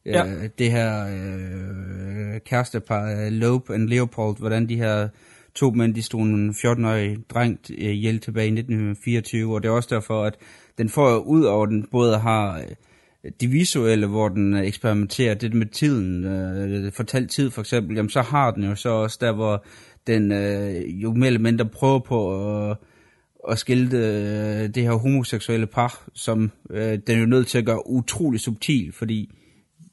øh, 0.06 0.14
ja. 0.14 0.26
det 0.58 0.72
her 0.72 1.06
øh, 1.06 2.40
kærestepar, 2.46 3.12
øh, 3.12 3.32
Loeb 3.32 3.70
og 3.70 3.80
Leopold, 3.80 4.38
hvordan 4.40 4.70
de 4.70 4.76
her 4.76 5.08
to 5.56 5.72
mænd, 5.72 5.96
de 5.96 6.04
stod 6.04 6.22
en 6.22 6.50
14-årig 6.50 7.18
dreng 7.30 7.60
øh, 7.70 7.78
ihjel 7.78 8.20
tilbage 8.20 8.48
i 8.48 8.52
1924, 8.52 9.56
og 9.56 9.64
det 9.64 9.70
er 9.70 9.74
også 9.74 9.96
derfor, 9.96 10.24
at 10.24 10.36
den 10.78 10.90
får 10.90 11.18
ud 11.18 11.44
over, 11.44 11.66
den 11.66 11.88
både 11.92 12.18
har 12.18 12.58
øh, 12.58 13.32
de 13.42 13.48
visuelle, 13.48 14.08
hvor 14.08 14.30
den 14.30 14.54
eksperimenterer, 14.54 15.34
det 15.34 15.54
med 15.54 15.66
tiden, 15.66 16.26
øh, 16.26 16.92
fortalt 16.92 17.32
tid 17.32 17.52
for 17.52 17.62
eksempel, 17.62 17.96
jamen 17.96 18.10
så 18.10 18.22
har 18.22 18.52
den 18.52 18.64
jo 18.64 18.76
så 18.76 18.90
også 18.90 19.18
der, 19.22 19.32
hvor 19.32 19.66
den 20.08 20.32
øh, 20.32 21.02
jo 21.04 21.14
mere 21.14 21.28
eller 21.28 21.40
mindre 21.40 21.66
prøver 21.66 22.00
på 22.00 22.70
at 22.70 22.78
at 23.50 23.60
skilte 23.60 23.98
øh, 23.98 24.70
det 24.76 24.84
her 24.84 24.92
homoseksuelle 24.92 25.68
par, 25.68 26.10
som 26.14 26.52
øh, 26.70 27.00
den 27.08 27.16
er 27.16 27.20
jo 27.20 27.26
nødt 27.26 27.48
til 27.48 27.58
at 27.58 27.66
gøre 27.66 27.90
utrolig 27.90 28.40
subtil, 28.40 28.92
fordi 28.94 29.32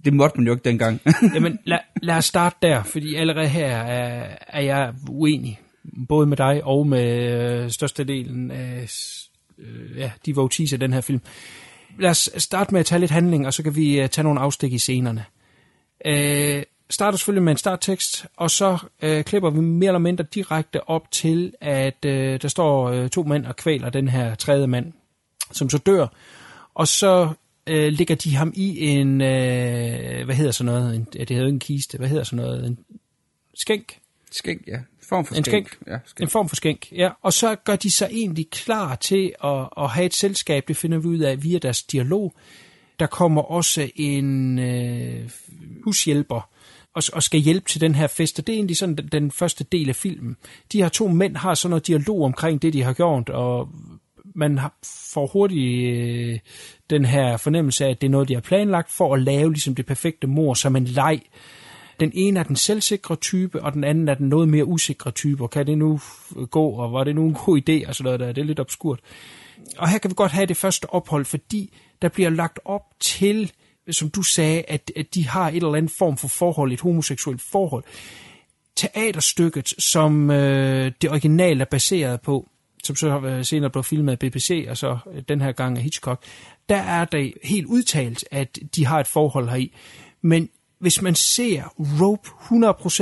det 0.04 0.14
måtte 0.14 0.38
man 0.38 0.46
jo 0.46 0.52
ikke 0.52 0.64
dengang. 0.64 1.00
Jamen, 1.34 1.58
lad, 1.64 1.78
lad 2.02 2.16
os 2.16 2.24
starte 2.24 2.56
der, 2.62 2.82
fordi 2.82 3.14
allerede 3.14 3.48
her 3.48 3.76
er, 3.76 4.36
er 4.48 4.60
jeg 4.60 4.94
uenig, 5.08 5.60
både 6.08 6.26
med 6.26 6.36
dig 6.36 6.64
og 6.64 6.86
med 6.86 7.32
øh, 7.64 7.70
størstedelen 7.70 8.50
af 8.50 8.88
øh, 9.58 9.98
ja, 9.98 10.10
de 10.26 10.34
votes 10.34 10.72
af 10.72 10.80
den 10.80 10.92
her 10.92 11.00
film. 11.00 11.20
Lad 11.98 12.10
os 12.10 12.30
starte 12.36 12.72
med 12.72 12.80
at 12.80 12.86
tage 12.86 12.98
lidt 12.98 13.10
handling, 13.10 13.46
og 13.46 13.54
så 13.54 13.62
kan 13.62 13.76
vi 13.76 14.00
øh, 14.00 14.08
tage 14.08 14.22
nogle 14.22 14.40
afstik 14.40 14.72
i 14.72 14.78
scenerne. 14.78 15.24
Øh, 16.06 16.62
starter 16.90 17.18
selvfølgelig 17.18 17.42
med 17.42 17.52
en 17.52 17.56
starttekst, 17.56 18.26
og 18.36 18.50
så 18.50 18.78
øh, 19.02 19.24
klipper 19.24 19.50
vi 19.50 19.60
mere 19.60 19.88
eller 19.88 19.98
mindre 19.98 20.24
direkte 20.34 20.88
op 20.88 21.10
til, 21.10 21.54
at 21.60 22.04
øh, 22.04 22.42
der 22.42 22.48
står 22.48 22.88
øh, 22.90 23.08
to 23.08 23.22
mænd 23.22 23.46
og 23.46 23.56
kvæler 23.56 23.90
den 23.90 24.08
her 24.08 24.34
tredje 24.34 24.66
mand, 24.66 24.92
som 25.52 25.70
så 25.70 25.78
dør. 25.78 26.06
Og 26.74 26.88
så 26.88 27.32
øh, 27.66 27.88
ligger 27.92 28.14
de 28.14 28.36
ham 28.36 28.52
i 28.56 28.80
en, 28.80 29.20
øh, 29.20 30.24
hvad 30.24 30.34
hedder 30.34 30.52
sådan 30.52 30.72
noget, 30.72 30.96
en, 30.96 31.06
det 31.12 31.30
hedder 31.30 31.48
en 31.48 31.58
kiste, 31.58 31.98
hvad 31.98 32.08
hedder 32.08 32.24
sådan 32.24 32.44
noget, 32.44 32.66
en 32.66 32.78
skænk? 33.54 33.98
Skænk, 34.30 34.66
ja. 34.66 34.76
En 34.76 35.08
form 35.08 35.24
for 35.24 35.34
skænk. 35.34 35.46
En, 35.46 35.52
skænk. 35.52 35.78
Ja, 35.86 35.98
skænk. 36.04 36.26
en 36.26 36.30
form 36.30 36.48
for 36.48 36.56
skænk, 36.56 36.92
ja. 36.92 37.10
Og 37.22 37.32
så 37.32 37.54
gør 37.54 37.76
de 37.76 37.90
sig 37.90 38.08
egentlig 38.12 38.50
klar 38.50 38.94
til 38.94 39.32
at, 39.44 39.68
at 39.78 39.90
have 39.90 40.06
et 40.06 40.14
selskab, 40.14 40.68
det 40.68 40.76
finder 40.76 40.98
vi 40.98 41.08
ud 41.08 41.18
af 41.18 41.42
via 41.42 41.58
deres 41.58 41.82
dialog. 41.82 42.34
Der 42.98 43.06
kommer 43.06 43.42
også 43.42 43.90
en 43.96 44.58
øh, 44.58 45.30
hushjælper, 45.84 46.48
og, 46.96 47.02
og 47.12 47.22
skal 47.22 47.40
hjælpe 47.40 47.68
til 47.68 47.80
den 47.80 47.94
her 47.94 48.06
fest, 48.06 48.38
og 48.38 48.46
det 48.46 48.52
er 48.52 48.56
egentlig 48.56 48.76
sådan 48.76 48.96
den, 48.96 49.08
den 49.12 49.30
første 49.30 49.64
del 49.64 49.88
af 49.88 49.96
filmen. 49.96 50.36
De 50.72 50.82
her 50.82 50.88
to 50.88 51.08
mænd 51.08 51.36
har 51.36 51.54
sådan 51.54 51.70
noget 51.70 51.86
dialog 51.86 52.22
omkring 52.22 52.62
det, 52.62 52.72
de 52.72 52.82
har 52.82 52.92
gjort, 52.92 53.28
og 53.28 53.68
man 54.34 54.58
har, 54.58 54.74
får 55.12 55.26
hurtigt 55.26 55.96
øh, 55.96 56.38
den 56.90 57.04
her 57.04 57.36
fornemmelse 57.36 57.84
af, 57.84 57.90
at 57.90 58.00
det 58.00 58.06
er 58.06 58.10
noget, 58.10 58.28
de 58.28 58.34
har 58.34 58.40
planlagt 58.40 58.92
for 58.92 59.14
at 59.14 59.22
lave 59.22 59.52
ligesom 59.52 59.74
det 59.74 59.86
perfekte 59.86 60.26
mor 60.26 60.54
som 60.54 60.76
en 60.76 60.84
leg. 60.84 61.20
Den 62.00 62.10
ene 62.14 62.40
er 62.40 62.44
den 62.44 62.56
selvsikre 62.56 63.16
type, 63.16 63.62
og 63.62 63.72
den 63.72 63.84
anden 63.84 64.08
er 64.08 64.14
den 64.14 64.28
noget 64.28 64.48
mere 64.48 64.64
usikre 64.64 65.10
type, 65.10 65.42
og 65.42 65.50
kan 65.50 65.66
det 65.66 65.78
nu 65.78 66.00
gå, 66.50 66.68
og 66.68 66.92
var 66.92 67.04
det 67.04 67.14
nu 67.14 67.26
en 67.26 67.34
god 67.34 67.60
idé, 67.60 67.88
og 67.88 67.94
sådan 67.94 68.04
noget 68.04 68.20
der, 68.20 68.32
det 68.32 68.40
er 68.40 68.46
lidt 68.46 68.60
obskurt. 68.60 69.00
Og 69.78 69.88
her 69.88 69.98
kan 69.98 70.10
vi 70.10 70.14
godt 70.14 70.32
have 70.32 70.46
det 70.46 70.56
første 70.56 70.90
ophold, 70.90 71.24
fordi 71.24 71.74
der 72.02 72.08
bliver 72.08 72.30
lagt 72.30 72.60
op 72.64 72.82
til 73.00 73.52
som 73.90 74.10
du 74.10 74.22
sagde, 74.22 74.62
at, 74.68 74.92
at 74.96 75.14
de 75.14 75.28
har 75.28 75.48
et 75.48 75.56
eller 75.56 75.74
andet 75.74 75.92
form 75.98 76.16
for 76.16 76.28
forhold, 76.28 76.72
et 76.72 76.80
homoseksuelt 76.80 77.40
forhold. 77.40 77.84
Teaterstykket, 78.76 79.74
som 79.78 80.30
øh, 80.30 80.92
det 81.02 81.10
originale 81.10 81.60
er 81.60 81.64
baseret 81.64 82.20
på, 82.20 82.48
som 82.84 82.96
så 82.96 83.20
øh, 83.20 83.44
senere 83.44 83.70
blev 83.70 83.84
filmet 83.84 84.12
af 84.12 84.18
BBC, 84.18 84.66
og 84.68 84.76
så 84.76 84.98
øh, 85.12 85.22
den 85.28 85.40
her 85.40 85.52
gang 85.52 85.76
af 85.76 85.82
Hitchcock, 85.82 86.22
der 86.68 86.76
er 86.76 87.04
det 87.04 87.34
helt 87.44 87.66
udtalt, 87.66 88.24
at 88.30 88.58
de 88.76 88.86
har 88.86 89.00
et 89.00 89.06
forhold 89.06 89.48
heri. 89.48 89.72
Men 90.22 90.48
hvis 90.78 91.02
man 91.02 91.14
ser 91.14 91.62
Rope 91.78 92.28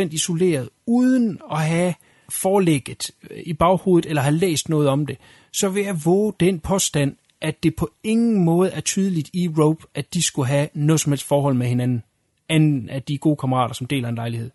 100% 0.06 0.14
isoleret, 0.14 0.68
uden 0.86 1.38
at 1.50 1.60
have 1.60 1.94
forlægget 2.28 3.10
øh, 3.30 3.42
i 3.46 3.52
baghovedet, 3.52 4.08
eller 4.08 4.22
have 4.22 4.34
læst 4.34 4.68
noget 4.68 4.88
om 4.88 5.06
det, 5.06 5.18
så 5.52 5.68
vil 5.68 5.82
jeg 5.82 6.04
våge 6.04 6.32
den 6.40 6.60
påstand, 6.60 7.16
at 7.44 7.62
det 7.62 7.76
på 7.76 7.90
ingen 8.02 8.44
måde 8.44 8.70
er 8.70 8.80
tydeligt 8.80 9.30
i 9.32 9.48
Rope, 9.58 9.86
at 9.94 10.14
de 10.14 10.22
skulle 10.22 10.48
have 10.48 10.68
noget 10.74 11.00
som 11.00 11.12
helst 11.12 11.24
forhold 11.24 11.54
med 11.54 11.66
hinanden, 11.66 12.02
end 12.50 12.90
at 12.90 13.08
de 13.08 13.14
er 13.14 13.18
gode 13.18 13.36
kammerater, 13.36 13.74
som 13.74 13.86
deler 13.86 14.08
en 14.08 14.14
lejlighed. 14.14 14.50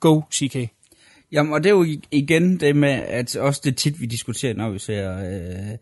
Go, 0.00 0.20
CK. 0.32 0.56
Jamen, 1.32 1.52
og 1.52 1.64
det 1.64 1.70
er 1.70 1.74
jo 1.74 1.86
igen 2.10 2.60
det 2.60 2.76
med, 2.76 2.90
at 2.90 3.36
også 3.36 3.60
det 3.64 3.76
tit, 3.76 4.00
vi 4.00 4.06
diskuterer, 4.06 4.54
når 4.54 4.70
vi 4.70 4.78
ser, 4.78 5.18
øh, 5.18 5.78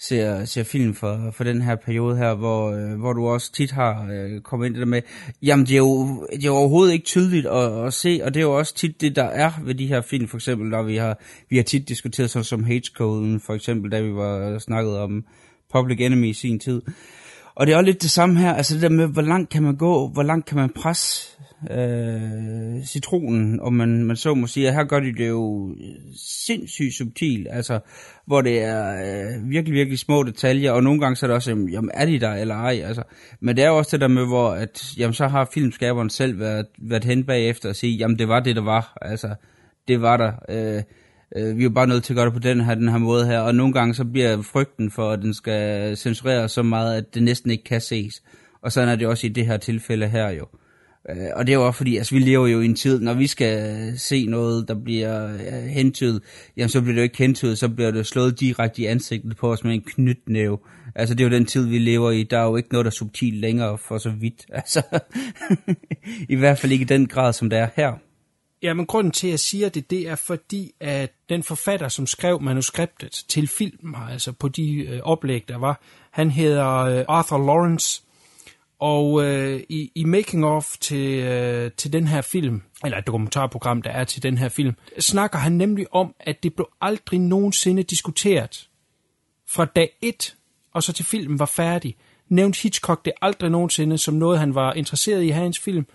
ser, 0.00 0.44
ser 0.44 0.62
film 0.62 0.94
for, 0.94 1.30
for 1.32 1.44
den 1.44 1.62
her 1.62 1.76
periode 1.76 2.16
her, 2.16 2.34
hvor, 2.34 2.70
øh, 2.70 2.98
hvor 2.98 3.12
du 3.12 3.26
også 3.26 3.52
tit 3.52 3.70
har 3.70 4.08
øh, 4.12 4.40
kommet 4.40 4.66
ind 4.66 4.76
i 4.76 4.80
det 4.80 4.88
med, 4.88 5.02
jamen 5.42 5.66
det 5.66 5.72
er 5.72 5.78
jo, 5.78 6.26
det 6.32 6.44
er 6.44 6.48
jo 6.48 6.54
overhovedet 6.54 6.92
ikke 6.92 7.04
tydeligt 7.04 7.46
at, 7.46 7.86
at 7.86 7.92
se, 7.92 8.20
og 8.24 8.34
det 8.34 8.40
er 8.40 8.44
jo 8.44 8.58
også 8.58 8.74
tit 8.74 9.00
det, 9.00 9.16
der 9.16 9.24
er 9.24 9.50
ved 9.62 9.74
de 9.74 9.86
her 9.86 10.00
film, 10.00 10.28
for 10.28 10.36
eksempel, 10.36 10.68
når 10.68 10.82
vi 10.82 10.96
har, 10.96 11.18
vi 11.50 11.56
har 11.56 11.64
tit 11.64 11.88
diskuteret 11.88 12.30
sådan 12.30 12.44
som 12.44 12.64
Hate 12.64 12.90
Code, 12.94 13.40
for 13.40 13.54
eksempel, 13.54 13.92
da 13.92 14.00
vi 14.00 14.14
var 14.14 14.58
snakket 14.58 14.98
om, 14.98 15.24
Public 15.72 16.00
Enemy 16.00 16.26
i 16.26 16.32
sin 16.32 16.58
tid. 16.58 16.82
Og 17.54 17.66
det 17.66 17.72
er 17.72 17.76
også 17.76 17.86
lidt 17.86 18.02
det 18.02 18.10
samme 18.10 18.38
her, 18.38 18.52
altså 18.52 18.74
det 18.74 18.82
der 18.82 18.88
med, 18.88 19.06
hvor 19.06 19.22
langt 19.22 19.50
kan 19.50 19.62
man 19.62 19.76
gå, 19.76 20.08
hvor 20.08 20.22
langt 20.22 20.46
kan 20.46 20.56
man 20.56 20.70
presse 20.70 21.32
øh, 21.70 22.84
citronen, 22.84 23.60
og 23.60 23.72
man, 23.72 24.04
man 24.04 24.16
så 24.16 24.34
må 24.34 24.46
sige, 24.46 24.68
at 24.68 24.74
her 24.74 24.84
gør 24.84 25.00
de 25.00 25.12
det 25.12 25.28
jo 25.28 25.74
sindssygt 26.16 26.94
subtilt, 26.94 27.48
altså 27.50 27.80
hvor 28.26 28.40
det 28.40 28.62
er 28.62 28.92
øh, 28.92 29.50
virkelig, 29.50 29.74
virkelig 29.74 29.98
små 29.98 30.22
detaljer, 30.22 30.72
og 30.72 30.82
nogle 30.82 31.00
gange 31.00 31.16
så 31.16 31.26
er 31.26 31.28
det 31.28 31.34
også, 31.34 31.50
jamen 31.50 31.90
er 31.94 32.06
de 32.06 32.20
der 32.20 32.32
eller 32.32 32.54
ej, 32.54 32.82
altså. 32.84 33.02
Men 33.40 33.56
det 33.56 33.64
er 33.64 33.68
jo 33.68 33.78
også 33.78 33.90
det 33.96 34.00
der 34.00 34.08
med, 34.08 34.26
hvor 34.26 34.50
at, 34.50 34.94
jamen 34.98 35.14
så 35.14 35.26
har 35.26 35.50
filmskaberen 35.54 36.10
selv 36.10 36.38
været, 36.38 36.66
været 36.78 37.04
hen 37.04 37.24
bagefter 37.24 37.68
og 37.68 37.76
sige, 37.76 37.96
jamen 37.96 38.18
det 38.18 38.28
var 38.28 38.40
det, 38.40 38.56
der 38.56 38.62
var, 38.62 38.98
altså 39.02 39.34
det 39.88 40.02
var 40.02 40.16
der. 40.16 40.32
Øh, 40.48 40.82
øh, 41.36 41.56
vi 41.56 41.62
er 41.62 41.64
jo 41.64 41.70
bare 41.70 41.86
nødt 41.86 42.04
til 42.04 42.12
at 42.12 42.16
gøre 42.16 42.26
det 42.26 42.32
på 42.32 42.38
den 42.38 42.60
her, 42.60 42.74
den 42.74 42.88
her 42.88 42.98
måde 42.98 43.26
her, 43.26 43.40
og 43.40 43.54
nogle 43.54 43.72
gange 43.72 43.94
så 43.94 44.04
bliver 44.04 44.42
frygten 44.42 44.90
for, 44.90 45.10
at 45.10 45.22
den 45.22 45.34
skal 45.34 45.96
censurere 45.96 46.48
så 46.48 46.62
meget, 46.62 46.96
at 46.96 47.14
det 47.14 47.22
næsten 47.22 47.50
ikke 47.50 47.64
kan 47.64 47.80
ses. 47.80 48.22
Og 48.62 48.72
sådan 48.72 48.88
er 48.88 48.96
det 48.96 49.06
også 49.06 49.26
i 49.26 49.30
det 49.30 49.46
her 49.46 49.56
tilfælde 49.56 50.08
her 50.08 50.30
jo. 50.30 50.46
Øh, 51.10 51.26
og 51.36 51.46
det 51.46 51.52
er 51.52 51.56
jo 51.56 51.66
også 51.66 51.76
fordi, 51.76 51.96
altså 51.96 52.14
vi 52.14 52.20
lever 52.20 52.46
jo 52.46 52.60
i 52.60 52.64
en 52.64 52.74
tid, 52.74 53.00
når 53.00 53.14
vi 53.14 53.26
skal 53.26 53.92
se 53.98 54.26
noget, 54.26 54.68
der 54.68 54.74
bliver 54.74 55.34
øh, 55.34 55.62
hentydet, 55.68 56.22
jamen 56.56 56.68
så 56.68 56.80
bliver 56.80 56.92
det 56.94 57.00
jo 57.00 57.02
ikke 57.02 57.18
hentydet, 57.18 57.58
så 57.58 57.68
bliver 57.68 57.90
det 57.90 58.06
slået 58.06 58.40
direkte 58.40 58.82
i 58.82 58.86
ansigtet 58.86 59.36
på 59.36 59.52
os 59.52 59.64
med 59.64 59.74
en 59.74 59.82
knytnæve. 59.82 60.58
Altså 60.94 61.14
det 61.14 61.24
er 61.24 61.28
jo 61.28 61.36
den 61.36 61.46
tid, 61.46 61.66
vi 61.66 61.78
lever 61.78 62.10
i. 62.10 62.22
Der 62.22 62.38
er 62.38 62.44
jo 62.44 62.56
ikke 62.56 62.72
noget, 62.72 62.84
der 62.84 62.90
er 62.90 62.94
subtilt 62.94 63.40
længere 63.40 63.78
for 63.78 63.98
så 63.98 64.10
vidt. 64.10 64.46
Altså, 64.52 64.82
i 66.28 66.34
hvert 66.34 66.58
fald 66.58 66.72
ikke 66.72 66.82
i 66.82 66.86
den 66.86 67.06
grad, 67.06 67.32
som 67.32 67.50
det 67.50 67.58
er 67.58 67.68
her. 67.76 67.92
Ja, 68.62 68.74
men 68.74 68.86
grunden 68.86 69.12
til, 69.12 69.26
at 69.26 69.30
jeg 69.30 69.40
siger 69.40 69.68
det, 69.68 69.90
det 69.90 70.08
er 70.08 70.14
fordi, 70.14 70.72
at 70.80 71.12
den 71.28 71.42
forfatter, 71.42 71.88
som 71.88 72.06
skrev 72.06 72.40
manuskriptet 72.40 73.24
til 73.28 73.48
filmen, 73.48 73.94
altså 74.10 74.32
på 74.32 74.48
de 74.48 74.72
øh, 74.72 75.00
oplæg, 75.02 75.44
der 75.48 75.56
var, 75.56 75.80
han 76.10 76.30
hedder 76.30 76.68
øh, 76.68 77.04
Arthur 77.08 77.38
Lawrence, 77.38 78.02
Og 78.78 79.24
øh, 79.24 79.62
i, 79.68 79.90
i 79.94 80.04
making 80.04 80.46
of 80.46 80.76
til, 80.80 81.18
øh, 81.18 81.70
til 81.76 81.92
den 81.92 82.08
her 82.08 82.20
film, 82.20 82.62
eller 82.84 82.98
et 82.98 83.06
dokumentarprogram, 83.06 83.82
der 83.82 83.90
er 83.90 84.04
til 84.04 84.22
den 84.22 84.38
her 84.38 84.48
film, 84.48 84.74
snakker 84.98 85.38
han 85.38 85.52
nemlig 85.52 85.94
om, 85.94 86.14
at 86.20 86.42
det 86.42 86.54
blev 86.54 86.68
aldrig 86.80 87.20
nogensinde 87.20 87.82
diskuteret 87.82 88.68
fra 89.48 89.64
dag 89.64 89.98
1, 90.00 90.36
og 90.72 90.82
så 90.82 90.92
til 90.92 91.04
filmen 91.04 91.38
var 91.38 91.46
færdig. 91.46 91.96
Nævnt 92.28 92.62
Hitchcock 92.62 93.04
det 93.04 93.12
aldrig 93.22 93.50
nogensinde 93.50 93.98
som 93.98 94.14
noget, 94.14 94.38
han 94.38 94.54
var 94.54 94.72
interesseret 94.72 95.22
i 95.22 95.26
i 95.26 95.30
hans 95.30 95.58
film. 95.58 95.86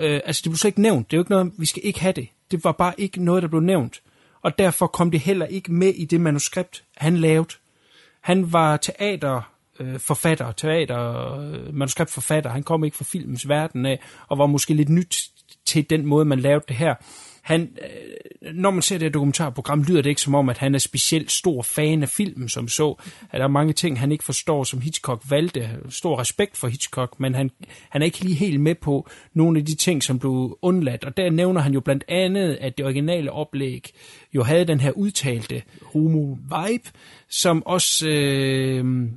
Øh, 0.00 0.20
altså, 0.24 0.40
det 0.44 0.50
blev 0.50 0.56
så 0.56 0.68
ikke 0.68 0.82
nævnt. 0.82 1.10
Det 1.10 1.16
er 1.16 1.18
jo 1.18 1.22
ikke 1.22 1.30
noget, 1.30 1.52
vi 1.58 1.66
skal 1.66 1.82
ikke 1.84 2.00
have 2.00 2.12
det. 2.12 2.28
Det 2.50 2.64
var 2.64 2.72
bare 2.72 2.94
ikke 2.98 3.24
noget, 3.24 3.42
der 3.42 3.48
blev 3.48 3.60
nævnt. 3.60 4.02
Og 4.42 4.58
derfor 4.58 4.86
kom 4.86 5.10
det 5.10 5.20
heller 5.20 5.46
ikke 5.46 5.72
med 5.72 5.88
i 5.88 6.04
det 6.04 6.20
manuskript, 6.20 6.84
han 6.96 7.16
lavede. 7.16 7.54
Han 8.20 8.52
var 8.52 8.76
teater 8.76 9.52
øh, 9.80 10.00
forfatter, 10.00 10.52
teater, 10.52 11.34
øh, 11.40 11.74
manuskriptforfatter. 11.74 12.50
Han 12.50 12.62
kom 12.62 12.84
ikke 12.84 12.96
fra 12.96 13.04
filmens 13.04 13.48
verden 13.48 13.86
af, 13.86 14.00
og 14.28 14.38
var 14.38 14.46
måske 14.46 14.74
lidt 14.74 14.88
nyt 14.88 15.30
til 15.66 15.90
den 15.90 16.06
måde, 16.06 16.24
man 16.24 16.40
lavede 16.40 16.64
det 16.68 16.76
her. 16.76 16.94
Han, 17.48 17.60
øh, 17.62 18.54
når 18.54 18.70
man 18.70 18.82
ser 18.82 18.98
det 18.98 19.02
her 19.02 19.10
dokumentarprogram, 19.10 19.82
lyder 19.82 20.02
det 20.02 20.10
ikke 20.10 20.20
som 20.20 20.34
om, 20.34 20.48
at 20.48 20.58
han 20.58 20.74
er 20.74 20.78
specielt 20.78 21.30
stor 21.30 21.62
fan 21.62 22.02
af 22.02 22.08
filmen, 22.08 22.48
som 22.48 22.68
så. 22.68 23.02
At 23.30 23.38
der 23.38 23.44
er 23.44 23.48
mange 23.48 23.72
ting, 23.72 24.00
han 24.00 24.12
ikke 24.12 24.24
forstår, 24.24 24.64
som 24.64 24.80
Hitchcock 24.80 25.22
valgte. 25.30 25.70
Stor 25.88 26.20
respekt 26.20 26.56
for 26.56 26.68
Hitchcock, 26.68 27.20
men 27.20 27.34
han, 27.34 27.50
han 27.90 28.02
er 28.02 28.06
ikke 28.06 28.20
lige 28.20 28.34
helt 28.34 28.60
med 28.60 28.74
på 28.74 29.08
nogle 29.34 29.58
af 29.58 29.64
de 29.64 29.74
ting, 29.74 30.02
som 30.02 30.18
blev 30.18 30.58
undladt. 30.62 31.04
Og 31.04 31.16
der 31.16 31.30
nævner 31.30 31.60
han 31.60 31.72
jo 31.72 31.80
blandt 31.80 32.04
andet, 32.08 32.58
at 32.60 32.78
det 32.78 32.86
originale 32.86 33.32
oplæg 33.32 33.90
jo 34.34 34.42
havde 34.42 34.64
den 34.64 34.80
her 34.80 34.90
udtalte 34.90 35.62
homo-vibe, 35.82 36.90
som 37.28 37.66
også... 37.66 38.08
Øh, 38.08 39.08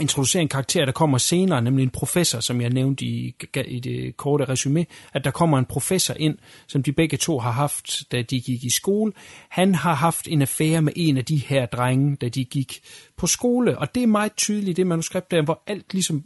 introducere 0.00 0.42
en 0.42 0.48
karakter, 0.48 0.84
der 0.84 0.92
kommer 0.92 1.18
senere, 1.18 1.62
nemlig 1.62 1.82
en 1.82 1.90
professor, 1.90 2.40
som 2.40 2.60
jeg 2.60 2.70
nævnte 2.70 3.04
i, 3.04 3.34
i 3.66 3.80
det 3.80 4.16
korte 4.16 4.44
resume, 4.44 4.86
at 5.12 5.24
der 5.24 5.30
kommer 5.30 5.58
en 5.58 5.64
professor 5.64 6.14
ind, 6.14 6.38
som 6.66 6.82
de 6.82 6.92
begge 6.92 7.16
to 7.16 7.38
har 7.38 7.50
haft, 7.50 8.12
da 8.12 8.22
de 8.22 8.40
gik 8.40 8.64
i 8.64 8.70
skole. 8.70 9.12
Han 9.48 9.74
har 9.74 9.94
haft 9.94 10.28
en 10.28 10.42
affære 10.42 10.82
med 10.82 10.92
en 10.96 11.16
af 11.16 11.24
de 11.24 11.36
her 11.36 11.66
drenge, 11.66 12.16
da 12.16 12.28
de 12.28 12.44
gik 12.44 12.80
på 13.16 13.26
skole, 13.26 13.78
og 13.78 13.94
det 13.94 14.02
er 14.02 14.06
meget 14.06 14.36
tydeligt, 14.36 14.78
i 14.78 14.82
det 14.82 14.86
manuskript 14.86 15.30
der, 15.30 15.42
hvor 15.42 15.62
alt 15.66 15.92
ligesom 15.92 16.24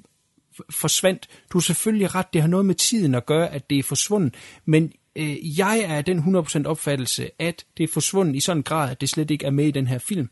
forsvandt. 0.71 1.29
Du 1.53 1.59
har 1.59 1.62
selvfølgelig 1.62 2.14
ret, 2.14 2.33
det 2.33 2.41
har 2.41 2.49
noget 2.49 2.66
med 2.66 2.75
tiden 2.75 3.14
at 3.14 3.27
gøre, 3.27 3.53
at 3.55 3.71
det 3.71 3.79
er 3.79 3.83
forsvundet, 3.83 4.35
men 4.64 4.93
øh, 5.16 5.59
jeg 5.59 5.81
er 5.81 6.03
den 6.03 6.19
100% 6.37 6.66
opfattelse, 6.66 7.31
at 7.39 7.64
det 7.77 7.85
er 7.85 7.89
forsvundet 7.93 8.37
i 8.37 8.41
sådan 8.41 8.59
en 8.59 8.62
grad, 8.62 8.91
at 8.91 9.01
det 9.01 9.09
slet 9.09 9.31
ikke 9.31 9.47
er 9.47 9.51
med 9.51 9.66
i 9.66 9.71
den 9.71 9.87
her 9.87 9.99
film. 9.99 10.29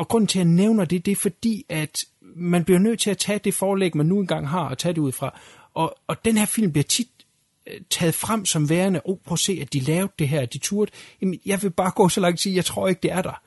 Og 0.00 0.08
grunden 0.08 0.26
til, 0.26 0.38
at 0.38 0.46
jeg 0.46 0.52
nævner 0.52 0.84
det, 0.84 1.06
det 1.06 1.12
er 1.12 1.16
fordi, 1.16 1.66
at 1.68 2.04
man 2.36 2.64
bliver 2.64 2.78
nødt 2.78 3.00
til 3.00 3.10
at 3.10 3.18
tage 3.18 3.40
det 3.44 3.54
forlæg, 3.54 3.96
man 3.96 4.06
nu 4.06 4.20
engang 4.20 4.48
har, 4.48 4.68
og 4.68 4.78
tage 4.78 4.94
det 4.94 5.00
ud 5.00 5.12
fra. 5.12 5.38
Og, 5.74 5.94
og 6.06 6.24
den 6.24 6.36
her 6.36 6.46
film 6.46 6.72
bliver 6.72 6.84
tit 6.84 7.08
øh, 7.66 7.80
taget 7.90 8.14
frem 8.14 8.46
som 8.46 8.70
værende, 8.70 9.00
oh, 9.04 9.18
prøv 9.24 9.32
at 9.32 9.38
se, 9.38 9.58
at 9.62 9.72
de 9.72 9.80
lavede 9.80 10.12
det 10.18 10.28
her, 10.28 10.46
de 10.46 10.58
turde. 10.58 10.90
Jamen, 11.20 11.40
jeg 11.46 11.62
vil 11.62 11.70
bare 11.70 11.90
gå 11.90 12.08
så 12.08 12.20
langt 12.20 12.34
og 12.34 12.38
sige, 12.38 12.56
jeg 12.56 12.64
tror 12.64 12.88
ikke, 12.88 13.00
det 13.02 13.12
er 13.12 13.22
der. 13.22 13.42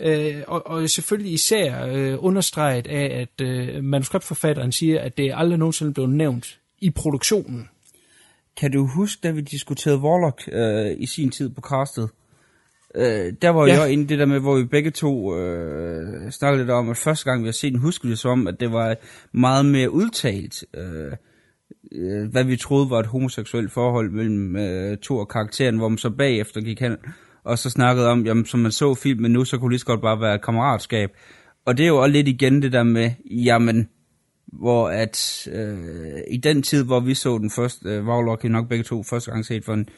Øh, 0.00 0.42
og, 0.46 0.66
og 0.66 0.90
selvfølgelig 0.90 1.32
især 1.32 1.86
øh, 1.86 2.16
understreget 2.18 2.86
af, 2.86 3.20
at 3.20 3.46
øh, 3.46 3.84
manuskriptforfatteren 3.84 4.72
siger, 4.72 5.00
at 5.00 5.16
det 5.16 5.32
aldrig 5.34 5.58
nogensinde 5.58 5.92
blev 5.92 6.06
nævnt 6.06 6.58
i 6.78 6.90
produktionen. 6.90 7.68
Kan 8.56 8.72
du 8.72 8.86
huske, 8.86 9.20
da 9.22 9.30
vi 9.30 9.40
diskuterede 9.40 9.98
Warlock 9.98 10.48
øh, 10.52 10.96
i 10.98 11.06
sin 11.06 11.30
tid 11.30 11.48
på 11.48 11.60
castet? 11.60 12.10
Øh, 12.94 13.32
der 13.42 13.48
var 13.48 13.66
ja. 13.66 13.76
jo 13.76 13.84
inde 13.84 14.08
det 14.08 14.18
der 14.18 14.26
med, 14.26 14.40
hvor 14.40 14.56
vi 14.56 14.64
begge 14.64 14.90
to 14.90 15.38
øh, 15.38 16.30
snakkede 16.30 16.62
lidt 16.62 16.70
om, 16.70 16.90
at 16.90 16.96
første 16.96 17.30
gang 17.30 17.42
vi 17.42 17.48
har 17.48 17.52
set 17.52 17.72
den, 17.72 17.80
huskede 17.80 18.10
vi 18.10 18.16
som, 18.16 18.46
at 18.46 18.60
det 18.60 18.72
var 18.72 18.96
meget 19.32 19.66
mere 19.66 19.90
udtalt, 19.90 20.64
øh, 20.74 21.12
øh, 21.92 22.30
hvad 22.30 22.44
vi 22.44 22.56
troede 22.56 22.90
var 22.90 23.00
et 23.00 23.06
homoseksuelt 23.06 23.72
forhold 23.72 24.10
mellem 24.10 24.56
øh, 24.56 24.96
to 24.96 25.20
af 25.20 25.28
karakteren, 25.28 25.76
hvor 25.76 25.88
man 25.88 25.98
så 25.98 26.10
bagefter 26.10 26.60
gik 26.60 26.80
hen 26.80 26.96
og 27.48 27.58
så 27.58 27.70
snakkede 27.70 28.08
om, 28.08 28.26
jamen 28.26 28.46
som 28.46 28.60
man 28.60 28.72
så 28.72 28.94
filmen 28.94 29.30
nu, 29.30 29.44
så 29.44 29.58
kunne 29.58 29.68
det 29.68 29.72
lige 29.72 29.80
så 29.80 29.86
godt 29.86 30.00
bare 30.00 30.20
være 30.20 30.34
et 30.34 30.42
kammeratskab. 30.42 31.10
Og 31.64 31.76
det 31.76 31.84
er 31.84 31.88
jo 31.88 31.96
også 31.96 32.12
lidt 32.12 32.28
igen 32.28 32.62
det 32.62 32.72
der 32.72 32.82
med, 32.82 33.10
jamen, 33.30 33.88
hvor 34.46 34.88
at 34.88 35.48
øh, 35.52 36.20
i 36.30 36.36
den 36.36 36.62
tid, 36.62 36.84
hvor 36.84 37.00
vi 37.00 37.14
så 37.14 37.38
den 37.38 37.50
første, 37.50 37.88
øh, 37.88 38.06
var 38.06 38.48
nok 38.48 38.68
begge 38.68 38.84
to 38.84 39.02
første 39.02 39.30
gang 39.30 39.44
set 39.44 39.64
for 39.64 39.74
en 39.74 39.88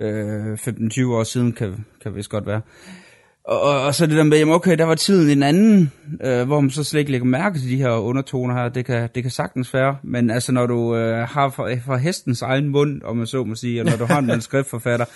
øh, 0.00 0.52
15-20 0.52 1.06
år 1.06 1.24
siden, 1.24 1.52
kan, 1.52 1.84
kan 2.02 2.14
vist 2.14 2.30
godt 2.30 2.46
være. 2.46 2.60
Og, 3.44 3.60
og, 3.60 3.82
og 3.82 3.94
så 3.94 4.06
det 4.06 4.16
der 4.16 4.22
med, 4.22 4.38
jamen 4.38 4.54
okay, 4.54 4.78
der 4.78 4.84
var 4.84 4.94
tiden 4.94 5.30
en 5.30 5.42
anden, 5.42 5.92
øh, 6.24 6.46
hvor 6.46 6.60
man 6.60 6.70
så 6.70 6.84
slet 6.84 7.00
ikke 7.00 7.10
lægger 7.10 7.26
mærke 7.26 7.58
til 7.58 7.70
de 7.70 7.76
her 7.76 7.90
undertoner 7.90 8.54
her, 8.54 8.68
det 8.68 8.84
kan, 8.84 9.08
det 9.14 9.22
kan 9.22 9.30
sagtens 9.30 9.74
være, 9.74 9.96
men 10.02 10.30
altså 10.30 10.52
når 10.52 10.66
du 10.66 10.96
øh, 10.96 11.28
har 11.28 11.48
fra, 11.48 11.74
fra 11.74 11.96
hestens 11.96 12.42
egen 12.42 12.68
mund, 12.68 13.02
om 13.04 13.16
man 13.16 13.26
så 13.26 13.44
må 13.44 13.54
sige, 13.54 13.80
og 13.80 13.84
når 13.84 13.96
du 13.96 14.04
har 14.04 14.18
en 14.18 14.26
manuskriptforfatter, 14.32 15.06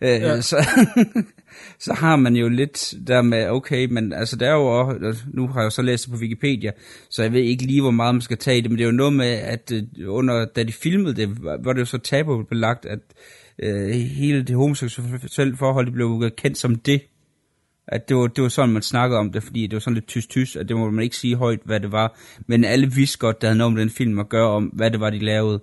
øh, 0.00 0.08
ja. 0.08 0.40
så, 0.40 0.56
så 1.86 1.94
har 1.94 2.16
man 2.16 2.36
jo 2.36 2.48
lidt 2.48 2.94
der 3.06 3.22
med, 3.22 3.48
okay, 3.48 3.86
men 3.90 4.12
altså 4.12 4.36
der 4.36 4.46
er 4.46 4.54
jo 4.54 4.66
også, 4.66 5.22
nu 5.32 5.48
har 5.48 5.60
jeg 5.60 5.64
jo 5.64 5.70
så 5.70 5.82
læst 5.82 6.04
det 6.04 6.12
på 6.12 6.18
Wikipedia, 6.18 6.70
så 7.10 7.22
jeg 7.22 7.32
ved 7.32 7.40
ikke 7.40 7.66
lige, 7.66 7.80
hvor 7.80 7.90
meget 7.90 8.14
man 8.14 8.22
skal 8.22 8.38
tage 8.38 8.58
i 8.58 8.60
det, 8.60 8.70
men 8.70 8.78
det 8.78 8.84
er 8.84 8.88
jo 8.88 8.96
noget 8.96 9.12
med, 9.12 9.30
at 9.30 9.72
øh, 9.72 9.82
under, 10.06 10.44
da 10.44 10.62
de 10.62 10.72
filmede 10.72 11.14
det, 11.14 11.42
var 11.42 11.72
det 11.72 11.80
jo 11.80 11.84
så 11.84 11.98
tabubelagt, 11.98 12.86
at 12.86 12.98
øh, 13.58 13.90
hele 13.90 14.42
det 14.42 14.56
homoseksuelle 14.56 15.56
forhold 15.56 15.86
det 15.86 15.94
blev 15.94 16.30
kendt 16.36 16.58
som 16.58 16.76
det. 16.76 17.02
At 17.88 18.08
det 18.08 18.16
var, 18.16 18.26
det 18.26 18.42
var 18.42 18.48
sådan, 18.48 18.72
man 18.72 18.82
snakkede 18.82 19.18
om 19.18 19.32
det, 19.32 19.42
fordi 19.42 19.66
det 19.66 19.72
var 19.72 19.80
sådan 19.80 19.94
lidt 19.94 20.06
tyst-tyst, 20.06 20.56
at 20.56 20.68
det 20.68 20.76
må 20.76 20.90
man 20.90 21.04
ikke 21.04 21.16
sige 21.16 21.36
højt, 21.36 21.60
hvad 21.64 21.80
det 21.80 21.92
var. 21.92 22.18
Men 22.46 22.64
alle 22.64 22.92
vidste 22.92 23.18
godt, 23.18 23.40
der 23.40 23.48
havde 23.48 23.58
noget 23.58 23.72
med 23.72 23.82
den 23.82 23.90
film 23.90 24.18
at 24.18 24.28
gøre 24.28 24.48
om, 24.48 24.64
hvad 24.64 24.90
det 24.90 25.00
var, 25.00 25.10
de 25.10 25.18
lavede. 25.18 25.60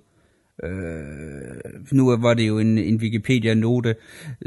Øh, 0.64 1.92
nu 1.92 2.18
var 2.18 2.34
det 2.34 2.48
jo 2.48 2.60
en, 2.60 2.78
en 2.78 2.96
Wikipedia-note, 2.96 3.96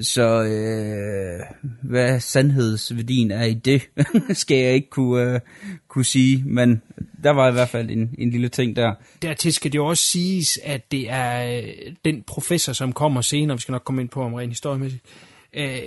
så 0.01 0.43
øh, 0.43 1.41
hvad 1.83 2.21
sandhedsværdien 2.21 3.31
er 3.31 3.45
i 3.45 3.55
det, 3.55 3.89
skal 4.43 4.57
jeg 4.57 4.75
ikke 4.75 4.91
kunne, 4.91 5.35
øh, 5.35 5.41
kunne 5.89 6.05
sige, 6.05 6.45
men 6.47 6.83
der 7.23 7.31
var 7.31 7.49
i 7.49 7.53
hvert 7.53 7.69
fald 7.69 7.91
en, 7.91 8.15
en 8.19 8.31
lille 8.31 8.49
ting 8.49 8.77
der. 8.77 8.95
Dertil 9.23 9.53
skal 9.53 9.73
det 9.73 9.79
jo 9.79 9.87
også 9.87 10.03
siges, 10.03 10.59
at 10.62 10.93
det 10.93 11.11
er 11.11 11.59
øh, 11.59 11.95
den 12.05 12.23
professor, 12.23 12.73
som 12.73 12.93
kommer 12.93 13.21
senere, 13.21 13.57
vi 13.57 13.61
skal 13.61 13.73
nok 13.73 13.85
komme 13.85 14.03
ind 14.03 14.09
på 14.09 14.23
om 14.23 14.35
rent 14.35 14.51
historiemæssigt, 14.51 15.05
øh, 15.53 15.79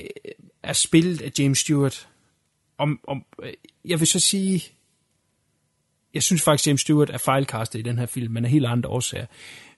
er 0.64 0.74
spillet 0.74 1.22
af 1.22 1.32
James 1.40 1.58
Stewart. 1.58 2.08
Om, 2.78 3.00
om, 3.08 3.24
øh, 3.44 3.54
jeg 3.86 4.00
vil 4.00 4.08
så 4.08 4.20
sige, 4.20 4.64
jeg 6.14 6.24
synes 6.24 6.42
faktisk, 6.42 6.68
James 6.68 6.82
Stewart 6.82 7.10
er 7.10 7.18
fejlkastet 7.18 7.80
i 7.80 7.82
den 7.82 7.98
her 7.98 8.06
film, 8.06 8.34
men 8.34 8.46
af 8.46 8.52
helt 8.52 8.66
andre 8.66 8.90
årsager. 8.90 9.26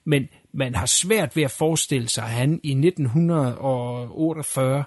Men 0.04 0.28
man 0.52 0.74
har 0.74 0.86
svært 0.86 1.36
ved 1.36 1.42
at 1.42 1.50
forestille 1.50 2.08
sig, 2.08 2.24
at 2.24 2.30
han 2.30 2.60
i 2.62 2.70
1948 2.70 4.84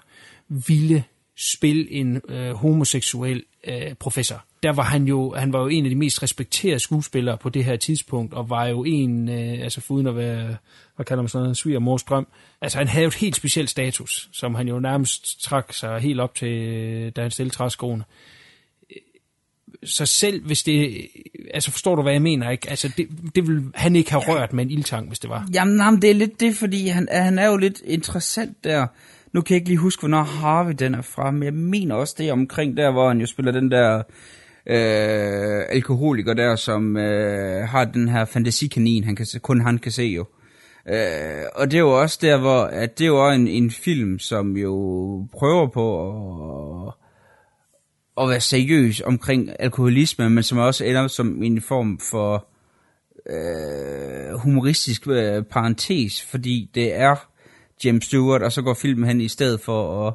ville 0.48 1.04
spille 1.36 1.92
en 1.92 2.20
øh, 2.28 2.52
homoseksuel 2.52 3.44
øh, 3.66 3.94
professor. 3.94 4.44
Der 4.62 4.72
var 4.72 4.82
han 4.82 5.04
jo, 5.04 5.34
han 5.34 5.52
var 5.52 5.60
jo 5.60 5.68
en 5.68 5.84
af 5.84 5.90
de 5.90 5.96
mest 5.96 6.22
respekterede 6.22 6.78
skuespillere 6.78 7.38
på 7.38 7.48
det 7.48 7.64
her 7.64 7.76
tidspunkt, 7.76 8.34
og 8.34 8.50
var 8.50 8.66
jo 8.66 8.84
en, 8.84 9.28
øh, 9.28 9.62
altså 9.62 9.80
uden 9.88 10.06
at 10.06 10.16
være, 10.16 10.56
hvad 10.96 11.06
kalder 11.06 11.22
man 11.22 11.28
sådan 11.28 11.42
noget, 11.42 11.56
svigermors 11.56 12.02
drøm. 12.02 12.26
Altså 12.60 12.78
han 12.78 12.88
havde 12.88 13.02
jo 13.02 13.08
et 13.08 13.14
helt 13.14 13.36
specielt 13.36 13.70
status, 13.70 14.28
som 14.32 14.54
han 14.54 14.68
jo 14.68 14.78
nærmest 14.78 15.42
trak 15.42 15.72
sig 15.72 16.00
helt 16.00 16.20
op 16.20 16.34
til, 16.34 17.12
da 17.16 17.22
han 17.22 17.30
stillede 17.30 17.54
træskoene 17.54 18.04
så 19.84 20.06
selv 20.06 20.46
hvis 20.46 20.62
det, 20.62 21.06
altså 21.54 21.70
forstår 21.70 21.96
du, 21.96 22.02
hvad 22.02 22.12
jeg 22.12 22.22
mener, 22.22 22.50
ikke? 22.50 22.70
Altså 22.70 22.92
det, 22.96 23.08
det 23.34 23.46
ville 23.46 23.62
han 23.74 23.96
ikke 23.96 24.10
have 24.10 24.22
rørt 24.26 24.52
med 24.52 24.64
en 24.64 24.70
ildtang, 24.70 25.08
hvis 25.08 25.18
det 25.18 25.30
var. 25.30 25.48
Jamen, 25.54 25.76
jamen 25.78 26.02
det 26.02 26.10
er 26.10 26.14
lidt 26.14 26.40
det, 26.40 26.56
fordi 26.56 26.88
han, 26.88 27.08
han 27.10 27.38
er 27.38 27.46
jo 27.46 27.56
lidt 27.56 27.80
interessant 27.84 28.64
der. 28.64 28.86
Nu 29.32 29.40
kan 29.40 29.54
jeg 29.54 29.56
ikke 29.56 29.68
lige 29.68 29.78
huske, 29.78 30.00
hvornår 30.00 30.22
Harvey 30.22 30.74
den 30.78 30.94
er 30.94 31.02
fra, 31.02 31.30
men 31.30 31.42
jeg 31.42 31.54
mener 31.54 31.94
også 31.94 32.14
det 32.18 32.32
omkring 32.32 32.76
der, 32.76 32.92
hvor 32.92 33.08
han 33.08 33.20
jo 33.20 33.26
spiller 33.26 33.52
den 33.52 33.70
der 33.70 34.02
øh, 34.66 35.62
alkoholiker 35.68 36.34
der, 36.34 36.56
som 36.56 36.96
øh, 36.96 37.68
har 37.68 37.84
den 37.84 38.08
her 38.08 38.24
fantasikanin, 38.24 39.04
han 39.04 39.16
kan, 39.16 39.26
kun 39.42 39.60
han 39.60 39.78
kan 39.78 39.92
se 39.92 40.02
jo. 40.02 40.24
Øh, 40.88 41.44
og 41.54 41.70
det 41.70 41.76
er 41.76 41.80
jo 41.80 42.00
også 42.00 42.18
der, 42.22 42.38
hvor 42.38 42.62
at 42.62 42.98
det 42.98 43.04
er 43.04 43.08
jo 43.08 43.30
en, 43.30 43.48
en 43.48 43.70
film, 43.70 44.18
som 44.18 44.56
jo 44.56 44.72
prøver 45.32 45.66
på 45.66 46.08
at 46.88 46.94
at 48.20 48.28
være 48.28 48.40
seriøs 48.40 49.00
omkring 49.00 49.50
alkoholisme, 49.58 50.30
men 50.30 50.42
som 50.42 50.58
også 50.58 50.84
ender 50.84 51.08
som 51.08 51.42
en 51.42 51.60
form 51.60 51.98
for 52.10 52.46
øh, 53.30 54.38
humoristisk 54.38 55.08
øh, 55.08 55.42
parentes, 55.42 56.22
fordi 56.22 56.70
det 56.74 56.94
er 56.94 57.28
James 57.84 58.04
Stewart, 58.04 58.42
og 58.42 58.52
så 58.52 58.62
går 58.62 58.74
filmen 58.74 59.08
hen 59.08 59.20
i 59.20 59.28
stedet 59.28 59.60
for 59.60 60.06
at, 60.06 60.14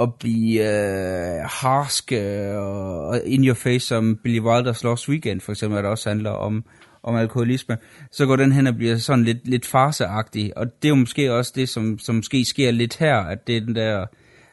at 0.00 0.14
blive 0.14 0.60
øh, 0.60 1.44
harsk 1.44 2.12
øh, 2.12 2.56
og 2.56 3.22
in 3.24 3.46
your 3.46 3.54
face, 3.54 3.86
som 3.86 4.18
Billy 4.22 4.40
Wilders 4.40 4.84
Lost 4.84 5.08
Weekend 5.08 5.40
for 5.40 5.52
eksempel, 5.52 5.82
der 5.82 5.88
også 5.88 6.08
handler 6.08 6.30
om, 6.30 6.64
om 7.02 7.16
alkoholisme, 7.16 7.78
så 8.10 8.26
går 8.26 8.36
den 8.36 8.52
hen 8.52 8.66
og 8.66 8.74
bliver 8.74 8.96
sådan 8.96 9.24
lidt, 9.24 9.48
lidt 9.48 9.66
farseagtig, 9.66 10.56
og 10.56 10.66
det 10.82 10.88
er 10.88 10.92
jo 10.92 10.94
måske 10.94 11.32
også 11.32 11.52
det, 11.54 11.68
som, 11.68 11.98
som 11.98 12.14
måske 12.14 12.44
sker 12.44 12.70
lidt 12.70 12.96
her, 12.96 13.16
at 13.16 13.46
det 13.46 13.56
er 13.56 13.60
den 13.60 13.74
der 13.74 14.06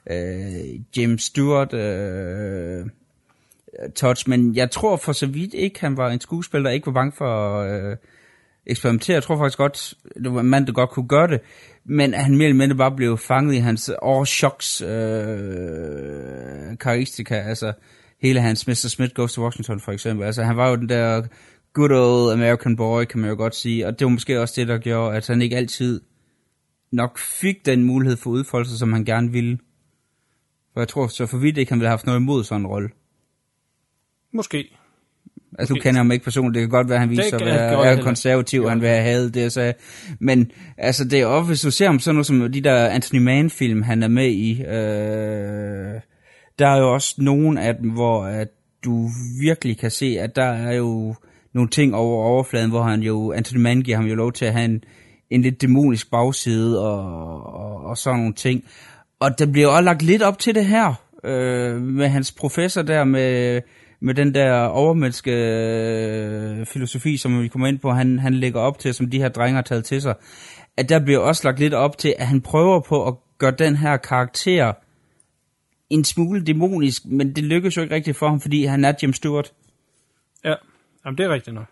øh, 0.09 0.79
James 0.97 1.23
Stewart 1.23 1.73
øh, 1.73 2.85
touch, 3.95 4.29
men 4.29 4.55
jeg 4.55 4.71
tror 4.71 4.97
for 4.97 5.11
så 5.11 5.25
vidt 5.27 5.53
ikke, 5.53 5.79
han 5.79 5.97
var 5.97 6.09
en 6.09 6.21
skuespiller, 6.21 6.69
der 6.69 6.73
ikke 6.73 6.87
var 6.87 6.93
bange 6.93 7.11
for 7.11 7.57
øh, 7.61 7.97
eksperimentere. 8.65 9.13
Jeg 9.13 9.23
tror 9.23 9.37
faktisk 9.37 9.57
godt, 9.57 9.93
det 10.23 10.33
var 10.33 10.39
en 10.39 10.49
mand, 10.49 10.67
der 10.67 10.73
godt 10.73 10.89
kunne 10.89 11.07
gøre 11.07 11.27
det, 11.27 11.41
men 11.85 12.13
han 12.13 12.37
mere 12.37 12.47
eller 12.47 12.57
mindre 12.57 12.75
bare 12.75 12.95
blev 12.95 13.17
fanget 13.17 13.55
i 13.55 13.57
hans 13.57 13.91
all 14.05 14.25
shocks 14.25 14.81
øh, 14.81 14.87
karakteristika, 16.79 17.35
altså 17.35 17.73
hele 18.21 18.41
hans 18.41 18.67
Mr. 18.67 18.73
Smith 18.73 19.13
Goes 19.13 19.33
to 19.33 19.43
Washington 19.43 19.79
for 19.79 19.91
eksempel. 19.91 20.25
Altså 20.25 20.43
han 20.43 20.57
var 20.57 20.69
jo 20.69 20.75
den 20.75 20.89
der 20.89 21.23
good 21.73 21.91
old 21.91 22.33
American 22.33 22.75
boy, 22.75 23.03
kan 23.03 23.19
man 23.19 23.29
jo 23.29 23.35
godt 23.35 23.55
sige, 23.55 23.87
og 23.87 23.99
det 23.99 24.05
var 24.05 24.11
måske 24.11 24.41
også 24.41 24.53
det, 24.57 24.67
der 24.67 24.77
gjorde, 24.77 25.17
at 25.17 25.27
han 25.27 25.41
ikke 25.41 25.57
altid 25.57 26.01
nok 26.91 27.17
fik 27.17 27.65
den 27.65 27.83
mulighed 27.83 28.17
for 28.17 28.29
udfoldelse, 28.29 28.77
som 28.77 28.93
han 28.93 29.05
gerne 29.05 29.31
ville. 29.31 29.57
For 30.77 30.81
jeg 30.81 30.87
tror, 30.87 31.07
så 31.07 31.25
for 31.25 31.37
vidt 31.37 31.57
ikke, 31.57 31.71
han 31.71 31.79
ville 31.79 31.87
have 31.87 31.91
haft 31.91 32.05
noget 32.05 32.19
imod 32.19 32.43
sådan 32.43 32.61
en 32.61 32.67
rolle. 32.67 32.89
Måske. 34.33 34.77
Altså, 35.59 35.73
du 35.73 35.79
kender 35.79 35.97
ham 35.97 36.11
ikke 36.11 36.23
personligt. 36.23 36.53
Det 36.53 36.61
kan 36.61 36.69
godt 36.69 36.89
være, 36.89 36.95
at 36.95 36.99
han 36.99 37.09
viser 37.09 37.23
sig 37.23 37.41
at 37.41 37.45
være 37.45 37.85
er 37.85 38.01
konservativ, 38.01 38.63
og 38.63 38.71
han 38.71 38.81
vil 38.81 38.89
have 38.89 39.01
hadet 39.01 39.33
det, 39.33 39.51
sagde. 39.51 39.73
Men 40.19 40.51
altså, 40.77 41.05
det 41.05 41.21
er 41.21 41.25
også, 41.25 41.47
hvis 41.47 41.61
du 41.61 41.71
ser 41.71 41.85
ham 41.85 41.99
sådan 41.99 42.15
noget 42.15 42.25
som 42.25 42.51
de 42.51 42.61
der 42.61 42.87
Anthony 42.87 43.19
Mann-film, 43.19 43.81
han 43.81 44.03
er 44.03 44.07
med 44.07 44.27
i, 44.27 44.61
øh, 44.61 46.01
der 46.59 46.67
er 46.67 46.77
jo 46.77 46.93
også 46.93 47.15
nogle 47.17 47.61
af 47.61 47.75
dem, 47.75 47.89
hvor 47.89 48.23
at 48.23 48.47
du 48.85 49.09
virkelig 49.41 49.77
kan 49.77 49.91
se, 49.91 50.17
at 50.19 50.35
der 50.35 50.51
er 50.51 50.73
jo 50.73 51.15
nogle 51.53 51.69
ting 51.69 51.95
over 51.95 52.25
overfladen, 52.25 52.69
hvor 52.69 52.83
han 52.83 53.01
jo, 53.01 53.31
Anthony 53.31 53.61
Mann 53.61 53.81
giver 53.81 53.97
ham 53.97 54.05
jo 54.05 54.15
lov 54.15 54.33
til 54.33 54.45
at 54.45 54.53
have 54.53 54.65
en, 54.65 54.83
en 55.29 55.41
lidt 55.41 55.61
dæmonisk 55.61 56.11
bagside 56.11 56.85
og, 56.85 56.99
og, 57.45 57.85
og 57.85 57.97
sådan 57.97 58.19
nogle 58.19 58.33
ting. 58.33 58.63
Og 59.19 59.39
der 59.39 59.51
bliver 59.51 59.67
også 59.67 59.81
lagt 59.81 60.01
lidt 60.01 60.21
op 60.21 60.39
til 60.39 60.55
det 60.55 60.65
her, 60.65 60.93
øh, 61.23 61.81
med 61.81 62.07
hans 62.07 62.31
professor 62.31 62.81
der 62.81 63.03
med 63.03 63.61
med 63.99 64.13
den 64.13 64.33
der 64.33 64.61
overmenneske 64.61 65.31
øh, 65.31 66.65
filosofi, 66.65 67.17
som 67.17 67.41
vi 67.41 67.47
kommer 67.47 67.67
ind 67.67 67.79
på, 67.79 67.91
han, 67.91 68.19
han 68.19 68.33
lægger 68.33 68.59
op 68.59 68.79
til, 68.79 68.93
som 68.93 69.09
de 69.09 69.17
her 69.17 69.29
drenge 69.29 69.55
har 69.55 69.61
taget 69.61 69.85
til 69.85 70.01
sig, 70.01 70.15
at 70.77 70.89
der 70.89 70.99
bliver 70.99 71.19
også 71.19 71.41
lagt 71.47 71.59
lidt 71.59 71.73
op 71.73 71.97
til, 71.97 72.15
at 72.17 72.27
han 72.27 72.41
prøver 72.41 72.79
på 72.79 73.07
at 73.07 73.13
gøre 73.37 73.51
den 73.51 73.75
her 73.75 73.97
karakter 73.97 74.73
en 75.89 76.03
smule 76.03 76.43
dæmonisk, 76.43 77.05
men 77.05 77.35
det 77.35 77.43
lykkes 77.43 77.77
jo 77.77 77.81
ikke 77.81 77.95
rigtigt 77.95 78.17
for 78.17 78.29
ham, 78.29 78.41
fordi 78.41 78.65
han 78.65 78.85
er 78.85 78.93
Jim 79.03 79.13
Stewart. 79.13 79.53
Ja, 80.43 80.53
Jamen, 81.05 81.17
det 81.17 81.25
er 81.25 81.29
rigtigt 81.29 81.53
nok. 81.53 81.65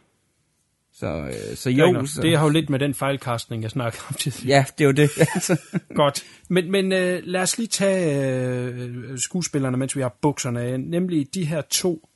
Så, 1.00 1.08
øh, 1.08 1.56
så 1.56 1.70
jo. 1.70 1.94
Det, 1.94 2.10
så... 2.10 2.22
det 2.22 2.38
har 2.38 2.46
jo 2.46 2.50
lidt 2.50 2.70
med 2.70 2.80
den 2.80 2.94
fejlkastning, 2.94 3.64
jeg 3.64 3.72
snakker 3.72 4.00
om 4.10 4.14
til. 4.14 4.48
Ja, 4.48 4.66
det 4.78 4.84
er 4.84 4.88
jo 4.88 4.92
det. 4.92 5.10
Godt. 5.96 6.26
Men, 6.50 6.72
men 6.72 6.92
øh, 6.92 7.22
lad 7.24 7.42
os 7.42 7.58
lige 7.58 7.68
tage 7.68 8.30
øh, 8.30 9.18
skuespillerne, 9.18 9.78
mens 9.78 9.96
vi 9.96 10.02
har 10.02 10.16
bukserne 10.22 10.78
Nemlig 10.78 11.34
de 11.34 11.46
her 11.46 11.62
to 11.62 12.10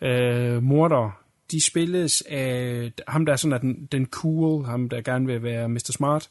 øh, 0.00 0.62
morder, 0.62 1.20
de 1.50 1.64
spilles 1.64 2.22
af 2.28 2.92
ham, 3.08 3.26
der 3.26 3.32
er 3.32 3.36
sådan 3.36 3.52
er 3.52 3.58
den, 3.58 3.88
den 3.92 4.06
cool, 4.06 4.64
ham 4.64 4.88
der 4.88 5.00
gerne 5.00 5.26
vil 5.26 5.42
være 5.42 5.68
Mr. 5.68 5.90
Smart, 5.90 6.30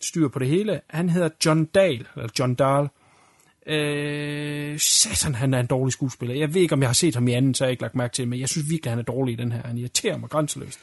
styr 0.00 0.28
på 0.28 0.38
det 0.38 0.48
hele. 0.48 0.80
Han 0.88 1.08
hedder 1.08 1.28
John 1.44 1.64
Dahl, 1.64 2.06
eller 2.16 2.28
John 2.38 2.54
Dahl. 2.54 2.88
Øh, 3.68 4.78
satan, 4.78 5.34
han 5.34 5.54
er 5.54 5.60
en 5.60 5.66
dårlig 5.66 5.92
skuespiller. 5.92 6.34
Jeg 6.34 6.54
ved 6.54 6.62
ikke, 6.62 6.74
om 6.74 6.80
jeg 6.80 6.88
har 6.88 6.94
set 6.94 7.14
ham 7.14 7.28
i 7.28 7.32
anden, 7.32 7.54
så 7.54 7.64
har 7.64 7.66
jeg 7.66 7.72
ikke 7.72 7.82
lagt 7.82 7.94
mærke 7.94 8.14
til 8.14 8.28
men 8.28 8.40
jeg 8.40 8.48
synes 8.48 8.70
virkelig, 8.70 8.92
han 8.92 8.98
er 8.98 9.02
dårlig 9.02 9.32
i 9.32 9.36
den 9.36 9.52
her. 9.52 9.60
Han 9.64 9.78
irriterer 9.78 10.18
mig 10.18 10.30
grænseløst. 10.30 10.78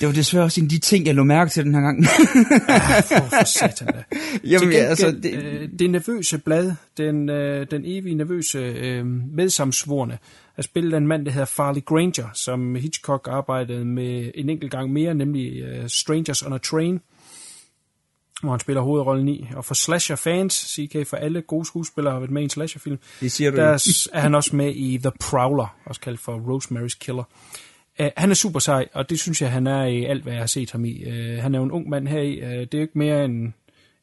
Det 0.00 0.08
var 0.08 0.14
desværre 0.14 0.44
også 0.44 0.60
en 0.60 0.66
af 0.66 0.70
de 0.70 0.78
ting, 0.78 1.06
jeg 1.06 1.14
lå 1.14 1.22
mærke 1.24 1.50
til 1.50 1.64
den 1.64 1.74
her 1.74 1.80
gang. 1.80 2.02
ja, 2.02 3.00
for, 3.00 3.28
for 3.28 3.44
satan 3.44 3.86
da. 3.86 4.04
Jamen, 4.44 4.60
gengæld, 4.60 4.86
altså, 4.86 5.10
det... 5.22 5.44
Øh, 5.44 5.68
det 5.78 5.90
nervøse 5.90 6.38
blad, 6.38 6.72
den, 6.98 7.28
øh, 7.28 7.66
den 7.70 7.82
evige 7.84 8.14
nervøse 8.14 8.58
øh, 8.58 9.06
medsamsvorne, 9.06 10.18
er 10.56 10.62
spillet 10.62 10.92
af 10.92 10.98
en 10.98 11.06
mand, 11.06 11.26
der 11.26 11.32
hedder 11.32 11.46
Farley 11.46 11.84
Granger, 11.84 12.28
som 12.34 12.74
Hitchcock 12.74 13.28
arbejdede 13.30 13.84
med 13.84 14.30
en 14.34 14.50
enkelt 14.50 14.70
gang 14.70 14.92
mere, 14.92 15.14
nemlig 15.14 15.64
uh, 15.64 15.86
Strangers 15.86 16.42
on 16.42 16.52
a 16.52 16.58
Train, 16.58 17.00
hvor 18.42 18.52
han 18.52 18.60
spiller 18.60 18.82
hovedrollen 18.82 19.28
i. 19.28 19.48
Og 19.56 19.64
for 19.64 19.74
slasher-fans, 19.74 20.52
CK 20.52 21.06
for 21.06 21.16
alle 21.16 21.42
gode 21.42 21.66
skuespillere 21.66 22.12
har 22.12 22.20
været 22.20 22.30
med 22.30 22.42
i 22.42 22.44
en 22.44 22.50
slasher-film, 22.50 22.98
det 23.20 23.32
siger 23.32 23.50
du 23.50 23.56
der 23.56 24.08
er 24.12 24.20
han 24.20 24.34
også 24.34 24.56
med 24.56 24.74
i 24.74 24.98
The 24.98 25.12
Prowler, 25.20 25.76
også 25.86 26.00
kaldt 26.00 26.20
for 26.20 26.36
Rosemary's 26.38 26.98
Killer. 27.00 27.24
Uh, 28.00 28.06
han 28.16 28.30
er 28.30 28.34
super 28.34 28.60
sej, 28.60 28.88
og 28.92 29.10
det 29.10 29.20
synes 29.20 29.42
jeg, 29.42 29.52
han 29.52 29.66
er 29.66 29.84
i 29.84 30.04
alt, 30.04 30.22
hvad 30.22 30.32
jeg 30.32 30.42
har 30.42 30.46
set 30.46 30.70
ham 30.70 30.84
i. 30.84 31.04
Uh, 31.06 31.42
han 31.42 31.54
er 31.54 31.58
jo 31.58 31.64
en 31.64 31.70
ung 31.70 31.88
mand 31.88 32.08
her 32.08 32.20
i. 32.20 32.42
Uh, 32.42 32.48
det 32.48 32.74
er 32.74 32.78
jo 32.78 32.82
ikke 32.82 32.98
mere 32.98 33.24
end, 33.24 33.52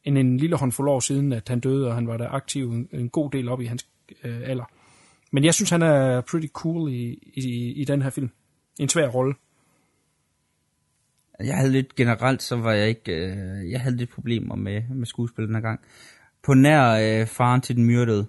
end 0.04 0.18
en 0.18 0.36
lille 0.36 0.56
håndfuld 0.56 0.88
år 0.88 1.00
siden, 1.00 1.32
at 1.32 1.48
han 1.48 1.60
døde, 1.60 1.88
og 1.88 1.94
han 1.94 2.06
var 2.06 2.16
der 2.16 2.28
aktiv 2.28 2.70
en, 2.70 2.88
en 2.92 3.08
god 3.08 3.30
del 3.30 3.48
op 3.48 3.60
i 3.60 3.64
hans 3.64 3.86
uh, 4.24 4.30
alder. 4.44 4.64
Men 5.32 5.44
jeg 5.44 5.54
synes, 5.54 5.70
han 5.70 5.82
er 5.82 6.20
pretty 6.20 6.48
cool 6.52 6.92
i, 6.92 7.32
i, 7.34 7.72
i 7.72 7.84
den 7.84 8.02
her 8.02 8.10
film. 8.10 8.30
En 8.80 8.88
svær 8.88 9.08
rolle. 9.08 9.34
Jeg 11.44 11.56
havde 11.56 11.72
lidt 11.72 11.94
generelt, 11.94 12.42
så 12.42 12.56
var 12.56 12.72
jeg 12.72 12.88
ikke... 12.88 13.12
Øh, 13.12 13.70
jeg 13.70 13.80
havde 13.80 13.96
lidt 13.96 14.10
problemer 14.10 14.54
med, 14.54 14.82
med 14.94 15.06
skuespil 15.06 15.46
den 15.46 15.54
her 15.54 15.62
gang. 15.62 15.80
På 16.42 16.54
nær 16.54 16.90
øh, 16.90 17.26
faren 17.26 17.60
til 17.60 17.76
den 17.76 17.84
myrdede, 17.84 18.26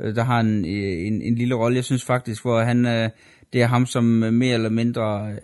øh, 0.00 0.14
der 0.14 0.24
har 0.24 0.40
en, 0.40 0.64
øh, 0.64 1.06
en, 1.06 1.22
en 1.22 1.34
lille 1.34 1.54
rolle, 1.54 1.76
jeg 1.76 1.84
synes 1.84 2.04
faktisk, 2.04 2.42
hvor 2.42 2.60
han, 2.60 2.86
øh, 2.86 3.10
det 3.52 3.62
er 3.62 3.66
ham, 3.66 3.86
som 3.86 4.22
øh, 4.22 4.32
mere 4.32 4.54
eller 4.54 4.68
mindre 4.68 5.32
øh, 5.32 5.38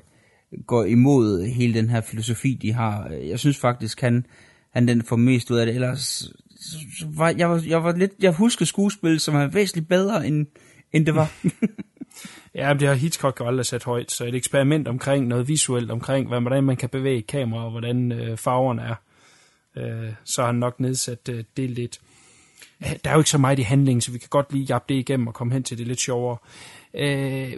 går 0.67 0.85
imod 0.85 1.45
hele 1.45 1.75
den 1.75 1.89
her 1.89 2.01
filosofi, 2.01 2.59
de 2.63 2.73
har. 2.73 3.09
Jeg 3.09 3.39
synes 3.39 3.59
faktisk, 3.59 4.01
han, 4.01 4.27
han 4.73 4.89
den 4.89 5.03
får 5.03 5.17
mest 5.17 5.51
ud 5.51 5.59
af 5.59 5.67
det. 5.67 5.75
Ellers 5.75 6.33
var, 7.07 7.35
jeg, 7.39 7.51
var, 7.51 7.63
jeg 7.67 7.85
var 7.85 7.97
lidt, 7.97 8.13
jeg 8.21 8.33
husker 8.33 8.65
skuespil, 8.65 9.21
som 9.21 9.35
er 9.35 9.47
væsentligt 9.47 9.89
bedre, 9.89 10.27
end, 10.27 10.47
end 10.93 11.07
det 11.07 11.15
var. 11.15 11.33
ja, 12.55 12.75
det 12.75 12.89
har 12.89 12.95
Hitchcock 12.95 13.41
jo 13.41 13.47
aldrig 13.47 13.67
sat 13.67 13.85
højt, 13.85 14.13
så 14.13 14.25
et 14.25 14.35
eksperiment 14.35 14.89
omkring 14.89 15.27
noget 15.27 15.49
visuelt, 15.49 15.91
omkring 15.91 16.29
hvordan 16.29 16.65
man 16.65 16.77
kan 16.77 16.89
bevæge 16.89 17.23
kamera, 17.23 17.65
og 17.65 17.71
hvordan 17.71 18.13
øh, 18.13 18.37
farverne 18.37 18.83
er, 18.83 18.95
øh, 19.77 20.13
så 20.25 20.43
har 20.43 20.47
han 20.47 20.55
nok 20.55 20.81
nedsat 20.81 21.29
øh, 21.29 21.45
det 21.57 21.71
lidt. 21.71 22.01
Øh, 22.83 22.93
der 23.05 23.11
er 23.11 23.15
jo 23.15 23.21
ikke 23.21 23.31
så 23.31 23.39
meget 23.39 23.59
i 23.59 23.63
handlingen, 23.63 24.01
så 24.01 24.13
vi 24.13 24.19
kan 24.19 24.29
godt 24.29 24.53
lige 24.53 24.67
jappe 24.69 24.95
det 24.95 25.01
igennem 25.01 25.27
og 25.27 25.35
komme 25.35 25.53
hen 25.53 25.63
til 25.63 25.79
det 25.79 25.87
lidt 25.87 26.01
sjovere. 26.01 26.37
Øh, 26.95 27.53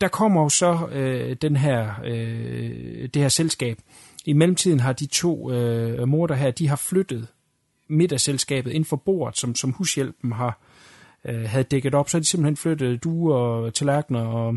der 0.00 0.08
kommer 0.08 0.42
jo 0.42 0.48
så 0.48 0.88
øh, 0.92 1.36
den 1.42 1.56
her, 1.56 1.94
øh, 2.04 3.08
det 3.14 3.22
her 3.22 3.28
selskab. 3.28 3.78
I 4.24 4.32
mellemtiden 4.32 4.80
har 4.80 4.92
de 4.92 5.06
to 5.06 5.52
øh, 5.52 6.08
morder 6.08 6.34
her, 6.34 6.50
de 6.50 6.68
har 6.68 6.76
flyttet 6.76 7.26
middagsselskabet 7.88 8.72
ind 8.72 8.84
for 8.84 8.96
bordet, 8.96 9.38
som, 9.38 9.54
som 9.54 9.70
hushjælpen 9.70 10.32
har 10.32 10.60
øh, 11.24 11.44
havde 11.48 11.64
dækket 11.64 11.94
op, 11.94 12.08
så 12.08 12.16
havde 12.16 12.22
de 12.22 12.28
simpelthen 12.28 12.56
flyttet 12.56 13.04
duer 13.04 13.36
og 13.36 13.74
tallerkener 13.74 14.26
og 14.26 14.56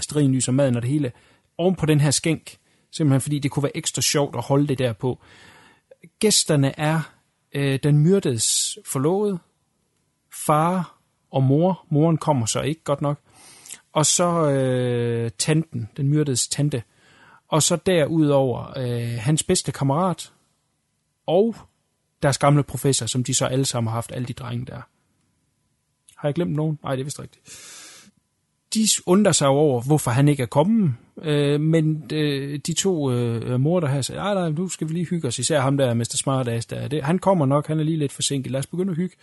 strinlys 0.00 0.48
og 0.48 0.54
maden 0.54 0.76
og 0.76 0.82
det 0.82 0.90
hele 0.90 1.12
oven 1.58 1.74
på 1.74 1.86
den 1.86 2.00
her 2.00 2.10
skænk, 2.10 2.56
simpelthen 2.90 3.20
fordi 3.20 3.38
det 3.38 3.50
kunne 3.50 3.62
være 3.62 3.76
ekstra 3.76 4.02
sjovt 4.02 4.36
at 4.36 4.42
holde 4.42 4.66
det 4.66 4.78
der 4.78 4.92
på. 4.92 5.18
Gæsterne 6.18 6.80
er 6.80 7.12
øh, 7.52 7.78
den 7.82 7.98
myrdedes 7.98 8.78
forlovede, 8.86 9.38
far 10.46 10.98
og 11.30 11.42
mor. 11.42 11.86
Moren 11.88 12.16
kommer 12.16 12.46
så 12.46 12.60
ikke 12.60 12.84
godt 12.84 13.00
nok. 13.00 13.18
Og 13.92 14.06
så 14.06 14.50
øh, 14.50 15.30
tanten, 15.38 15.88
den 15.96 16.08
myrdedes 16.08 16.48
tante. 16.48 16.82
Og 17.48 17.62
så 17.62 17.76
derudover 17.76 18.78
øh, 18.78 19.18
hans 19.20 19.42
bedste 19.42 19.72
kammerat 19.72 20.32
og 21.26 21.56
deres 22.22 22.38
gamle 22.38 22.62
professor, 22.62 23.06
som 23.06 23.24
de 23.24 23.34
så 23.34 23.46
alle 23.46 23.64
sammen 23.64 23.88
har 23.88 23.94
haft, 23.94 24.12
alle 24.12 24.28
de 24.28 24.32
drenge 24.32 24.66
der. 24.66 24.82
Har 26.20 26.28
jeg 26.28 26.34
glemt 26.34 26.52
nogen? 26.56 26.78
Nej, 26.82 26.94
det 26.94 27.00
er 27.00 27.04
vist 27.04 27.20
rigtigt. 27.20 27.42
De 28.74 28.88
undrer 29.06 29.32
sig 29.32 29.48
over, 29.48 29.82
hvorfor 29.82 30.10
han 30.10 30.28
ikke 30.28 30.42
er 30.42 30.46
kommet, 30.46 30.94
øh, 31.24 31.60
men 31.60 32.02
øh, 32.12 32.58
de 32.66 32.72
to 32.72 33.12
øh, 33.12 33.60
mor, 33.60 33.80
der 33.80 33.88
her 33.88 34.02
sagde, 34.02 34.20
nej, 34.20 34.34
nej, 34.34 34.50
nu 34.50 34.68
skal 34.68 34.88
vi 34.88 34.92
lige 34.92 35.06
hygge 35.06 35.28
os, 35.28 35.38
især 35.38 35.60
ham 35.60 35.76
der, 35.76 35.94
Mr. 35.94 36.16
Smartass, 36.16 36.66
der, 36.66 36.88
det, 36.88 37.02
han 37.02 37.18
kommer 37.18 37.46
nok, 37.46 37.66
han 37.66 37.80
er 37.80 37.84
lige 37.84 37.96
lidt 37.96 38.12
forsinket, 38.12 38.52
lad 38.52 38.58
os 38.58 38.66
begynde 38.66 38.90
at 38.90 38.96
hygge. 38.96 39.16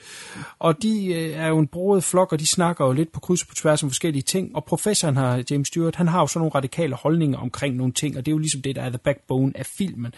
Og 0.59 0.83
de 0.83 1.13
øh, 1.13 1.31
er 1.31 1.47
jo 1.47 1.59
en 1.59 1.67
broet 1.67 2.03
flok, 2.03 2.31
og 2.31 2.39
de 2.39 2.47
snakker 2.47 2.85
jo 2.85 2.91
lidt 2.91 3.11
på 3.11 3.19
kryds 3.19 3.41
og 3.41 3.47
på 3.47 3.55
tværs 3.55 3.83
om 3.83 3.89
forskellige 3.89 4.23
ting, 4.23 4.55
og 4.55 4.65
professoren 4.65 5.17
her, 5.17 5.43
James 5.51 5.67
Stewart, 5.67 5.95
han 5.95 6.07
har 6.07 6.19
jo 6.19 6.27
sådan 6.27 6.39
nogle 6.39 6.55
radikale 6.55 6.95
holdninger 6.95 7.37
omkring 7.37 7.75
nogle 7.75 7.93
ting, 7.93 8.17
og 8.17 8.25
det 8.25 8.31
er 8.31 8.33
jo 8.33 8.39
ligesom 8.39 8.61
det, 8.61 8.75
der 8.75 8.81
er 8.81 8.89
the 8.89 8.99
backbone 9.03 9.51
af 9.55 9.65
filmen. 9.65 10.13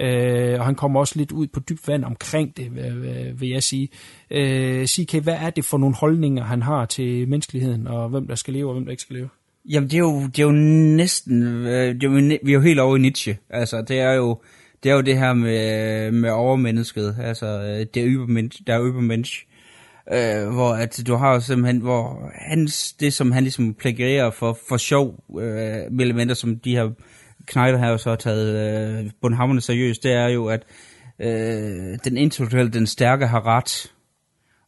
Øh, 0.00 0.60
og 0.60 0.64
han 0.64 0.74
kommer 0.74 1.00
også 1.00 1.18
lidt 1.18 1.32
ud 1.32 1.46
på 1.46 1.60
dybt 1.60 1.88
vand 1.88 2.04
omkring 2.04 2.56
det, 2.56 2.72
øh, 2.78 3.26
øh, 3.26 3.40
vil 3.40 3.48
jeg 3.48 3.62
sige. 3.62 3.88
Øh, 4.30 4.86
CK, 4.86 5.14
hvad 5.14 5.34
er 5.34 5.50
det 5.50 5.64
for 5.64 5.78
nogle 5.78 5.94
holdninger, 5.94 6.44
han 6.44 6.62
har 6.62 6.86
til 6.86 7.28
menneskeligheden, 7.28 7.86
og 7.86 8.08
hvem 8.08 8.26
der 8.26 8.34
skal 8.34 8.54
leve, 8.54 8.68
og 8.68 8.72
hvem 8.72 8.84
der 8.84 8.90
ikke 8.90 9.02
skal 9.02 9.16
leve? 9.16 9.28
Jamen, 9.68 9.90
det 9.90 9.94
er 9.94 9.98
jo, 9.98 10.26
det 10.26 10.38
er 10.38 10.42
jo 10.42 10.52
næsten... 10.96 11.42
Øh, 11.66 11.94
det 11.94 12.04
er 12.04 12.08
jo, 12.08 12.38
vi 12.44 12.50
er 12.50 12.54
jo 12.54 12.60
helt 12.60 12.80
over 12.80 12.96
i 12.96 13.00
Nietzsche. 13.00 13.38
Altså, 13.50 13.82
det 13.82 14.00
er 14.00 14.12
jo 14.12 14.40
det, 14.82 14.90
er 14.90 14.94
jo 14.94 15.00
det 15.00 15.18
her 15.18 15.32
med, 15.32 16.10
med 16.10 16.30
overmennesket. 16.30 17.16
Altså, 17.20 17.46
øh, 17.46 17.86
det 17.94 18.02
er 18.02 18.06
übermensch, 18.06 18.62
der 18.66 18.74
er 18.74 18.88
übermensch. 18.88 19.46
Øh, 20.12 20.48
hvor 20.48 20.74
at 20.74 21.02
du 21.06 21.14
har 21.14 21.34
jo 21.34 21.40
simpelthen, 21.40 21.80
hvor 21.80 22.30
hans, 22.34 22.92
det 22.92 23.12
som 23.12 23.32
han 23.32 23.42
ligesom 23.42 23.74
plagerer 23.74 24.30
for, 24.30 24.58
for 24.68 24.76
sjov, 24.76 25.24
øh, 25.40 26.00
elementer 26.00 26.34
som 26.34 26.58
de 26.58 26.76
her 26.76 26.90
knejder 27.46 27.78
har 27.78 27.90
jo 27.90 27.98
så 27.98 28.16
taget 28.16 29.00
øh, 29.04 29.10
bundhammerne 29.20 29.60
seriøst, 29.60 30.02
det 30.02 30.12
er 30.12 30.28
jo, 30.28 30.46
at 30.46 30.62
øh, 31.20 31.98
den 32.04 32.16
intellektuelle, 32.16 32.72
den 32.72 32.86
stærke 32.86 33.26
har 33.26 33.46
ret, 33.46 33.92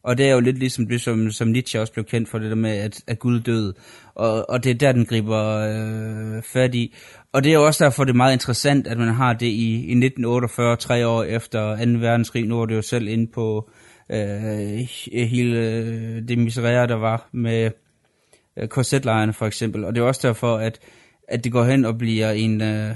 Og 0.03 0.17
det 0.17 0.25
er 0.25 0.33
jo 0.33 0.39
lidt 0.39 0.57
ligesom 0.57 0.87
det, 0.87 1.01
som, 1.01 1.31
som 1.31 1.47
Nietzsche 1.47 1.81
også 1.81 1.93
blev 1.93 2.05
kendt 2.05 2.29
for, 2.29 2.39
det 2.39 2.49
der 2.49 2.55
med, 2.55 2.71
at, 2.71 3.03
at 3.07 3.19
Gud 3.19 3.39
døde. 3.39 3.73
Og, 4.15 4.49
og 4.49 4.63
det 4.63 4.69
er 4.69 4.75
der, 4.75 4.91
den 4.91 5.05
griber 5.05 5.57
øh, 5.57 6.43
fat 6.43 6.75
i. 6.75 6.95
Og 7.31 7.43
det 7.43 7.49
er 7.49 7.53
jo 7.53 7.65
også 7.65 7.83
derfor, 7.83 8.03
det 8.03 8.11
er 8.11 8.17
meget 8.17 8.33
interessant, 8.33 8.87
at 8.87 8.97
man 8.97 9.13
har 9.13 9.33
det 9.33 9.45
i, 9.45 9.71
i 9.71 9.91
1948, 9.91 10.75
tre 10.75 11.07
år 11.07 11.23
efter 11.23 11.85
2. 11.85 11.91
verdenskrig. 11.99 12.45
Nu 12.45 12.61
er 12.61 12.65
det 12.65 12.75
jo 12.75 12.81
selv 12.81 13.07
inde 13.07 13.27
på 13.31 13.69
øh, 14.11 14.87
hele 15.11 16.27
det 16.27 16.37
miserære, 16.37 16.87
der 16.87 16.95
var 16.95 17.29
med 17.31 17.71
øh, 18.57 18.67
korsetlejrene 18.67 19.33
for 19.33 19.45
eksempel. 19.45 19.85
Og 19.85 19.95
det 19.95 20.01
er 20.01 20.05
også 20.05 20.27
derfor, 20.27 20.57
at, 20.57 20.79
at 21.27 21.43
det 21.43 21.51
går 21.51 21.63
hen 21.63 21.85
og 21.85 21.97
bliver 21.97 22.31
en, 22.31 22.61
øh, 22.61 22.95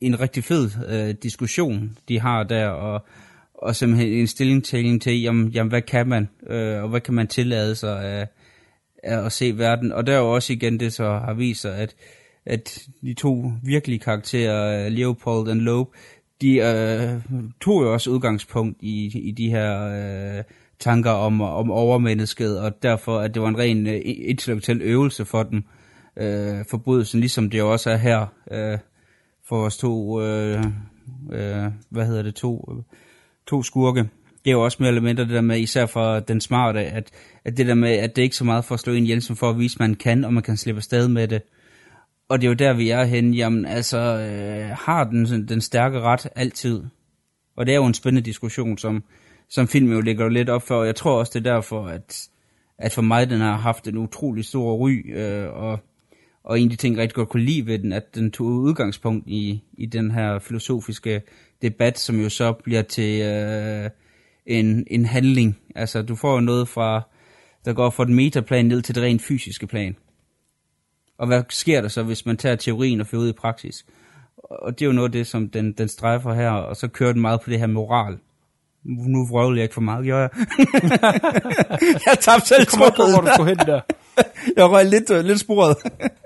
en 0.00 0.20
rigtig 0.20 0.44
fed 0.44 0.70
øh, 0.88 1.14
diskussion, 1.22 1.96
de 2.08 2.20
har 2.20 2.42
der, 2.42 2.68
og, 2.68 3.06
og 3.54 3.76
simpelthen 3.76 4.12
en 4.12 4.26
stillingtagen 4.26 5.00
til, 5.00 5.22
jamen, 5.22 5.48
jamen 5.48 5.68
hvad 5.68 5.82
kan 5.82 6.08
man, 6.08 6.28
øh, 6.46 6.82
og 6.82 6.88
hvad 6.88 7.00
kan 7.00 7.14
man 7.14 7.26
tillade 7.26 7.74
sig 7.74 8.04
af, 8.04 8.28
er 9.02 9.22
at 9.22 9.32
se 9.32 9.58
verden. 9.58 9.92
Og 9.92 10.06
der 10.06 10.12
er 10.12 10.18
jo 10.18 10.34
også 10.34 10.52
igen 10.52 10.80
det, 10.80 10.92
så 10.92 11.04
har 11.04 11.34
vist 11.34 11.60
sig, 11.60 11.76
at, 11.76 11.94
at 12.46 12.88
de 13.02 13.14
to 13.14 13.52
virkelige 13.62 13.98
karakterer, 13.98 14.86
øh, 14.86 14.92
Leopold 14.92 15.48
og 15.48 15.56
Loeb, 15.56 15.88
de 16.40 16.56
øh, 16.56 17.34
tog 17.60 17.82
jo 17.82 17.92
også 17.92 18.10
udgangspunkt 18.10 18.76
i, 18.80 19.18
i 19.28 19.30
de 19.30 19.50
her 19.50 19.84
øh, 20.38 20.44
tanker 20.78 21.10
om, 21.10 21.40
om 21.40 21.70
overmennesket, 21.70 22.60
og 22.60 22.82
derfor 22.82 23.18
at 23.18 23.34
det 23.34 23.42
var 23.42 23.48
en 23.48 23.58
ren 23.58 23.86
øh, 23.86 24.00
intellektuel 24.04 24.82
øvelse 24.82 25.24
for 25.24 25.42
dem, 25.42 25.64
øh, 26.16 26.64
forbrydelsen, 26.70 27.20
ligesom 27.20 27.50
det 27.50 27.58
jo 27.58 27.72
også 27.72 27.90
er 27.90 27.96
her 27.96 28.26
øh, 28.50 28.78
for 29.48 29.64
os 29.64 29.76
to, 29.76 30.22
øh, 30.22 30.64
øh, 31.32 31.66
hvad 31.90 32.06
hedder 32.06 32.22
det, 32.22 32.34
to, 32.34 32.68
øh, 32.72 32.82
to 33.46 33.62
skurke. 33.62 34.08
Det 34.48 34.52
er 34.52 34.56
jo 34.56 34.64
også 34.64 34.76
mere 34.80 34.88
eller 34.88 35.00
mindre 35.00 35.22
det 35.22 35.30
der 35.30 35.40
med, 35.40 35.58
især 35.60 35.86
for 35.86 36.20
den 36.20 36.40
smarte, 36.40 36.80
at, 36.80 37.10
at 37.44 37.56
det 37.56 37.66
der 37.66 37.74
med, 37.74 37.90
at 37.90 38.16
det 38.16 38.22
er 38.22 38.24
ikke 38.24 38.36
så 38.36 38.44
meget 38.44 38.64
for 38.64 38.74
at 38.74 38.80
slå 38.80 38.92
en 38.92 39.02
ihjel, 39.02 39.22
som 39.22 39.36
for 39.36 39.50
at 39.50 39.58
vise, 39.58 39.76
at 39.76 39.80
man 39.80 39.94
kan, 39.94 40.24
og 40.24 40.34
man 40.34 40.42
kan 40.42 40.56
slippe 40.56 40.78
afsted 40.78 41.08
med 41.08 41.28
det. 41.28 41.42
Og 42.28 42.40
det 42.40 42.46
er 42.46 42.48
jo 42.48 42.54
der, 42.54 42.72
vi 42.72 42.90
er 42.90 43.04
henne. 43.04 43.36
Jamen, 43.36 43.66
altså, 43.66 43.98
øh, 43.98 44.76
har 44.78 45.04
den, 45.04 45.48
den 45.48 45.60
stærke 45.60 46.00
ret 46.00 46.28
altid? 46.36 46.82
Og 47.56 47.66
det 47.66 47.72
er 47.72 47.76
jo 47.76 47.86
en 47.86 47.94
spændende 47.94 48.26
diskussion, 48.26 48.78
som, 48.78 49.04
som 49.48 49.68
filmen 49.68 49.92
jo 49.92 50.00
ligger 50.00 50.28
lidt 50.28 50.48
op 50.48 50.62
for. 50.62 50.74
Og 50.74 50.86
jeg 50.86 50.96
tror 50.96 51.18
også, 51.18 51.38
det 51.38 51.46
er 51.46 51.52
derfor, 51.54 51.86
at, 51.86 52.28
at 52.78 52.92
for 52.92 53.02
mig, 53.02 53.30
den 53.30 53.40
har 53.40 53.56
haft 53.56 53.88
en 53.88 53.96
utrolig 53.96 54.44
stor 54.44 54.76
ry, 54.76 55.16
øh, 55.16 55.52
og, 55.52 55.78
og 56.44 56.60
en 56.60 56.66
af 56.66 56.70
de 56.70 56.76
ting, 56.76 56.96
jeg 56.96 57.02
rigtig 57.02 57.14
godt 57.14 57.28
kunne 57.28 57.44
lide 57.44 57.66
ved 57.66 57.78
den, 57.78 57.92
at 57.92 58.14
den 58.14 58.30
tog 58.30 58.46
udgangspunkt 58.46 59.26
i, 59.26 59.62
i 59.72 59.86
den 59.86 60.10
her 60.10 60.38
filosofiske 60.38 61.22
debat, 61.62 61.98
som 61.98 62.20
jo 62.20 62.28
så 62.28 62.52
bliver 62.52 62.82
til 62.82 63.22
øh, 63.22 63.90
en, 64.48 64.86
en 64.90 65.04
handling. 65.04 65.58
Altså, 65.74 66.02
du 66.02 66.14
får 66.16 66.34
jo 66.34 66.40
noget 66.40 66.68
fra, 66.68 67.02
der 67.64 67.72
går 67.72 67.90
fra 67.90 68.04
den 68.04 68.14
metaplan 68.14 68.64
ned 68.64 68.82
til 68.82 68.94
det 68.94 69.02
rent 69.02 69.22
fysiske 69.22 69.66
plan. 69.66 69.96
Og 71.18 71.26
hvad 71.26 71.42
sker 71.48 71.80
der 71.80 71.88
så, 71.88 72.02
hvis 72.02 72.26
man 72.26 72.36
tager 72.36 72.56
teorien 72.56 73.00
og 73.00 73.06
fører 73.06 73.22
ud 73.22 73.28
i 73.28 73.32
praksis? 73.32 73.86
Og 74.36 74.78
det 74.78 74.84
er 74.84 74.86
jo 74.86 74.92
noget 74.92 75.08
af 75.08 75.12
det, 75.12 75.26
som 75.26 75.48
den, 75.48 75.72
den 75.72 75.88
strejfer 75.88 76.34
her, 76.34 76.50
og 76.50 76.76
så 76.76 76.88
kører 76.88 77.12
den 77.12 77.20
meget 77.20 77.40
på 77.40 77.50
det 77.50 77.58
her 77.58 77.66
moral. 77.66 78.18
Nu 78.84 79.26
vrøvler 79.26 79.56
jeg 79.56 79.62
ikke 79.62 79.74
for 79.74 79.80
meget, 79.80 80.06
gør 80.06 80.20
jeg? 80.20 80.30
jeg 82.06 82.18
tabte 82.20 82.46
selv 82.46 82.66
tråden. 82.66 82.92
på, 82.96 83.02
hvor 83.12 83.20
du 83.20 83.28
skulle 83.34 83.48
hen 83.48 83.66
der. 83.66 83.80
jeg 84.56 84.70
røg 84.70 84.86
lidt, 84.86 85.10
uh, 85.10 85.24
lidt 85.24 85.40
sporet. 85.40 85.76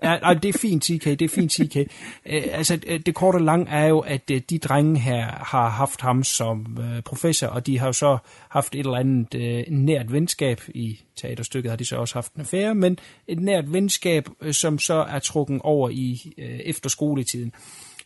ja, 0.03 0.19
nej, 0.19 0.35
det 0.35 0.55
er 0.55 0.59
fint, 0.59 0.83
TK, 0.83 1.05
det 1.05 1.23
er 1.23 1.29
fint, 1.29 1.53
TK. 1.53 1.77
Uh, 1.77 1.83
altså, 2.25 2.75
øh, 2.75 2.81
altså, 2.83 2.99
det 3.07 3.15
korte 3.15 3.37
og 3.37 3.43
lang 3.43 3.69
er 3.71 3.87
jo, 3.87 3.99
at 3.99 4.31
uh, 4.33 4.37
de 4.51 4.59
drenge 4.59 5.01
her 5.01 5.27
har 5.27 5.69
haft 5.69 6.01
ham 6.01 6.25
som 6.25 6.79
uh, 6.79 7.03
professor, 7.05 7.47
og 7.47 7.67
de 7.67 7.79
har 7.79 7.87
jo 7.87 7.93
så 7.93 8.19
haft 8.49 8.75
et 8.75 8.79
eller 8.79 8.97
andet 8.97 9.35
uh, 9.35 9.75
nært 9.75 10.13
venskab. 10.13 10.61
I 10.69 11.01
teaterstykket 11.17 11.71
har 11.71 11.77
de 11.77 11.85
så 11.85 11.97
også 11.97 12.15
haft 12.15 12.35
en 12.35 12.41
affære, 12.41 12.75
men 12.75 12.99
et 13.29 13.41
nært 13.41 13.73
venskab, 13.73 14.29
uh, 14.41 14.53
som 14.53 14.79
så 14.79 14.95
er 14.95 15.19
trukken 15.19 15.61
over 15.63 15.91
i 15.91 16.33
uh, 16.39 16.45
efterskoletiden 16.45 17.53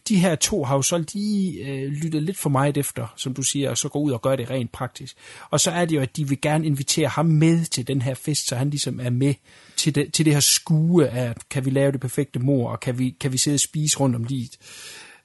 de 0.09 0.17
her 0.17 0.35
to 0.35 0.65
har 0.65 0.77
jo 0.77 0.83
så 0.83 1.05
lige 1.15 1.65
øh, 1.65 1.93
lyttet 1.93 2.23
lidt 2.23 2.39
for 2.39 2.51
meget 2.51 2.77
efter, 2.77 3.15
som 3.17 3.35
du 3.35 3.43
siger, 3.43 3.71
og 3.71 3.79
så 3.79 3.89
går 3.89 4.01
ud 4.01 4.13
og 4.13 4.23
gør 4.23 4.37
det 4.37 4.51
rent 4.51 4.73
praktisk. 4.73 5.17
Og 5.51 5.61
så 5.61 5.71
er 5.71 5.85
det 5.85 5.97
jo, 5.97 6.01
at 6.01 6.17
de 6.17 6.29
vil 6.29 6.41
gerne 6.41 6.67
invitere 6.67 7.09
ham 7.09 7.27
med 7.27 7.65
til 7.65 7.87
den 7.87 8.03
her 8.03 8.15
fest, 8.15 8.49
så 8.49 8.57
han 8.57 8.71
ligesom 8.71 9.01
er 9.01 9.11
med 9.11 9.35
til 9.77 9.95
det, 9.95 10.13
til 10.13 10.25
det 10.25 10.33
her 10.33 10.41
skue 10.41 11.09
af, 11.09 11.35
kan 11.51 11.65
vi 11.65 11.71
lave 11.71 11.93
det 11.93 12.01
perfekte 12.01 12.39
mor, 12.39 12.71
og 12.71 12.81
kan 12.81 12.99
vi, 12.99 13.11
kan 13.21 13.33
vi 13.33 13.39
sidde 13.39 13.55
og 13.55 13.61
spise 13.61 13.99
rundt 13.99 14.17
om 14.17 14.25
dit 14.25 14.59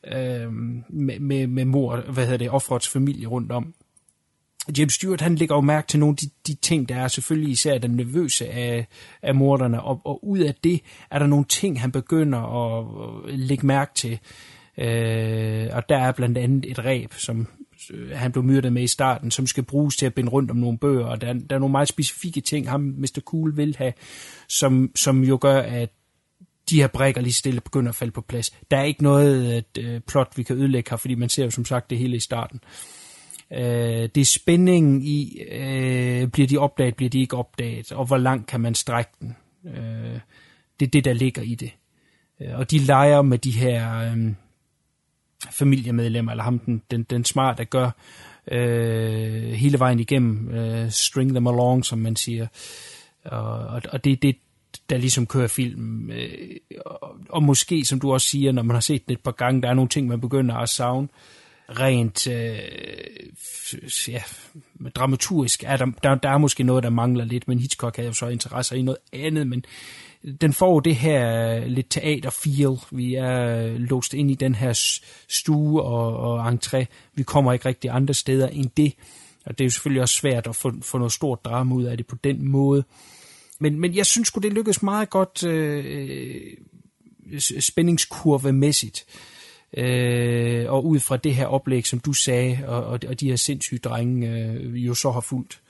øh, 0.07 0.53
med, 0.89 1.19
med, 1.19 1.47
med 1.47 1.65
mor, 1.65 2.11
hvad 2.11 2.23
hedder 2.23 2.37
det, 2.37 2.49
offrets 2.49 2.89
familie 2.89 3.27
rundt 3.27 3.51
om. 3.51 3.73
James 4.77 4.93
Stewart, 4.93 5.21
han 5.21 5.35
lægger 5.35 5.55
jo 5.55 5.61
mærke 5.61 5.87
til 5.87 5.99
nogle 5.99 6.13
af 6.13 6.17
de, 6.17 6.29
de 6.47 6.53
ting, 6.61 6.89
der 6.89 6.95
er 6.95 7.07
selvfølgelig 7.07 7.51
især 7.51 7.77
den 7.77 7.91
nervøse 7.91 8.49
af, 8.49 8.87
af 9.21 9.35
morderne, 9.35 9.81
og, 9.83 10.01
og 10.03 10.27
ud 10.27 10.39
af 10.39 10.55
det 10.63 10.81
er 11.11 11.19
der 11.19 11.27
nogle 11.27 11.45
ting, 11.45 11.81
han 11.81 11.91
begynder 11.91 12.39
at 12.39 12.85
lægge 13.39 13.65
mærke 13.65 13.91
til. 13.95 14.19
Øh, 14.77 15.67
og 15.71 15.89
der 15.89 15.97
er 15.97 16.11
blandt 16.11 16.37
andet 16.37 16.71
et 16.71 16.85
ræb, 16.85 17.13
som 17.13 17.47
øh, 17.93 18.17
han 18.17 18.31
blev 18.31 18.43
myrdet 18.43 18.73
med 18.73 18.83
i 18.83 18.87
starten, 18.87 19.31
som 19.31 19.47
skal 19.47 19.63
bruges 19.63 19.97
til 19.97 20.05
at 20.05 20.13
binde 20.13 20.31
rundt 20.31 20.51
om 20.51 20.57
nogle 20.57 20.77
bøger, 20.77 21.05
og 21.05 21.21
der, 21.21 21.33
der 21.33 21.55
er 21.55 21.59
nogle 21.59 21.71
meget 21.71 21.87
specifikke 21.87 22.41
ting, 22.41 22.69
ham 22.69 22.81
Mr. 22.81 23.19
Cool 23.25 23.57
vil 23.57 23.75
have, 23.77 23.93
som, 24.49 24.91
som 24.95 25.23
jo 25.23 25.37
gør, 25.41 25.61
at 25.61 25.89
de 26.69 26.81
her 26.81 26.87
brækker 26.87 27.21
lige 27.21 27.33
stille 27.33 27.61
begynder 27.61 27.89
at 27.89 27.95
falde 27.95 28.11
på 28.11 28.21
plads. 28.21 28.51
Der 28.71 28.77
er 28.77 28.83
ikke 28.83 29.03
noget 29.03 29.57
et, 29.57 29.77
øh, 29.79 29.99
plot, 29.99 30.33
vi 30.35 30.43
kan 30.43 30.55
ødelægge 30.55 30.89
her, 30.89 30.97
fordi 30.97 31.15
man 31.15 31.29
ser 31.29 31.43
jo 31.43 31.51
som 31.51 31.65
sagt 31.65 31.89
det 31.89 31.97
hele 31.97 32.15
i 32.15 32.19
starten. 32.19 32.59
Øh, 33.53 34.09
det 34.15 34.17
er 34.17 34.25
spændingen 34.25 35.01
i, 35.01 35.41
øh, 35.51 36.27
bliver 36.27 36.47
de 36.47 36.57
opdaget, 36.57 36.95
bliver 36.95 37.09
de 37.09 37.19
ikke 37.19 37.37
opdaget, 37.37 37.91
og 37.91 38.05
hvor 38.05 38.17
langt 38.17 38.47
kan 38.47 38.61
man 38.61 38.75
strække 38.75 39.11
den. 39.19 39.35
Øh, 39.65 40.19
det 40.79 40.85
er 40.85 40.91
det, 40.91 41.05
der 41.05 41.13
ligger 41.13 41.41
i 41.41 41.55
det. 41.55 41.71
Øh, 42.41 42.59
og 42.59 42.71
de 42.71 42.77
leger 42.77 43.21
med 43.21 43.37
de 43.37 43.51
her... 43.51 43.97
Øh, 43.97 44.33
familiemedlemmer, 45.51 46.31
eller 46.31 46.43
ham 46.43 46.59
den, 46.59 46.81
den, 46.91 47.03
den 47.03 47.25
smart, 47.25 47.57
der 47.57 47.63
gør 47.63 47.89
øh, 48.51 49.51
hele 49.51 49.79
vejen 49.79 49.99
igennem, 49.99 50.51
øh, 50.51 50.91
string 50.91 51.31
them 51.31 51.47
along, 51.47 51.85
som 51.85 51.99
man 51.99 52.15
siger. 52.15 52.47
Og, 53.25 53.81
og, 53.91 54.03
det 54.03 54.11
er 54.11 54.17
det, 54.21 54.35
der 54.89 54.97
ligesom 54.97 55.27
kører 55.27 55.47
film. 55.47 56.11
Øh, 56.11 56.57
og, 56.85 57.15
og 57.29 57.43
måske, 57.43 57.85
som 57.85 57.99
du 57.99 58.13
også 58.13 58.27
siger, 58.27 58.51
når 58.51 58.63
man 58.63 58.75
har 58.75 58.81
set 58.81 59.07
den 59.07 59.13
et 59.13 59.23
par 59.23 59.31
gange, 59.31 59.61
der 59.61 59.69
er 59.69 59.73
nogle 59.73 59.89
ting, 59.89 60.07
man 60.07 60.21
begynder 60.21 60.55
at 60.55 60.69
savne. 60.69 61.07
Rent 61.69 62.27
øh, 62.27 62.59
ja, 64.07 64.21
dramaturgisk 64.95 65.63
er 65.67 65.77
der, 65.77 65.85
der, 66.03 66.15
der 66.15 66.29
er 66.29 66.37
måske 66.37 66.63
noget, 66.63 66.83
der 66.83 66.89
mangler 66.89 67.25
lidt, 67.25 67.47
men 67.47 67.59
Hitchcock 67.59 67.95
havde 67.95 68.07
jo 68.07 68.13
så 68.13 68.27
interesse 68.27 68.77
i 68.77 68.81
noget 68.81 68.97
andet, 69.13 69.47
men 69.47 69.65
den 70.41 70.53
får 70.53 70.79
det 70.79 70.95
her 70.95 71.65
lidt 71.67 71.97
teater-feel. 71.97 72.85
Vi 72.91 73.15
er 73.15 73.67
låst 73.77 74.13
ind 74.13 74.31
i 74.31 74.35
den 74.35 74.55
her 74.55 74.73
stue 75.29 75.81
og, 75.81 76.17
og 76.17 76.49
entré. 76.49 76.85
Vi 77.13 77.23
kommer 77.23 77.53
ikke 77.53 77.65
rigtig 77.65 77.89
andre 77.89 78.13
steder 78.13 78.47
end 78.47 78.69
det. 78.77 78.93
Og 79.45 79.57
det 79.57 79.63
er 79.63 79.65
jo 79.65 79.71
selvfølgelig 79.71 80.01
også 80.01 80.15
svært 80.15 80.47
at 80.47 80.55
få, 80.55 80.73
få 80.81 80.97
noget 80.97 81.11
stort 81.11 81.45
drama 81.45 81.75
ud 81.75 81.83
af 81.83 81.97
det 81.97 82.07
på 82.07 82.15
den 82.15 82.47
måde. 82.47 82.83
Men, 83.59 83.79
men 83.79 83.95
jeg 83.95 84.05
synes 84.05 84.31
det 84.31 84.53
lykkedes 84.53 84.83
meget 84.83 85.09
godt 85.09 85.43
øh, 85.43 86.57
spændingskurvemæssigt. 87.59 89.05
Øh, 89.77 90.71
og 90.71 90.85
ud 90.85 90.99
fra 90.99 91.17
det 91.17 91.35
her 91.35 91.45
oplæg, 91.45 91.87
som 91.87 91.99
du 91.99 92.13
sagde, 92.13 92.59
og, 92.67 92.83
og, 92.83 92.99
og 93.07 93.19
de 93.19 93.29
her 93.29 93.35
sindssyge 93.35 93.79
drenge 93.79 94.29
øh, 94.29 94.85
jo 94.85 94.93
så 94.93 95.11
har 95.11 95.21
fulgt. 95.21 95.61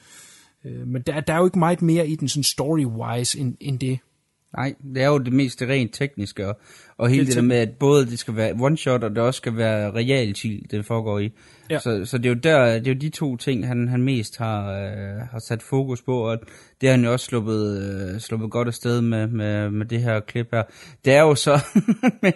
Øh, 0.65 0.87
men 0.87 1.01
der, 1.01 1.19
der 1.19 1.33
er 1.33 1.37
jo 1.37 1.45
ikke 1.45 1.59
meget 1.59 1.81
mere 1.81 2.07
i 2.07 2.15
den 2.15 2.27
sådan 2.27 2.43
story-wise 2.43 3.39
end, 3.39 3.57
end 3.59 3.79
det. 3.79 3.99
Nej, 4.57 4.73
det 4.95 5.03
er 5.03 5.07
jo 5.07 5.17
det 5.17 5.33
mest 5.33 5.61
rent 5.61 5.93
tekniske, 5.93 6.47
og, 6.47 6.59
og 6.97 7.09
hele 7.09 7.19
det, 7.19 7.27
det 7.27 7.35
der 7.35 7.41
med, 7.41 7.57
at 7.57 7.69
både 7.79 8.05
det 8.05 8.19
skal 8.19 8.35
være 8.35 8.51
one-shot, 8.51 9.03
og 9.03 9.09
det 9.09 9.17
også 9.17 9.37
skal 9.37 9.57
være 9.57 9.91
realtid, 9.91 10.61
det 10.71 10.85
foregår 10.85 11.19
i. 11.19 11.31
Ja. 11.69 11.79
Så, 11.79 12.05
så 12.05 12.17
det 12.17 12.25
er 12.25 12.29
jo 12.29 12.35
der, 12.35 12.79
det 12.79 12.87
er 12.87 12.93
jo 12.93 12.99
de 12.99 13.09
to 13.09 13.37
ting, 13.37 13.67
han, 13.67 13.87
han 13.87 14.01
mest 14.03 14.37
har, 14.37 14.71
øh, 14.71 15.27
har 15.31 15.39
sat 15.39 15.63
fokus 15.63 16.01
på, 16.01 16.29
og 16.29 16.39
det 16.81 16.89
har 16.89 16.95
han 16.95 17.05
jo 17.05 17.11
også 17.11 17.25
sluppet, 17.25 17.81
øh, 18.13 18.19
sluppet 18.19 18.51
godt 18.51 18.67
afsted 18.67 19.01
med, 19.01 19.27
med, 19.27 19.69
med 19.69 19.85
det 19.85 20.01
her 20.01 20.19
klip 20.19 20.47
her. 20.53 20.63
Det 21.05 21.13
er 21.13 21.21
jo 21.21 21.35
så, 21.35 21.59
med, 22.23 22.31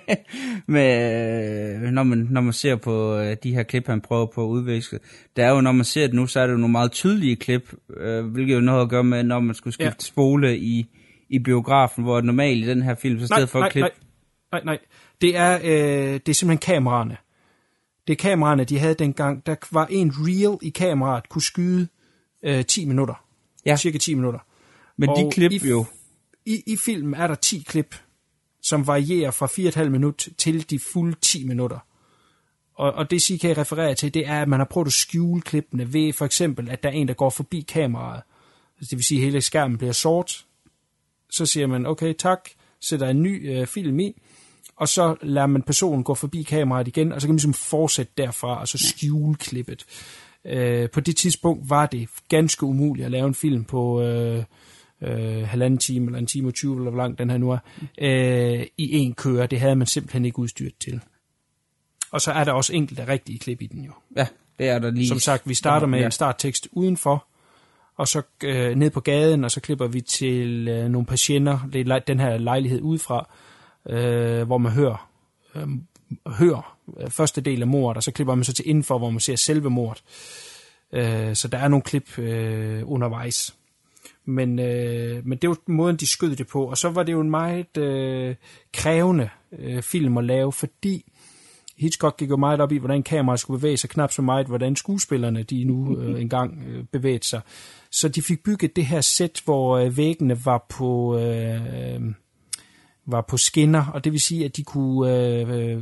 med, 0.68 1.92
når, 1.92 2.04
man, 2.04 2.28
når 2.32 2.42
man 2.42 2.54
ser 2.54 2.76
på 2.76 3.18
øh, 3.18 3.38
de 3.44 3.54
her 3.54 3.64
klip, 3.64 3.88
han 3.88 4.02
prøver 4.02 4.26
på 4.36 4.44
at 4.44 4.48
udvikle, 4.48 5.00
det 5.36 5.44
er 5.44 5.50
jo, 5.50 5.62
når 5.62 5.72
man 5.72 5.86
ser 5.86 6.08
det 6.08 6.16
nu, 6.16 6.28
så 6.28 6.40
er 6.40 6.46
det 6.46 6.54
jo 6.54 6.58
nogle 6.58 6.72
meget 6.72 6.92
tydelige 6.92 7.36
klip, 7.36 7.74
øh, 7.98 8.26
hvilket 8.26 8.56
jo 8.56 8.60
noget 8.60 8.82
at 8.82 8.90
gøre 8.90 9.04
med, 9.04 9.24
når 9.24 9.40
man 9.40 9.56
skulle 9.56 9.74
skifte 9.74 9.96
ja. 10.00 10.06
spole 10.06 10.58
i 10.58 10.88
i 11.30 11.40
biografen, 11.40 12.04
hvor 12.04 12.22
normalt 12.22 12.66
i 12.66 12.68
den 12.68 12.82
her 12.82 12.96
film, 12.96 13.20
så 13.20 13.28
stedet 13.28 13.50
for 13.50 13.62
at 13.62 13.72
klippe... 13.72 13.90
Nej, 14.52 14.62
nej, 14.64 14.64
nej. 14.64 14.80
Det 15.22 15.38
er, 15.38 15.60
øh, 15.64 16.14
det 16.14 16.30
er 16.30 16.34
simpelthen 16.34 16.58
kameraerne. 16.58 17.18
Det 18.08 18.14
er 18.14 18.18
kameraerne, 18.18 18.64
de 18.64 18.80
havde 18.80 18.94
dengang. 18.94 19.46
Der 19.46 19.56
var 19.72 19.86
en 19.86 20.14
reel 20.16 20.58
i 20.62 20.70
kameraet, 20.70 21.30
kunne 21.30 21.42
skyde 21.42 21.88
øh, 22.44 22.66
10 22.66 22.86
minutter. 22.86 23.26
Ja. 23.66 23.76
Cirka 23.76 23.98
10 23.98 24.14
minutter. 24.14 24.40
Men 24.98 25.10
og 25.10 25.18
de 25.18 25.32
klip 25.32 25.52
i, 25.52 25.70
jo... 25.70 25.86
I, 26.46 26.64
I 26.68 26.78
filmen 26.78 27.14
er 27.14 27.28
der 27.28 27.36
10 27.36 27.64
klip, 27.68 27.96
som 28.62 28.88
varierer 28.88 29.32
fra 29.32 29.46
4,5 29.46 29.90
minut 29.90 30.28
til 30.38 30.70
de 30.70 30.80
fulde 30.80 31.18
10 31.22 31.48
minutter. 31.48 31.80
Og, 32.76 32.94
og 32.94 33.12
det 33.12 33.22
CK 33.22 33.44
refererer 33.44 33.94
til, 33.94 34.14
det 34.14 34.28
er, 34.28 34.42
at 34.42 34.48
man 34.48 34.60
har 34.60 34.66
prøvet 34.66 34.88
at 34.88 34.94
skjule 34.94 35.42
klippene 35.42 35.94
ved 35.94 36.14
for 36.14 36.26
eksempel, 36.26 36.70
at 36.70 36.84
der 36.84 36.90
er 36.90 36.94
en, 36.94 37.08
der 37.08 37.14
går 37.14 37.30
forbi 37.30 37.62
kameraet. 37.62 38.22
Altså, 38.78 38.90
det 38.90 38.98
vil 38.98 39.06
sige, 39.06 39.18
at 39.18 39.26
hele 39.26 39.42
skærmen 39.42 39.78
bliver 39.78 39.94
sort. 39.94 40.45
Så 41.32 41.46
siger 41.46 41.68
man, 41.68 41.86
okay, 41.86 42.14
tak, 42.14 42.50
sætter 42.90 43.08
en 43.08 43.24
ny 43.24 43.52
øh, 43.52 43.68
film 43.68 44.00
i, 44.00 44.22
og 44.76 44.88
så 44.88 45.16
lader 45.22 45.48
man 45.48 45.62
personen 45.62 46.04
gå 46.04 46.16
forbi 46.16 46.44
kameraet 46.44 46.88
igen, 46.88 47.12
og 47.12 47.22
så 47.22 47.28
kan 47.28 47.32
man 47.32 47.36
ligesom 47.36 47.54
fortsætte 47.54 48.14
derfra, 48.18 48.60
og 48.60 48.68
så 48.68 48.78
skjule 48.78 49.36
klippet. 49.36 49.86
Øh, 50.46 50.90
på 50.90 51.00
det 51.00 51.18
tidspunkt 51.18 51.70
var 51.70 51.86
det 51.86 52.10
ganske 52.30 52.66
umuligt 52.66 53.06
at 53.06 53.12
lave 53.12 53.28
en 53.28 53.36
film 53.36 53.64
på 53.64 54.02
øh, 54.02 54.44
øh, 55.02 55.48
halvanden 55.48 55.78
time, 55.78 56.06
eller 56.06 56.20
en 56.20 56.28
time 56.28 56.48
og 56.48 56.54
20, 56.54 56.78
eller 56.78 56.92
hvor 56.92 57.02
lang 57.02 57.18
den 57.18 57.30
her 57.30 57.38
nu 57.38 57.52
er, 57.52 57.58
øh, 57.98 58.66
i 58.78 58.98
en 58.98 59.14
køre. 59.14 59.48
Det 59.48 59.60
havde 59.60 59.76
man 59.76 59.88
simpelthen 59.88 60.26
ikke 60.26 60.40
udstyret 60.40 60.74
til. 60.80 61.02
Og 62.12 62.22
så 62.22 62.32
er 62.32 62.44
der 62.44 62.52
også 62.52 62.74
enkelte 62.74 63.08
rigtige 63.08 63.40
klip 63.40 63.62
i 63.62 63.68
den 63.68 63.84
jo. 63.84 63.92
Ja, 64.16 64.28
det 64.60 64.68
er 64.70 64.80
der 64.80 64.92
lige. 64.92 65.08
Som 65.08 65.20
sagt, 65.20 65.50
vi 65.50 65.54
starter 65.54 65.88
med 65.88 66.00
ja. 66.00 66.06
en 66.06 66.12
starttekst 66.12 66.68
udenfor, 66.72 67.28
og 67.98 68.08
så 68.08 68.22
øh, 68.44 68.76
ned 68.76 68.90
på 68.90 69.00
gaden, 69.00 69.44
og 69.44 69.52
så 69.52 69.62
klipper 69.62 69.88
vi 69.88 70.02
til 70.02 70.68
øh, 70.68 70.90
nogle 70.90 71.06
patienter, 71.06 71.60
det 71.74 71.88
er 71.90 72.00
den 72.00 72.20
her 72.20 72.38
lejlighed 72.38 72.82
udefra, 72.82 73.30
øh, 73.90 74.44
hvor 74.44 74.58
man 74.58 74.72
hører, 74.72 75.10
øh, 75.56 75.68
hører 76.28 76.78
øh, 77.00 77.10
første 77.10 77.42
del 77.42 77.62
af 77.62 77.68
mordet, 77.68 77.98
og 77.98 78.04
så 78.04 78.12
klipper 78.12 78.36
man 78.36 78.44
så 78.44 78.54
til 78.54 78.70
indenfor, 78.70 78.98
hvor 78.98 79.10
man 79.10 79.20
ser 79.20 79.36
selve 79.36 79.70
mordet. 79.70 80.04
Øh, 80.94 81.36
så 81.36 81.48
der 81.48 81.58
er 81.58 81.68
nogle 81.68 81.84
klip 81.84 82.20
øh, 82.20 82.82
undervejs. 82.86 83.56
Men, 84.26 84.60
øh, 84.60 85.28
men 85.28 85.38
det 85.38 85.50
var 85.50 85.58
måden, 85.68 85.96
de 85.96 86.08
skød 86.08 86.36
det 86.36 86.48
på. 86.48 86.66
Og 86.70 86.78
så 86.78 86.90
var 86.90 87.04
det 87.04 87.14
jo 87.14 87.22
en 87.22 87.30
meget 87.30 87.78
øh, 87.78 88.36
krævende 88.74 89.30
øh, 89.60 89.82
film 89.82 90.18
at 90.18 90.24
lave, 90.24 90.54
fordi 90.54 91.06
Hitchcock 91.78 92.18
gik 92.18 92.30
jo 92.30 92.38
meget 92.38 92.62
op 92.62 92.72
i, 92.72 92.78
hvordan 92.78 93.04
kameraet 93.04 93.40
skulle 93.40 93.60
bevæge 93.60 93.78
sig, 93.78 93.90
knap 93.90 94.12
så 94.12 94.22
meget, 94.22 94.48
hvordan 94.48 94.76
skuespillerne 94.76 95.44
de 95.44 95.64
nu 95.64 95.98
øh, 95.98 96.22
engang 96.22 96.64
øh, 96.68 96.84
bevægede 96.84 97.28
sig. 97.28 97.42
Så 97.96 98.08
de 98.08 98.22
fik 98.22 98.44
bygget 98.44 98.76
det 98.76 98.86
her 98.86 99.02
sæt, 99.02 99.42
hvor 99.46 99.78
øh, 99.78 99.98
væggene 99.98 100.46
var 100.46 100.66
på, 100.70 101.18
øh, 101.20 102.02
var 103.06 103.22
på 103.22 103.38
skinner, 103.38 103.86
og 103.94 104.04
det 104.04 104.12
vil 104.12 104.22
sige, 104.22 104.46
at 104.46 104.58
de 104.58 104.64
kunne 104.64 105.16
øh, 105.16 105.82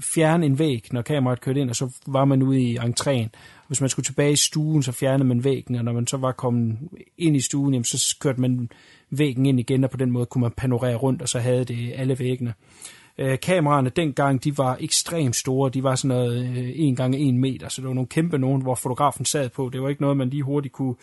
fjerne 0.00 0.46
en 0.46 0.58
væg, 0.58 0.86
når 0.92 1.02
kameraet 1.02 1.40
kørte 1.40 1.60
ind, 1.60 1.70
og 1.70 1.76
så 1.76 1.90
var 2.06 2.24
man 2.24 2.42
ude 2.42 2.60
i 2.60 2.78
entréen. 2.78 3.28
Hvis 3.68 3.80
man 3.80 3.90
skulle 3.90 4.04
tilbage 4.04 4.32
i 4.32 4.36
stuen, 4.36 4.82
så 4.82 4.92
fjernede 4.92 5.28
man 5.28 5.44
væggen, 5.44 5.74
og 5.74 5.84
når 5.84 5.92
man 5.92 6.06
så 6.06 6.16
var 6.16 6.32
kommet 6.32 6.78
ind 7.18 7.36
i 7.36 7.40
stuen, 7.40 7.74
jamen, 7.74 7.84
så 7.84 8.16
kørte 8.20 8.40
man 8.40 8.70
væggen 9.10 9.46
ind 9.46 9.60
igen, 9.60 9.84
og 9.84 9.90
på 9.90 9.96
den 9.96 10.10
måde 10.10 10.26
kunne 10.26 10.42
man 10.42 10.52
panorere 10.56 10.96
rundt, 10.96 11.22
og 11.22 11.28
så 11.28 11.38
havde 11.38 11.64
det 11.64 11.92
alle 11.96 12.18
væggene. 12.18 12.50
Øh, 12.50 12.99
Øh, 13.20 13.40
kameraerne 13.40 13.90
dengang, 13.90 14.44
de 14.44 14.58
var 14.58 14.76
ekstremt 14.80 15.36
store. 15.36 15.70
De 15.70 15.82
var 15.82 15.94
sådan 15.94 16.16
noget 16.16 16.44
øh, 16.56 16.68
1 16.74 16.96
gange 16.96 17.28
1 17.28 17.34
meter, 17.34 17.68
så 17.68 17.80
det 17.80 17.88
var 17.88 17.94
nogle 17.94 18.08
kæmpe 18.08 18.38
nogen, 18.38 18.62
hvor 18.62 18.74
fotografen 18.74 19.24
sad 19.24 19.48
på. 19.48 19.70
Det 19.72 19.82
var 19.82 19.88
ikke 19.88 20.02
noget, 20.02 20.16
man 20.16 20.30
lige 20.30 20.42
hurtigt 20.42 20.74
kunne 20.74 20.94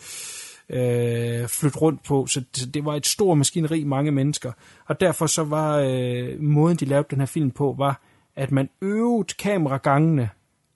øh, 0.70 1.48
flytte 1.48 1.78
rundt 1.78 2.02
på. 2.02 2.26
Så 2.26 2.40
det, 2.40 2.74
det 2.74 2.84
var 2.84 2.94
et 2.94 3.06
stort 3.06 3.38
maskineri, 3.38 3.84
mange 3.84 4.10
mennesker. 4.10 4.52
Og 4.86 5.00
derfor 5.00 5.26
så 5.26 5.44
var 5.44 5.78
øh, 5.78 6.42
måden, 6.42 6.76
de 6.76 6.84
lavede 6.84 7.06
den 7.10 7.18
her 7.18 7.26
film 7.26 7.50
på, 7.50 7.74
var, 7.78 8.02
at 8.36 8.50
man 8.50 8.68
øvede 8.82 9.34
kameragangene 9.38 10.30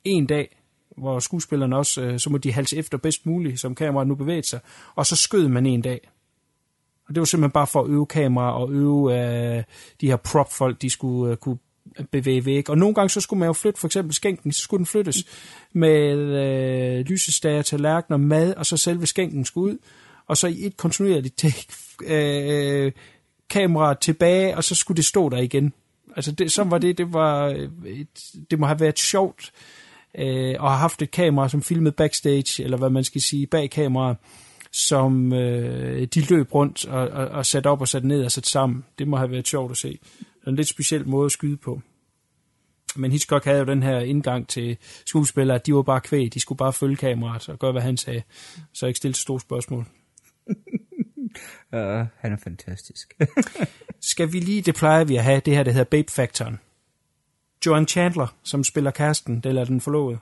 en 0.05 0.27
dag, 0.27 0.57
hvor 0.97 1.19
skuespillerne 1.19 1.77
også, 1.77 2.03
øh, 2.03 2.19
så 2.19 2.31
må 2.31 2.39
de 2.39 2.53
halse 2.53 2.77
efter 2.77 2.99
bedst 2.99 3.27
muligt, 3.27 3.61
som 3.61 3.75
kameraet 3.75 4.09
nu 4.09 4.15
bevægede 4.15 4.47
sig, 4.49 4.61
og 4.95 5.07
så 5.07 5.17
skød 5.17 5.49
man 5.49 5.67
en 5.67 5.83
dag. 5.83 6.09
Og 7.09 7.15
det 7.15 7.21
var 7.21 7.25
simpelthen 7.25 7.53
bare 7.53 7.67
for 7.67 7.83
at 7.83 7.91
øve 7.91 8.07
kamera 8.07 8.63
og 8.63 8.73
øve 8.73 9.21
øh, 9.21 9.65
de 10.01 10.07
her 10.07 10.17
prop-folk, 10.17 10.83
de 10.83 10.91
skulle 10.91 11.33
øh, 11.33 11.37
kunne 11.37 11.59
bevæge 12.11 12.47
væk. 12.47 12.69
Og 12.69 12.79
nogle 12.79 12.95
gange 12.95 13.09
så 13.09 13.21
skulle 13.21 13.39
man 13.39 13.47
jo 13.47 13.53
flytte, 13.53 13.81
for 13.81 13.89
eksempel 13.89 14.15
skænken, 14.15 14.53
så 14.53 14.63
skulle 14.63 14.79
den 14.79 14.87
flyttes 14.87 15.25
med 15.73 16.17
øh, 16.19 17.07
lysestager, 17.07 17.63
tallerkener, 17.63 18.17
mad, 18.17 18.55
og 18.55 18.67
så 18.67 18.77
selve 18.77 19.07
skænken 19.07 19.45
skulle 19.45 19.73
ud. 19.73 19.79
Og 20.27 20.37
så 20.37 20.47
i 20.47 20.67
et 20.67 20.77
kontinuerligt 20.77 21.39
take, 21.43 21.67
øh, 22.05 22.93
kamera 23.51 23.95
tilbage, 23.95 24.57
og 24.57 24.65
så 24.65 24.75
skulle 24.75 24.97
det 24.97 25.05
stå 25.05 25.29
der 25.29 25.39
igen. 25.39 25.73
Altså 26.17 26.33
det, 26.33 26.53
så 26.53 26.65
var 26.65 26.79
det, 26.79 26.99
det 26.99 27.13
var, 27.13 27.47
øh, 27.47 27.69
et, 27.87 28.09
det 28.51 28.59
må 28.59 28.67
have 28.67 28.81
været 28.81 28.99
sjovt 28.99 29.53
øh, 30.19 30.55
og 30.59 30.71
have 30.71 30.79
haft 30.79 31.03
et 31.03 31.11
kamera, 31.11 31.49
som 31.49 31.63
filmede 31.63 31.95
backstage, 31.95 32.65
eller 32.65 32.77
hvad 32.77 32.91
man 32.91 33.05
skal 33.05 33.21
sige, 33.21 33.47
bag 33.47 33.71
kameraet, 33.71 34.17
som 34.73 35.33
øh, 35.33 36.07
de 36.15 36.21
løb 36.21 36.55
rundt 36.55 36.87
og, 36.87 37.09
og, 37.09 37.29
og 37.29 37.47
satte 37.47 37.69
op 37.69 37.81
og 37.81 37.89
satte 37.89 38.09
ned 38.09 38.25
og 38.25 38.33
satte 38.33 38.51
sammen. 38.51 38.85
Det 38.99 39.09
må 39.09 39.17
have 39.17 39.31
været 39.31 39.49
sjovt 39.49 39.71
at 39.71 39.77
se. 39.77 39.99
Det 40.19 40.47
er 40.47 40.51
en 40.51 40.57
lidt 40.57 40.69
speciel 40.69 41.09
måde 41.09 41.27
at 41.27 41.33
skyde 41.33 41.57
på. 41.57 41.81
Men 42.97 43.13
Hitchcock 43.13 43.45
havde 43.45 43.59
jo 43.59 43.65
den 43.65 43.83
her 43.83 43.99
indgang 43.99 44.49
til 44.49 44.77
skuespillere, 45.07 45.55
at 45.55 45.67
de 45.67 45.75
var 45.75 45.83
bare 45.83 46.01
kvæg, 46.01 46.35
de 46.35 46.41
skulle 46.41 46.57
bare 46.57 46.73
følge 46.73 46.97
kameraet 46.97 47.49
og 47.49 47.59
gøre, 47.59 47.73
hvad 47.73 47.83
han 47.83 47.97
sagde, 47.97 48.23
så 48.73 48.87
ikke 48.87 48.97
stille 48.97 49.15
store 49.15 49.41
spørgsmål. 49.41 49.87
uh, 51.73 52.07
han 52.19 52.33
er 52.33 52.37
fantastisk. 52.45 53.15
Skal 54.13 54.33
vi 54.33 54.41
lige, 54.41 54.63
det 54.63 54.75
plejer 54.75 55.05
vi 55.05 55.17
at 55.17 55.25
have, 55.25 55.41
det 55.41 55.57
her, 55.57 55.63
der 55.63 55.73
hedder 55.73 55.85
Babe 55.85 56.13
Factoren. 56.13 56.61
Joan 57.67 57.87
Chandler, 57.87 58.37
som 58.43 58.65
spiller 58.65 58.91
Karsten, 58.91 59.41
det 59.41 59.59
er 59.59 59.65
den 59.65 59.81
forlovede. 59.81 60.19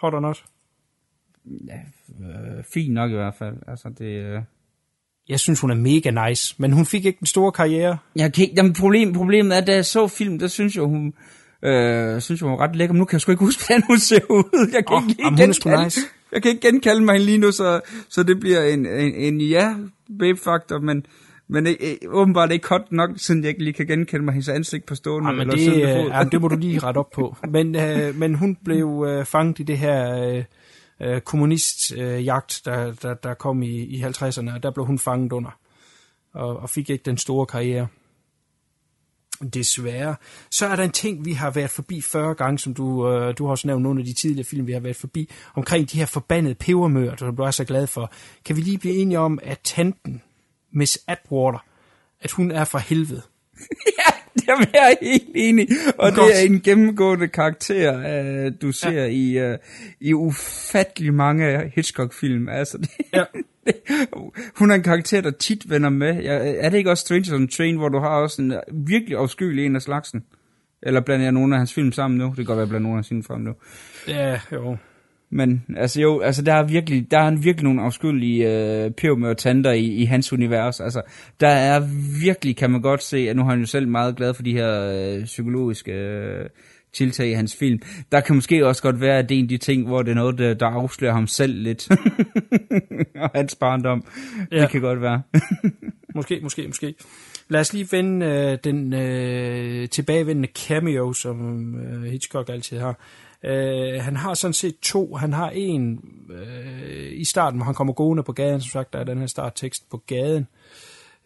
Hot 0.00 0.14
or 0.14 0.20
not? 0.20 0.44
Ja, 1.66 1.78
øh, 2.24 2.64
fint 2.74 2.94
nok 2.94 3.10
i 3.10 3.14
hvert 3.14 3.34
fald. 3.34 3.56
Altså, 3.66 3.88
det, 3.98 4.04
øh... 4.04 4.40
Jeg 5.28 5.40
synes, 5.40 5.60
hun 5.60 5.70
er 5.70 5.74
mega 5.74 6.28
nice, 6.28 6.54
men 6.58 6.72
hun 6.72 6.86
fik 6.86 7.04
ikke 7.04 7.18
den 7.18 7.26
store 7.26 7.52
karriere. 7.52 7.98
Kan 8.16 8.32
ikke, 8.38 8.54
jamen, 8.56 8.72
problem, 8.72 9.12
problemet 9.12 9.52
er, 9.52 9.60
at 9.60 9.66
da 9.66 9.74
jeg 9.74 9.86
så 9.86 10.08
film, 10.08 10.38
der 10.38 10.46
synes 10.46 10.76
jeg, 10.76 10.84
hun, 10.84 11.14
øh, 11.62 12.20
synes 12.20 12.40
jeg, 12.40 12.48
hun 12.48 12.58
var 12.58 12.64
ret 12.64 12.76
lækker. 12.76 12.92
Men 12.92 12.98
nu 12.98 13.04
kan 13.04 13.14
jeg 13.14 13.20
sgu 13.20 13.32
ikke 13.32 13.44
huske, 13.44 13.62
hvordan 13.66 13.82
hun 13.86 13.98
ser 13.98 14.20
ud. 14.30 14.70
Jeg 14.72 14.86
kan, 14.86 14.96
oh, 14.96 15.02
ikke 15.08 15.22
jamen, 15.22 15.38
hun 15.38 15.48
er 15.48 15.52
sgu 15.52 15.82
nice. 15.84 16.00
jeg 16.32 16.42
kan 16.42 16.50
ikke 16.50 16.68
genkalde 16.68 17.04
mig 17.04 17.20
lige 17.20 17.38
nu, 17.38 17.52
så, 17.52 17.80
så 18.08 18.22
det 18.22 18.40
bliver 18.40 18.62
en, 18.62 18.86
en, 18.86 19.14
en 19.14 19.40
ja, 19.40 19.74
babe-faktor, 20.18 20.78
men... 20.78 21.06
Men 21.52 21.66
øh, 21.66 21.74
åbenbart 22.08 22.52
ikke 22.52 22.68
hot 22.68 22.92
nok, 22.92 23.10
siden 23.16 23.42
jeg 23.42 23.48
ikke 23.48 23.64
lige 23.64 23.74
kan 23.74 23.86
genkende 23.86 24.24
mig 24.24 24.34
hendes 24.34 24.48
ansigt 24.48 24.86
på 24.86 24.94
stående. 24.94 25.28
Ja, 25.28 25.34
men 25.34 25.40
eller 25.40 25.54
det, 25.54 25.74
øh, 25.74 26.10
ja, 26.10 26.24
det 26.32 26.40
må 26.40 26.48
du 26.48 26.56
lige 26.66 26.78
rette 26.78 26.98
op 26.98 27.10
på. 27.10 27.36
Men, 27.48 27.76
øh, 27.76 28.16
men 28.16 28.34
hun 28.34 28.56
blev 28.64 29.06
øh, 29.08 29.24
fanget 29.24 29.58
i 29.58 29.62
det 29.62 29.78
her 29.78 30.28
øh, 30.28 30.44
kommunistjagt, 31.24 32.62
øh, 32.66 32.74
øh 32.74 32.86
der, 32.86 32.92
der, 32.92 33.14
der 33.14 33.34
kom 33.34 33.62
i, 33.62 33.76
i 33.76 34.02
50'erne, 34.02 34.54
og 34.54 34.62
der 34.62 34.70
blev 34.70 34.86
hun 34.86 34.98
fanget 34.98 35.32
under, 35.32 35.58
og, 36.32 36.56
og 36.56 36.70
fik 36.70 36.90
ikke 36.90 37.04
den 37.04 37.18
store 37.18 37.46
karriere. 37.46 37.86
Desværre. 39.54 40.16
Så 40.50 40.66
er 40.66 40.76
der 40.76 40.82
en 40.82 40.90
ting, 40.90 41.24
vi 41.24 41.32
har 41.32 41.50
været 41.50 41.70
forbi 41.70 42.00
40 42.00 42.34
gange, 42.34 42.58
som 42.58 42.74
du, 42.74 43.08
øh, 43.08 43.34
du 43.38 43.44
har 43.44 43.50
også 43.50 43.66
nævnt 43.66 43.82
nogle 43.82 44.00
af 44.00 44.06
de 44.06 44.12
tidligere 44.12 44.44
film, 44.44 44.66
vi 44.66 44.72
har 44.72 44.80
været 44.80 44.96
forbi, 44.96 45.30
omkring 45.54 45.90
de 45.90 45.98
her 45.98 46.06
forbandede 46.06 46.54
pebermøer, 46.54 47.16
som 47.16 47.36
du 47.36 47.42
er 47.42 47.50
så 47.50 47.64
glad 47.64 47.86
for. 47.86 48.12
Kan 48.44 48.56
vi 48.56 48.60
lige 48.60 48.78
blive 48.78 48.94
enige 48.94 49.18
om, 49.18 49.38
at 49.42 49.60
tanten, 49.64 50.22
Miss 50.72 50.98
Atwater, 51.06 51.64
at 52.20 52.30
hun 52.30 52.50
er 52.50 52.64
fra 52.64 52.78
helvede? 52.78 53.22
ja, 53.98 54.12
Jamen, 54.50 54.66
jeg 54.74 54.96
er 55.00 55.04
helt 55.06 55.30
enig. 55.34 55.68
Og 55.98 56.12
Godt. 56.12 56.28
det 56.28 56.42
er 56.42 56.46
en 56.46 56.60
gennemgående 56.60 57.28
karakter, 57.28 57.96
uh, 58.46 58.52
du 58.62 58.72
ser 58.72 58.90
ja. 58.90 59.06
i, 59.06 59.52
uh, 59.52 59.58
i 60.00 60.14
ufattelig 60.14 61.14
mange 61.14 61.72
Hitchcock-film. 61.74 62.48
Altså, 62.48 62.78
det, 62.78 62.90
ja. 63.14 63.24
hun 64.58 64.70
er 64.70 64.74
en 64.74 64.82
karakter, 64.82 65.20
der 65.20 65.30
tit 65.30 65.70
vender 65.70 65.88
med. 65.88 66.22
Ja, 66.22 66.54
er 66.56 66.68
det 66.68 66.78
ikke 66.78 66.90
også 66.90 67.00
Stranger 67.00 67.34
on 67.34 67.48
Train, 67.48 67.76
hvor 67.76 67.88
du 67.88 67.98
har 67.98 68.08
også 68.08 68.42
en 68.42 68.54
virkelig 68.72 69.18
afskyelig 69.18 69.66
en 69.66 69.76
af 69.76 69.82
slagsen? 69.82 70.24
Eller 70.82 71.00
blander 71.00 71.24
jeg 71.24 71.32
nogle 71.32 71.54
af 71.54 71.58
hans 71.58 71.74
film 71.74 71.92
sammen 71.92 72.18
nu? 72.18 72.26
Det 72.26 72.36
kan 72.36 72.44
godt 72.44 72.56
være, 72.56 72.64
jeg 72.64 72.68
blander 72.68 72.88
nogle 72.88 72.98
af 72.98 73.04
sine 73.04 73.22
frem 73.22 73.40
nu. 73.40 73.52
Ja, 74.08 74.40
jo. 74.52 74.76
Men 75.32 75.64
altså 75.76 76.00
jo, 76.00 76.20
altså 76.20 76.42
der 76.42 76.54
er 76.54 76.62
virkelig, 76.62 77.10
der 77.10 77.18
er 77.18 77.30
virkelig 77.30 77.64
nogle 77.64 77.82
afskyelige 77.82 78.48
øh, 78.48 78.90
pebermør 78.90 79.34
tanter 79.34 79.72
i, 79.72 79.84
i 79.84 80.04
hans 80.04 80.32
univers. 80.32 80.80
Altså 80.80 81.02
der 81.40 81.48
er 81.48 81.80
virkelig, 82.24 82.56
kan 82.56 82.70
man 82.70 82.82
godt 82.82 83.02
se, 83.02 83.18
at 83.18 83.36
nu 83.36 83.42
har 83.42 83.50
han 83.50 83.60
jo 83.60 83.66
selv 83.66 83.88
meget 83.88 84.16
glad 84.16 84.34
for 84.34 84.42
de 84.42 84.52
her 84.52 84.80
øh, 84.82 85.24
psykologiske 85.24 85.92
øh, 85.92 86.48
tiltag 86.92 87.28
i 87.28 87.32
hans 87.32 87.56
film. 87.56 87.80
Der 88.12 88.20
kan 88.20 88.34
måske 88.34 88.66
også 88.66 88.82
godt 88.82 89.00
være, 89.00 89.18
at 89.18 89.28
det 89.28 89.34
er 89.34 89.38
en 89.38 89.44
af 89.44 89.48
de 89.48 89.58
ting, 89.58 89.86
hvor 89.86 90.02
det 90.02 90.10
er 90.10 90.14
noget, 90.14 90.38
der, 90.38 90.54
der 90.54 90.66
afslører 90.66 91.12
ham 91.12 91.26
selv 91.26 91.54
lidt. 91.54 91.88
og 93.22 93.30
hans 93.34 93.54
barndom. 93.54 94.04
Ja. 94.52 94.60
Det 94.60 94.70
kan 94.70 94.80
godt 94.80 95.00
være. 95.00 95.22
måske, 96.14 96.40
måske, 96.42 96.66
måske. 96.66 96.94
Lad 97.48 97.60
os 97.60 97.72
lige 97.72 97.88
vende 97.90 98.26
øh, 98.26 98.58
den 98.64 98.92
øh, 98.92 99.88
tilbagevendende 99.88 100.48
cameo, 100.66 101.12
som 101.12 101.74
øh, 101.74 102.02
Hitchcock 102.02 102.48
altid 102.48 102.78
har. 102.78 103.00
Uh, 103.44 104.02
han 104.04 104.16
har 104.16 104.34
sådan 104.34 104.54
set 104.54 104.78
to. 104.78 105.14
Han 105.14 105.32
har 105.32 105.50
en 105.50 106.00
uh, 106.28 107.12
i 107.12 107.24
starten, 107.24 107.58
hvor 107.58 107.64
han 107.64 107.74
kommer 107.74 107.92
gående 107.92 108.22
på 108.22 108.32
gaden, 108.32 108.60
som 108.60 108.68
sagt, 108.68 108.92
der 108.92 108.98
er 108.98 109.04
den 109.04 109.18
her 109.18 109.26
starttekst 109.26 109.90
på 109.90 109.96
gaden. 110.06 110.46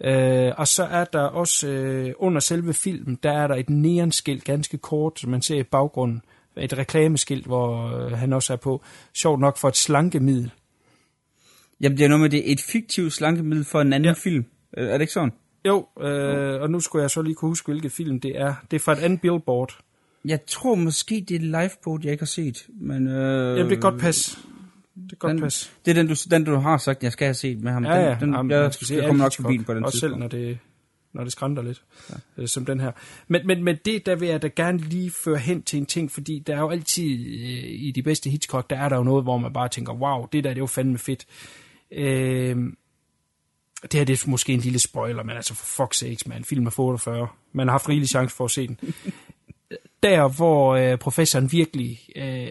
Uh, 0.01 0.59
og 0.59 0.69
så 0.69 0.85
er 0.91 1.05
der 1.05 1.21
også 1.21 1.69
uh, 1.69 2.27
under 2.27 2.41
selve 2.41 2.75
filmen, 2.75 3.19
der 3.23 3.33
er 3.33 3.47
der 3.47 3.55
et 3.55 3.71
neonskilt, 3.71 4.45
ganske 4.45 4.79
kort, 4.79 5.21
som 5.21 5.31
man 5.31 5.43
ser 5.43 5.57
i 5.57 5.63
baggrunden. 5.63 6.23
Et 6.57 6.79
reklameskilt, 6.79 7.47
hvor 7.47 7.97
uh, 8.07 8.13
han 8.13 8.33
også 8.33 8.53
er 8.53 8.57
på. 8.57 8.83
Sjovt 9.15 9.41
nok 9.41 9.57
for 9.57 9.69
et 9.69 9.77
slankemiddel. 9.77 10.51
Jamen 11.81 11.99
det 11.99 12.05
er 12.05 12.09
noget 12.09 12.21
med, 12.21 12.31
det 12.31 12.49
er 12.49 12.53
et 12.53 12.61
fiktivt 12.61 13.13
slankemiddel 13.13 13.65
for 13.65 13.81
en 13.81 13.93
anden 13.93 14.05
ja. 14.05 14.15
film. 14.23 14.45
Uh, 14.79 14.85
er 14.85 14.93
det 14.93 15.01
ikke 15.01 15.13
sådan? 15.13 15.33
Jo, 15.67 15.87
uh, 15.97 16.63
og 16.63 16.71
nu 16.71 16.81
skulle 16.81 17.03
jeg 17.03 17.11
så 17.11 17.23
lige 17.23 17.35
kunne 17.35 17.51
huske, 17.51 17.67
hvilket 17.67 17.93
film 17.93 18.21
det 18.21 18.41
er. 18.41 18.55
Det 18.71 18.77
er 18.77 18.81
fra 18.81 18.93
et 18.93 18.99
andet 18.99 19.21
billboard. 19.21 19.79
Jeg 20.25 20.47
tror 20.47 20.75
måske, 20.75 21.25
det 21.29 21.35
er 21.35 21.63
Lifeboat, 21.63 22.05
jeg 22.05 22.13
ikke 22.13 22.23
har 22.23 22.27
set. 22.27 22.67
Men, 22.69 23.09
øh, 23.09 23.59
Jamen, 23.59 23.71
det 23.71 23.77
er 23.77 23.81
godt 23.81 24.01
pas. 24.01 24.39
Det 24.95 25.13
er 25.13 25.17
godt 25.17 25.31
den, 25.31 25.41
pas. 25.41 25.73
Det 25.85 25.91
er 25.91 25.95
den 25.95 26.09
du, 26.09 26.15
den, 26.31 26.45
du 26.45 26.55
har 26.55 26.79
sagt, 26.79 27.03
jeg 27.03 27.13
skal 27.13 27.25
have 27.27 27.35
set 27.35 27.61
med 27.61 27.73
ham. 27.73 27.85
Ja, 27.85 27.95
ja. 27.95 28.11
Den, 28.11 28.21
den, 28.21 28.35
Jamen, 28.35 28.51
jeg, 28.51 28.63
man 28.63 28.73
skal 28.73 28.87
se 28.87 28.95
jeg 28.95 29.07
kommer 29.07 29.25
nok 29.25 29.37
forbi 29.37 29.57
den 29.57 29.65
på 29.65 29.75
den 29.75 29.85
Også 29.85 29.99
selv, 29.99 30.13
tidspunkt. 30.13 30.35
når 30.35 30.41
det, 30.41 30.59
når 31.13 31.23
det 31.25 31.33
skrænter 31.33 31.63
lidt, 31.63 31.83
ja. 32.11 32.43
øh, 32.43 32.49
som 32.49 32.65
den 32.65 32.81
her. 32.81 32.93
Men, 33.29 33.47
men, 33.47 33.65
men 33.65 33.77
det, 33.85 34.07
der 34.07 34.17
vil 34.17 34.29
jeg 34.29 34.43
da 34.43 34.49
gerne 34.57 34.79
lige 34.79 35.11
føre 35.11 35.39
hen 35.39 35.63
til 35.63 35.79
en 35.79 35.87
ting, 35.87 36.11
fordi 36.11 36.39
der 36.47 36.57
er 36.57 36.61
jo 36.61 36.71
altid 36.71 37.05
øh, 37.05 37.65
i 37.71 37.93
de 37.95 38.03
bedste 38.03 38.31
Hitchcock, 38.31 38.71
der 38.71 38.77
er 38.77 38.89
der 38.89 38.97
jo 38.97 39.03
noget, 39.03 39.25
hvor 39.25 39.39
man 39.39 39.53
bare 39.53 39.69
tænker, 39.69 39.93
wow, 39.93 40.27
det 40.33 40.45
der, 40.45 40.51
det 40.51 40.57
er 40.57 40.63
jo 40.63 40.67
fandme 40.67 40.99
fedt. 40.99 41.27
Øh, 41.93 42.57
det 43.83 43.95
her 43.95 44.05
det 44.05 44.25
er 44.25 44.31
måske 44.31 44.53
en 44.53 44.61
lille 44.61 44.79
spoiler, 44.79 45.23
men 45.23 45.37
altså 45.37 45.55
for 45.55 45.85
fuck's 45.85 45.93
sakes, 45.99 46.27
man. 46.27 46.45
Film 46.45 46.67
er 46.67 46.81
48. 46.81 47.29
Man 47.53 47.69
har 47.69 47.73
haft 47.73 47.89
rigelig 47.89 48.09
chance 48.09 48.37
for 48.37 48.45
at 48.45 48.51
se 48.51 48.67
den. 48.69 48.79
Der, 50.05 50.29
hvor 50.29 50.75
øh, 50.75 50.99
professoren 50.99 51.53
virkelig 51.53 52.01
øh, 52.17 52.47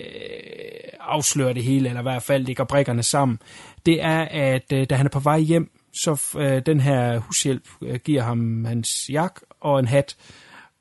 afslører 0.99 1.53
det 1.53 1.63
hele, 1.63 1.89
eller 1.89 2.01
i 2.01 2.03
hvert 2.03 2.23
fald 2.23 2.45
lægger 2.45 2.63
brækkerne 2.63 3.03
sammen, 3.03 3.39
det 3.85 4.03
er, 4.03 4.21
at 4.21 4.73
øh, 4.73 4.85
da 4.89 4.95
han 4.95 5.05
er 5.05 5.09
på 5.09 5.19
vej 5.19 5.39
hjem, 5.39 5.71
så 5.93 6.37
øh, 6.37 6.61
den 6.65 6.79
her 6.79 7.17
hushjælp 7.17 7.67
øh, 7.81 7.99
giver 7.99 8.21
ham 8.21 8.65
hans 8.65 9.09
jak 9.09 9.39
og 9.61 9.79
en 9.79 9.87
hat, 9.87 10.15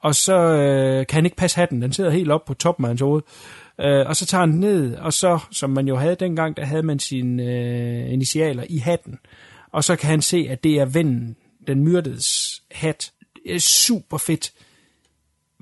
og 0.01 0.15
så 0.15 0.35
øh, 0.35 1.07
kan 1.07 1.15
han 1.15 1.25
ikke 1.25 1.37
passe 1.37 1.57
hatten. 1.57 1.83
Den 1.83 1.93
sidder 1.93 2.11
helt 2.11 2.31
op 2.31 2.45
på 2.45 2.55
toppen 2.55 2.85
af 2.85 2.89
hans 2.89 3.01
hoved. 3.01 3.23
Øh, 3.81 4.07
og 4.07 4.17
så 4.17 4.27
tager 4.27 4.41
han 4.41 4.53
den 4.53 4.61
ned, 4.61 4.97
og 4.97 5.13
så, 5.13 5.39
som 5.51 5.71
man 5.71 5.89
jo 5.89 5.97
havde 5.97 6.15
dengang, 6.15 6.57
der 6.57 6.65
havde 6.65 6.83
man 6.83 6.99
sine 6.99 7.43
øh, 7.43 8.13
initialer 8.13 8.65
i 8.69 8.79
hatten. 8.79 9.19
Og 9.73 9.85
så 9.85 9.97
kan 9.97 10.11
han 10.11 10.23
se, 10.23 10.47
at 10.51 10.65
det 10.65 10.75
er 10.81 10.85
vennen, 10.85 11.37
den 11.67 11.85
myrdedes 11.85 12.63
hat. 12.71 13.13
Det 13.35 13.55
er 13.55 13.61
super 13.61 14.19
fedt. 14.19 14.53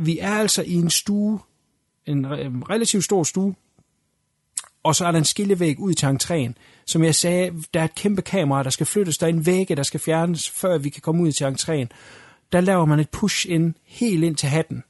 Vi 0.02 0.18
er 0.18 0.30
altså 0.34 0.62
i 0.62 0.74
en 0.74 0.90
stue, 0.90 1.40
en 2.06 2.26
relativt 2.70 3.04
stor 3.04 3.22
stue, 3.24 3.54
og 4.82 4.94
så 4.94 5.06
er 5.06 5.10
der 5.10 5.18
en 5.18 5.24
skillevæg 5.24 5.80
ud 5.80 5.94
til 5.94 6.06
entréen. 6.06 6.52
Som 6.86 7.04
jeg 7.04 7.14
sagde, 7.14 7.62
der 7.74 7.80
er 7.80 7.84
et 7.84 7.94
kæmpe 7.94 8.22
kamera, 8.22 8.62
der 8.62 8.70
skal 8.70 8.86
flyttes, 8.86 9.18
der 9.18 9.26
er 9.26 9.30
en 9.30 9.46
vægge, 9.46 9.76
der 9.76 9.82
skal 9.82 10.00
fjernes, 10.00 10.50
før 10.50 10.78
vi 10.78 10.88
kan 10.88 11.02
komme 11.02 11.22
ud 11.22 11.32
til 11.32 11.44
entréen. 11.44 11.88
Der 12.52 12.60
laver 12.60 12.84
man 12.84 13.00
et 13.00 13.10
push 13.10 13.46
ind, 13.50 13.74
helt 13.84 14.24
ind 14.24 14.36
til 14.36 14.48
hatten, 14.48 14.84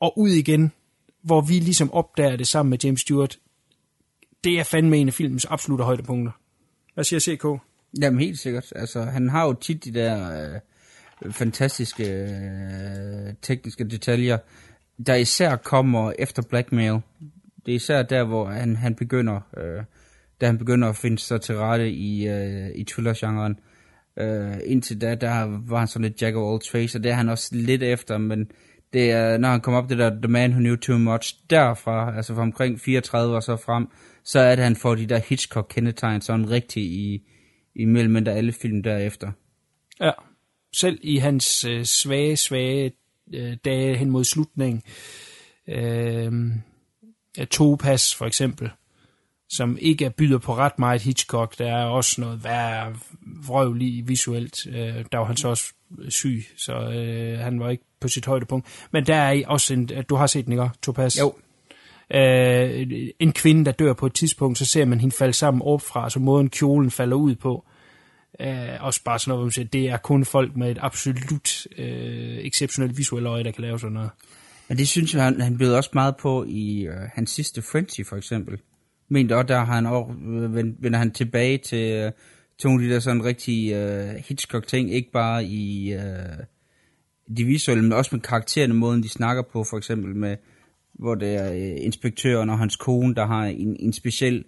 og 0.00 0.18
ud 0.18 0.30
igen, 0.30 0.72
hvor 1.22 1.40
vi 1.40 1.54
ligesom 1.54 1.92
opdager 1.92 2.36
det 2.36 2.48
sammen 2.48 2.70
med 2.70 2.78
James 2.84 3.00
Stewart. 3.00 3.38
Det 4.44 4.58
er 4.58 4.64
fandme 4.64 4.96
en 4.96 5.08
af 5.08 5.14
filmens 5.14 5.44
absolutte 5.44 5.84
højdepunkter. 5.84 6.32
Hvad 6.94 7.04
siger 7.04 7.20
CK? 7.20 7.62
Jamen 8.00 8.20
helt 8.20 8.38
sikkert. 8.38 8.72
Altså, 8.76 9.02
han 9.02 9.28
har 9.28 9.46
jo 9.46 9.52
tit 9.52 9.84
de 9.84 9.94
der 9.94 10.42
øh, 10.54 10.60
fantastiske 11.30 12.04
øh, 12.04 13.34
tekniske 13.42 13.84
detaljer, 13.84 14.38
der 15.06 15.14
især 15.14 15.56
kommer 15.56 16.12
efter 16.18 16.42
Blackmail. 16.42 17.00
Det 17.66 17.72
er 17.72 17.76
især 17.76 18.02
der, 18.02 18.24
hvor 18.24 18.46
han, 18.46 18.76
han 18.76 18.94
begynder, 18.94 19.40
øh, 19.56 19.84
da 20.40 20.46
han 20.46 20.58
begynder 20.58 20.88
at 20.88 20.96
finde 20.96 21.18
sig 21.18 21.40
til 21.40 21.56
rette 21.56 21.90
i, 21.90 22.28
øh, 22.28 22.70
i 22.74 22.84
thriller-genren. 22.84 23.58
Øh, 24.18 24.56
indtil 24.64 25.00
da, 25.00 25.14
der 25.14 25.60
var 25.68 25.78
han 25.78 25.88
sådan 25.88 26.08
lidt 26.08 26.22
jack 26.22 26.36
of 26.36 26.52
all 26.52 26.60
trades, 26.70 26.94
og 26.94 27.04
det 27.04 27.10
er 27.10 27.16
han 27.16 27.28
også 27.28 27.48
lidt 27.52 27.82
efter, 27.82 28.18
men 28.18 28.50
det 28.92 29.12
er, 29.12 29.38
når 29.38 29.48
han 29.48 29.60
kommer 29.60 29.82
op 29.82 29.88
det 29.88 29.98
der 29.98 30.10
The 30.10 30.28
Man 30.28 30.50
Who 30.50 30.60
Knew 30.60 30.76
Too 30.76 30.98
Much, 30.98 31.34
derfra, 31.50 32.16
altså 32.16 32.34
fra 32.34 32.42
omkring 32.42 32.80
34 32.80 33.36
og 33.36 33.42
så 33.42 33.56
frem, 33.56 33.88
så 34.24 34.40
er 34.40 34.54
det, 34.54 34.64
han 34.64 34.76
får 34.76 34.94
de 34.94 35.06
der 35.06 35.18
Hitchcock-kendetegn 35.18 36.20
sådan 36.20 36.50
rigtig 36.50 36.82
i, 36.82 37.22
imellem 37.74 38.24
der 38.24 38.32
alle 38.32 38.52
film 38.52 38.82
derefter. 38.82 39.32
Ja, 40.00 40.10
selv 40.72 40.98
i 41.02 41.16
hans 41.16 41.64
øh, 41.64 41.84
svage, 41.84 42.36
svage 42.36 42.92
øh, 43.34 43.56
dage 43.64 43.96
hen 43.96 44.10
mod 44.10 44.24
slutningen. 44.24 44.82
Øh, 45.68 46.32
Topaz 47.50 48.14
for 48.14 48.26
eksempel, 48.26 48.70
som 49.48 49.78
ikke 49.80 50.10
byder 50.10 50.38
på 50.38 50.56
ret 50.56 50.78
meget 50.78 51.02
Hitchcock. 51.02 51.58
Der 51.58 51.76
er 51.76 51.84
også 51.84 52.20
noget 52.20 52.44
værre 52.44 52.96
vrøv 53.46 53.72
lige 53.72 54.06
visuelt. 54.06 54.66
Øh, 54.66 55.04
der 55.12 55.18
var 55.18 55.24
han 55.24 55.36
så 55.36 55.48
også 55.48 55.72
syg, 56.08 56.44
så 56.56 56.72
øh, 56.72 57.38
han 57.38 57.60
var 57.60 57.70
ikke 57.70 57.84
på 58.00 58.08
sit 58.08 58.26
højdepunkt. 58.26 58.66
Men 58.92 59.06
der 59.06 59.14
er 59.14 59.42
også 59.46 59.74
en, 59.74 59.90
du 60.08 60.14
har 60.14 60.26
set 60.26 60.44
den, 60.44 60.52
ikke? 60.52 60.70
Topaz? 60.82 61.18
Jo. 61.18 61.34
Øh, 62.14 62.86
en 63.18 63.32
kvinde, 63.32 63.64
der 63.64 63.72
dør 63.72 63.92
på 63.92 64.06
et 64.06 64.14
tidspunkt, 64.14 64.58
så 64.58 64.64
ser 64.64 64.84
man 64.84 65.00
hende 65.00 65.16
falde 65.16 65.32
sammen 65.32 65.62
opfra, 65.62 66.10
så 66.10 66.18
måden 66.20 66.50
kjolen 66.50 66.90
falder 66.90 67.16
ud 67.16 67.34
på. 67.34 67.64
Øh, 67.66 67.77
Øh, 68.40 68.68
også 68.80 69.02
bare 69.04 69.18
sådan 69.18 69.30
noget, 69.30 69.38
hvor 69.38 69.44
man 69.44 69.52
siger, 69.52 69.68
det 69.68 69.88
er 69.88 69.96
kun 69.96 70.24
folk 70.24 70.56
med 70.56 70.70
et 70.70 70.78
absolut 70.80 71.66
øh, 71.78 72.38
exceptionelt 72.38 72.98
visuelt 72.98 73.26
øje, 73.26 73.44
der 73.44 73.50
kan 73.50 73.62
lave 73.62 73.80
sådan 73.80 73.92
noget. 73.92 74.10
Men 74.68 74.78
det 74.78 74.88
synes 74.88 75.14
jeg, 75.14 75.24
han, 75.24 75.40
han 75.40 75.56
blev 75.56 75.72
også 75.72 75.90
meget 75.94 76.16
på 76.16 76.44
i 76.48 76.86
øh, 76.86 76.94
hans 77.14 77.30
sidste 77.30 77.62
Frenzy, 77.62 78.00
for 78.08 78.16
eksempel. 78.16 78.58
Men 79.08 79.28
der 79.28 79.64
har 79.64 79.74
han 79.74 79.86
også, 79.86 80.12
øh, 80.12 80.54
vender 80.82 80.98
han 80.98 81.10
tilbage 81.10 81.58
til, 81.58 81.92
øh, 81.92 82.12
til 82.58 82.68
nogle 82.68 82.84
af 82.84 82.88
de 82.88 82.94
der 82.94 83.00
sådan 83.00 83.24
rigtige 83.24 83.78
øh, 83.78 84.14
Hitchcock-ting, 84.28 84.92
ikke 84.92 85.10
bare 85.12 85.44
i 85.44 85.92
øh, 85.92 86.44
de 87.36 87.44
visuelle, 87.44 87.82
men 87.82 87.92
også 87.92 88.14
med 88.14 88.22
karaktererne, 88.22 88.74
måden 88.74 89.02
de 89.02 89.08
snakker 89.08 89.42
på, 89.42 89.64
for 89.64 89.76
eksempel 89.76 90.16
med, 90.16 90.36
hvor 90.92 91.14
det 91.14 91.34
er 91.34 91.52
øh, 91.52 91.84
inspektøren 91.84 92.50
og 92.50 92.58
hans 92.58 92.76
kone, 92.76 93.14
der 93.14 93.26
har 93.26 93.44
en, 93.44 93.76
en 93.80 93.92
speciel 93.92 94.44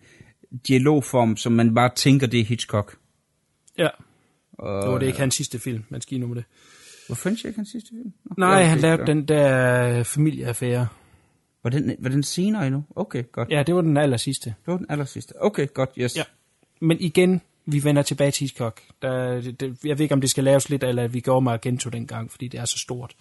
dialogform, 0.69 1.37
som 1.37 1.53
man 1.53 1.75
bare 1.75 1.91
tænker, 1.97 2.27
det 2.27 2.41
er 2.41 2.45
Hitchcock. 2.45 2.97
Ja, 3.79 3.89
Og, 4.53 4.83
det 4.83 4.93
var 4.93 4.99
det 4.99 5.07
ikke 5.07 5.19
hans 5.19 5.35
sidste 5.35 5.59
film, 5.59 5.85
man 5.89 6.01
skal 6.01 6.21
nu 6.21 6.27
med 6.27 6.37
det. 6.37 6.45
Var 7.09 7.15
Frenchie 7.15 7.49
ikke 7.49 7.59
hans 7.59 7.69
sidste 7.69 7.89
film? 7.91 8.13
Nå, 8.25 8.35
Nej, 8.39 8.63
han 8.63 8.79
lavede 8.79 9.07
den 9.07 9.29
der 9.29 10.03
familieaffære. 10.03 10.89
Var 11.63 11.71
den, 11.71 11.97
var 11.99 12.09
den 12.09 12.23
senere 12.23 12.67
endnu? 12.67 12.85
Okay, 12.97 13.25
godt. 13.33 13.51
Ja, 13.51 13.63
det 13.63 13.75
var 13.75 13.81
den 13.81 13.97
aller 13.97 14.17
sidste. 14.17 14.45
Det 14.51 14.73
var 14.73 14.77
den 14.77 14.87
aller 14.89 15.05
sidste. 15.05 15.43
Okay, 15.43 15.67
godt, 15.75 15.91
yes. 15.99 16.17
Ja. 16.17 16.23
Men 16.81 17.01
igen, 17.01 17.41
vi 17.67 17.85
vender 17.85 18.03
tilbage 18.03 18.31
til 18.31 18.41
Hitchcock. 18.41 18.81
Der, 19.03 19.41
det, 19.41 19.61
det, 19.61 19.79
jeg 19.85 19.99
ved 19.99 20.03
ikke, 20.03 20.13
om 20.13 20.21
det 20.21 20.31
skal 20.31 20.45
laves 20.45 20.71
lidt, 20.71 20.85
eller 20.85 21.03
at 21.03 21.15
vi 21.15 21.21
går 21.21 21.41
med 21.41 21.53
Argento 21.53 21.91
dengang, 21.91 22.31
fordi 22.31 22.49
det 22.49 22.61
er 22.61 22.65
så 22.65 22.79
stort. 22.79 23.15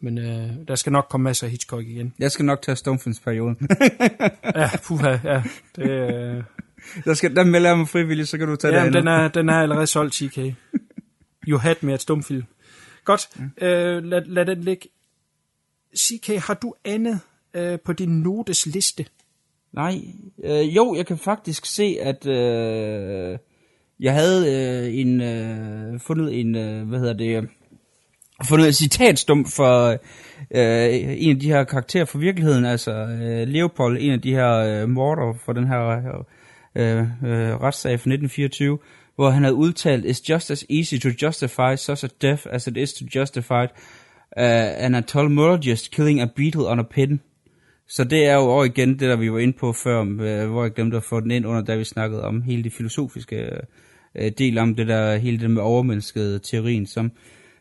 Men 0.00 0.18
øh, 0.18 0.50
der 0.68 0.74
skal 0.74 0.92
nok 0.92 1.06
komme 1.10 1.24
masser 1.24 1.46
af 1.46 1.50
Hitchcock 1.50 1.86
igen. 1.86 2.14
Jeg 2.18 2.30
skal 2.30 2.44
nok 2.44 2.62
tage 2.62 2.76
stumfilmsperioden. 2.76 3.68
ja, 4.56 4.70
puha, 4.84 5.18
ja. 5.24 5.42
Det, 5.76 5.90
øh... 5.90 6.42
der, 7.04 7.14
skal, 7.14 7.36
der 7.36 7.44
melder 7.44 7.68
jeg 7.70 7.78
mig 7.78 7.88
frivilligt, 7.88 8.28
så 8.28 8.38
kan 8.38 8.48
du 8.48 8.56
tage 8.56 8.74
ja, 8.74 8.84
det 8.84 8.94
den 8.94 9.08
er, 9.08 9.28
den 9.28 9.48
er 9.48 9.60
allerede 9.60 9.86
solgt, 9.86 10.14
TK. 10.14 10.38
You 11.48 11.58
had 11.58 11.76
med 11.80 11.94
et 11.94 12.00
stumfilm. 12.00 12.44
Godt, 13.04 13.28
øh, 13.60 14.04
lad, 14.04 14.22
lad 14.26 14.46
den 14.46 14.60
ligge. 14.60 14.88
CK, 15.96 16.26
har 16.26 16.54
du 16.54 16.74
andet 16.84 17.20
øh, 17.54 17.78
på 17.84 17.92
din 17.92 18.08
notes 18.08 18.66
liste? 18.66 19.06
Nej, 19.72 20.00
øh, 20.44 20.76
jo, 20.76 20.94
jeg 20.94 21.06
kan 21.06 21.18
faktisk 21.18 21.66
se, 21.66 21.96
at 22.00 22.26
øh, 22.26 23.38
jeg 24.00 24.14
havde 24.14 24.54
øh, 24.54 24.98
en, 24.98 25.20
øh, 25.20 26.00
fundet 26.00 26.40
en, 26.40 26.56
øh, 26.56 26.88
hvad 26.88 26.98
hedder 26.98 27.14
det, 27.14 27.36
øh, 27.36 27.48
fundet 28.48 28.68
et 28.68 28.74
citatstum 28.74 29.44
for 29.44 29.88
øh, 30.50 31.18
en 31.18 31.30
af 31.30 31.40
de 31.40 31.48
her 31.48 31.64
karakterer 31.64 32.04
fra 32.04 32.18
virkeligheden, 32.18 32.64
altså 32.64 32.92
øh, 32.92 33.48
Leopold, 33.48 33.98
en 34.00 34.12
af 34.12 34.20
de 34.20 34.32
her 34.32 34.52
øh, 34.52 34.88
morder 34.88 35.38
for 35.44 35.52
den 35.52 35.66
her 35.66 35.88
øh, 35.88 36.24
Øh, 36.74 36.98
øh, 36.98 37.60
retssag 37.60 37.90
fra 37.90 38.10
1924, 38.10 38.78
hvor 39.14 39.30
han 39.30 39.42
havde 39.42 39.54
udtalt, 39.54 40.04
It's 40.04 40.32
just 40.32 40.50
as 40.50 40.64
easy 40.70 40.94
to 40.94 41.08
justify 41.26 41.76
such 41.76 42.04
a 42.04 42.08
death 42.22 42.42
as 42.50 42.66
it 42.66 42.76
is 42.76 42.92
to 42.92 43.04
justify 43.14 43.64
uh, 44.36 44.84
an 44.86 44.94
entomologist 44.94 45.90
killing 45.90 46.20
a 46.20 46.26
beetle 46.36 46.68
on 46.68 46.78
a 46.78 46.82
pin. 46.82 47.20
Så 47.88 48.04
det 48.04 48.26
er 48.26 48.34
jo 48.34 48.40
over 48.40 48.64
igen 48.64 48.90
det, 48.90 49.00
der 49.00 49.16
vi 49.16 49.32
var 49.32 49.38
inde 49.38 49.52
på 49.52 49.72
før, 49.72 50.00
øh, 50.00 50.50
hvor 50.50 50.62
jeg 50.62 50.72
glemte 50.72 50.96
at 50.96 51.02
få 51.02 51.20
den 51.20 51.30
ind 51.30 51.46
under, 51.46 51.62
da 51.62 51.76
vi 51.76 51.84
snakkede 51.84 52.24
om 52.24 52.42
hele 52.42 52.64
det 52.64 52.72
filosofiske 52.72 53.50
øh, 54.14 54.32
del 54.38 54.58
om 54.58 54.74
det 54.74 54.88
der, 54.88 55.16
hele 55.16 55.40
det 55.40 55.50
med 55.50 55.62
overmennesket 55.62 56.42
teorien, 56.42 56.86
som 56.86 57.12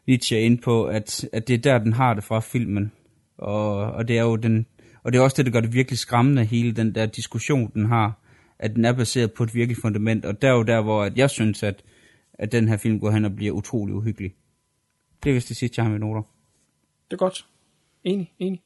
Nietzsche 0.07 0.37
er 0.37 0.45
inde 0.45 0.61
på, 0.61 0.85
at, 0.85 1.29
at 1.33 1.47
det 1.47 1.53
er 1.53 1.57
der, 1.57 1.77
den 1.77 1.93
har 1.93 2.13
det 2.13 2.23
fra 2.23 2.39
filmen. 2.39 2.91
Og, 3.37 3.75
og 3.75 4.07
det 4.07 4.17
er 4.17 4.23
jo 4.23 4.35
den, 4.35 4.65
og 5.03 5.13
det 5.13 5.19
er 5.19 5.23
også 5.23 5.37
det, 5.37 5.45
der 5.45 5.51
gør 5.51 5.59
det 5.59 5.73
virkelig 5.73 5.99
skræmmende, 5.99 6.45
hele 6.45 6.71
den 6.71 6.95
der 6.95 7.05
diskussion, 7.05 7.71
den 7.73 7.85
har, 7.85 8.20
at 8.61 8.75
den 8.75 8.85
er 8.85 8.93
baseret 8.93 9.33
på 9.33 9.43
et 9.43 9.55
virkelig 9.55 9.77
fundament, 9.77 10.25
og 10.25 10.41
der 10.41 10.47
er 10.47 10.53
jo 10.53 10.63
der, 10.63 10.81
hvor 10.81 11.03
at 11.03 11.17
jeg 11.17 11.29
synes, 11.29 11.63
at, 11.63 11.83
at 12.33 12.51
den 12.51 12.67
her 12.67 12.77
film 12.77 12.99
går 12.99 13.11
hen 13.11 13.25
og 13.25 13.35
bliver 13.35 13.51
utrolig 13.51 13.95
uhyggelig. 13.95 14.33
Det 15.23 15.29
er 15.29 15.33
vist 15.33 15.49
det 15.49 15.57
sidste, 15.57 15.79
jeg 15.79 15.85
har 15.85 15.91
med 15.91 15.99
noter. 15.99 16.21
Det 17.11 17.13
er 17.13 17.17
godt. 17.17 17.45
Enig, 18.03 18.33
enig. 18.39 18.61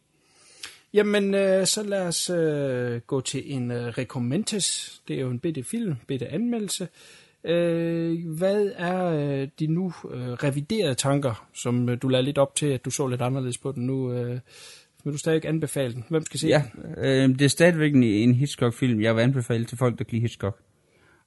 Jamen, 0.93 1.33
øh, 1.33 1.65
så 1.65 1.83
lad 1.83 2.07
os 2.07 2.29
øh, 2.29 3.01
gå 3.01 3.21
til 3.21 3.53
en 3.53 3.71
øh, 3.71 3.87
recommendtes. 3.87 5.01
Det 5.07 5.15
er 5.15 5.21
jo 5.21 5.29
en 5.29 5.39
bitte 5.39 5.63
film, 5.63 5.95
bitte 6.07 6.27
anmeldelse. 6.27 6.87
Øh, 7.43 8.29
hvad 8.37 8.71
er 8.75 9.05
øh, 9.05 9.47
de 9.59 9.67
nu 9.67 9.93
øh, 10.11 10.31
reviderede 10.31 10.95
tanker, 10.95 11.47
som 11.53 11.89
øh, 11.89 11.97
du 12.01 12.07
lader 12.07 12.23
lidt 12.23 12.37
op 12.37 12.55
til, 12.55 12.65
at 12.65 12.85
du 12.85 12.89
så 12.89 13.07
lidt 13.07 13.21
anderledes 13.21 13.57
på 13.57 13.71
den 13.71 13.85
nu? 13.85 14.13
Øh, 14.13 14.39
vil 15.05 15.13
du 15.13 15.17
stadig 15.17 15.45
anbefale 15.45 15.93
den? 15.93 16.03
Hvem 16.09 16.25
skal 16.25 16.39
se 16.39 16.47
Ja, 16.47 16.63
den? 16.73 17.05
øh, 17.05 17.29
det 17.29 17.41
er 17.41 17.47
stadigvæk 17.47 17.93
en, 17.95 18.03
en 18.03 18.33
Hitchcock-film, 18.33 19.01
jeg 19.01 19.15
vil 19.15 19.21
anbefale 19.21 19.65
til 19.65 19.77
folk, 19.77 19.97
der 19.97 20.03
kan 20.03 20.11
lide 20.11 20.21
Hitchcock. 20.21 20.61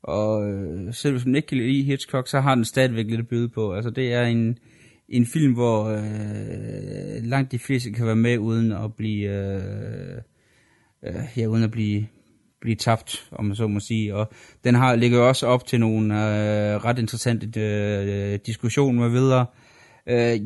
Og 0.02 0.50
øh, 0.50 0.94
selv 0.94 1.12
hvis 1.12 1.26
man 1.26 1.36
ikke 1.36 1.48
kan 1.48 1.59
lide 1.59 1.82
Hitchcock, 1.82 2.28
så 2.28 2.40
har 2.40 2.55
den 2.55 2.64
stadigvæk 2.64 3.06
lidt 3.06 3.20
at 3.20 3.28
byde 3.28 3.48
på. 3.48 3.74
Altså 3.74 3.90
det 3.90 4.12
er 4.12 4.22
en, 4.22 4.59
en 5.09 5.26
film, 5.26 5.52
hvor 5.52 5.84
øh, 5.84 7.24
langt 7.24 7.52
de 7.52 7.59
fleste 7.59 7.90
kan 7.90 8.06
være 8.06 8.16
med 8.16 8.38
uden 8.38 8.72
at 8.72 8.94
blive, 8.94 9.28
øh, 9.30 10.20
øh, 11.05 11.14
ja, 11.36 11.46
uden 11.46 11.64
at 11.64 11.70
blive, 11.70 12.06
blive 12.60 12.76
tabt, 12.76 13.28
om 13.32 13.44
man 13.44 13.56
så 13.56 13.66
må 13.66 13.80
sige. 13.80 14.14
Og 14.14 14.32
den 14.64 14.74
har 14.74 14.96
ligger 14.96 15.20
også 15.20 15.46
op 15.46 15.66
til 15.66 15.80
nogle 15.80 16.14
øh, 16.14 16.84
ret 16.84 16.98
interessante 16.98 17.60
øh, 17.60 18.38
diskussioner 18.46 19.00
med 19.00 19.10
videre. 19.10 19.40
Øh, 19.40 19.67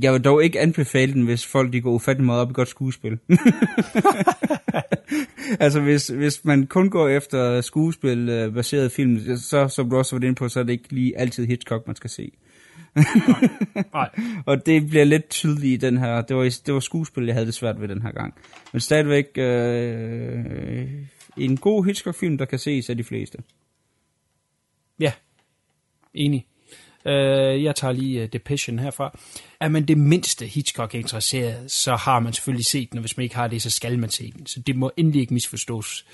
jeg 0.02 0.12
vil 0.12 0.24
dog 0.24 0.44
ikke 0.44 0.60
anbefale 0.60 1.12
den, 1.12 1.22
hvis 1.22 1.46
folk 1.46 1.72
de 1.72 1.80
går 1.80 1.92
ufattelig 1.92 2.26
meget 2.26 2.40
op 2.40 2.50
i 2.50 2.54
godt 2.54 2.68
skuespil. 2.68 3.18
altså 5.60 5.80
hvis, 5.80 6.06
hvis 6.06 6.44
man 6.44 6.66
kun 6.66 6.90
går 6.90 7.08
efter 7.08 7.60
skuespil 7.60 8.28
øh, 8.28 8.90
film, 8.90 9.36
så 9.36 9.68
som 9.68 9.90
du 9.90 9.96
også 9.96 10.16
var 10.16 10.24
inde 10.24 10.34
på, 10.34 10.48
så 10.48 10.60
er 10.60 10.64
det 10.64 10.72
ikke 10.72 10.94
lige 10.94 11.18
altid 11.18 11.46
Hitchcock, 11.46 11.86
man 11.86 11.96
skal 11.96 12.10
se. 12.10 12.32
Nej. 13.92 14.10
og 14.46 14.66
det 14.66 14.88
bliver 14.88 15.04
lidt 15.04 15.30
tydeligt 15.30 15.82
i 15.82 15.86
den 15.86 15.98
her. 15.98 16.22
Det 16.22 16.36
var, 16.36 16.58
det 16.66 16.74
var 16.74 16.80
skuespil, 16.80 17.24
jeg 17.24 17.34
havde 17.34 17.46
det 17.46 17.54
svært 17.54 17.80
ved 17.80 17.88
den 17.88 18.02
her 18.02 18.12
gang. 18.12 18.34
Men 18.72 18.80
stadigvæk 18.80 19.26
øh, 19.36 20.90
en 21.36 21.56
god 21.56 21.84
Hitchcock-film, 21.84 22.38
der 22.38 22.44
kan 22.44 22.58
ses 22.58 22.90
af 22.90 22.96
de 22.96 23.04
fleste. 23.04 23.38
Ja, 25.00 25.12
enig. 26.14 26.46
Uh, 27.04 27.64
jeg 27.64 27.76
tager 27.76 27.92
lige 27.92 28.18
øh, 28.18 28.24
uh, 28.24 28.28
Depression 28.32 28.78
herfra. 28.78 29.18
Er 29.60 29.68
man 29.68 29.84
det 29.84 29.98
mindste 29.98 30.46
Hitchcock 30.46 30.94
interesseret, 30.94 31.70
så 31.70 31.96
har 31.96 32.20
man 32.20 32.32
selvfølgelig 32.32 32.66
set 32.66 32.90
den, 32.90 32.98
og 32.98 33.00
hvis 33.00 33.16
man 33.16 33.24
ikke 33.24 33.36
har 33.36 33.48
det, 33.48 33.62
så 33.62 33.70
skal 33.70 33.98
man 33.98 34.10
se 34.10 34.32
den. 34.32 34.46
Så 34.46 34.60
det 34.60 34.76
må 34.76 34.90
endelig 34.96 35.20
ikke 35.20 35.34
misforstås. 35.34 36.06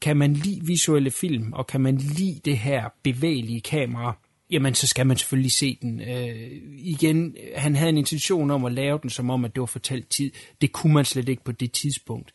Kan 0.00 0.16
man 0.16 0.32
lide 0.32 0.66
visuelle 0.66 1.10
film, 1.10 1.52
og 1.52 1.66
kan 1.66 1.80
man 1.80 1.96
lide 1.96 2.40
det 2.44 2.58
her 2.58 2.88
bevægelige 3.02 3.60
kamera, 3.60 4.16
jamen 4.50 4.74
så 4.74 4.86
skal 4.86 5.06
man 5.06 5.16
selvfølgelig 5.16 5.52
se 5.52 5.78
den. 5.82 6.00
Uh, 6.00 6.36
igen, 6.78 7.36
han 7.56 7.76
havde 7.76 7.88
en 7.88 7.98
intention 7.98 8.50
om 8.50 8.64
at 8.64 8.72
lave 8.72 8.98
den, 9.02 9.10
som 9.10 9.30
om 9.30 9.44
at 9.44 9.54
det 9.54 9.60
var 9.60 9.66
fortalt 9.66 10.10
tid. 10.10 10.30
Det 10.60 10.72
kunne 10.72 10.94
man 10.94 11.04
slet 11.04 11.28
ikke 11.28 11.44
på 11.44 11.52
det 11.52 11.72
tidspunkt. 11.72 12.32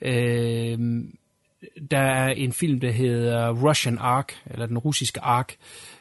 Uh, 0.00 0.78
der 1.90 1.98
er 1.98 2.28
en 2.28 2.52
film, 2.52 2.80
der 2.80 2.90
hedder 2.90 3.50
Russian 3.50 3.98
Ark, 3.98 4.34
eller 4.46 4.66
den 4.66 4.78
russiske 4.78 5.20
Ark. 5.20 5.56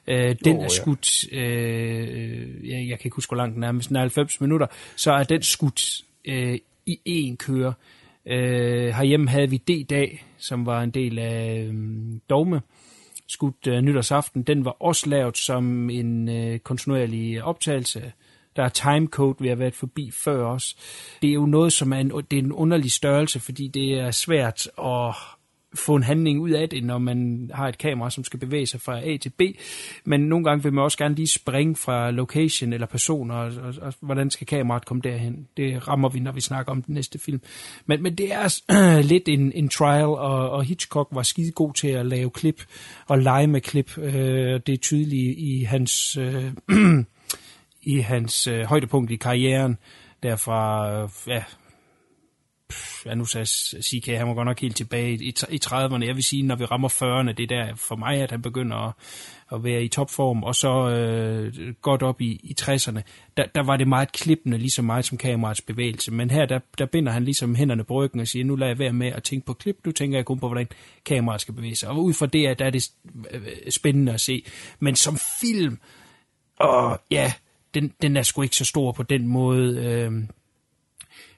Øh, 0.07 0.35
den 0.45 0.57
oh, 0.57 0.63
er 0.63 0.67
skudt, 0.67 1.33
øh, 1.33 2.69
jeg, 2.69 2.89
jeg 2.89 2.99
kan 2.99 3.07
ikke 3.07 3.15
huske, 3.15 3.29
hvor 3.29 3.37
langt 3.37 3.55
den 3.55 3.63
er, 3.63 3.71
men 3.71 3.95
90 3.95 4.41
minutter, 4.41 4.67
så 4.95 5.11
er 5.11 5.23
den 5.23 5.41
skudt 5.41 6.01
øh, 6.25 6.59
i 6.85 6.99
én 7.31 7.35
køre. 7.35 7.73
Øh, 8.25 8.87
herhjemme 8.87 9.29
havde 9.29 9.49
vi 9.49 9.57
D-dag, 9.57 10.25
som 10.37 10.65
var 10.65 10.81
en 10.81 10.91
del 10.91 11.19
af 11.19 11.67
øh, 11.67 11.73
Dogme, 12.29 12.61
skudt 13.27 13.67
øh, 13.67 13.81
nytårsaften. 13.81 14.43
Den 14.43 14.65
var 14.65 14.81
også 14.81 15.09
lavet 15.09 15.37
som 15.37 15.89
en 15.89 16.29
øh, 16.29 16.59
kontinuerlig 16.59 17.43
optagelse. 17.43 18.11
Der 18.55 18.63
er 18.63 18.69
timecode, 18.69 19.35
vi 19.39 19.47
har 19.47 19.55
været 19.55 19.75
forbi 19.75 20.11
før 20.11 20.45
også. 20.45 20.75
Det 21.21 21.29
er 21.29 21.33
jo 21.33 21.45
noget, 21.45 21.73
som 21.73 21.93
er 21.93 21.97
en, 21.97 22.09
det 22.09 22.39
er 22.39 22.43
en 22.43 22.51
underlig 22.51 22.91
størrelse, 22.91 23.39
fordi 23.39 23.67
det 23.67 23.99
er 23.99 24.11
svært 24.11 24.67
at 24.77 25.15
få 25.75 25.95
en 25.95 26.03
handling 26.03 26.39
ud 26.39 26.49
af 26.49 26.69
det, 26.69 26.83
når 26.83 26.97
man 26.97 27.49
har 27.53 27.67
et 27.67 27.77
kamera, 27.77 28.09
som 28.09 28.23
skal 28.23 28.39
bevæge 28.39 28.65
sig 28.65 28.81
fra 28.81 28.99
A 28.99 29.17
til 29.17 29.29
B. 29.29 29.41
Men 30.05 30.21
nogle 30.21 30.45
gange 30.45 30.63
vil 30.63 30.73
man 30.73 30.83
også 30.83 30.97
gerne 30.97 31.15
lige 31.15 31.27
springe 31.27 31.75
fra 31.75 32.11
location 32.11 32.73
eller 32.73 32.87
personer, 32.87 33.35
og, 33.35 33.51
og, 33.63 33.73
og 33.81 33.93
hvordan 33.99 34.29
skal 34.29 34.47
kameraet 34.47 34.85
komme 34.85 35.01
derhen. 35.01 35.47
Det 35.57 35.87
rammer 35.87 36.09
vi, 36.09 36.19
når 36.19 36.31
vi 36.31 36.41
snakker 36.41 36.71
om 36.71 36.81
den 36.81 36.93
næste 36.95 37.19
film. 37.19 37.41
Men, 37.85 38.03
men 38.03 38.15
det 38.15 38.33
er 38.33 38.59
øh, 38.71 39.05
lidt 39.11 39.29
en, 39.29 39.51
en 39.51 39.69
trial, 39.69 40.05
og, 40.05 40.49
og 40.49 40.63
Hitchcock 40.63 41.09
var 41.11 41.23
skide 41.23 41.51
god 41.51 41.73
til 41.73 41.87
at 41.87 42.05
lave 42.05 42.29
klip 42.29 42.63
og 43.07 43.19
lege 43.19 43.47
med 43.47 43.61
klip. 43.61 43.97
Øh, 43.97 44.59
det 44.67 44.69
er 44.69 44.77
tydeligt 44.77 45.39
i 45.39 45.63
hans, 45.63 46.17
øh, 46.17 46.53
i 47.95 47.99
hans 47.99 48.47
øh, 48.47 48.63
højdepunkt 48.63 49.11
i 49.11 49.15
karrieren, 49.15 49.77
derfra 50.23 50.91
øh, 51.01 51.09
ja, 51.27 51.43
ja, 53.05 53.15
nu 53.15 53.25
sagde 53.25 53.45
CK, 53.81 54.07
han 54.07 54.27
var 54.27 54.33
godt 54.33 54.45
nok 54.45 54.59
helt 54.59 54.75
tilbage 54.75 55.13
i, 55.13 55.33
i 55.49 55.59
30'erne. 55.65 56.05
Jeg 56.05 56.15
vil 56.15 56.23
sige, 56.23 56.43
når 56.43 56.55
vi 56.55 56.65
rammer 56.65 56.89
40'erne, 56.89 57.31
det 57.31 57.51
er 57.51 57.65
der 57.65 57.75
for 57.75 57.95
mig, 57.95 58.21
at 58.21 58.31
han 58.31 58.41
begynder 58.41 58.77
at, 58.77 58.93
at 59.51 59.63
være 59.63 59.83
i 59.83 59.87
topform, 59.87 60.43
og 60.43 60.55
så 60.55 60.89
øh, 60.89 61.53
godt 61.81 62.03
op 62.03 62.21
i, 62.21 62.31
i 62.43 62.55
60'erne, 62.61 63.01
der, 63.37 63.45
der 63.55 63.63
var 63.63 63.77
det 63.77 63.87
meget 63.87 64.11
klippende, 64.11 64.57
lige 64.57 64.71
så 64.71 64.81
meget 64.81 65.05
som 65.05 65.17
kameraets 65.17 65.61
bevægelse. 65.61 66.11
Men 66.11 66.31
her, 66.31 66.45
der, 66.45 66.59
der 66.77 66.85
binder 66.85 67.11
han 67.11 67.23
ligesom 67.23 67.55
hænderne 67.55 67.83
på 67.83 67.93
ryggen 67.93 68.19
og 68.19 68.27
siger, 68.27 68.45
nu 68.45 68.55
lader 68.55 68.71
jeg 68.71 68.79
være 68.79 68.93
med 68.93 69.07
at 69.07 69.23
tænke 69.23 69.45
på 69.45 69.53
klip, 69.53 69.77
nu 69.85 69.91
tænker 69.91 70.17
jeg 70.17 70.25
kun 70.25 70.39
på, 70.39 70.47
hvordan 70.47 70.67
kameraet 71.05 71.41
skal 71.41 71.53
bevæge 71.53 71.75
sig. 71.75 71.89
Og 71.89 72.03
ud 72.03 72.13
fra 72.13 72.25
det, 72.25 72.59
der 72.59 72.65
er 72.65 72.69
det 72.69 72.91
øh, 73.31 73.41
spændende 73.69 74.13
at 74.13 74.21
se. 74.21 74.43
Men 74.79 74.95
som 74.95 75.17
film, 75.41 75.79
og 76.59 77.01
ja, 77.11 77.33
den, 77.73 77.93
den 78.01 78.17
er 78.17 78.23
sgu 78.23 78.41
ikke 78.41 78.55
så 78.55 78.65
stor 78.65 78.91
på 78.91 79.03
den 79.03 79.27
måde. 79.27 79.85
Øh, 79.85 80.11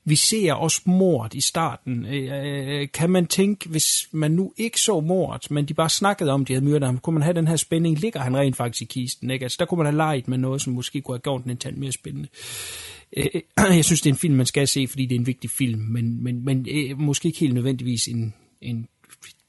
vi 0.06 0.16
ser 0.16 0.54
også 0.54 0.82
mord 0.86 1.36
i 1.36 1.42
starten. 1.42 2.06
Øh, 2.06 2.82
øh, 2.82 2.88
kan 2.94 3.10
man 3.10 3.28
tænke, 3.28 3.70
hvis 3.70 4.08
man 4.12 4.32
nu 4.32 4.54
ikke 4.58 4.82
så 4.82 5.00
mord, 5.00 5.50
men 5.50 5.66
de 5.66 5.74
bare 5.74 5.90
snakkede 5.90 6.32
om, 6.32 6.46
de 6.46 6.54
havde 6.54 6.66
myrdet 6.66 6.84
ham, 6.84 6.98
kunne 6.98 7.14
man 7.14 7.24
have 7.24 7.34
den 7.34 7.48
her 7.48 7.56
spænding? 7.56 8.00
Ligger 8.00 8.20
han 8.20 8.38
rent 8.38 8.56
faktisk 8.56 8.82
i 8.82 8.86
kisten? 8.86 9.32
Ikke? 9.32 9.46
Altså, 9.46 9.58
der 9.60 9.66
kunne 9.66 9.78
man 9.78 9.86
have 9.86 9.98
leget 9.98 10.28
med 10.28 10.38
noget, 10.38 10.62
som 10.62 10.74
måske 10.74 11.02
kunne 11.02 11.16
have 11.16 11.22
gjort 11.22 11.44
den 11.44 11.52
en 11.52 11.58
tand 11.58 11.78
mere 11.78 11.92
spændende. 11.92 12.30
Øh, 13.18 13.26
jeg 13.78 13.86
synes, 13.86 14.02
det 14.02 14.10
er 14.10 14.14
en 14.14 14.20
film, 14.20 14.36
man 14.36 14.46
skal 14.46 14.68
se, 14.68 14.88
fordi 14.88 15.06
det 15.06 15.16
er 15.16 15.20
en 15.20 15.28
vigtig 15.28 15.50
film, 15.50 15.82
men, 15.82 16.24
men, 16.24 16.46
men 16.46 16.68
øh, 16.72 17.00
måske 17.00 17.28
ikke 17.28 17.40
helt 17.40 17.54
nødvendigvis 17.54 18.08
en, 18.08 18.34
en 18.62 18.88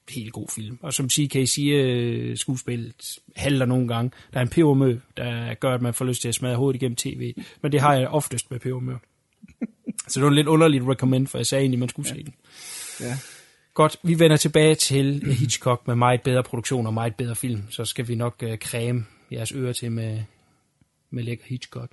helt 0.09 0.33
god 0.33 0.47
film. 0.55 0.79
Og 0.81 0.93
som 0.93 1.09
CK 1.09 1.47
siger, 1.47 1.83
øh, 1.85 2.37
skuespillet 2.37 3.19
halter 3.35 3.65
nogle 3.65 3.87
gange. 3.87 4.11
Der 4.33 4.39
er 4.39 4.43
en 4.43 4.49
pebermø, 4.49 4.99
der 5.17 5.53
gør, 5.53 5.73
at 5.73 5.81
man 5.81 5.93
får 5.93 6.05
lyst 6.05 6.21
til 6.21 6.27
at 6.27 6.35
smadre 6.35 6.55
hovedet 6.55 6.81
igennem 6.81 6.95
tv. 6.95 7.33
Men 7.61 7.71
det 7.71 7.81
har 7.81 7.93
jeg 7.93 8.07
oftest 8.07 8.51
med 8.51 8.59
pebermø. 8.59 8.93
Så 10.07 10.19
det 10.19 10.23
var 10.23 10.29
en 10.29 10.35
lidt 10.35 10.47
underligt 10.47 10.83
recommend, 10.87 11.27
for 11.27 11.37
jeg 11.37 11.45
sagde 11.45 11.61
egentlig, 11.61 11.79
man 11.79 11.89
skulle 11.89 12.09
ja. 12.09 12.15
se 12.15 12.23
den. 12.23 12.33
Ja. 12.99 13.17
Godt, 13.73 13.97
vi 14.03 14.19
vender 14.19 14.37
tilbage 14.37 14.75
til 14.75 15.33
Hitchcock 15.39 15.87
med 15.87 15.95
meget 15.95 16.21
bedre 16.21 16.43
produktion 16.43 16.87
og 16.87 16.93
meget 16.93 17.15
bedre 17.15 17.35
film. 17.35 17.63
Så 17.69 17.85
skal 17.85 18.07
vi 18.07 18.15
nok 18.15 18.43
uh, 18.45 18.55
creme 18.55 19.05
jeres 19.31 19.51
ører 19.51 19.73
til 19.73 19.91
med, 19.91 20.23
med 21.09 21.23
lækker 21.23 21.45
Hitchcock. 21.47 21.91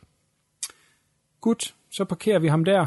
Godt, 1.41 1.75
så 1.91 2.05
parkerer 2.05 2.39
vi 2.39 2.49
ham 2.49 2.65
der. 2.65 2.87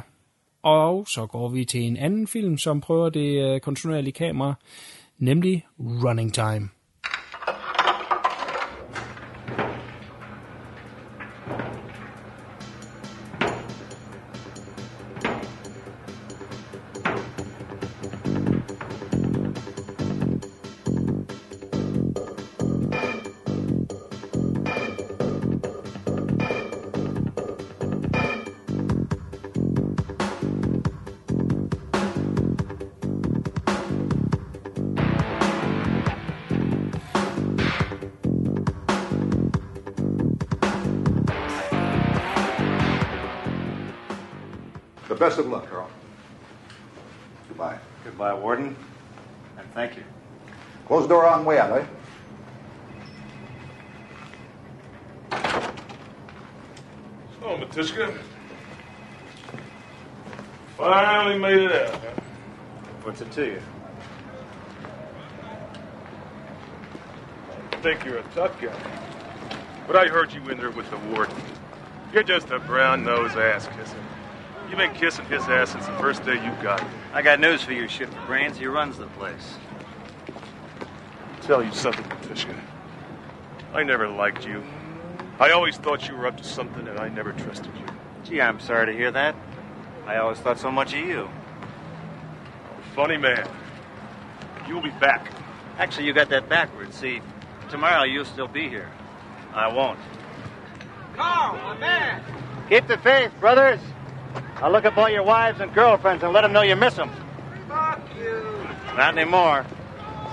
Og 0.61 1.07
så 1.07 1.25
går 1.25 1.49
vi 1.49 1.65
til 1.65 1.81
en 1.81 1.97
anden 1.97 2.27
film, 2.27 2.57
som 2.57 2.81
prøver 2.81 3.09
det 3.09 3.55
uh, 3.55 3.59
kontinuerlige 3.59 4.13
kamera, 4.13 4.53
nemlig 5.17 5.65
Running 5.79 6.33
Time. 6.33 6.69
But 69.95 70.07
I 70.07 70.11
heard 70.11 70.33
you 70.33 70.41
in 70.49 70.57
there 70.57 70.71
with 70.71 70.89
the 70.89 70.97
warden. 70.97 71.37
You're 72.11 72.21
just 72.21 72.49
a 72.49 72.59
brown-nosed 72.59 73.37
ass 73.37 73.65
kisser. 73.77 73.95
You've 74.67 74.77
been 74.77 74.93
kissing 74.93 75.23
his 75.27 75.41
ass 75.43 75.71
since 75.71 75.85
the 75.85 75.93
first 75.93 76.25
day 76.25 76.33
you 76.33 76.51
got 76.61 76.81
here. 76.81 76.89
I 77.13 77.21
got 77.21 77.39
news 77.39 77.61
for 77.61 77.71
you, 77.71 77.87
Shift 77.87 78.13
Brains. 78.27 78.57
He 78.57 78.65
runs 78.65 78.97
the 78.97 79.05
place. 79.05 79.55
tell 81.43 81.63
you 81.63 81.71
something, 81.71 82.03
Matushka. 82.03 82.53
I 83.73 83.83
never 83.83 84.09
liked 84.09 84.45
you. 84.45 84.65
I 85.39 85.51
always 85.51 85.77
thought 85.77 86.09
you 86.09 86.17
were 86.17 86.27
up 86.27 86.35
to 86.39 86.43
something, 86.43 86.89
and 86.89 86.99
I 86.99 87.07
never 87.07 87.31
trusted 87.31 87.71
you. 87.77 87.85
Gee, 88.25 88.41
I'm 88.41 88.59
sorry 88.59 88.87
to 88.87 88.91
hear 88.91 89.11
that. 89.11 89.33
I 90.05 90.17
always 90.17 90.39
thought 90.39 90.59
so 90.59 90.69
much 90.69 90.91
of 90.93 90.99
you. 90.99 91.29
Funny 92.93 93.15
man. 93.15 93.47
You'll 94.67 94.81
be 94.81 94.89
back. 94.89 95.31
Actually, 95.77 96.07
you 96.07 96.11
got 96.11 96.27
that 96.31 96.49
backwards. 96.49 96.97
See, 96.97 97.21
tomorrow 97.69 98.03
you'll 98.03 98.25
still 98.25 98.49
be 98.49 98.67
here. 98.67 98.91
I 99.55 99.73
won't. 99.73 99.97
Carl, 101.15 101.57
my 101.63 101.77
man! 101.79 102.21
Keep 102.69 102.87
the 102.87 102.97
faith, 102.97 103.31
brothers. 103.39 103.79
I'll 104.57 104.69
look 104.69 104.83
up 104.83 104.97
all 104.97 105.09
your 105.09 105.23
wives 105.23 105.61
and 105.61 105.73
girlfriends 105.73 106.23
and 106.23 106.33
let 106.33 106.41
them 106.41 106.51
know 106.51 106.61
you 106.61 106.75
miss 106.75 106.95
them. 106.95 107.09
Fuck 107.69 108.01
you. 108.17 108.67
Not 108.97 109.17
anymore. 109.17 109.65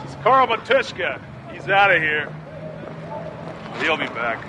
It's 0.05 0.17
Carl 0.17 0.49
Matushka. 0.49 1.23
He's 1.53 1.69
out 1.69 1.95
of 1.95 2.03
here. 2.03 2.35
He'll 3.81 3.97
be 3.97 4.07
back. 4.07 4.45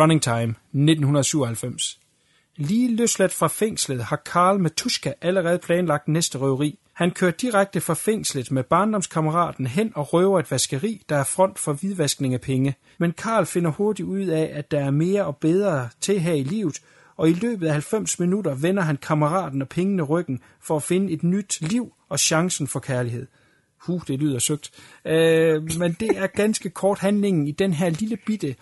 Running 0.00 0.22
Time 0.22 0.54
1997. 0.72 1.98
Lige 2.56 2.96
løsladt 2.96 3.34
fra 3.34 3.48
fængslet 3.48 4.04
har 4.04 4.16
Karl 4.16 4.60
Matuska 4.60 5.12
allerede 5.20 5.58
planlagt 5.58 6.08
næste 6.08 6.38
røveri. 6.38 6.78
Han 6.92 7.10
kører 7.10 7.30
direkte 7.30 7.80
fra 7.80 7.94
fængslet 7.94 8.50
med 8.50 8.62
barndomskammeraten 8.62 9.66
hen 9.66 9.92
og 9.94 10.12
røver 10.12 10.40
et 10.40 10.50
vaskeri, 10.50 11.02
der 11.08 11.16
er 11.16 11.24
front 11.24 11.58
for 11.58 11.72
hvidvaskning 11.72 12.34
af 12.34 12.40
penge. 12.40 12.74
Men 12.98 13.12
Karl 13.12 13.46
finder 13.46 13.70
hurtigt 13.70 14.08
ud 14.08 14.26
af, 14.26 14.50
at 14.54 14.70
der 14.70 14.80
er 14.80 14.90
mere 14.90 15.24
og 15.24 15.36
bedre 15.36 15.88
til 16.00 16.20
her 16.20 16.34
i 16.34 16.42
livet, 16.42 16.80
og 17.16 17.30
i 17.30 17.32
løbet 17.32 17.66
af 17.66 17.72
90 17.72 18.18
minutter 18.18 18.54
vender 18.54 18.82
han 18.82 18.96
kammeraten 18.96 19.62
og 19.62 19.68
pengene 19.68 20.02
ryggen 20.02 20.40
for 20.60 20.76
at 20.76 20.82
finde 20.82 21.12
et 21.12 21.22
nyt 21.22 21.60
liv 21.60 21.92
og 22.08 22.18
chancen 22.18 22.66
for 22.66 22.80
kærlighed. 22.80 23.26
Huh, 23.78 24.00
det 24.08 24.18
lyder 24.18 24.38
søgt. 24.38 24.70
Øh, 25.04 25.78
men 25.78 25.96
det 26.00 26.10
er 26.18 26.26
ganske 26.26 26.70
kort 26.70 26.98
handlingen 26.98 27.46
i 27.46 27.52
den 27.52 27.72
her 27.72 27.90
lille 27.90 28.16
bitte 28.26 28.54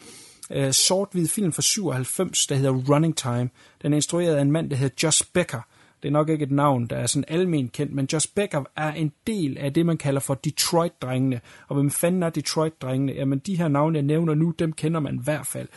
øh, 0.50 0.72
sort-hvid 0.72 1.28
film 1.28 1.52
fra 1.52 1.62
97, 1.62 2.46
der 2.46 2.54
hedder 2.54 2.72
Running 2.72 3.16
Time. 3.16 3.48
Den 3.82 3.92
er 3.92 3.96
instrueret 3.96 4.36
af 4.36 4.42
en 4.42 4.52
mand, 4.52 4.70
der 4.70 4.76
hedder 4.76 4.94
Josh 5.02 5.24
Becker. 5.32 5.60
Det 6.02 6.08
er 6.08 6.12
nok 6.12 6.28
ikke 6.28 6.42
et 6.42 6.50
navn, 6.50 6.86
der 6.86 6.96
er 6.96 7.06
sådan 7.06 7.24
almen 7.28 7.68
kendt, 7.68 7.94
men 7.94 8.08
Josh 8.12 8.28
Becker 8.34 8.64
er 8.76 8.92
en 8.92 9.12
del 9.26 9.58
af 9.58 9.72
det, 9.72 9.86
man 9.86 9.96
kalder 9.96 10.20
for 10.20 10.34
Detroit-drengene. 10.34 11.40
Og 11.68 11.74
hvem 11.74 11.90
fanden 11.90 12.22
er 12.22 12.30
Detroit-drengene? 12.30 13.12
Jamen, 13.12 13.38
de 13.38 13.56
her 13.56 13.68
navne, 13.68 13.96
jeg 13.96 14.02
nævner 14.02 14.34
nu, 14.34 14.50
dem 14.58 14.72
kender 14.72 15.00
man 15.00 15.14
i 15.14 15.20
hvert 15.24 15.46
fald. 15.46 15.68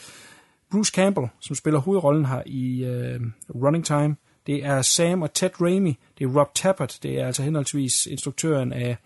Bruce 0.71 0.91
Campbell, 0.95 1.27
som 1.39 1.55
spiller 1.55 1.79
hovedrollen 1.79 2.25
her 2.25 2.43
i 2.45 2.83
øh, 2.83 3.21
Running 3.55 3.85
Time, 3.85 4.15
det 4.47 4.65
er 4.65 4.81
Sam 4.81 5.21
og 5.21 5.33
Ted 5.33 5.61
Raimi, 5.61 5.97
det 6.17 6.25
er 6.25 6.39
Rob 6.39 6.55
Tappert, 6.55 6.99
det 7.03 7.19
er 7.19 7.27
altså 7.27 7.43
henholdsvis 7.43 8.05
instruktøren 8.05 8.73
af 8.73 8.97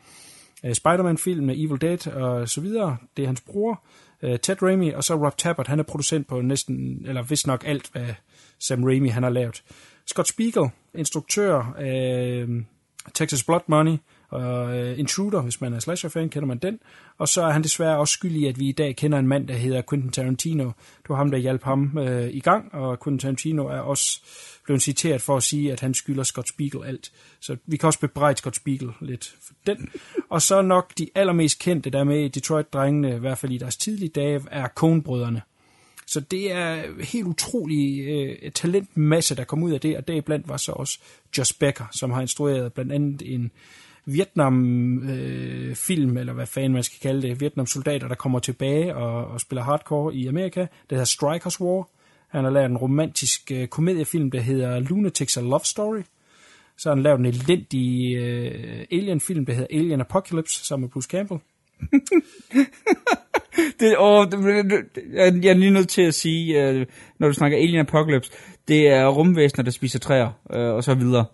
Spider-Man-filmen, 0.73 1.49
Evil 1.49 1.81
Dead 1.81 2.07
og 2.07 2.49
så 2.49 2.61
videre. 2.61 2.98
Det 3.18 3.23
er 3.23 3.27
hans 3.27 3.41
bror, 3.41 3.84
øh, 4.24 4.40
Ted 4.40 4.62
Raimi, 4.62 4.90
og 4.91 5.04
så 5.04 5.16
Rob 5.16 5.38
Tappert, 5.38 5.68
han 5.68 5.80
er 5.80 5.84
producent 5.84 6.28
på 6.28 6.41
næsten, 6.41 7.06
eller 7.06 7.22
vist 7.22 7.48
nok 7.48 7.64
alt, 7.68 7.90
hvad 7.91 8.08
Sam 8.60 8.84
Raimi 8.84 9.10
han 9.10 9.24
har 9.24 9.30
lavet. 9.30 9.64
Scott 10.08 10.28
Spiegel, 10.28 10.70
instruktør 10.94 11.74
af 11.78 12.45
øh, 12.48 12.64
Texas 13.14 13.44
Blood 13.44 13.62
Money, 13.68 13.98
og 14.34 14.77
øh, 14.80 14.99
Intruder, 14.99 15.41
hvis 15.41 15.61
man 15.61 15.73
er 15.73 15.80
slasher-fan, 15.80 16.30
kender 16.30 16.47
man 16.47 16.57
den. 16.57 16.80
Og 17.18 17.27
så 17.27 17.41
er 17.41 17.51
han 17.51 17.64
desværre 17.64 17.97
også 17.97 18.11
skyldig 18.11 18.41
i, 18.41 18.47
at 18.47 18.60
vi 18.60 18.69
i 18.69 18.72
dag 18.72 18.95
kender 18.95 19.19
en 19.19 19.27
mand, 19.27 19.47
der 19.47 19.53
hedder 19.53 19.81
Quentin 19.89 20.11
Tarantino. 20.11 20.64
Det 20.64 21.10
var 21.10 21.15
ham, 21.15 21.31
der 21.31 21.38
hjalp 21.38 21.64
ham 21.64 21.97
øh, 21.97 22.30
i 22.34 22.39
gang, 22.39 22.73
og 22.73 22.99
Quentin 23.03 23.19
Tarantino 23.19 23.65
er 23.68 23.80
også 23.80 24.22
blevet 24.65 24.81
citeret 24.81 25.22
for 25.22 25.38
at 25.38 25.43
sige, 25.43 25.72
at 25.72 25.80
han 25.80 25.93
skylder 25.93 26.23
Scott 26.23 26.49
Spiegel 26.49 26.84
alt. 26.85 27.11
Så 27.39 27.57
vi 27.65 27.77
kan 27.77 27.88
også 27.88 27.99
bebrejde 27.99 28.38
Scott 28.38 28.55
Spiegel 28.55 28.89
lidt 29.01 29.35
for 29.41 29.53
den. 29.68 29.89
Og 30.30 30.41
så 30.41 30.61
nok 30.61 30.97
de 30.97 31.10
allermest 31.15 31.60
kendte, 31.60 31.89
der 31.89 32.03
med 32.03 32.19
i 32.19 32.27
Detroit-drengene, 32.27 33.15
i 33.15 33.19
hvert 33.19 33.38
fald 33.38 33.51
i 33.51 33.57
deres 33.57 33.77
tidlige 33.77 34.10
dage, 34.10 34.41
er 34.51 34.68
Coen-brødrene. 34.68 35.41
Så 36.07 36.19
det 36.19 36.51
er 36.51 37.03
helt 37.03 37.27
utrolig 37.27 38.07
øh, 38.07 38.51
talentmasse, 38.51 39.35
der 39.35 39.43
kom 39.43 39.64
ud 39.64 39.72
af 39.72 39.80
det, 39.80 39.97
og 39.97 40.07
deriblandt 40.07 40.49
var 40.49 40.57
så 40.57 40.72
også 40.72 40.99
Josh 41.38 41.60
Becker, 41.60 41.85
som 41.91 42.11
har 42.11 42.22
instrueret 42.22 42.73
blandt 42.73 42.91
andet 42.91 43.34
en 43.34 43.51
Vietnam-film, 44.05 46.11
øh, 46.11 46.19
eller 46.19 46.34
hvad 46.34 46.45
fanden 46.45 46.73
man 46.73 46.84
skal 46.84 46.99
kalde 47.01 47.27
det, 47.27 47.41
Vietnam-soldater, 47.41 48.07
der 48.07 48.15
kommer 48.15 48.39
tilbage 48.39 48.95
og, 48.95 49.27
og 49.27 49.41
spiller 49.41 49.63
hardcore 49.63 50.15
i 50.15 50.27
Amerika. 50.27 50.59
Det 50.59 50.69
hedder 50.89 51.05
Strikers 51.05 51.61
War. 51.61 51.89
Han 52.27 52.43
har 52.43 52.51
lavet 52.51 52.65
en 52.65 52.77
romantisk 52.77 53.51
øh, 53.51 53.67
komediefilm, 53.67 54.31
der 54.31 54.39
hedder 54.39 54.80
Lunatics 54.80 55.38
A 55.38 55.41
Love 55.41 55.59
Story. 55.63 56.01
Så 56.77 56.89
har 56.89 56.95
han 56.95 57.03
lavet 57.03 57.19
en 57.19 57.25
elendig 57.25 58.15
øh, 58.15 58.85
alien-film, 58.91 59.45
der 59.45 59.53
hedder 59.53 59.77
Alien 59.77 60.01
Apocalypse, 60.01 60.65
sammen 60.65 60.84
med 60.84 60.89
Bruce 60.89 61.09
Campbell. 61.09 61.39
det, 63.80 63.95
åh, 63.97 64.25
det, 64.31 64.39
det, 64.95 65.03
jeg, 65.13 65.43
jeg 65.43 65.49
er 65.49 65.53
lige 65.53 65.71
nødt 65.71 65.89
til 65.89 66.01
at 66.01 66.13
sige, 66.13 66.67
øh, 66.67 66.85
når 67.19 67.27
du 67.27 67.34
snakker 67.34 67.57
Alien 67.57 67.80
Apocalypse, 67.80 68.31
det 68.67 68.88
er 68.88 69.07
rumvæsener, 69.07 69.63
der 69.63 69.71
spiser 69.71 69.99
træer, 69.99 70.31
øh, 70.53 70.73
og 70.73 70.84
så 70.84 70.93
videre. 70.93 71.25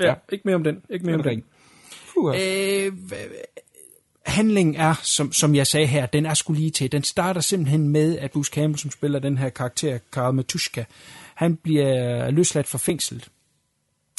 Ja, 0.00 0.06
ja, 0.06 0.14
ikke 0.32 0.42
mere 0.44 0.54
om 0.54 0.64
den. 0.64 0.82
Ikke 0.90 1.06
mere 1.06 1.16
om 1.16 1.22
den. 1.22 1.44
Øh, 2.34 2.92
handlingen 4.26 4.74
er, 4.74 4.94
som, 5.02 5.32
som 5.32 5.54
jeg 5.54 5.66
sagde 5.66 5.86
her, 5.86 6.06
den 6.06 6.26
er 6.26 6.34
skulle 6.34 6.60
lige 6.60 6.70
til. 6.70 6.92
Den 6.92 7.02
starter 7.02 7.40
simpelthen 7.40 7.88
med, 7.88 8.18
at 8.18 8.30
Bruce 8.30 8.52
Campbell, 8.54 8.78
som 8.78 8.90
spiller 8.90 9.18
den 9.18 9.38
her 9.38 9.48
karakter, 9.48 9.98
Karl 10.12 10.34
Matushka, 10.34 10.84
han 11.34 11.56
bliver 11.56 12.30
løsladt 12.30 12.66
fra 12.66 12.78
fængslet. 12.78 13.28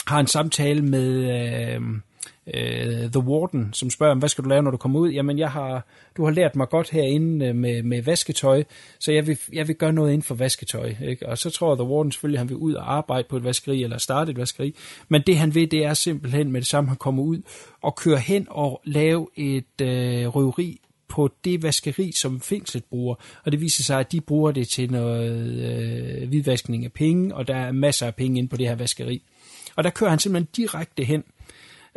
Har 0.07 0.19
en 0.19 0.27
samtale 0.27 0.81
med 0.81 1.09
øh, 1.75 1.81
øh, 2.53 3.11
The 3.11 3.19
Warden, 3.19 3.73
som 3.73 3.89
spørger, 3.89 4.15
hvad 4.15 4.29
skal 4.29 4.43
du 4.43 4.49
lave, 4.49 4.63
når 4.63 4.71
du 4.71 4.77
kommer 4.77 4.99
ud? 4.99 5.09
Jamen, 5.09 5.39
jeg 5.39 5.51
har, 5.51 5.85
du 6.17 6.23
har 6.25 6.31
lært 6.31 6.55
mig 6.55 6.69
godt 6.69 6.89
herinde 6.89 7.45
øh, 7.45 7.55
med, 7.55 7.83
med 7.83 8.01
vasketøj, 8.01 8.63
så 8.99 9.11
jeg 9.11 9.27
vil, 9.27 9.37
jeg 9.53 9.67
vil 9.67 9.75
gøre 9.75 9.93
noget 9.93 10.09
inden 10.09 10.23
for 10.23 10.35
vasketøj. 10.35 10.93
Ikke? 11.01 11.29
Og 11.29 11.37
så 11.37 11.49
tror 11.49 11.75
The 11.75 11.83
Warden 11.83 12.11
selvfølgelig, 12.11 12.39
han 12.39 12.49
vil 12.49 12.57
ud 12.57 12.73
og 12.73 12.93
arbejde 12.93 13.27
på 13.29 13.37
et 13.37 13.43
vaskeri, 13.43 13.83
eller 13.83 13.97
starte 13.97 14.31
et 14.31 14.37
vaskeri. 14.37 14.75
Men 15.09 15.21
det 15.27 15.37
han 15.37 15.55
vil, 15.55 15.71
det 15.71 15.85
er 15.85 15.93
simpelthen 15.93 16.51
med 16.51 16.61
det 16.61 16.67
samme, 16.67 16.87
han 16.87 16.97
kommer 16.97 17.23
ud 17.23 17.41
og 17.81 17.95
kører 17.95 18.19
hen 18.19 18.47
og 18.49 18.81
lave 18.85 19.27
et 19.35 19.81
øh, 19.81 20.27
røveri 20.27 20.79
på 21.07 21.29
det 21.45 21.63
vaskeri, 21.63 22.11
som 22.11 22.41
fængslet 22.41 22.83
bruger. 22.83 23.15
Og 23.45 23.51
det 23.51 23.61
viser 23.61 23.83
sig, 23.83 23.99
at 23.99 24.11
de 24.11 24.21
bruger 24.21 24.51
det 24.51 24.67
til 24.67 24.91
noget 24.91 25.31
øh, 26.21 26.27
hvidvaskning 26.27 26.85
af 26.85 26.91
penge, 26.91 27.35
og 27.35 27.47
der 27.47 27.55
er 27.55 27.71
masser 27.71 28.07
af 28.07 28.15
penge 28.15 28.37
inde 28.37 28.49
på 28.49 28.57
det 28.57 28.67
her 28.67 28.75
vaskeri. 28.75 29.23
Og 29.75 29.83
der 29.83 29.89
kører 29.89 30.09
han 30.09 30.19
simpelthen 30.19 30.49
direkte 30.55 31.03
hen. 31.03 31.23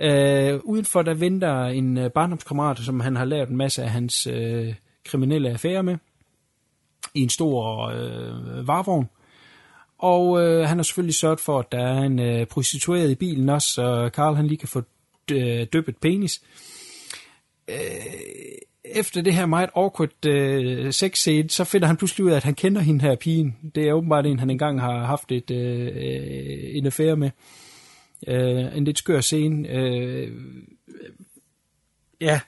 Øh, 0.01 0.61
udenfor 0.65 1.03
der 1.03 1.15
venter 1.15 1.65
en 1.65 1.99
øh, 1.99 2.11
barndomskammerat, 2.11 2.79
som 2.79 3.01
han 3.01 3.17
har 3.17 3.25
lavet 3.25 3.49
en 3.49 3.57
masse 3.57 3.83
af 3.83 3.91
hans 3.91 4.27
øh, 4.27 4.75
kriminelle 5.05 5.51
affærer 5.51 5.83
med, 5.83 5.97
i 7.15 7.21
en 7.21 7.29
stor 7.29 7.89
øh, 7.89 8.69
varevogn. 8.69 9.09
Og 9.99 10.43
øh, 10.43 10.69
han 10.69 10.79
har 10.79 10.83
selvfølgelig 10.83 11.15
sørget 11.15 11.41
for, 11.41 11.59
at 11.59 11.73
der 11.73 11.79
er 11.79 12.03
en 12.03 12.19
øh, 12.19 12.47
prostitueret 12.47 13.11
i 13.11 13.15
bilen 13.15 13.49
også, 13.49 13.69
så 13.69 14.11
Karl 14.15 14.35
han 14.35 14.47
lige 14.47 14.59
kan 14.59 14.69
få 14.69 14.83
øh, 15.33 15.67
døbet 15.73 15.97
penis. 15.97 16.43
Øh, 17.69 17.77
efter 18.85 19.23
det 19.23 19.35
her 19.35 19.47
meget 19.47 19.71
awkward 19.77 20.27
øh, 20.27 20.93
sex 20.93 21.19
scene, 21.19 21.51
så 21.51 21.65
finder 21.65 21.87
han 21.87 21.97
pludselig 21.97 22.25
ud 22.25 22.31
af, 22.31 22.37
at 22.37 22.45
han 22.45 22.55
kender 22.55 22.81
hende 22.81 23.01
her 23.01 23.17
pigen. 23.17 23.57
Det 23.75 23.89
er 23.89 23.93
åbenbart 23.93 24.27
en, 24.27 24.39
han 24.39 24.51
engang 24.51 24.81
har 24.81 25.05
haft 25.07 25.33
et, 25.33 25.51
øh, 25.51 25.87
øh 25.87 26.77
en 26.77 26.87
affære 26.87 27.17
med. 27.17 27.27
Øh, 27.27 27.70
en 28.29 28.85
lidt 28.85 28.99
skør 28.99 29.21
scene. 29.21 29.69
Øh, 29.69 30.33
ja, 32.21 32.41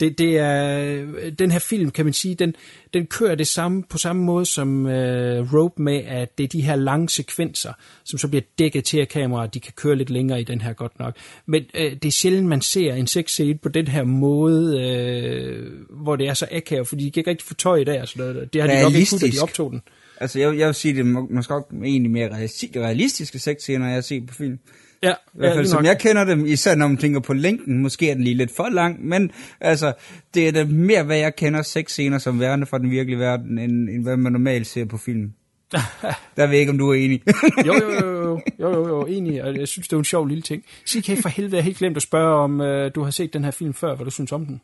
det, 0.00 0.18
det 0.18 0.38
er 0.38 1.30
den 1.38 1.50
her 1.50 1.58
film, 1.58 1.90
kan 1.90 2.04
man 2.04 2.14
sige, 2.14 2.34
den, 2.34 2.54
den 2.94 3.06
kører 3.06 3.34
det 3.34 3.46
samme 3.46 3.82
på 3.82 3.98
samme 3.98 4.22
måde 4.22 4.46
som 4.46 4.86
øh, 4.86 5.54
Rope 5.54 5.82
med, 5.82 5.96
at 6.06 6.38
det 6.38 6.44
er 6.44 6.48
de 6.48 6.62
her 6.62 6.76
lange 6.76 7.08
sekvenser, 7.08 7.72
som 8.04 8.18
så 8.18 8.28
bliver 8.28 8.42
dækket 8.58 8.84
til 8.84 8.98
af 8.98 9.08
kameraet, 9.08 9.54
de 9.54 9.60
kan 9.60 9.72
køre 9.76 9.96
lidt 9.96 10.10
længere 10.10 10.40
i 10.40 10.44
den 10.44 10.60
her 10.60 10.72
godt 10.72 10.98
nok. 10.98 11.16
Men 11.46 11.64
øh, 11.74 11.92
det 11.92 12.04
er 12.04 12.12
sjældent, 12.12 12.48
man 12.48 12.60
ser 12.60 12.94
en 12.94 13.06
sexscene 13.06 13.58
på 13.58 13.68
den 13.68 13.88
her 13.88 14.04
måde, 14.04 14.82
øh, 14.82 15.66
hvor 16.02 16.16
det 16.16 16.28
er 16.28 16.34
så 16.34 16.46
akavet, 16.52 16.88
fordi 16.88 17.04
de 17.04 17.10
kan 17.10 17.20
ikke 17.20 17.30
rigtig 17.30 17.46
få 17.46 17.54
tøj 17.54 17.76
i 17.76 17.84
dag, 17.84 18.00
altså, 18.00 18.46
det 18.52 18.62
har 18.62 18.68
de 18.68 18.82
nok 18.82 18.94
ikke 18.94 19.10
kunnet, 19.10 19.34
de 19.34 19.42
optog 19.42 19.70
den. 19.70 19.80
Altså, 20.20 20.40
jeg, 20.40 20.58
jeg 20.58 20.66
vil 20.66 20.74
sige, 20.74 20.94
det 20.94 21.00
er 21.00 21.34
måske 21.34 21.54
egentlig 21.84 22.10
mere 22.10 22.48
realistiske 22.76 23.38
sexscener, 23.38 23.86
jeg 23.86 23.94
har 23.94 24.00
set 24.00 24.26
på 24.26 24.34
film. 24.34 24.58
Ja, 25.02 25.10
I 25.10 25.14
hvert 25.34 25.54
fald, 25.54 25.66
ja, 25.66 25.70
som 25.70 25.84
jeg 25.84 25.98
kender 25.98 26.24
dem, 26.24 26.46
især 26.46 26.74
når 26.74 26.88
man 26.88 26.96
tænker 26.96 27.20
på 27.20 27.32
længden, 27.32 27.78
måske 27.78 28.10
er 28.10 28.14
den 28.14 28.24
lige 28.24 28.36
lidt 28.36 28.56
for 28.56 28.68
lang, 28.68 29.06
men 29.06 29.30
altså, 29.60 29.92
det 30.34 30.48
er 30.48 30.52
da 30.52 30.64
mere, 30.64 31.02
hvad 31.02 31.18
jeg 31.18 31.36
kender 31.36 31.62
sexscener 31.62 32.18
som 32.18 32.40
værende 32.40 32.66
fra 32.66 32.78
den 32.78 32.90
virkelige 32.90 33.18
verden, 33.18 33.58
end, 33.58 33.88
end 33.88 34.02
hvad 34.02 34.16
man 34.16 34.32
normalt 34.32 34.66
ser 34.66 34.84
på 34.84 34.98
film. 34.98 35.32
Der 36.36 36.46
ved 36.46 36.50
jeg 36.50 36.60
ikke, 36.60 36.72
om 36.72 36.78
du 36.78 36.90
er 36.90 36.94
enig. 36.94 37.22
jo, 37.66 37.74
jo, 37.74 37.90
jo, 37.92 38.40
jo, 38.60 38.72
jo, 38.72 38.88
jo, 38.88 39.06
enig, 39.06 39.44
og 39.44 39.58
jeg 39.58 39.68
synes, 39.68 39.88
det 39.88 39.96
er 39.96 39.98
en 39.98 40.04
sjov 40.04 40.26
lille 40.26 40.42
ting. 40.42 40.62
CK, 40.88 41.22
for 41.22 41.28
helvede, 41.28 41.56
jeg 41.56 41.64
helt 41.64 41.78
glemt 41.78 41.96
at 41.96 42.02
spørge, 42.02 42.34
om 42.34 42.60
uh, 42.60 42.94
du 42.94 43.02
har 43.02 43.10
set 43.10 43.32
den 43.32 43.44
her 43.44 43.50
film 43.50 43.74
før, 43.74 43.94
hvad 43.94 44.04
du 44.04 44.10
synes 44.10 44.32
om 44.32 44.46
den? 44.46 44.60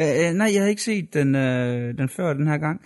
Uh, 0.00 0.36
nej, 0.36 0.50
jeg 0.54 0.62
har 0.62 0.68
ikke 0.68 0.82
set 0.82 1.14
den, 1.14 1.34
uh, 1.34 1.98
den 1.98 2.08
før 2.08 2.32
den 2.32 2.46
her 2.46 2.58
gang. 2.58 2.80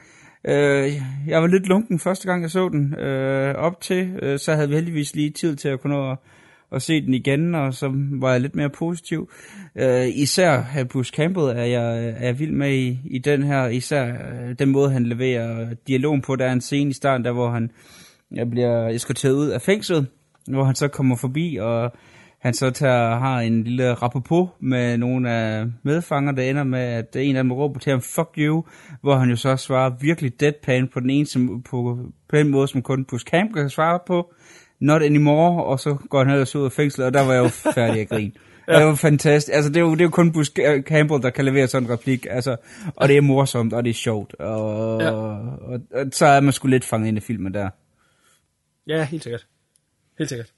Uh, 0.45 0.93
jeg 1.29 1.43
var 1.43 1.47
lidt 1.47 1.67
lunken 1.67 1.99
første 1.99 2.29
gang, 2.29 2.43
jeg 2.43 2.51
så 2.51 2.69
den 2.69 2.95
uh, 2.95 3.63
op 3.65 3.81
til, 3.81 4.19
uh, 4.23 4.39
så 4.39 4.55
havde 4.55 4.69
vi 4.69 4.75
heldigvis 4.75 5.15
lige 5.15 5.31
tid 5.31 5.57
til 5.57 5.69
at 5.69 5.81
kunne 5.81 5.95
nå 5.95 6.13
at 6.13 6.19
at 6.73 6.83
se 6.83 7.01
den 7.01 7.15
igen, 7.15 7.55
og 7.55 7.75
så 7.75 7.93
var 7.95 8.33
jeg 8.33 8.41
lidt 8.41 8.57
mere 8.57 8.71
positiv. 8.71 9.31
Øh, 9.77 10.09
især 10.15 10.63
Bruce 10.91 11.13
Campbell 11.17 11.47
er 11.47 11.65
jeg, 11.65 12.09
øh, 12.09 12.15
er 12.29 12.33
vild 12.33 12.53
med 12.53 12.75
i, 12.75 12.99
i 13.05 13.19
den 13.19 13.43
her, 13.43 13.67
især 13.67 14.07
øh, 14.07 14.55
den 14.59 14.71
måde, 14.71 14.91
han 14.91 15.07
leverer 15.07 15.75
dialogen 15.89 16.21
på. 16.21 16.37
Der 16.37 16.47
er 16.47 16.53
en 16.53 16.61
scene 16.61 16.91
i 16.91 16.93
starten, 16.93 17.25
der 17.25 17.33
hvor 17.33 17.51
han 17.51 17.71
jeg 18.35 18.51
bliver 18.51 18.89
eskorteret 18.89 19.33
ud 19.33 19.49
af 19.49 19.63
fængslet, 19.63 20.07
hvor 20.49 20.65
han 20.65 20.75
så 20.75 20.89
kommer 20.89 21.17
forbi, 21.17 21.57
og 21.61 21.93
han 22.39 22.55
så 22.55 22.71
tager, 22.71 23.19
har 23.19 23.41
en 23.41 23.65
lille 23.65 23.97
på 24.27 24.49
med 24.61 24.99
nogle 24.99 25.31
af 25.31 25.67
medfanger, 25.83 26.33
der 26.33 26.43
ender 26.43 26.65
med, 26.65 26.81
at 26.81 27.17
en 27.17 27.37
af 27.37 27.43
dem 27.43 27.53
råber 27.53 27.81
til 27.81 27.91
ham, 27.91 28.01
fuck 28.01 28.29
you, 28.39 28.65
hvor 29.01 29.17
han 29.17 29.31
jo 29.31 29.37
så 29.37 29.57
svarer 29.57 29.91
virkelig 30.01 30.41
deadpan 30.41 30.89
på 30.89 31.01
den 31.01 31.11
ene, 31.11 31.27
som, 31.27 31.63
på, 31.63 31.99
på 32.29 32.37
den 32.37 32.49
måde, 32.49 32.69
som 32.69 32.83
kun 32.83 33.05
Bruce 33.05 33.27
Campbell 33.31 33.63
kan 33.63 33.71
svare 33.71 33.99
på, 34.07 34.35
not 34.83 35.03
anymore, 35.03 35.65
og 35.65 35.81
så 35.81 35.95
går 35.95 36.19
han 36.19 36.31
ellers 36.33 36.57
ud 36.57 36.65
af 36.65 36.73
fængslet, 36.73 37.07
og 37.07 37.15
der 37.15 37.27
var 37.27 37.33
jeg 37.33 37.43
jo 37.43 37.49
færdig 37.49 38.01
at 38.01 38.09
grine. 38.09 38.33
Ja. 38.69 38.79
Det 38.79 38.87
var 38.87 38.95
fantastisk. 38.95 39.55
Altså, 39.57 39.69
det 39.71 39.77
er, 39.77 39.81
jo, 39.81 39.93
det 39.93 40.01
er 40.01 40.05
jo 40.05 40.11
kun 40.11 40.33
Bruce 40.33 40.53
Campbell, 40.81 41.23
der 41.23 41.31
kan 41.31 41.45
levere 41.45 41.67
sådan 41.67 41.89
en 41.89 41.93
replik. 41.93 42.27
Altså, 42.31 42.57
og 42.97 43.09
det 43.09 43.17
er 43.17 43.21
morsomt, 43.21 43.73
og 43.73 43.85
det 43.85 43.91
er 43.91 43.95
sjovt. 43.95 44.35
Og, 44.35 45.03
ja. 45.03 45.11
og, 45.11 45.31
og, 45.61 45.81
og 45.95 46.07
så 46.13 46.27
er 46.27 46.41
man 46.41 46.53
sgu 46.53 46.69
lidt 46.69 46.85
fanget 46.85 47.09
ind 47.09 47.19
i 47.19 47.21
filmen 47.21 47.55
der. 47.55 47.71
Ja, 48.87 49.05
helt 49.05 49.23
sikkert. 49.23 49.47
Helt 50.19 50.29
sikkert. 50.29 50.53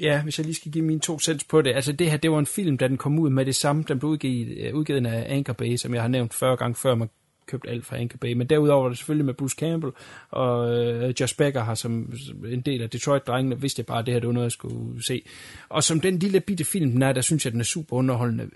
Ja, 0.00 0.22
hvis 0.22 0.38
jeg 0.38 0.46
lige 0.46 0.54
skal 0.54 0.72
give 0.72 0.84
mine 0.84 1.00
to 1.00 1.18
cents 1.18 1.44
på 1.44 1.62
det. 1.62 1.74
Altså 1.74 1.92
det 1.92 2.10
her, 2.10 2.16
det 2.16 2.30
var 2.30 2.38
en 2.38 2.46
film, 2.46 2.78
da 2.78 2.88
den 2.88 2.96
kom 2.96 3.18
ud 3.18 3.30
med 3.30 3.46
det 3.46 3.56
samme. 3.56 3.84
Den 3.88 3.98
blev 3.98 4.10
udgivet, 4.10 4.58
øh, 4.58 4.74
udgivet 4.74 5.06
af 5.06 5.26
Anchor 5.28 5.52
Bay, 5.52 5.76
som 5.76 5.94
jeg 5.94 6.02
har 6.02 6.08
nævnt 6.08 6.34
40 6.34 6.56
gange 6.56 6.74
før, 6.74 6.94
man 6.94 7.08
købt 7.50 7.66
alt 7.68 7.86
fra 7.86 7.96
Anchor 7.96 8.18
Bay. 8.18 8.32
Men 8.32 8.46
derudover 8.46 8.84
er 8.84 8.88
det 8.88 8.98
selvfølgelig 8.98 9.26
med 9.26 9.34
Bruce 9.34 9.56
Campbell, 9.58 9.92
og 10.30 10.78
øh, 10.78 11.14
Josh 11.20 11.36
Becker 11.36 11.64
har 11.64 11.74
som, 11.74 12.12
som 12.26 12.44
en 12.44 12.60
del 12.60 12.82
af 12.82 12.90
Detroit-drengene, 12.90 13.60
vidste 13.60 13.80
jeg 13.80 13.86
bare, 13.86 13.98
at 13.98 14.06
det 14.06 14.14
her 14.14 14.20
det 14.20 14.26
var 14.26 14.32
noget, 14.32 14.44
jeg 14.44 14.52
skulle 14.52 15.04
se. 15.04 15.22
Og 15.68 15.84
som 15.84 16.00
den 16.00 16.18
lille 16.18 16.40
bitte 16.40 16.64
film, 16.64 16.90
den 16.90 17.02
er, 17.02 17.12
der 17.12 17.20
synes 17.20 17.44
jeg, 17.44 17.52
den 17.52 17.60
er 17.60 17.64
super 17.64 17.96
underholdende 17.96 18.50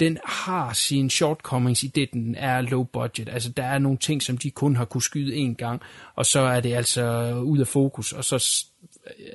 den 0.00 0.18
har 0.24 0.72
sine 0.72 1.10
shortcomings 1.10 1.82
i 1.82 1.86
det, 1.86 2.12
den 2.12 2.34
er 2.34 2.60
low 2.60 2.82
budget. 2.82 3.28
Altså, 3.28 3.50
der 3.50 3.64
er 3.64 3.78
nogle 3.78 3.98
ting, 3.98 4.22
som 4.22 4.38
de 4.38 4.50
kun 4.50 4.76
har 4.76 4.84
kunne 4.84 5.02
skyde 5.02 5.34
en 5.34 5.54
gang, 5.54 5.82
og 6.14 6.26
så 6.26 6.40
er 6.40 6.60
det 6.60 6.74
altså 6.74 7.32
ud 7.44 7.58
af 7.58 7.66
fokus, 7.66 8.12
og 8.12 8.24
så, 8.24 8.64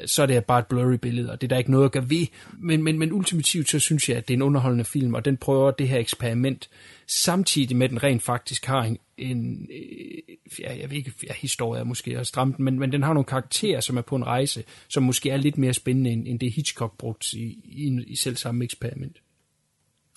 så 0.05 0.21
er 0.21 0.25
det 0.25 0.45
bare 0.45 0.59
et 0.59 0.67
blurry 0.67 0.93
billede, 0.93 1.31
og 1.31 1.41
det 1.41 1.47
er 1.47 1.49
der 1.49 1.57
ikke 1.57 1.71
noget 1.71 1.85
at 1.85 1.91
gøre 1.91 2.09
ved. 2.09 2.25
Men, 2.57 2.83
men, 2.83 2.99
men 2.99 3.11
ultimativt, 3.11 3.69
så 3.69 3.79
synes 3.79 4.09
jeg, 4.09 4.17
at 4.17 4.27
det 4.27 4.33
er 4.33 4.37
en 4.37 4.41
underholdende 4.41 4.85
film, 4.85 5.13
og 5.13 5.25
den 5.25 5.37
prøver 5.37 5.71
det 5.71 5.87
her 5.87 5.99
eksperiment, 5.99 6.69
samtidig 7.09 7.77
med, 7.77 7.85
at 7.85 7.89
den 7.89 8.03
rent 8.03 8.23
faktisk 8.23 8.65
har 8.65 8.81
en, 8.81 8.97
en 9.17 9.69
øh, 9.71 10.35
ja, 10.59 10.77
jeg 10.79 10.89
ved 10.89 10.97
ikke, 10.97 11.13
ja, 11.23 11.33
historie 11.33 11.79
er 11.79 11.83
måske 11.83 12.13
er 12.13 12.23
stramt, 12.23 12.59
men, 12.59 12.79
men 12.79 12.91
den 12.91 13.03
har 13.03 13.13
nogle 13.13 13.25
karakterer, 13.25 13.79
som 13.79 13.97
er 13.97 14.01
på 14.01 14.15
en 14.15 14.25
rejse, 14.25 14.63
som 14.87 15.03
måske 15.03 15.29
er 15.29 15.37
lidt 15.37 15.57
mere 15.57 15.73
spændende, 15.73 16.09
end, 16.09 16.27
end 16.27 16.39
det 16.39 16.51
Hitchcock 16.51 16.97
brugte 16.97 17.37
i, 17.37 17.61
i, 17.65 18.03
i 18.07 18.15
selv 18.15 18.35
samme 18.35 18.63
eksperiment. 18.63 19.21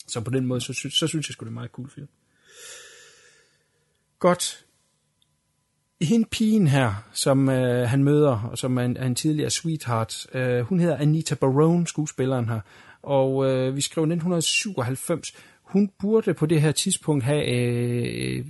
Så 0.09 0.21
på 0.21 0.31
den 0.31 0.47
måde, 0.47 0.61
så, 0.61 0.73
så, 0.73 0.91
så 0.91 1.07
synes 1.07 1.29
jeg 1.29 1.33
sgu, 1.33 1.45
det 1.45 1.49
er 1.49 1.51
en 1.51 1.55
meget 1.55 1.71
cool 1.71 1.91
film. 1.91 2.09
Godt. 4.19 4.65
Hende 6.03 6.29
pigen 6.31 6.67
her, 6.67 7.09
som 7.13 7.49
øh, 7.49 7.89
han 7.89 8.05
møder, 8.05 8.41
og 8.41 8.59
som 8.59 8.79
er 8.79 8.83
en, 8.83 8.97
er 8.97 9.07
en 9.07 9.15
tidligere 9.15 9.51
sweetheart, 9.51 10.27
øh, 10.35 10.61
hun 10.61 10.81
hedder 10.81 10.97
Anita 10.97 11.35
Barone, 11.35 11.87
skuespilleren 11.87 12.49
her, 12.49 12.61
og 13.03 13.51
øh, 13.51 13.77
vi 13.77 13.81
skrev 13.81 14.03
1997. 14.03 15.33
Hun 15.73 15.91
burde 15.99 16.35
på 16.35 16.47
det 16.47 16.61
her 16.61 16.73
tidspunkt 16.73 17.25
have 17.25 17.47
øh, 17.47 18.45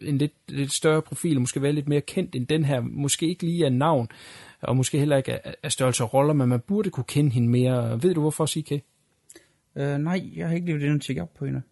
en 0.00 0.18
lidt, 0.18 0.32
lidt 0.48 0.72
større 0.72 1.02
profil, 1.02 1.40
måske 1.40 1.62
være 1.62 1.72
lidt 1.72 1.88
mere 1.88 2.00
kendt 2.00 2.34
end 2.34 2.46
den 2.46 2.64
her, 2.64 2.80
måske 2.80 3.28
ikke 3.28 3.42
lige 3.42 3.64
af 3.64 3.72
navn, 3.72 4.08
og 4.60 4.76
måske 4.76 4.98
heller 4.98 5.16
ikke 5.16 5.46
af, 5.46 5.54
af 5.62 5.72
størrelse 5.72 6.04
og 6.04 6.14
roller, 6.14 6.34
men 6.34 6.48
man 6.48 6.60
burde 6.60 6.90
kunne 6.90 7.04
kende 7.04 7.30
hende 7.30 7.48
mere. 7.48 8.02
Ved 8.02 8.14
du 8.14 8.20
hvorfor, 8.20 8.46
CK? 8.46 8.72
Uh, 9.74 9.82
nej, 9.82 10.30
jeg 10.36 10.48
har 10.48 10.54
ikke 10.54 10.66
lige 10.66 10.80
været 10.80 11.02
tjekke 11.02 11.22
op 11.22 11.34
på 11.34 11.44
hende. 11.44 11.62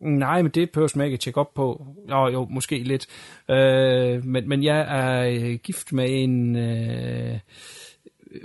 Nej, 0.00 0.42
men 0.42 0.50
det 0.50 0.70
behøver 0.70 0.92
man 0.96 1.06
ikke 1.06 1.14
at 1.14 1.20
tjekke 1.20 1.40
op 1.40 1.54
på. 1.54 1.86
Jo, 2.10 2.28
jo, 2.28 2.46
måske 2.50 2.78
lidt. 2.78 3.06
Uh, 3.48 4.24
men, 4.26 4.48
men 4.48 4.64
jeg 4.64 4.80
er 4.80 5.24
øh, 5.24 5.54
gift 5.54 5.92
med 5.92 6.06
en 6.08 6.56
uh, 6.56 7.38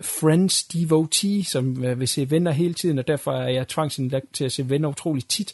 Friends 0.02 0.64
devotee, 0.64 1.44
som 1.44 1.70
uh, 1.70 2.00
vil 2.00 2.08
se 2.08 2.32
venner 2.32 2.52
hele 2.52 2.74
tiden, 2.74 3.00
og 3.00 3.08
derfor 3.08 3.32
er 3.34 3.50
jeg 3.50 3.68
tvangsindlagt 3.68 4.34
til 4.34 4.46
at 4.46 4.52
se 4.52 4.70
venner 4.70 4.90
utrolig 4.90 5.28
tit. 5.28 5.54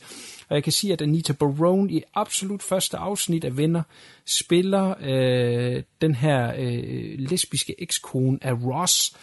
Og 0.49 0.55
jeg 0.55 0.63
kan 0.63 0.73
sige, 0.73 0.93
at 0.93 1.01
Anita 1.01 1.33
Barone 1.33 1.91
i 1.93 2.03
absolut 2.13 2.63
første 2.63 2.97
afsnit 2.97 3.43
af 3.43 3.57
Venner 3.57 3.83
spiller 4.25 4.95
øh, 5.01 5.83
den 6.01 6.15
her 6.15 6.53
øh, 6.57 7.19
lesbiske 7.19 7.75
ekskone 7.81 8.39
af 8.41 8.53
Ross, 8.53 9.15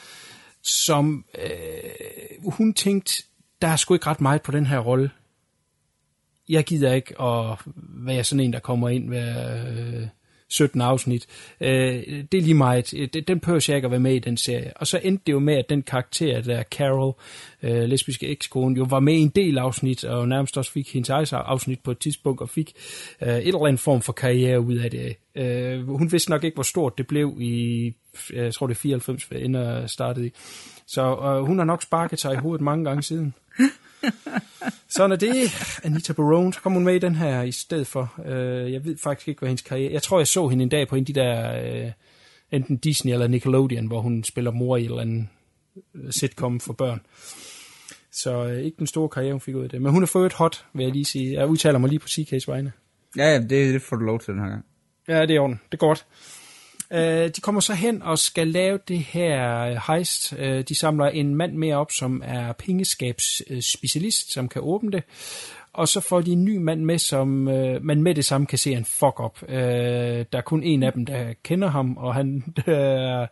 som 0.62 1.24
øh, 1.38 2.50
hun 2.52 2.74
tænkte, 2.74 3.22
der 3.62 3.68
er 3.68 3.76
sgu 3.76 3.94
ikke 3.94 4.06
ret 4.06 4.20
meget 4.20 4.42
på 4.42 4.52
den 4.52 4.66
her 4.66 4.78
rolle. 4.78 5.10
Jeg 6.48 6.64
gider 6.64 6.92
ikke 6.92 7.20
at 7.20 7.58
være 7.78 8.24
sådan 8.24 8.44
en, 8.44 8.52
der 8.52 8.58
kommer 8.58 8.88
ind 8.88 9.10
ved 9.10 10.02
øh, 10.02 10.08
17 10.52 10.80
afsnit. 10.80 11.26
Øh, 11.60 11.70
det 12.32 12.38
er 12.38 12.42
lige 12.42 12.54
meget. 12.54 12.94
Øh, 12.94 13.08
den 13.28 13.40
behøver 13.40 13.66
jeg 13.68 13.76
ikke 13.76 13.86
at 13.86 13.90
være 13.90 14.00
med 14.00 14.14
i 14.14 14.18
den 14.18 14.36
serie. 14.36 14.72
Og 14.76 14.86
så 14.86 15.00
endte 15.02 15.22
det 15.26 15.32
jo 15.32 15.38
med, 15.38 15.54
at 15.54 15.68
den 15.68 15.82
karakter, 15.82 16.40
der 16.40 16.62
Carol, 16.62 17.14
øh, 17.62 17.82
lesbiske 17.82 18.28
ekskone, 18.28 18.76
jo 18.76 18.86
var 18.90 19.00
med 19.00 19.14
i 19.14 19.20
en 19.20 19.28
del 19.28 19.58
afsnit, 19.58 20.04
og 20.04 20.28
nærmest 20.28 20.58
også 20.58 20.72
fik 20.72 20.92
hendes 20.94 21.08
eget 21.08 21.32
afsnit 21.32 21.80
på 21.80 21.90
et 21.90 21.98
tidspunkt, 21.98 22.40
og 22.40 22.48
fik 22.48 22.72
øh, 23.22 23.28
et 23.28 23.46
eller 23.46 23.66
andet 23.66 23.80
form 23.80 24.02
for 24.02 24.12
karriere 24.12 24.60
ud 24.60 24.76
af 24.76 24.90
det. 24.90 25.16
Øh, 25.34 25.88
hun 25.88 26.12
vidste 26.12 26.30
nok 26.30 26.44
ikke, 26.44 26.54
hvor 26.54 26.62
stort 26.62 26.98
det 26.98 27.06
blev 27.06 27.36
i, 27.40 27.94
jeg 28.32 28.54
tror 28.54 28.66
det 28.66 28.74
er 28.74 28.78
94, 28.78 29.28
inden 29.32 29.88
startede 29.88 30.26
i. 30.26 30.32
Så 30.86 31.02
øh, 31.02 31.46
hun 31.46 31.58
har 31.58 31.64
nok 31.64 31.82
sparket 31.82 32.20
sig 32.20 32.32
i 32.32 32.36
hovedet 32.36 32.64
mange 32.64 32.84
gange 32.84 33.02
siden. 33.02 33.34
Sådan 34.88 35.12
er 35.12 35.16
det. 35.16 35.34
Anita 35.84 36.12
Barone, 36.12 36.52
så 36.52 36.60
kom 36.60 36.72
hun 36.72 36.84
med 36.84 36.94
i 36.94 36.98
den 36.98 37.14
her 37.14 37.42
i 37.42 37.52
stedet 37.52 37.86
for. 37.86 38.14
Uh, 38.18 38.72
jeg 38.72 38.84
ved 38.84 38.96
faktisk 38.96 39.28
ikke, 39.28 39.38
hvad 39.38 39.48
hendes 39.48 39.62
karriere... 39.62 39.92
Jeg 39.92 40.02
tror, 40.02 40.18
jeg 40.18 40.26
så 40.26 40.48
hende 40.48 40.62
en 40.62 40.68
dag 40.68 40.88
på 40.88 40.96
en 40.96 41.02
af 41.02 41.06
de 41.06 41.12
der... 41.12 41.84
Uh, 41.84 41.90
enten 42.50 42.76
Disney 42.76 43.12
eller 43.12 43.26
Nickelodeon, 43.26 43.86
hvor 43.86 44.00
hun 44.00 44.24
spiller 44.24 44.50
mor 44.50 44.76
i 44.76 44.80
et 44.80 44.84
eller 44.84 45.00
andet 45.00 45.28
øh, 45.94 46.12
sitcom 46.12 46.60
for 46.60 46.72
børn. 46.72 47.00
Så 48.12 48.44
uh, 48.44 48.56
ikke 48.56 48.78
den 48.78 48.86
store 48.86 49.08
karriere, 49.08 49.32
hun 49.32 49.40
fik 49.40 49.54
ud 49.54 49.62
af 49.62 49.68
det. 49.68 49.82
Men 49.82 49.92
hun 49.92 50.02
er 50.02 50.06
fået 50.06 50.26
et 50.26 50.32
hot, 50.32 50.64
vil 50.74 50.84
jeg 50.84 50.92
lige 50.92 51.04
sige. 51.04 51.32
Jeg 51.32 51.48
udtaler 51.48 51.78
mig 51.78 51.90
lige 51.90 51.98
på 51.98 52.08
CK's 52.08 52.44
vegne. 52.46 52.72
Ja, 53.16 53.32
ja, 53.32 53.38
det, 53.38 53.50
det 53.50 53.82
får 53.82 53.96
du 53.96 54.04
lov 54.04 54.20
til 54.20 54.34
den 54.34 54.42
her 54.42 54.48
gang. 54.48 54.64
Ja, 55.08 55.26
det 55.26 55.36
er 55.36 55.40
orden. 55.40 55.60
Det 55.66 55.74
er 55.74 55.86
godt. 55.86 56.06
Øh, 56.92 57.30
de 57.36 57.40
kommer 57.40 57.60
så 57.60 57.74
hen 57.74 58.02
og 58.02 58.18
skal 58.18 58.48
lave 58.48 58.78
det 58.88 58.98
her 58.98 59.92
heist. 59.92 60.34
Øh, 60.38 60.64
de 60.68 60.78
samler 60.78 61.06
en 61.06 61.34
mand 61.34 61.52
mere 61.52 61.76
op, 61.76 61.92
som 61.92 62.22
er 62.24 62.52
pengeskabsspecialist, 62.52 64.32
som 64.32 64.48
kan 64.48 64.62
åbne 64.62 64.90
det. 64.90 65.02
Og 65.72 65.88
så 65.88 66.00
får 66.00 66.20
de 66.20 66.32
en 66.32 66.44
ny 66.44 66.56
mand 66.56 66.84
med, 66.84 66.98
som 66.98 67.48
øh, 67.48 67.84
man 67.84 68.02
med 68.02 68.14
det 68.14 68.24
samme 68.24 68.46
kan 68.46 68.58
se 68.58 68.72
en 68.72 68.84
fuck 68.84 69.20
up. 69.20 69.42
Øh, 69.48 69.58
der 70.32 70.38
er 70.38 70.40
kun 70.40 70.62
en 70.62 70.82
af 70.82 70.92
dem, 70.92 71.06
der 71.06 71.32
kender 71.42 71.68
ham, 71.68 71.96
og 71.96 72.14
han 72.14 72.44
Øh, 72.66 73.26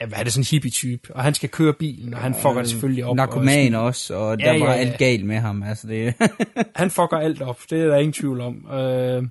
ja, 0.00 0.06
hvad 0.06 0.18
er 0.18 0.22
det, 0.22 0.32
sådan 0.32 0.42
en 0.42 0.46
hippie-type, 0.50 1.14
og 1.14 1.22
han 1.22 1.34
skal 1.34 1.48
køre 1.48 1.72
bilen, 1.72 2.14
og 2.14 2.20
han 2.20 2.34
fucker 2.34 2.60
det 2.60 2.70
selvfølgelig 2.70 3.04
op. 3.04 3.16
Narkoman 3.16 3.74
og 3.74 3.82
også, 3.82 4.14
og 4.14 4.38
der 4.38 4.52
ja, 4.52 4.64
var 4.64 4.72
ja, 4.72 4.78
alt 4.78 4.98
galt 4.98 5.26
med 5.26 5.36
ham. 5.36 5.62
Altså 5.62 5.86
det. 5.86 6.14
han 6.76 6.90
fucker 6.90 7.16
alt 7.16 7.42
op, 7.42 7.60
det 7.70 7.80
er 7.80 7.86
der 7.86 7.96
ingen 7.96 8.12
tvivl 8.12 8.40
om. 8.40 8.70
Øh, 8.72 9.22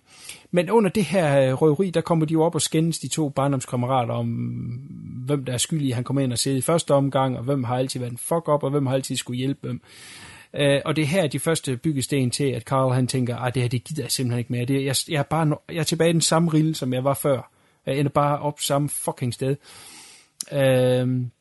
men 0.51 0.69
under 0.69 0.89
det 0.89 1.03
her 1.05 1.53
røveri, 1.53 1.89
der 1.89 2.01
kommer 2.01 2.25
de 2.25 2.33
jo 2.33 2.43
op 2.43 2.55
og 2.55 2.61
skændes 2.61 2.99
de 2.99 3.07
to 3.07 3.29
barndomskammerater 3.29 4.13
om, 4.13 4.27
hvem 5.25 5.45
der 5.45 5.53
er 5.53 5.57
skyldig, 5.57 5.95
han 5.95 6.03
kommer 6.03 6.21
ind 6.21 6.31
og 6.31 6.39
sidder 6.39 6.57
i 6.57 6.61
første 6.61 6.93
omgang, 6.93 7.37
og 7.37 7.43
hvem 7.43 7.63
har 7.63 7.77
altid 7.77 7.99
været 7.99 8.11
en 8.11 8.17
fuck 8.17 8.47
up, 8.47 8.63
og 8.63 8.69
hvem 8.69 8.85
har 8.85 8.93
altid 8.93 9.15
skulle 9.15 9.37
hjælpe 9.37 9.67
dem. 9.67 9.81
Uh, 10.53 10.81
og 10.85 10.95
det 10.95 11.01
er 11.01 11.05
her 11.05 11.27
de 11.27 11.39
første 11.39 11.77
byggesten 11.77 12.31
til, 12.31 12.43
at 12.43 12.63
Carl 12.63 12.93
han 12.93 13.07
tænker, 13.07 13.37
at 13.37 13.53
det 13.53 13.61
her 13.61 13.69
det 13.69 13.83
gider 13.83 14.03
jeg 14.03 14.11
simpelthen 14.11 14.39
ikke 14.39 14.51
mere. 14.51 14.65
Det, 14.65 14.85
jeg, 14.85 14.95
jeg, 15.09 15.19
er 15.19 15.23
bare, 15.23 15.57
jeg 15.69 15.77
er 15.77 15.83
tilbage 15.83 16.09
i 16.09 16.13
den 16.13 16.21
samme 16.21 16.53
rille, 16.53 16.75
som 16.75 16.93
jeg 16.93 17.03
var 17.03 17.13
før. 17.13 17.51
Jeg 17.85 17.99
ender 17.99 18.11
bare 18.11 18.39
op 18.39 18.59
samme 18.59 18.89
fucking 18.89 19.33
sted. 19.33 19.55
Øhm, 20.51 21.31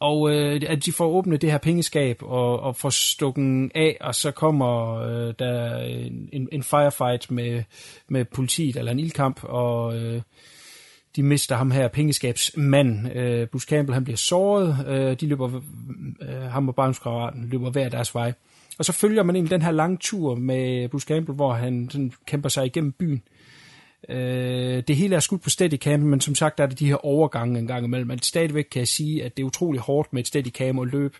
og 0.00 0.30
øh, 0.34 0.62
at 0.66 0.84
de 0.84 0.92
får 0.92 1.06
åbnet 1.06 1.42
det 1.42 1.50
her 1.50 1.58
pengeskab 1.58 2.22
og, 2.22 2.60
og 2.60 2.76
får 2.76 2.90
stukken 2.90 3.70
af, 3.74 3.96
og 4.00 4.14
så 4.14 4.30
kommer 4.30 4.94
øh, 4.94 5.34
der 5.38 5.78
en, 6.32 6.48
en 6.52 6.62
firefight 6.62 7.30
med, 7.30 7.62
med 8.08 8.24
politiet, 8.24 8.76
eller 8.76 8.92
en 8.92 8.98
ildkamp, 8.98 9.44
og 9.44 9.96
øh, 9.96 10.22
de 11.16 11.22
mister 11.22 11.56
ham 11.56 11.70
her, 11.70 11.88
pengeskabsmand. 11.88 13.16
Øh, 13.16 13.46
Bruce 13.46 13.66
Campbell, 13.68 13.94
han 13.94 14.04
bliver 14.04 14.16
såret, 14.16 14.86
øh, 14.88 15.20
de 15.20 15.26
løber, 15.26 15.60
øh, 16.22 16.42
ham 16.42 16.68
og 16.68 16.74
barnskammeraten 16.74 17.48
løber 17.48 17.70
hver 17.70 17.88
deres 17.88 18.14
vej. 18.14 18.32
Og 18.78 18.84
så 18.84 18.92
følger 18.92 19.22
man 19.22 19.36
egentlig 19.36 19.50
den 19.50 19.62
her 19.62 19.70
lange 19.70 19.96
tur 20.00 20.34
med 20.34 20.88
Bruce 20.88 21.06
Campbell, 21.06 21.36
hvor 21.36 21.52
han 21.52 21.88
sådan 21.90 22.12
kæmper 22.26 22.48
sig 22.48 22.66
igennem 22.66 22.92
byen. 22.92 23.22
Øh, 24.08 24.82
det 24.88 24.96
hele 24.96 25.16
er 25.16 25.20
skudt 25.20 25.42
på 25.42 25.50
steadicam, 25.50 26.00
men 26.00 26.20
som 26.20 26.34
sagt 26.34 26.58
der 26.58 26.64
er 26.64 26.68
det 26.68 26.78
de 26.78 26.86
her 26.86 27.06
overgange 27.06 27.58
en 27.58 27.66
gang 27.66 27.84
imellem. 27.84 28.08
Men 28.08 28.22
stadigvæk 28.22 28.64
kan 28.64 28.78
jeg 28.78 28.88
sige, 28.88 29.24
at 29.24 29.36
det 29.36 29.42
er 29.42 29.46
utrolig 29.46 29.80
hårdt 29.80 30.12
med 30.12 30.20
et 30.20 30.26
steadicam 30.26 30.78
at 30.78 30.88
løbe 30.88 31.16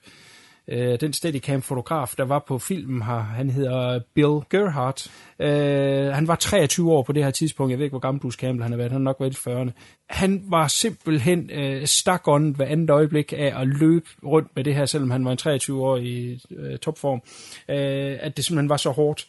Øh, 0.69 1.01
den 1.01 1.13
Steadicam-fotograf, 1.13 2.15
der 2.17 2.25
var 2.25 2.39
på 2.39 2.59
filmen 2.59 3.03
her, 3.03 3.19
han 3.19 3.51
hedder 3.51 4.01
Bill 4.15 4.41
Gerhardt. 4.51 5.11
Øh, 5.39 6.15
han 6.15 6.29
var 6.29 6.37
23 6.37 6.93
år 6.93 7.03
på 7.03 7.13
det 7.13 7.25
her 7.25 7.31
tidspunkt. 7.31 7.71
Jeg 7.71 7.79
ved 7.79 7.85
ikke, 7.85 7.93
hvor 7.93 7.99
gammel 7.99 8.21
Bruce 8.21 8.39
Campbell 8.39 8.63
han 8.63 8.73
har 8.73 8.77
været. 8.77 8.93
Han 8.93 9.01
har 9.01 9.05
nok 9.05 9.21
været 9.21 9.33
i 9.33 9.51
40'erne. 9.51 9.71
Han 10.11 10.45
var 10.49 10.69
simpelthen 10.69 11.51
øh, 11.51 11.87
stak 11.87 12.29
on 12.29 12.51
hver 12.57 12.67
andet 12.67 12.91
øjeblik 12.91 13.33
af 13.33 13.61
at 13.61 13.69
løbe 13.69 14.07
rundt 14.25 14.49
med 14.57 14.65
det 14.65 14.75
her, 14.75 14.87
selvom 14.87 15.11
han 15.11 15.25
var 15.25 15.31
en 15.31 15.37
23 15.37 15.83
år 15.83 15.97
i 15.97 16.41
øh, 16.51 16.79
topform. 16.79 17.23
Øh, 17.69 18.19
at 18.21 18.37
det 18.37 18.45
simpelthen 18.45 18.69
var 18.69 18.77
så 18.77 18.91
hårdt. 18.91 19.27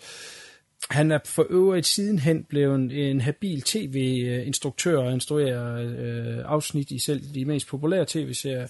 Han 0.90 1.12
er 1.12 1.20
for 1.26 1.48
øvrigt 1.50 1.86
sidenhen 1.86 2.44
blevet 2.44 2.76
en, 2.76 2.92
en 2.92 3.22
habil 3.22 3.62
tv-instruktør 3.62 4.98
og 4.98 5.12
instruerer 5.12 5.76
øh, 5.76 6.44
afsnit 6.46 6.92
i 6.92 7.00
selv 7.00 7.22
de 7.34 7.46
mest 7.46 7.68
populære 7.68 8.06
tv-serier 8.08 8.68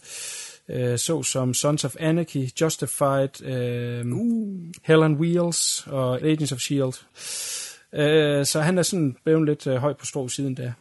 øh, 0.69 0.98
så 0.98 1.23
som 1.23 1.53
Sons 1.53 1.86
of 1.86 1.95
Anarchy, 1.99 2.49
Justified, 2.61 3.41
øh, 3.44 4.06
uh. 4.06 4.60
Hell 4.84 5.03
on 5.03 5.15
Wheels 5.15 5.88
og 5.88 6.22
Agents 6.22 6.52
of 6.52 6.60
S.H.I.E.L.D. 6.60 6.95
Øh, 7.94 8.45
så 8.45 8.61
han 8.61 8.77
er 8.77 8.82
sådan 8.82 9.15
blevet 9.23 9.45
lidt 9.45 9.68
øh, 9.68 9.76
høj 9.76 9.94
på 9.94 10.06
strå 10.06 10.27
siden 10.27 10.57
der. 10.57 10.72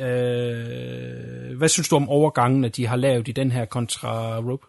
Øh, 0.00 1.56
hvad 1.56 1.68
synes 1.68 1.88
du 1.88 1.96
om 1.96 2.08
overgangene, 2.08 2.68
de 2.68 2.86
har 2.86 2.96
lavet 2.96 3.28
i 3.28 3.32
den 3.32 3.52
her 3.52 3.64
kontra 3.64 4.38
Rope? 4.38 4.66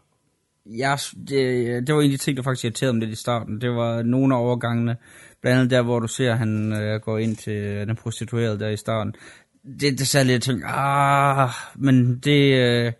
Ja, 0.69 0.95
det, 1.27 1.88
det 1.88 1.95
var 1.95 2.02
en 2.02 2.11
af 2.11 2.18
de 2.18 2.18
ting, 2.18 2.38
der 2.38 2.44
faktisk 2.44 2.65
irriterede 2.65 2.94
mig 2.94 2.99
lidt 2.99 3.11
i 3.11 3.22
starten. 3.22 3.61
Det 3.61 3.69
var 3.69 4.02
nogle 4.02 4.35
af 4.35 4.39
overgangene, 4.39 4.95
blandt 5.41 5.57
andet 5.60 5.72
der, 5.72 5.81
hvor 5.81 5.99
du 5.99 6.07
ser, 6.07 6.31
at 6.31 6.38
han 6.38 6.73
øh, 6.73 7.02
går 7.02 7.18
ind 7.18 7.35
til 7.35 7.88
den 7.88 7.95
prostituerede 7.95 8.60
der 8.60 8.69
i 8.69 8.77
starten. 8.77 9.15
Det, 9.80 9.99
det 9.99 10.07
sad 10.07 10.26
lidt 10.26 10.44
til, 10.44 10.61
ah, 10.65 11.49
men 11.76 12.19
det, 12.19 12.53
øh, 12.53 12.91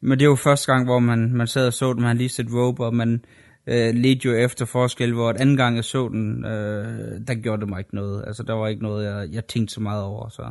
men 0.00 0.18
det 0.18 0.26
var 0.26 0.32
jo 0.32 0.36
første 0.36 0.72
gang, 0.72 0.84
hvor 0.84 0.98
man, 0.98 1.32
man 1.32 1.46
sad 1.46 1.66
og 1.66 1.72
så 1.72 1.92
den, 1.92 2.02
man 2.02 2.16
lige 2.16 2.28
set 2.28 2.46
Rope, 2.52 2.84
og 2.84 2.94
man 2.94 3.24
øh, 3.66 3.94
ledte 3.94 4.28
jo 4.28 4.34
efter 4.34 4.64
forskel, 4.64 5.12
hvor 5.12 5.30
et 5.30 5.36
anden 5.36 5.56
gang 5.56 5.76
jeg 5.76 5.84
så 5.84 6.08
den, 6.08 6.44
øh, 6.44 7.20
der 7.26 7.42
gjorde 7.42 7.60
det 7.60 7.68
mig 7.68 7.78
ikke 7.78 7.94
noget. 7.94 8.24
Altså, 8.26 8.42
der 8.42 8.54
var 8.54 8.68
ikke 8.68 8.82
noget, 8.82 9.04
jeg, 9.06 9.28
jeg 9.32 9.46
tænkte 9.46 9.74
så 9.74 9.80
meget 9.80 10.02
over, 10.02 10.28
så... 10.28 10.50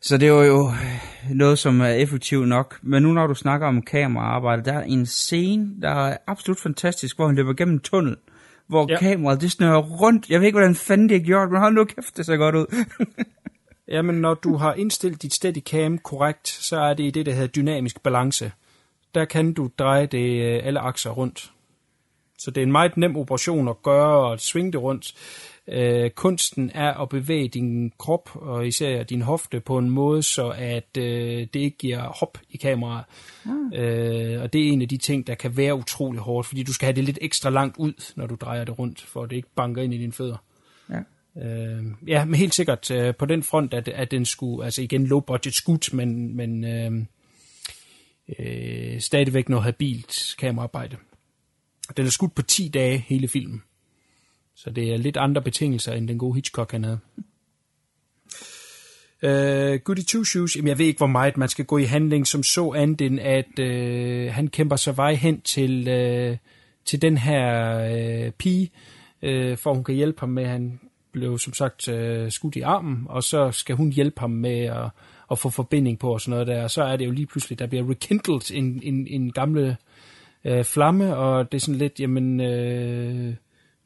Så 0.00 0.16
det 0.16 0.32
var 0.32 0.44
jo 0.44 0.72
noget, 1.30 1.58
som 1.58 1.80
er 1.80 1.88
effektivt 1.88 2.48
nok. 2.48 2.78
Men 2.82 3.02
nu 3.02 3.12
når 3.12 3.26
du 3.26 3.34
snakker 3.34 3.66
om 3.66 3.82
kameraarbejde, 3.82 4.64
der 4.64 4.72
er 4.72 4.82
en 4.82 5.06
scene, 5.06 5.70
der 5.82 5.90
er 5.90 6.16
absolut 6.26 6.60
fantastisk, 6.60 7.16
hvor 7.16 7.26
han 7.26 7.36
løber 7.36 7.52
gennem 7.52 7.74
en 7.74 7.80
tunnel, 7.80 8.16
hvor 8.66 8.86
ja. 8.90 8.98
kameraet 8.98 9.40
det 9.40 9.50
snører 9.50 9.82
rundt. 9.82 10.30
Jeg 10.30 10.40
ved 10.40 10.46
ikke, 10.46 10.58
hvordan 10.58 10.74
fanden 10.74 11.08
det 11.08 11.16
er 11.16 11.20
gjort, 11.20 11.50
men 11.50 11.60
hold 11.60 11.74
nu 11.74 11.84
kæft, 11.84 12.16
det 12.16 12.26
ser 12.26 12.36
godt 12.36 12.54
ud. 12.54 12.84
Jamen, 13.88 14.14
når 14.14 14.34
du 14.34 14.56
har 14.56 14.74
indstillet 14.74 15.22
dit 15.22 15.34
Steadicam 15.34 15.98
korrekt, 15.98 16.48
så 16.48 16.80
er 16.80 16.94
det 16.94 17.04
i 17.04 17.10
det, 17.10 17.26
der 17.26 17.32
hedder 17.32 17.46
dynamisk 17.46 18.02
balance. 18.02 18.52
Der 19.14 19.24
kan 19.24 19.52
du 19.52 19.70
dreje 19.78 20.06
det 20.06 20.42
øh, 20.42 20.60
alle 20.66 20.80
akser 20.80 21.10
rundt. 21.10 21.52
Så 22.38 22.50
det 22.50 22.60
er 22.60 22.62
en 22.62 22.72
meget 22.72 22.96
nem 22.96 23.16
operation 23.16 23.68
at 23.68 23.82
gøre 23.82 24.30
og 24.30 24.40
svinge 24.40 24.72
det 24.72 24.82
rundt. 24.82 25.14
Øh, 25.72 26.10
kunsten 26.10 26.70
er 26.74 26.94
at 26.94 27.08
bevæge 27.08 27.48
din 27.48 27.92
krop, 27.98 28.30
og 28.34 28.66
især 28.66 29.02
din 29.02 29.22
hofte, 29.22 29.60
på 29.60 29.78
en 29.78 29.90
måde, 29.90 30.22
så 30.22 30.48
at 30.48 30.96
øh, 30.98 31.46
det 31.54 31.60
ikke 31.60 31.78
giver 31.78 32.02
hop 32.02 32.38
i 32.50 32.56
kameraet. 32.56 33.04
Mm. 33.44 33.72
Øh, 33.72 34.42
og 34.42 34.52
det 34.52 34.60
er 34.68 34.72
en 34.72 34.82
af 34.82 34.88
de 34.88 34.96
ting, 34.96 35.26
der 35.26 35.34
kan 35.34 35.56
være 35.56 35.74
utrolig 35.74 36.20
hårdt, 36.20 36.46
fordi 36.46 36.62
du 36.62 36.72
skal 36.72 36.86
have 36.86 36.96
det 36.96 37.04
lidt 37.04 37.18
ekstra 37.20 37.50
langt 37.50 37.76
ud, 37.76 38.12
når 38.16 38.26
du 38.26 38.34
drejer 38.34 38.64
det 38.64 38.78
rundt, 38.78 39.00
for 39.00 39.22
at 39.22 39.30
det 39.30 39.36
ikke 39.36 39.48
banker 39.56 39.82
ind 39.82 39.94
i 39.94 39.98
dine 39.98 40.12
fødder. 40.12 40.36
Ja. 40.90 41.00
Øh, 41.42 41.84
ja, 42.06 42.24
men 42.24 42.34
helt 42.34 42.54
sikkert 42.54 42.90
øh, 42.90 43.14
på 43.14 43.26
den 43.26 43.42
front, 43.42 43.74
at, 43.74 43.88
at 43.88 44.10
den 44.10 44.24
skulle, 44.24 44.64
altså 44.64 44.82
igen 44.82 45.06
low 45.06 45.20
budget 45.20 45.54
skud, 45.54 45.94
men, 45.94 46.36
men 46.36 46.64
øh, 46.64 46.92
øh, 48.38 49.00
stadigvæk 49.00 49.48
noget 49.48 49.64
habilt 49.64 50.34
kameraarbejde. 50.38 50.96
Den 51.96 52.06
er 52.06 52.10
skudt 52.10 52.34
på 52.34 52.42
10 52.42 52.68
dage, 52.68 52.98
hele 52.98 53.28
filmen. 53.28 53.62
Så 54.64 54.70
det 54.70 54.92
er 54.92 54.96
lidt 54.96 55.16
andre 55.16 55.42
betingelser, 55.42 55.92
end 55.92 56.08
den 56.08 56.18
gode 56.18 56.34
Hitchcock 56.34 56.72
han 56.72 56.84
havde. 56.84 56.98
Uh, 59.22 59.80
Goody 59.84 60.04
Two 60.08 60.24
Shoes, 60.24 60.56
jamen 60.56 60.68
jeg 60.68 60.78
ved 60.78 60.86
ikke, 60.86 60.98
hvor 60.98 61.06
meget 61.06 61.36
man 61.36 61.48
skal 61.48 61.64
gå 61.64 61.78
i 61.78 61.84
handling, 61.84 62.26
som 62.26 62.42
så 62.42 62.72
andet 62.72 63.00
end, 63.00 63.20
at 63.20 63.58
uh, 63.58 64.34
han 64.34 64.48
kæmper 64.48 64.76
sig 64.76 64.96
vej 64.96 65.14
hen 65.14 65.40
til, 65.40 65.80
uh, 65.80 66.36
til 66.84 67.02
den 67.02 67.18
her 67.18 68.26
uh, 68.26 68.32
pige, 68.32 68.70
uh, 69.22 69.56
for 69.56 69.74
hun 69.74 69.84
kan 69.84 69.94
hjælpe 69.94 70.20
ham 70.20 70.28
med, 70.28 70.46
han 70.46 70.80
blev 71.12 71.38
som 71.38 71.52
sagt 71.54 71.88
uh, 71.88 72.28
skudt 72.28 72.56
i 72.56 72.60
armen, 72.60 73.06
og 73.08 73.22
så 73.22 73.50
skal 73.50 73.76
hun 73.76 73.92
hjælpe 73.92 74.20
ham 74.20 74.30
med 74.30 74.60
at, 74.60 74.88
at 75.30 75.38
få 75.38 75.50
forbinding 75.50 75.98
på 75.98 76.12
og 76.12 76.20
sådan 76.20 76.30
noget 76.30 76.46
der, 76.46 76.62
og 76.62 76.70
så 76.70 76.82
er 76.82 76.96
det 76.96 77.06
jo 77.06 77.10
lige 77.10 77.26
pludselig, 77.26 77.58
der 77.58 77.66
bliver 77.66 77.90
rekindled 77.90 78.50
en, 78.54 78.80
en, 78.82 79.06
en 79.06 79.32
gamle 79.32 79.76
uh, 80.44 80.64
flamme, 80.64 81.16
og 81.16 81.52
det 81.52 81.58
er 81.58 81.62
sådan 81.62 81.78
lidt, 81.78 82.00
jamen... 82.00 82.40
Uh, 82.40 83.34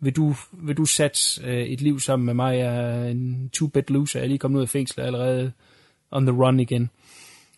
vil 0.04 0.16
du, 0.16 0.34
vil 0.52 0.76
du 0.76 0.84
satse 0.84 1.46
øh, 1.46 1.62
et 1.62 1.80
liv 1.80 2.00
sammen 2.00 2.26
med 2.26 2.34
mig? 2.34 2.58
Jeg 2.58 2.76
er 2.76 3.04
en 3.04 3.50
two-bed 3.56 3.82
loser. 3.88 4.18
Jeg 4.18 4.24
er 4.24 4.28
lige 4.28 4.38
kommet 4.38 4.58
ud 4.58 4.62
af 4.62 4.68
fængslet 4.68 5.04
allerede 5.04 5.52
on 6.10 6.26
the 6.26 6.36
run 6.36 6.60
igen. 6.60 6.90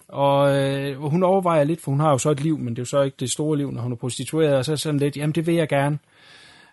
Og 0.08 0.56
øh, 0.56 1.02
hun 1.02 1.22
overvejer 1.22 1.64
lidt, 1.64 1.80
for 1.80 1.90
hun 1.90 2.00
har 2.00 2.10
jo 2.10 2.18
så 2.18 2.30
et 2.30 2.40
liv, 2.40 2.58
men 2.58 2.68
det 2.68 2.78
er 2.78 2.82
jo 2.82 2.84
så 2.84 3.02
ikke 3.02 3.16
det 3.20 3.30
store 3.30 3.58
liv, 3.58 3.70
når 3.70 3.82
hun 3.82 3.92
er 3.92 3.96
prostitueret. 3.96 4.56
Og 4.56 4.64
så 4.64 4.72
er 4.72 4.76
sådan 4.76 5.00
lidt, 5.00 5.16
jamen 5.16 5.34
det 5.34 5.46
vil 5.46 5.54
jeg 5.54 5.68
gerne. 5.68 5.98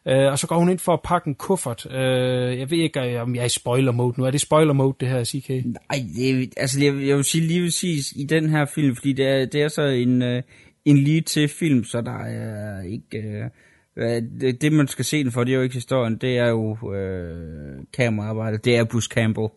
Øh, 0.07 0.31
og 0.31 0.39
så 0.39 0.47
går 0.47 0.55
hun 0.55 0.69
ind 0.69 0.79
for 0.79 0.93
at 0.93 1.01
pakke 1.03 1.27
en 1.27 1.35
kuffert. 1.35 1.85
Øh, 1.91 2.59
jeg 2.59 2.71
ved 2.71 2.77
ikke, 2.77 3.21
om 3.21 3.35
jeg 3.35 3.41
er 3.41 3.45
i 3.45 3.49
spoiler 3.49 3.91
mode 3.91 4.13
nu. 4.17 4.25
Er 4.25 4.31
det 4.31 4.41
spoiler 4.41 4.73
mode, 4.73 4.95
det 4.99 5.07
her, 5.07 5.23
CK? 5.23 5.49
Nej, 5.49 6.05
det, 6.15 6.53
altså 6.57 6.83
jeg, 6.83 7.07
jeg 7.07 7.15
vil 7.15 7.23
sige 7.23 7.47
lige 7.47 7.65
præcis 7.65 8.11
i 8.15 8.23
den 8.23 8.49
her 8.49 8.65
film, 8.65 8.95
fordi 8.95 9.13
det 9.13 9.27
er, 9.27 9.45
det 9.45 9.61
er 9.61 9.67
så 9.67 9.81
en, 9.81 10.21
øh, 10.21 10.43
en 10.85 10.97
lige 10.97 11.21
til 11.21 11.47
film, 11.47 11.83
så 11.83 12.01
der 12.01 12.19
er 12.19 12.81
ikke... 12.81 13.17
Øh, 13.17 13.49
det, 13.95 14.61
det, 14.61 14.73
man 14.73 14.87
skal 14.87 15.05
se 15.05 15.23
den 15.23 15.31
for, 15.31 15.43
det 15.43 15.51
er 15.51 15.55
jo 15.55 15.61
ikke 15.61 15.75
historien, 15.75 16.17
det 16.17 16.37
er 16.37 16.47
jo 16.47 16.93
øh, 16.93 17.83
kameraarbejdet, 17.93 18.65
det 18.65 18.77
er 18.77 18.83
Bruce 18.83 19.09
Campbell. 19.13 19.47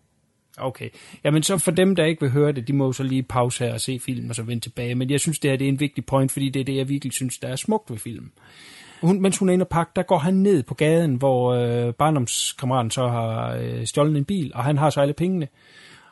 Okay. 0.59 0.89
Jamen 1.25 1.43
så 1.43 1.59
for 1.59 1.71
dem, 1.71 1.97
der 1.97 2.05
ikke 2.05 2.21
vil 2.21 2.31
høre 2.31 2.53
det, 2.53 2.69
de 2.69 2.73
må 2.73 2.85
jo 2.87 2.93
så 2.93 3.03
lige 3.03 3.23
pause 3.23 3.65
her 3.65 3.73
og 3.73 3.81
se 3.81 3.99
filmen 3.99 4.31
og 4.31 4.37
så 4.37 4.43
vende 4.43 4.63
tilbage. 4.63 4.95
Men 4.95 5.11
jeg 5.11 5.21
synes, 5.21 5.39
det 5.39 5.51
her 5.51 5.59
det 5.59 5.65
er 5.65 5.69
en 5.69 5.81
vigtig 5.81 6.07
point, 6.07 6.33
fordi 6.33 6.49
det 6.49 6.61
er 6.61 6.65
det, 6.65 6.77
jeg 6.77 6.89
virkelig 6.89 7.13
synes, 7.13 7.39
der 7.39 7.49
er 7.49 7.57
smukt 7.57 7.91
ved 7.91 7.99
filmen. 7.99 8.33
Hun, 9.01 9.21
mens 9.21 9.39
hun 9.39 9.49
er 9.49 9.53
inde 9.53 9.63
og 9.63 9.69
pakke, 9.69 9.93
der 9.97 10.03
går 10.03 10.19
han 10.19 10.35
ned 10.35 10.63
på 10.63 10.75
gaden, 10.75 11.15
hvor 11.15 11.55
øh, 11.55 11.95
barndomskammeraten 11.95 12.91
så 12.91 13.09
har 13.09 13.57
øh, 13.57 13.87
stjålet 13.87 14.17
en 14.17 14.25
bil, 14.25 14.53
og 14.55 14.65
han 14.65 14.79
har 14.79 14.91
så 14.91 15.01
alle 15.01 15.15
pengene. 15.15 15.49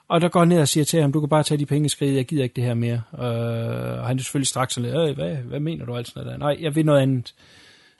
Og 0.09 0.21
der 0.21 0.29
går 0.29 0.41
han 0.41 0.49
ned 0.49 0.61
og 0.61 0.69
siger 0.69 0.85
til 0.85 1.01
ham, 1.01 1.13
du 1.13 1.21
kan 1.21 1.29
bare 1.29 1.43
tage 1.43 1.59
de 1.59 1.67
penge 1.67 1.89
skridt, 1.89 2.17
jeg 2.17 2.25
gider 2.25 2.43
ikke 2.43 2.57
det 2.57 2.65
her 2.65 2.75
mere. 2.75 3.03
Øh, 3.15 4.01
og 4.01 4.07
han 4.07 4.19
er 4.19 4.23
selvfølgelig 4.23 4.49
straks 4.49 4.75
sådan 4.75 4.91
lidt, 4.91 5.09
øh, 5.09 5.15
hvad, 5.15 5.37
hvad 5.37 5.61
mener 5.61 5.85
du 5.85 5.97
altså? 5.97 6.35
Nej, 6.39 6.57
jeg 6.61 6.75
vil 6.75 6.87
noget 6.87 7.01
andet 7.01 7.35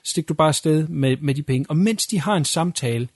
stik 0.05 0.29
du 0.29 0.33
bare 0.33 0.47
afsted 0.47 0.87
med, 0.87 1.17
med 1.17 1.35
de 1.35 1.43
penge. 1.43 1.65
Og 1.69 1.77
mens 1.77 2.07
de 2.07 2.19
har 2.19 2.33
en 2.33 2.45
samtale, 2.45 3.07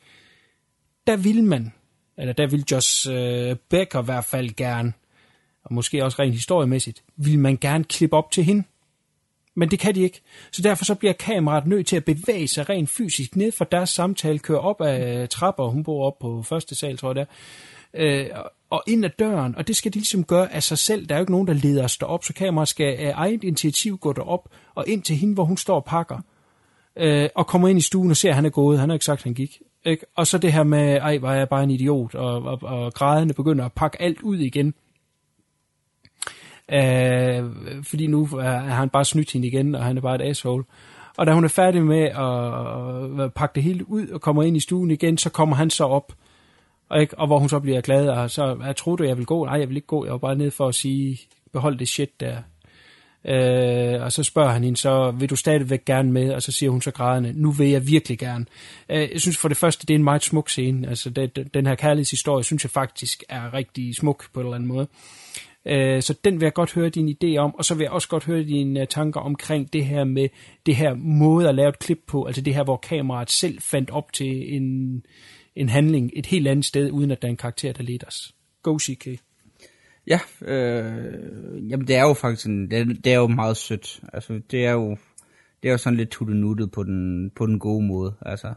der 1.08 1.16
vil 1.18 1.44
man, 1.44 1.74
eller 2.18 2.34
der 2.34 2.48
vil 2.48 2.66
Josh 2.72 3.10
øh, 3.12 3.56
Becker 3.70 4.02
i 4.02 4.06
hvert 4.06 4.26
fald 4.26 4.56
gerne, 4.56 4.94
og 5.64 5.74
måske 5.74 6.04
også 6.06 6.22
rent 6.22 6.34
historiemæssigt, 6.34 7.04
vil 7.16 7.40
man 7.40 7.58
gerne 7.62 7.84
klippe 7.84 8.16
op 8.18 8.32
til 8.32 8.44
hende. 8.44 8.64
Men 9.56 9.72
det 9.72 9.80
kan 9.80 9.96
de 9.96 10.02
ikke. 10.02 10.22
Så 10.52 10.62
derfor 10.62 10.86
så 10.86 10.96
bliver 10.96 11.14
kameraet 11.14 11.68
nødt 11.68 11.88
til 11.88 11.96
at 11.96 12.06
bevæge 12.06 12.48
sig 12.48 12.70
rent 12.70 12.90
fysisk 12.90 13.36
ned 13.36 13.52
for 13.52 13.66
deres 13.66 13.90
samtale, 13.90 14.40
køre 14.40 14.60
op 14.60 14.82
ad 14.82 15.28
trapper, 15.28 15.68
hun 15.68 15.84
bor 15.84 16.08
op 16.08 16.20
på 16.20 16.44
første 16.44 16.76
sal, 16.76 16.98
tror 16.98 17.10
jeg 17.10 17.16
der, 17.16 17.26
øh, 17.94 18.30
og 18.70 18.84
ind 18.88 19.06
ad 19.06 19.10
døren, 19.10 19.56
og 19.56 19.68
det 19.68 19.76
skal 19.76 19.94
de 19.94 19.98
ligesom 19.98 20.24
gøre 20.24 20.54
af 20.54 20.64
sig 20.64 20.78
selv. 20.78 21.06
Der 21.06 21.16
er 21.16 21.20
jo 21.20 21.24
ikke 21.24 21.32
nogen, 21.32 21.48
der 21.48 21.54
leder 21.54 21.84
os 21.84 21.98
derop, 21.98 22.24
så 22.24 22.34
kameraet 22.34 22.68
skal 22.68 22.96
af 22.98 23.12
eget 23.16 23.44
initiativ 23.44 23.98
gå 23.98 24.14
derop, 24.14 24.50
og 24.76 24.88
ind 24.88 25.04
til 25.04 25.16
hende, 25.16 25.34
hvor 25.34 25.44
hun 25.44 25.58
står 25.58 25.76
og 25.76 25.86
pakker 25.86 26.22
øh, 27.00 27.30
og 27.36 27.48
kommer 27.48 27.68
ind 27.68 27.80
i 27.80 27.82
stuen 27.82 28.12
og 28.12 28.18
ser, 28.18 28.30
at 28.30 28.36
han 28.36 28.46
er 28.46 28.50
gået. 28.50 28.80
Han 28.80 28.90
har 28.90 28.94
ikke 28.94 29.06
sagt, 29.06 29.20
at 29.20 29.24
han 29.24 29.34
gik. 29.34 29.58
Ikke? 29.86 30.06
Og 30.16 30.28
så 30.28 30.38
det 30.38 30.54
her 30.54 30.64
med, 30.64 30.98
ej, 30.98 31.18
var 31.18 31.34
jeg 31.34 31.50
bare 31.50 31.64
en 31.64 31.72
idiot, 31.72 32.16
og, 32.16 32.44
og, 32.44 32.60
og 32.64 32.94
grædende 32.94 33.34
begynder 33.34 33.66
at 33.66 33.74
pakke 33.74 34.02
alt 34.02 34.22
ud 34.22 34.38
igen. 34.38 34.74
Øh, 36.72 37.44
fordi 37.84 38.08
nu 38.08 38.24
er 38.24 38.60
han 38.60 38.90
bare 38.90 39.06
snydt 39.06 39.32
hende 39.32 39.48
igen, 39.48 39.76
og 39.76 39.84
han 39.84 39.98
er 39.98 40.02
bare 40.02 40.16
et 40.16 40.30
asshole. 40.30 40.64
Og 41.18 41.26
da 41.26 41.34
hun 41.34 41.44
er 41.44 41.48
færdig 41.48 41.84
med 41.84 42.04
at, 42.04 43.26
at 43.26 43.34
pakke 43.34 43.56
det 43.56 43.64
hele 43.64 43.90
ud 43.90 44.08
og 44.08 44.22
kommer 44.22 44.44
ind 44.44 44.58
i 44.58 44.60
stuen 44.60 44.92
igen, 44.92 45.18
så 45.18 45.30
kommer 45.30 45.56
han 45.56 45.70
så 45.70 45.84
op, 45.84 46.14
og, 46.90 47.02
ikke? 47.02 47.20
og 47.20 47.28
hvor 47.28 47.40
hun 47.40 47.50
så 47.50 47.60
bliver 47.60 47.82
glad, 47.82 48.10
og 48.10 48.32
så, 48.32 48.58
jeg 48.66 48.76
troede 48.76 48.98
du, 48.98 49.08
jeg 49.08 49.18
vil 49.18 49.26
gå? 49.26 49.46
Nej, 49.46 49.60
jeg 49.60 49.70
vil 49.70 49.78
ikke 49.78 49.88
gå, 49.88 50.06
jeg 50.06 50.12
var 50.12 50.18
bare 50.18 50.36
ned 50.36 50.52
for 50.52 50.68
at 50.68 50.76
sige, 50.76 51.20
behold 51.54 51.78
det 51.78 51.88
shit 51.88 52.20
der. 52.20 52.38
Øh, 53.26 54.02
og 54.02 54.12
så 54.12 54.24
spørger 54.24 54.52
han 54.52 54.64
hende 54.64 54.78
så, 54.78 55.12
vil 55.12 55.30
du 55.30 55.36
stadigvæk 55.36 55.86
gerne 55.86 56.12
med? 56.12 56.34
Og 56.34 56.42
så 56.42 56.52
siger 56.52 56.70
hun 56.70 56.82
så 56.82 56.92
grædende, 56.92 57.34
nu 57.36 57.52
vil 57.52 57.70
jeg 57.70 57.88
virkelig 57.88 58.20
gerne. 58.20 58.46
Øh, 58.90 59.10
jeg 59.14 59.22
synes 59.22 59.38
for 59.38 59.48
det 59.48 59.58
første, 59.58 59.88
det 59.88 59.94
er 59.94 59.98
en 59.98 60.04
meget 60.04 60.24
smuk 60.24 60.50
scene. 60.50 60.90
Altså 60.90 61.10
det, 61.10 61.54
den 61.54 61.66
her 61.66 61.76
kærlighedshistorie, 61.76 62.44
synes 62.44 62.64
jeg 62.64 62.72
faktisk 62.72 63.24
er 63.30 63.54
rigtig 63.54 63.96
smuk 63.96 64.34
på 64.34 64.40
en 64.40 64.46
eller 64.46 64.56
anden 64.56 64.68
måde. 64.68 64.88
Øh, 65.66 66.02
så 66.02 66.14
den 66.24 66.40
vil 66.40 66.46
jeg 66.46 66.54
godt 66.54 66.74
høre 66.74 66.90
din 66.90 67.10
idé 67.24 67.38
om, 67.38 67.56
og 67.56 67.66
så 67.66 67.76
vil 67.76 67.84
jeg 67.84 67.92
også 67.92 68.08
godt 68.08 68.26
høre 68.26 68.44
dine 68.44 68.82
øh, 68.82 68.88
tanker 68.88 69.20
omkring 69.20 69.74
det 69.74 69.86
her 69.86 70.04
med 70.04 70.30
det 70.66 70.76
her 70.76 70.94
måde 70.96 71.50
at 71.50 71.56
lave 71.56 71.70
et 71.70 71.80
klip 71.80 72.00
på, 72.08 72.26
altså 72.26 72.42
det 72.42 72.56
her, 72.56 72.64
hvor 72.64 72.78
kameraet 72.78 73.32
selv 73.32 73.62
fandt 73.62 73.90
op 73.90 74.14
til 74.14 74.56
en, 74.56 75.04
en 75.56 75.70
handling 75.70 76.12
et 76.16 76.26
helt 76.26 76.48
andet 76.48 76.66
sted, 76.66 76.92
uden 76.92 77.12
at 77.12 77.22
der 77.22 77.28
er 77.28 77.32
en 77.32 77.38
karakter, 77.38 77.74
der 77.74 77.84
leder 77.84 78.08
os. 78.08 78.36
Go 78.64 78.78
CK. 78.80 79.29
Ja, 80.10 80.20
øh, 80.42 81.70
jamen 81.70 81.88
det 81.88 81.96
er 81.96 82.02
jo 82.02 82.14
faktisk 82.14 82.48
en, 82.48 82.72
det, 82.72 82.80
er, 82.80 82.86
det 82.86 83.14
er 83.14 83.18
jo 83.18 83.28
meget 83.28 83.58
sødt. 83.58 84.02
Altså 84.14 84.42
det 84.52 84.66
er 84.66 84.72
jo 84.72 84.98
det 85.64 85.68
er 85.68 85.72
jo 85.72 85.78
sådan 85.78 85.98
lidt 85.98 86.10
tuttenuttet 86.10 86.72
på 86.72 86.84
den, 86.84 87.32
på 87.36 87.46
den 87.46 87.60
gode 87.60 87.86
måde, 87.86 88.16
altså. 88.22 88.54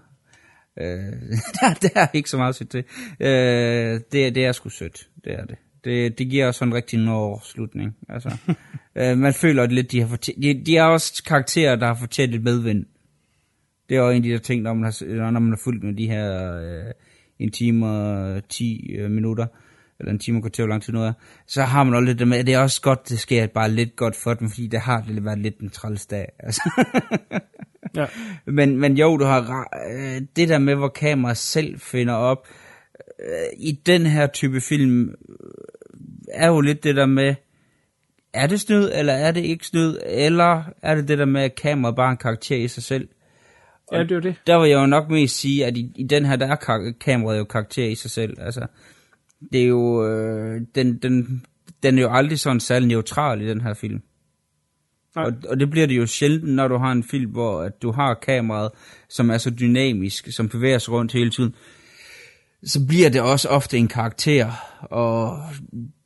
Øh, 0.77 0.87
der, 1.61 1.75
der 1.83 2.01
er 2.01 2.07
ikke 2.13 2.31
så 2.31 2.37
meget 2.37 2.55
sige 2.55 2.69
til. 2.69 2.85
Øh, 3.21 4.01
det, 4.13 4.35
det 4.35 4.45
er 4.45 4.53
sgu 4.53 4.69
sødt, 4.69 5.09
det 5.25 5.33
er 5.33 5.45
det. 5.45 5.57
Det, 5.85 6.19
det 6.19 6.31
giver 6.31 6.47
også 6.47 6.59
sådan 6.59 6.73
en 6.73 6.77
rigtig 6.77 6.99
slutning. 7.45 7.97
Altså, 8.09 8.37
øh, 8.99 9.19
man 9.19 9.35
føler 9.35 9.63
at 9.63 9.73
lidt, 9.73 9.93
de 9.93 10.01
har 10.01 10.09
fortjent, 10.09 10.43
de, 10.43 10.63
de 10.67 10.77
er 10.77 10.85
også 10.85 11.23
karakterer, 11.25 11.77
der 11.77 11.87
har 11.87 11.95
fortjent 11.95 12.35
et 12.35 12.43
medvind. 12.43 12.87
Det 13.89 13.97
er 13.97 14.01
jo 14.01 14.11
en 14.11 14.17
af 14.17 14.23
de 14.23 14.31
der 14.31 14.39
ting, 14.39 14.63
når 14.63 14.75
man 14.75 14.85
har, 14.85 15.31
når 15.31 15.41
man 15.41 15.53
har 15.53 15.61
fulgt 15.65 15.85
med 15.85 15.95
de 15.95 16.07
her 16.07 16.55
øh, 16.55 16.93
en 17.39 17.51
time 17.51 17.87
og 17.87 18.49
10 18.49 18.93
øh, 18.99 19.11
minutter, 19.11 19.47
eller 20.03 20.13
en 20.13 20.19
time 20.19 20.39
og 20.39 20.43
kvarter, 20.43 20.63
hvor 20.63 20.71
lang 20.71 20.83
tid 20.83 20.93
nu 20.93 21.03
er, 21.03 21.13
så 21.47 21.63
har 21.63 21.85
man 21.85 21.95
også 21.95 22.05
lidt 22.05 22.19
det 22.19 22.29
med, 22.29 22.39
at 22.39 22.47
det 22.47 22.55
er 22.55 22.59
også 22.59 22.81
godt, 22.81 23.09
det 23.09 23.19
sker 23.19 23.47
bare 23.47 23.71
lidt 23.71 23.97
godt 23.97 24.17
for 24.17 24.35
dem, 24.35 24.51
fordi 24.51 24.67
det 24.67 24.81
har 24.81 25.05
det 25.09 25.25
været 25.25 25.39
lidt 25.39 25.59
en 25.59 25.71
træls 25.71 26.07
dag. 26.07 26.33
Altså. 26.39 26.71
ja. 27.97 28.07
men, 28.47 28.77
men 28.77 28.97
jo, 28.97 29.17
du 29.17 29.25
har 29.25 29.69
øh, 29.91 30.23
det 30.37 30.49
der 30.49 30.59
med, 30.59 30.75
hvor 30.75 30.89
kameraet 30.89 31.37
selv 31.37 31.81
finder 31.81 32.15
op, 32.15 32.47
øh, 33.21 33.59
i 33.59 33.73
den 33.87 34.07
her 34.07 34.27
type 34.27 34.61
film, 34.61 35.09
øh, 35.09 35.15
er 36.29 36.47
jo 36.47 36.61
lidt 36.61 36.85
det 36.85 36.97
der 36.97 37.07
med, 37.07 37.35
er 38.35 38.47
det 38.47 38.61
snyd, 38.61 38.91
eller 38.95 39.13
er 39.13 39.33
det 39.33 39.45
ikke 39.45 39.67
snyd, 39.67 39.99
eller 40.07 40.63
er 40.83 40.95
det 40.95 41.09
det 41.09 41.19
der 41.19 41.25
med, 41.25 41.43
at 41.43 41.55
kameraet 41.55 41.97
bare 41.97 42.07
er 42.07 42.11
en 42.11 42.17
karakter 42.17 42.57
i 42.57 42.69
sig 42.69 42.83
selv? 42.83 43.09
Og 43.93 43.99
ja, 43.99 44.05
det 44.05 44.13
er 44.13 44.21
det. 44.21 44.35
Der 44.47 44.59
vil 44.59 44.71
jeg 44.71 44.81
jo 44.81 44.87
nok 44.87 45.11
mest 45.11 45.41
sige, 45.41 45.67
at 45.67 45.77
i, 45.77 45.93
i 45.97 46.03
den 46.03 46.25
her, 46.25 46.37
der 46.37 46.47
er 46.47 46.93
kameraet 47.01 47.39
jo 47.39 47.45
karakter 47.45 47.85
i 47.85 47.95
sig 47.95 48.11
selv. 48.11 48.37
Altså, 48.41 48.67
det 49.53 49.63
er 49.63 49.67
jo, 49.67 50.07
øh, 50.07 50.61
den, 50.75 50.99
den, 50.99 51.45
den 51.83 51.99
er 51.99 52.03
jo 52.03 52.11
aldrig 52.11 52.41
sådan 52.41 52.61
særlig 52.61 52.89
neutral 52.89 53.43
i 53.43 53.49
den 53.49 53.61
her 53.61 53.75
film. 53.75 54.03
Og, 55.15 55.33
og 55.49 55.61
det 55.61 55.71
bliver 55.71 55.87
det 55.87 55.97
jo 55.97 56.07
sjældent, 56.07 56.55
når 56.55 56.69
du 56.69 56.77
har 56.77 56.93
en 56.93 57.05
film, 57.05 57.31
hvor 57.31 57.61
at 57.61 57.83
du 57.83 57.93
har 57.93 58.15
kameraet, 58.15 58.71
som 59.09 59.31
er 59.31 59.39
så 59.39 59.51
dynamisk, 59.51 60.33
som 60.33 60.49
bevæger 60.49 60.79
sig 60.79 60.93
rundt 60.93 61.13
hele 61.13 61.31
tiden. 61.31 61.55
Så 62.65 62.87
bliver 62.87 63.11
det 63.11 63.21
også 63.21 63.49
ofte 63.49 63.79
en 63.79 63.89
karakter, 63.89 64.53
og 64.81 65.39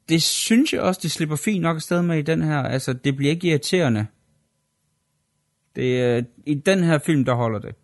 det 0.09 0.23
synes 0.23 0.73
jeg 0.73 0.81
også, 0.81 1.01
de 1.03 1.11
slipper 1.11 1.37
fint 1.37 1.63
nok 1.63 1.77
afsted 1.77 2.03
med 2.03 2.19
i 2.19 2.23
den 2.23 2.43
her. 2.43 2.59
Altså, 2.59 2.93
det 2.93 3.17
bliver 3.17 3.31
ikke 3.31 3.49
irriterende. 3.49 4.07
Det 5.77 6.03
er, 6.03 6.23
I 6.47 6.55
den 6.55 6.85
her 6.85 6.99
film, 6.99 7.25
der 7.25 7.35
holder 7.35 7.59
det. 7.59 7.75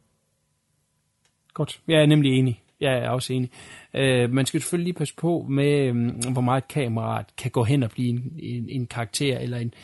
Godt. 1.54 1.80
Jeg 1.88 2.02
er 2.02 2.06
nemlig 2.06 2.32
enig. 2.32 2.61
Jeg 2.82 2.98
er 2.98 3.08
også 3.08 3.32
enig. 3.32 3.50
Øh, 3.94 4.32
man 4.32 4.46
skal 4.46 4.60
selvfølgelig 4.60 4.84
lige 4.84 4.98
passe 4.98 5.14
på 5.16 5.46
med, 5.50 5.90
um, 5.90 5.98
hvor 6.32 6.40
meget 6.40 6.68
kameraet 6.68 7.26
kan 7.36 7.50
gå 7.50 7.64
hen 7.64 7.82
og 7.82 7.90
blive 7.90 8.08
en, 8.08 8.32
en, 8.38 8.68
en 8.68 8.86
karakter, 8.86 9.38
eller 9.38 9.58
en, 9.58 9.74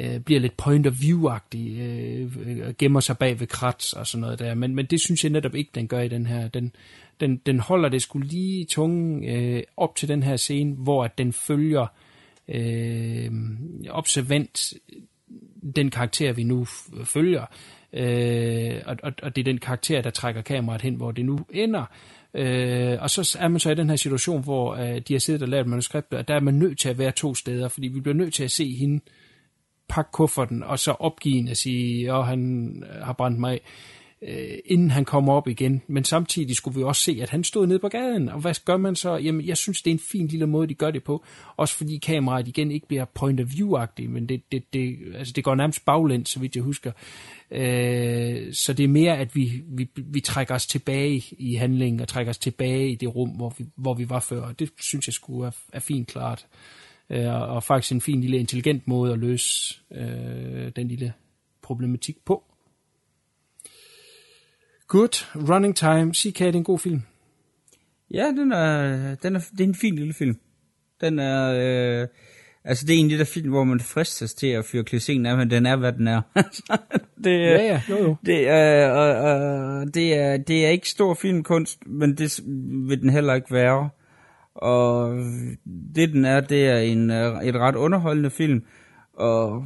øh, 0.00 0.20
bliver 0.20 0.40
lidt 0.40 0.56
point 0.56 0.86
of 0.86 0.92
view-agtig, 0.92 1.58
uh, 1.58 2.74
gemmer 2.78 3.00
sig 3.00 3.18
bag 3.18 3.40
ved 3.40 3.46
krats 3.46 3.92
og 3.92 4.06
sådan 4.06 4.20
noget 4.20 4.38
der. 4.38 4.54
Men, 4.54 4.74
men 4.74 4.86
det 4.86 5.00
synes 5.00 5.24
jeg 5.24 5.32
netop 5.32 5.54
ikke, 5.54 5.70
den 5.74 5.88
gør 5.88 6.00
i 6.00 6.08
den 6.08 6.26
her. 6.26 6.48
Den, 6.48 6.72
den, 7.20 7.36
den 7.36 7.60
holder 7.60 7.88
det 7.88 8.02
skulle 8.02 8.28
lige 8.28 8.64
tunge 8.64 9.32
øh, 9.32 9.62
op 9.76 9.96
til 9.96 10.08
den 10.08 10.22
her 10.22 10.36
scene, 10.36 10.74
hvor 10.74 11.04
at 11.04 11.18
den 11.18 11.32
følger 11.32 11.86
øh, 12.48 13.30
observant 13.90 14.74
den 15.76 15.90
karakter, 15.90 16.32
vi 16.32 16.44
nu 16.44 16.64
følger. 17.04 17.46
Øh, 17.92 18.82
og, 18.86 18.96
og, 19.02 19.12
og 19.22 19.36
det 19.36 19.42
er 19.42 19.52
den 19.52 19.58
karakter, 19.58 20.02
der 20.02 20.10
trækker 20.10 20.42
kameraet 20.42 20.82
hen, 20.82 20.94
hvor 20.94 21.10
det 21.10 21.24
nu 21.24 21.38
ender. 21.50 21.84
Øh, 22.34 22.98
og 23.00 23.10
så 23.10 23.36
er 23.40 23.48
man 23.48 23.60
så 23.60 23.70
i 23.70 23.74
den 23.74 23.88
her 23.88 23.96
situation, 23.96 24.42
hvor 24.42 24.74
øh, 24.74 25.00
de 25.08 25.14
har 25.14 25.18
siddet 25.18 25.42
og 25.42 25.48
lavet 25.48 25.66
manuskriptet, 25.66 26.18
og 26.18 26.28
der 26.28 26.34
er 26.34 26.40
man 26.40 26.54
nødt 26.54 26.78
til 26.78 26.88
at 26.88 26.98
være 26.98 27.12
to 27.12 27.34
steder, 27.34 27.68
fordi 27.68 27.88
vi 27.88 28.00
bliver 28.00 28.14
nødt 28.14 28.34
til 28.34 28.44
at 28.44 28.50
se 28.50 28.74
hende 28.74 29.00
pakke 29.88 30.10
kufferten, 30.12 30.62
og 30.62 30.78
så 30.78 30.90
opgive 30.90 31.34
hende 31.34 31.50
og 31.50 31.56
sige, 31.56 32.12
at 32.12 32.26
han 32.26 32.82
øh, 32.90 33.02
har 33.02 33.12
brændt 33.12 33.38
mig 33.38 33.52
af 33.52 33.60
øh, 34.28 34.58
inden 34.64 34.90
han 34.90 35.04
kommer 35.04 35.32
op 35.32 35.48
igen. 35.48 35.82
Men 35.86 36.04
samtidig 36.04 36.56
skulle 36.56 36.76
vi 36.78 36.82
også 36.82 37.02
se, 37.02 37.18
at 37.22 37.30
han 37.30 37.44
stod 37.44 37.66
nede 37.66 37.78
på 37.78 37.88
gaden. 37.88 38.28
Og 38.28 38.40
hvad 38.40 38.54
gør 38.64 38.76
man 38.76 38.96
så? 38.96 39.16
Jamen, 39.16 39.46
jeg 39.46 39.56
synes, 39.56 39.82
det 39.82 39.90
er 39.90 39.94
en 39.94 40.00
fin 40.12 40.26
lille 40.26 40.46
måde, 40.46 40.68
de 40.68 40.74
gør 40.74 40.90
det 40.90 41.04
på. 41.04 41.24
Også 41.56 41.74
fordi 41.74 41.98
kameraet 41.98 42.48
igen 42.48 42.70
ikke 42.70 42.88
bliver 42.88 43.04
point 43.04 43.40
of 43.40 43.46
view-agtigt, 43.46 44.08
men 44.08 44.28
det, 44.28 44.52
det, 44.52 44.72
det, 44.72 44.96
altså 45.14 45.32
det 45.32 45.44
går 45.44 45.54
nærmest 45.54 45.84
baglæns, 45.84 46.30
så 46.30 46.40
vidt 46.40 46.56
jeg 46.56 46.62
husker. 46.62 46.92
Øh, 47.50 48.52
så 48.52 48.72
det 48.72 48.84
er 48.84 48.88
mere, 48.88 49.18
at 49.18 49.36
vi, 49.36 49.62
vi, 49.66 49.88
vi 49.96 50.20
trækker 50.20 50.54
os 50.54 50.66
tilbage 50.66 51.24
i 51.38 51.54
handlingen, 51.54 52.00
og 52.00 52.08
trækker 52.08 52.30
os 52.30 52.38
tilbage 52.38 52.90
i 52.90 52.94
det 52.94 53.14
rum, 53.14 53.30
hvor 53.30 53.54
vi, 53.58 53.64
hvor 53.76 53.94
vi 53.94 54.10
var 54.10 54.20
før. 54.20 54.40
Og 54.40 54.58
det 54.58 54.70
synes 54.80 55.08
jeg 55.08 55.14
skulle 55.14 55.46
er, 55.46 55.50
er 55.72 55.80
fint 55.80 56.08
klart. 56.08 56.46
Øh, 57.10 57.34
og 57.34 57.62
faktisk 57.62 57.92
en 57.92 58.00
fin 58.00 58.20
lille 58.20 58.38
intelligent 58.38 58.88
måde 58.88 59.12
at 59.12 59.18
løse 59.18 59.80
øh, 59.94 60.72
den 60.76 60.88
lille 60.88 61.12
problematik 61.62 62.16
på. 62.24 62.53
Good. 64.88 65.26
Running 65.48 65.76
Time. 65.76 66.12
Det 66.12 66.40
er 66.40 66.52
en 66.52 66.64
god 66.64 66.78
film. 66.78 67.02
Ja, 68.10 68.26
den 68.26 68.52
er, 68.52 69.14
den 69.14 69.36
er, 69.36 69.40
det 69.52 69.60
er 69.60 69.64
en 69.64 69.74
fin 69.74 69.96
lille 69.96 70.14
film. 70.14 70.38
Den 71.00 71.18
er, 71.18 71.52
øh, 71.52 72.08
altså 72.64 72.86
det 72.86 72.94
er 72.94 72.98
en 72.98 73.06
af 73.06 73.10
de 73.10 73.18
der 73.18 73.24
film, 73.24 73.50
hvor 73.50 73.64
man 73.64 73.80
fristes 73.80 74.34
til 74.34 74.46
at 74.46 74.64
fyre 74.64 74.84
klichéen 74.90 75.28
af, 75.28 75.36
men 75.36 75.50
den 75.50 75.66
er, 75.66 75.76
hvad 75.76 75.92
den 75.92 76.08
er. 76.08 76.20
det, 77.24 77.40
ja, 77.40 77.62
ja, 77.62 77.82
jo, 77.90 77.96
jo. 77.96 78.16
Det, 78.26 78.48
er, 78.48 78.94
øh, 78.94 79.80
øh, 79.80 79.86
det, 79.94 80.14
er, 80.14 80.36
det 80.36 80.66
er 80.66 80.70
ikke 80.70 80.88
stor 80.88 81.14
filmkunst, 81.14 81.86
men 81.86 82.16
det 82.16 82.40
vil 82.88 83.00
den 83.00 83.10
heller 83.10 83.34
ikke 83.34 83.54
være. 83.54 83.88
Og 84.54 85.16
det 85.94 86.12
den 86.12 86.24
er, 86.24 86.40
det 86.40 86.66
er 86.66 86.78
en, 86.78 87.10
øh, 87.10 87.44
et 87.44 87.56
ret 87.56 87.76
underholdende 87.76 88.30
film, 88.30 88.64
og 89.14 89.64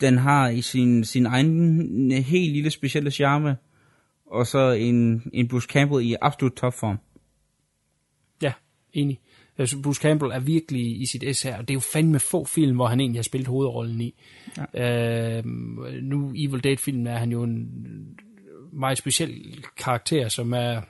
den 0.00 0.18
har 0.18 0.48
i 0.48 0.60
sin, 0.60 1.04
sin 1.04 1.26
egen 1.26 2.12
helt 2.12 2.52
lille 2.52 2.70
specielle 2.70 3.10
charme 3.10 3.56
og 4.30 4.46
så 4.46 4.70
en, 4.70 5.22
en 5.32 5.48
Bruce 5.48 5.68
Campbell 5.70 6.06
i 6.06 6.16
absolut 6.20 6.52
topform. 6.52 6.98
Ja, 8.42 8.52
enig. 8.92 9.20
Altså, 9.58 9.82
Bruce 9.82 10.02
Campbell 10.02 10.32
er 10.32 10.38
virkelig 10.38 11.00
i 11.00 11.06
sit 11.06 11.36
S 11.36 11.42
her, 11.42 11.56
og 11.56 11.68
det 11.68 11.70
er 11.70 11.74
jo 11.74 11.80
fandme 11.80 12.18
få 12.18 12.44
film, 12.44 12.76
hvor 12.76 12.86
han 12.86 13.00
egentlig 13.00 13.18
har 13.18 13.22
spillet 13.22 13.48
hovedrollen 13.48 14.00
i. 14.00 14.14
Ja. 14.74 15.38
Øh, 15.38 15.44
nu 16.02 16.32
Evil 16.36 16.64
Dead-filmen 16.64 17.06
er 17.06 17.16
han 17.16 17.32
jo 17.32 17.42
en 17.42 17.68
meget 18.72 18.98
speciel 18.98 19.64
karakter, 19.76 20.28
som 20.28 20.52
er 20.52 20.80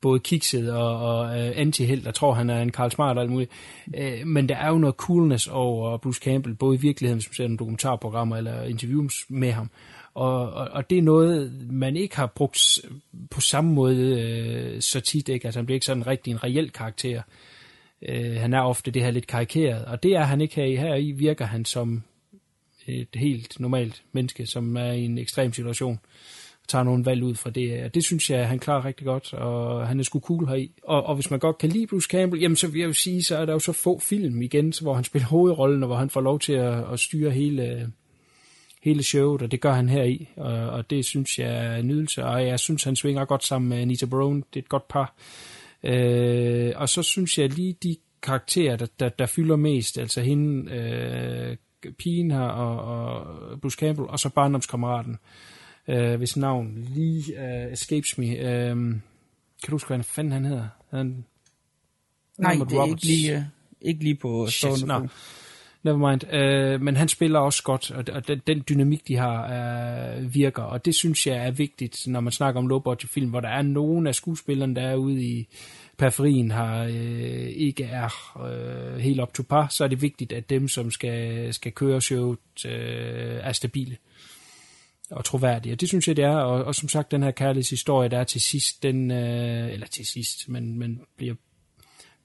både 0.00 0.20
kikset 0.20 0.72
og, 0.72 0.98
og 0.98 1.24
uh, 1.24 1.58
anti-held, 1.58 2.04
der 2.04 2.10
tror, 2.10 2.32
han 2.34 2.50
er 2.50 2.62
en 2.62 2.72
Karl 2.72 2.90
Smart 2.90 3.16
og 3.16 3.22
alt 3.22 3.30
muligt. 3.30 3.50
Uh, 3.86 4.26
men 4.26 4.48
der 4.48 4.56
er 4.56 4.68
jo 4.68 4.78
noget 4.78 4.96
coolness 4.96 5.46
over 5.46 5.96
Bruce 5.96 6.20
Campbell, 6.24 6.54
både 6.54 6.76
i 6.76 6.80
virkeligheden, 6.80 7.18
hvis 7.18 7.28
man 7.28 7.34
ser 7.34 7.44
nogle 7.44 7.58
dokumentarprogrammer 7.58 8.36
eller 8.36 8.62
interviews 8.62 9.26
med 9.28 9.52
ham. 9.52 9.70
Og, 10.16 10.52
og, 10.52 10.68
og 10.68 10.90
det 10.90 10.98
er 10.98 11.02
noget, 11.02 11.66
man 11.70 11.96
ikke 11.96 12.16
har 12.16 12.26
brugt 12.26 12.58
på 13.30 13.40
samme 13.40 13.72
måde 13.72 14.20
øh, 14.20 14.80
så 14.80 15.00
tit. 15.00 15.28
Ikke? 15.28 15.46
Altså, 15.46 15.58
han 15.58 15.66
bliver 15.66 15.76
ikke 15.76 15.86
sådan 15.86 16.06
rigtig 16.06 16.30
en 16.30 16.44
reel 16.44 16.70
karakter. 16.70 17.22
Øh, 18.02 18.34
han 18.34 18.54
er 18.54 18.60
ofte 18.60 18.90
det 18.90 19.02
her 19.02 19.10
lidt 19.10 19.26
karikeret, 19.26 19.84
og 19.84 20.02
det 20.02 20.12
er 20.12 20.22
han 20.22 20.40
ikke 20.40 20.54
her 20.54 20.64
i. 20.64 20.76
Her 20.76 20.94
i 20.94 21.10
virker 21.10 21.44
han 21.44 21.64
som 21.64 22.02
et 22.86 23.08
helt 23.14 23.60
normalt 23.60 24.02
menneske, 24.12 24.46
som 24.46 24.76
er 24.76 24.92
i 24.92 25.04
en 25.04 25.18
ekstrem 25.18 25.52
situation 25.52 25.98
og 26.62 26.68
tager 26.68 26.84
nogle 26.84 27.04
valg 27.04 27.22
ud 27.22 27.34
fra 27.34 27.50
det. 27.50 27.84
Og 27.84 27.94
det 27.94 28.04
synes 28.04 28.30
jeg, 28.30 28.48
han 28.48 28.58
klarer 28.58 28.84
rigtig 28.84 29.06
godt, 29.06 29.34
og 29.34 29.88
han 29.88 29.98
er 29.98 30.04
sgu 30.04 30.20
cool 30.20 30.48
heri. 30.48 30.70
Og, 30.82 31.06
og 31.06 31.14
hvis 31.14 31.30
man 31.30 31.40
godt 31.40 31.58
kan 31.58 31.68
lide 31.68 31.86
Bruce 31.86 32.08
Campbell, 32.10 32.42
jamen 32.42 32.56
så 32.56 32.68
vil 32.68 32.80
jeg 32.80 32.88
jo 32.88 32.92
sige, 32.92 33.22
så 33.22 33.36
er 33.36 33.44
der 33.44 33.52
jo 33.52 33.58
så 33.58 33.72
få 33.72 33.98
film 33.98 34.42
igen, 34.42 34.72
hvor 34.82 34.94
han 34.94 35.04
spiller 35.04 35.28
hovedrollen, 35.28 35.82
og 35.82 35.86
hvor 35.86 35.96
han 35.96 36.10
får 36.10 36.20
lov 36.20 36.38
til 36.38 36.52
at, 36.52 36.92
at 36.92 37.00
styre 37.00 37.30
hele 37.30 37.92
hele 38.86 39.02
showet, 39.02 39.42
og 39.42 39.50
det 39.50 39.60
gør 39.60 39.72
han 39.72 39.88
her 39.88 40.02
i, 40.02 40.28
og, 40.36 40.52
og 40.52 40.90
det 40.90 41.04
synes 41.04 41.38
jeg 41.38 41.76
er 41.78 41.82
nydelse, 41.82 42.24
og 42.24 42.46
jeg 42.46 42.60
synes, 42.60 42.84
han 42.84 42.96
svinger 42.96 43.24
godt 43.24 43.44
sammen 43.44 43.68
med 43.68 43.78
Anita 43.78 44.06
Brown, 44.06 44.36
det 44.36 44.60
er 44.60 44.64
et 44.64 44.68
godt 44.68 44.88
par. 44.88 45.14
Øh, 45.82 46.72
og 46.76 46.88
så 46.88 47.02
synes 47.02 47.38
jeg 47.38 47.48
lige 47.48 47.76
de 47.82 47.96
karakterer, 48.22 48.76
der, 48.76 48.86
der, 49.00 49.08
der 49.08 49.26
fylder 49.26 49.56
mest, 49.56 49.98
altså 49.98 50.20
hende, 50.20 50.72
øh, 50.72 51.56
pigen 51.98 52.30
her, 52.30 52.40
og, 52.40 52.78
og 52.80 53.60
Bruce 53.60 53.78
Campbell, 53.78 54.08
og 54.08 54.18
så 54.18 54.28
barndomskammeraten, 54.28 55.16
øh, 55.88 56.14
hvis 56.14 56.36
navn 56.36 56.88
lige 56.94 57.24
uh, 57.38 57.72
escapes 57.72 58.18
me. 58.18 58.26
Øh, 58.26 58.76
kan 59.62 59.70
du 59.70 59.72
huske, 59.72 59.94
hvad 59.94 60.04
fanden 60.04 60.32
han 60.32 60.44
hedder? 60.44 60.68
Han, 60.90 61.24
Nej, 62.38 62.52
det 62.52 62.78
er 62.78 62.84
ikke 62.84 63.06
lige, 63.06 63.36
uh, 63.36 63.42
ikke 63.80 64.04
lige 64.04 64.14
på 64.14 64.46
stående 64.46 64.86
no 64.86 65.06
nevermind. 65.86 66.24
Uh, 66.24 66.38
øh, 66.40 66.80
men 66.80 66.96
han 66.96 67.08
spiller 67.08 67.38
også 67.38 67.62
godt, 67.62 67.90
og, 67.90 68.04
og 68.12 68.28
den, 68.28 68.42
den 68.46 68.64
dynamik, 68.68 69.08
de 69.08 69.16
har, 69.16 69.38
uh, 70.16 70.34
virker. 70.34 70.62
Og 70.62 70.84
det 70.84 70.94
synes 70.94 71.26
jeg 71.26 71.46
er 71.46 71.50
vigtigt, 71.50 72.06
når 72.06 72.20
man 72.20 72.32
snakker 72.32 72.60
om 72.60 72.66
low-budget 72.66 73.10
film, 73.10 73.30
hvor 73.30 73.40
der 73.40 73.48
er 73.48 73.62
nogen 73.62 74.06
af 74.06 74.14
skuespillerne, 74.14 74.74
der 74.74 74.82
er 74.82 74.96
ude 74.96 75.22
i 75.22 75.48
periferien, 75.98 76.50
har, 76.50 76.84
uh, 76.84 76.90
ikke 77.46 77.84
er 77.84 78.32
uh, 78.36 78.98
helt 78.98 79.20
op 79.20 79.34
to 79.34 79.42
par, 79.48 79.68
så 79.68 79.84
er 79.84 79.88
det 79.88 80.02
vigtigt, 80.02 80.32
at 80.32 80.50
dem, 80.50 80.68
som 80.68 80.90
skal, 80.90 81.54
skal 81.54 81.72
køre 81.72 82.00
showet, 82.00 82.38
uh, 82.64 82.70
er 83.42 83.52
stabile 83.52 83.96
og 85.10 85.24
troværdige. 85.24 85.72
Og 85.72 85.80
det 85.80 85.88
synes 85.88 86.08
jeg, 86.08 86.16
det 86.16 86.24
er. 86.24 86.36
Og, 86.36 86.64
og 86.64 86.74
som 86.74 86.88
sagt, 86.88 87.10
den 87.10 87.22
her 87.22 87.30
kærlighedshistorie, 87.30 88.08
der 88.08 88.18
er 88.18 88.24
til 88.24 88.40
sidst, 88.40 88.82
den, 88.82 89.10
uh, 89.10 89.72
eller 89.72 89.86
til 89.86 90.06
sidst, 90.06 90.48
men, 90.48 90.78
men 90.78 91.00
bliver 91.16 91.34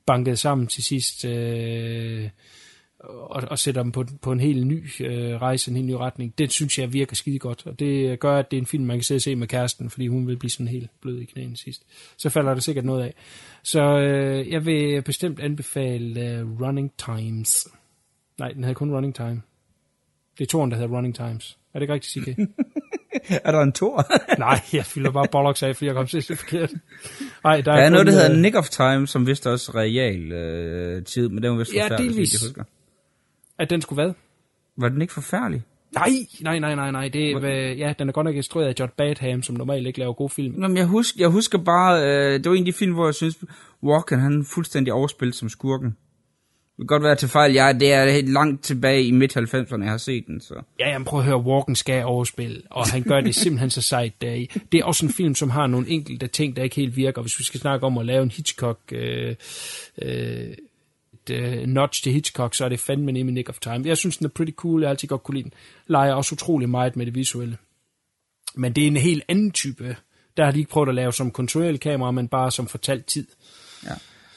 banket 0.05 0.39
sammen 0.39 0.67
til 0.67 0.83
sidst, 0.83 1.25
uh, 1.25 2.29
og, 3.03 3.44
og 3.49 3.60
sætter 3.60 3.84
dem 3.84 3.91
på, 3.91 4.06
på 4.22 4.32
en 4.32 4.40
helt 4.40 4.68
ny 4.68 4.90
øh, 4.99 5.41
rejse, 5.41 5.72
en 5.72 5.78
helt 5.78 5.88
ny 5.88 5.94
retning. 5.94 6.38
Det 6.38 6.52
synes 6.52 6.80
jeg 6.80 6.94
virker 6.94 7.15
skide 7.15 7.40
godt, 7.40 7.68
og 7.68 7.80
det 7.80 8.19
gør, 8.19 8.38
at 8.38 8.52
det 8.52 8.57
er 8.57 8.61
en 8.61 8.65
film, 8.65 8.86
man 8.86 8.98
kan 8.98 9.03
sidde 9.03 9.18
og 9.18 9.22
se 9.22 9.36
med 9.36 9.48
kæresten, 9.48 9.90
fordi 9.90 10.07
hun 10.07 10.28
vil 10.28 10.38
blive 10.38 10.49
sådan 10.49 10.68
helt 10.68 10.90
blød 11.02 11.19
i 11.19 11.26
knæene 11.26 11.57
sidst. 11.57 11.84
Så 12.18 12.30
falder 12.30 12.53
der 12.53 12.61
sikkert 12.61 12.86
noget 12.86 13.03
af. 13.03 13.14
Så 13.64 13.99
øh, 13.99 14.52
jeg 14.52 14.65
vil 14.65 15.02
bestemt 15.02 15.40
anbefale 15.40 16.30
øh, 16.30 16.61
Running 16.61 16.91
Times. 16.98 17.68
Nej, 18.40 18.49
den 18.49 18.64
havde 18.64 18.76
kun 18.76 18.91
Running 18.91 19.15
Time. 19.15 19.41
Det 20.38 20.44
er 20.44 20.48
toren, 20.48 20.72
der 20.72 20.78
hedder 20.78 20.95
Running 20.95 21.15
Times. 21.15 21.57
Er 21.73 21.80
det 21.80 21.82
ikke 21.82 21.94
rigtigt, 21.94 22.26
CK? 22.26 22.40
er 23.45 23.52
der 23.52 23.61
en 23.61 23.72
tor? 23.72 24.06
Nej, 24.40 24.60
jeg 24.73 24.86
fylder 24.86 25.11
bare 25.11 25.28
bollocks 25.32 25.64
af, 25.64 25.76
fordi 25.76 25.86
jeg 25.86 25.95
kom 25.95 26.07
til 26.07 26.28
det 26.28 26.38
forkert. 26.38 26.72
Nej, 27.44 27.61
der 27.61 27.72
er, 27.72 27.76
der 27.76 27.84
er 27.84 27.90
noget, 27.90 28.07
der 28.07 28.14
hedder 28.14 28.38
Nick 28.38 28.56
of 28.56 28.69
Time, 28.69 29.07
som 29.07 29.28
vist 29.28 29.48
også 29.48 29.72
real 29.76 30.32
øh, 30.32 31.03
tid, 31.03 31.30
men 31.30 31.44
den 31.44 31.52
var 31.52 31.57
vist 31.57 31.73
ja, 31.76 31.90
delvis. 31.98 32.34
jeg 32.34 32.48
husker. 32.48 32.64
At 33.61 33.69
den 33.69 33.81
skulle 33.81 34.03
hvad? 34.03 34.13
Var 34.77 34.89
den 34.89 35.01
ikke 35.01 35.13
forfærdelig? 35.13 35.61
Nej, 35.95 36.09
nej, 36.41 36.59
nej, 36.59 36.75
nej, 36.75 36.91
nej. 36.91 37.07
Det, 37.07 37.31
er, 37.31 37.73
ja, 37.73 37.93
den 37.99 38.09
er 38.09 38.13
godt 38.13 38.25
nok 38.25 38.35
instrueret 38.35 38.67
af 38.67 38.73
John 38.79 38.91
Badham, 38.97 39.43
som 39.43 39.55
normalt 39.55 39.88
ikke 39.88 39.99
laver 39.99 40.13
gode 40.13 40.29
film. 40.29 40.55
Nå, 40.57 40.67
men 40.67 40.77
jeg, 40.77 40.85
husker, 40.85 41.17
jeg 41.19 41.29
husker 41.29 41.57
bare, 41.57 42.03
øh, 42.03 42.33
det 42.33 42.49
var 42.49 42.55
en 42.55 42.61
af 42.61 42.65
de 42.65 42.73
film, 42.73 42.93
hvor 42.93 43.05
jeg 43.05 43.15
synes, 43.15 43.38
Walken, 43.83 44.19
han 44.19 44.45
fuldstændig 44.45 44.93
overspillet 44.93 45.35
som 45.35 45.49
skurken. 45.49 45.88
Det 45.88 46.77
kan 46.77 46.85
godt 46.85 47.03
være 47.03 47.15
til 47.15 47.29
fejl, 47.29 47.53
ja, 47.53 47.73
det 47.79 47.93
er 47.93 48.11
helt 48.11 48.29
langt 48.29 48.63
tilbage 48.63 49.03
i 49.03 49.11
midt-90'erne, 49.11 49.81
jeg 49.81 49.91
har 49.91 49.97
set 49.97 50.27
den, 50.27 50.41
så... 50.41 50.61
Ja, 50.79 50.89
jamen 50.89 51.05
prøv 51.05 51.19
at 51.19 51.25
høre, 51.25 51.41
Walken 51.41 51.75
skal 51.75 52.05
overspille, 52.05 52.61
og 52.69 52.89
han 52.89 53.03
gør 53.03 53.21
det 53.21 53.35
simpelthen 53.35 53.69
så 53.69 53.81
sejt 53.81 54.21
deri. 54.21 54.51
Det 54.71 54.79
er 54.79 54.83
også 54.83 55.05
en 55.05 55.11
film, 55.11 55.35
som 55.35 55.49
har 55.49 55.67
nogle 55.67 55.89
enkelte 55.89 56.27
ting, 56.27 56.55
der 56.55 56.63
ikke 56.63 56.75
helt 56.75 56.95
virker. 56.95 57.21
Hvis 57.21 57.39
vi 57.39 57.43
skal 57.43 57.59
snakke 57.59 57.85
om 57.85 57.97
at 57.97 58.05
lave 58.05 58.23
en 58.23 58.31
Hitchcock... 58.31 58.79
Øh, 58.91 59.35
øh, 60.01 60.53
et 61.30 61.61
uh, 61.61 61.68
notch 61.68 62.03
til 62.03 62.14
Hitchcock, 62.14 62.56
så 62.56 62.65
er 62.65 62.69
det 62.69 62.80
fandme 62.80 63.11
nemme 63.11 63.31
Nick 63.31 63.49
of 63.49 63.60
Time. 63.60 63.81
Jeg 63.85 63.98
synes, 63.98 64.18
den 64.18 64.26
er 64.26 64.30
pretty 64.30 64.53
cool. 64.56 64.81
Jeg 64.81 64.88
har 64.88 64.91
altid 64.91 65.07
godt 65.07 65.23
kunne 65.23 65.35
lide 65.35 65.43
den. 65.43 65.53
Leger 65.88 66.14
også 66.14 66.35
utrolig 66.35 66.69
meget 66.69 66.95
med 66.95 67.06
det 67.06 67.15
visuelle. 67.15 67.57
Men 68.56 68.73
det 68.73 68.84
er 68.84 68.88
en 68.88 68.98
helt 68.98 69.23
anden 69.27 69.52
type. 69.52 69.95
Der 70.38 70.45
har 70.45 70.52
de 70.52 70.60
ikke 70.60 70.72
prøvet 70.72 70.89
at 70.89 70.95
lave 70.95 71.14
som 71.14 71.31
kontinuerlig 71.31 71.80
kamera, 71.81 72.11
men 72.11 72.27
bare 72.27 72.52
som 72.52 72.68
fortalt 72.68 73.06
tid. 73.06 73.27
Ja. 73.85 73.93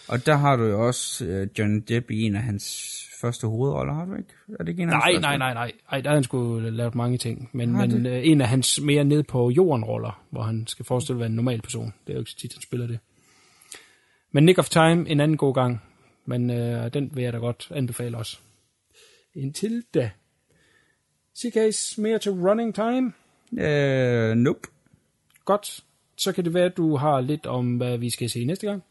Og 0.09 0.27
der 0.27 0.37
har 0.37 0.57
du 0.57 0.65
jo 0.65 0.87
også 0.87 1.25
uh, 1.25 1.59
John 1.59 1.81
Depp 1.81 2.11
i 2.11 2.23
en 2.23 2.37
af 2.37 2.43
hans 2.43 2.95
første 3.21 3.47
hovedroller, 3.47 3.95
har 3.95 4.05
du 4.05 4.15
ikke? 4.15 4.31
Er 4.59 4.65
det 4.65 4.69
ikke 4.69 4.83
en 4.83 4.89
af 4.89 4.99
nej, 4.99 5.13
hans 5.13 5.23
nej, 5.23 5.37
nej, 5.37 5.55
nej, 5.55 5.73
nej. 5.91 6.01
Der 6.01 6.09
har 6.11 6.17
han 6.17 6.25
sgu 6.25 6.59
lavet 6.59 6.95
mange 6.95 7.19
ting. 7.19 7.51
Men, 7.53 7.73
men 7.73 8.07
uh, 8.07 8.13
en 8.13 8.41
af 8.41 8.49
hans 8.49 8.81
mere 8.81 9.05
ned 9.05 9.23
på 9.23 9.51
jorden 9.51 9.85
roller, 9.85 10.23
hvor 10.31 10.43
han 10.43 10.67
skal 10.67 10.85
forestille 10.85 11.17
at 11.17 11.21
være 11.21 11.29
en 11.29 11.37
normal 11.37 11.63
person. 11.63 11.95
Det 12.07 12.13
er 12.13 12.15
jo 12.15 12.21
ikke 12.21 12.31
så 12.31 12.37
tit, 12.37 12.53
han 12.55 12.63
spiller 12.63 12.87
det. 12.87 12.99
Men 14.33 14.45
Nick 14.45 14.59
of 14.59 14.69
Time, 14.69 15.09
en 15.09 15.21
anden 15.21 15.37
god 15.37 15.55
gang. 15.55 15.83
Men 16.27 16.51
øh, 16.51 16.95
den 16.95 17.11
vil 17.15 17.25
jeg 17.25 17.33
da 17.33 17.39
godt 17.39 17.69
anbefale 17.71 18.17
også. 18.17 18.39
Indtil 19.35 19.85
da. 19.95 20.11
CK's 21.39 22.01
mere 22.01 22.19
til 22.19 22.33
running 22.33 22.75
time? 22.75 23.13
Uh, 23.53 24.37
nope. 24.37 24.69
Godt. 25.45 25.85
Så 26.17 26.33
kan 26.33 26.45
det 26.45 26.55
være, 26.55 26.65
at 26.65 26.77
du 26.77 26.97
har 26.97 27.21
lidt 27.21 27.47
om, 27.47 27.77
hvad 27.77 27.99
vi 27.99 28.11
skal 28.11 28.31
se 28.31 28.45
næste 28.45 28.67
gang. 28.67 28.83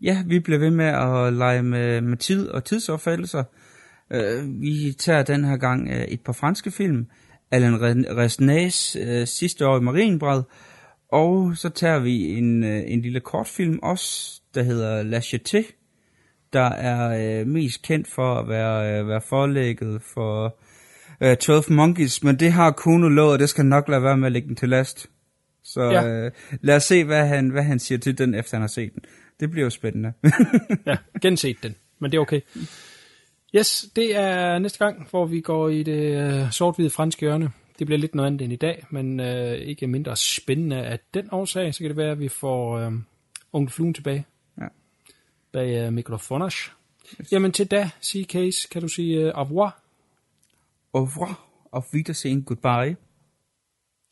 Ja, 0.00 0.22
vi 0.26 0.40
bliver 0.40 0.58
ved 0.58 0.70
med 0.70 0.86
at 0.86 1.32
lege 1.32 1.62
med, 1.62 2.00
med 2.00 2.16
tid 2.16 2.48
og 2.48 2.64
tidsopfattelser. 2.64 3.44
Uh, 4.14 4.60
vi 4.60 4.92
tager 4.98 5.22
den 5.22 5.44
her 5.44 5.56
gang 5.56 5.88
uh, 5.88 5.96
et 5.96 6.20
par 6.20 6.32
franske 6.32 6.70
film. 6.70 7.06
Alain 7.50 7.80
Resnais 8.16 8.96
uh, 8.96 9.24
sidste 9.26 9.66
år 9.66 9.78
i 9.78 9.82
Marienbred. 9.82 10.42
Og 11.08 11.56
så 11.56 11.68
tager 11.68 11.98
vi 11.98 12.38
en, 12.38 12.62
uh, 12.62 12.92
en 12.92 13.02
lille 13.02 13.20
kortfilm 13.20 13.78
også, 13.82 14.40
der 14.54 14.62
hedder 14.62 15.02
La 15.02 15.18
Cheté 15.18 15.79
der 16.52 16.70
er 16.70 17.40
øh, 17.40 17.46
mest 17.46 17.82
kendt 17.82 18.08
for 18.08 18.34
at 18.34 18.48
være, 18.48 19.00
øh, 19.00 19.08
være 19.08 19.20
forlægget 19.20 20.02
for 20.14 20.56
øh, 21.20 21.36
12 21.36 21.72
Monkeys, 21.72 22.22
men 22.22 22.36
det 22.38 22.52
har 22.52 22.70
Kuno 22.70 23.08
lovet, 23.08 23.32
og 23.32 23.38
det 23.38 23.48
skal 23.48 23.66
nok 23.66 23.88
lade 23.88 24.02
være 24.02 24.16
med 24.16 24.26
at 24.26 24.32
lægge 24.32 24.48
den 24.48 24.56
til 24.56 24.68
last. 24.68 25.10
Så 25.64 25.82
ja. 25.82 26.06
øh, 26.06 26.30
lad 26.60 26.76
os 26.76 26.84
se, 26.84 27.04
hvad 27.04 27.26
han, 27.26 27.48
hvad 27.48 27.62
han 27.62 27.78
siger 27.78 27.98
til 27.98 28.18
den, 28.18 28.34
efter 28.34 28.56
han 28.56 28.62
har 28.62 28.68
set 28.68 28.94
den. 28.94 29.02
Det 29.40 29.50
bliver 29.50 29.64
jo 29.64 29.70
spændende. 29.70 30.12
ja, 30.86 30.96
genset 31.22 31.56
den, 31.62 31.74
men 31.98 32.10
det 32.10 32.16
er 32.16 32.20
okay. 32.20 32.40
Yes, 33.56 33.86
det 33.96 34.16
er 34.16 34.58
næste 34.58 34.84
gang, 34.84 35.06
hvor 35.10 35.26
vi 35.26 35.40
går 35.40 35.68
i 35.68 35.82
det 35.82 36.32
øh, 36.32 36.50
sort-hvide 36.50 36.90
franske 36.90 37.20
hjørne. 37.20 37.50
Det 37.78 37.86
bliver 37.86 37.98
lidt 37.98 38.14
noget 38.14 38.26
andet 38.26 38.42
end 38.42 38.52
i 38.52 38.56
dag, 38.56 38.84
men 38.90 39.20
øh, 39.20 39.52
ikke 39.52 39.86
mindre 39.86 40.16
spændende 40.16 40.76
af 40.76 40.98
den 41.14 41.28
årsag, 41.32 41.74
så 41.74 41.80
kan 41.80 41.88
det 41.88 41.96
være, 41.96 42.10
at 42.10 42.20
vi 42.20 42.28
får 42.28 42.78
øh, 42.78 42.92
Onkel 43.52 43.72
Fluen 43.72 43.94
tilbage 43.94 44.24
bag 45.52 45.86
uh, 45.86 45.92
mikrofoner. 45.92 46.46
Yes. 46.46 47.32
Jamen 47.32 47.52
til 47.52 47.66
da, 47.66 47.90
sige 48.00 48.24
Case, 48.24 48.68
kan 48.70 48.82
du 48.82 48.88
sige 48.88 49.26
uh, 49.26 49.38
au 49.38 49.44
revoir? 49.44 49.82
Au 50.92 51.04
revoir, 51.04 51.48
auf 51.72 51.84
Wiedersehen, 51.94 52.42
goodbye. 52.42 52.96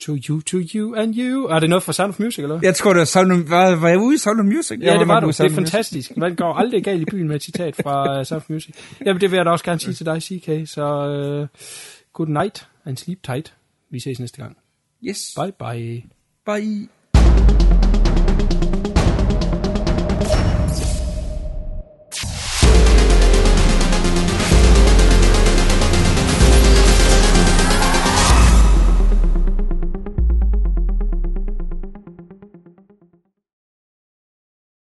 To 0.00 0.16
you, 0.28 0.40
to 0.40 0.58
you 0.74 0.94
and 0.94 1.14
you. 1.16 1.44
Er 1.44 1.58
det 1.60 1.68
noget 1.68 1.82
fra 1.82 1.92
Sound 1.92 2.08
of 2.08 2.18
Music, 2.20 2.42
eller 2.42 2.60
Jeg 2.62 2.74
tror, 2.74 2.92
det 2.92 2.98
var 2.98 3.04
Sound 3.04 3.32
of, 3.32 3.50
var, 3.50 3.76
var 3.76 3.88
jeg 3.88 3.98
ude 3.98 4.14
i 4.14 4.18
Sound 4.18 4.40
of 4.40 4.46
Music? 4.46 4.78
Ja, 4.82 4.98
det 4.98 5.08
var 5.08 5.20
du. 5.20 5.26
Det 5.26 5.40
er 5.40 5.50
fantastisk. 5.50 6.16
Man 6.16 6.36
går 6.36 6.54
aldrig 6.54 6.84
galt 6.84 7.02
i 7.02 7.04
byen 7.04 7.28
med 7.28 7.36
et 7.36 7.42
citat 7.42 7.76
fra 7.76 8.18
uh, 8.18 8.26
Sound 8.26 8.42
of 8.42 8.50
Music. 8.50 8.74
Jamen, 9.06 9.20
det 9.20 9.30
vil 9.30 9.36
jeg 9.36 9.44
da 9.44 9.50
også 9.50 9.64
gerne 9.64 9.80
sige 9.80 9.94
til 9.94 10.06
dig, 10.06 10.22
CK. 10.22 10.68
Så 10.68 10.82
uh, 11.42 11.48
good 12.12 12.28
night 12.28 12.68
and 12.84 12.96
sleep 12.96 13.22
tight. 13.22 13.54
Vi 13.90 14.00
ses 14.00 14.20
næste 14.20 14.38
gang. 14.42 14.56
Yes. 15.04 15.34
Bye 15.36 15.52
bye. 15.52 16.04
Bye. 16.46 17.67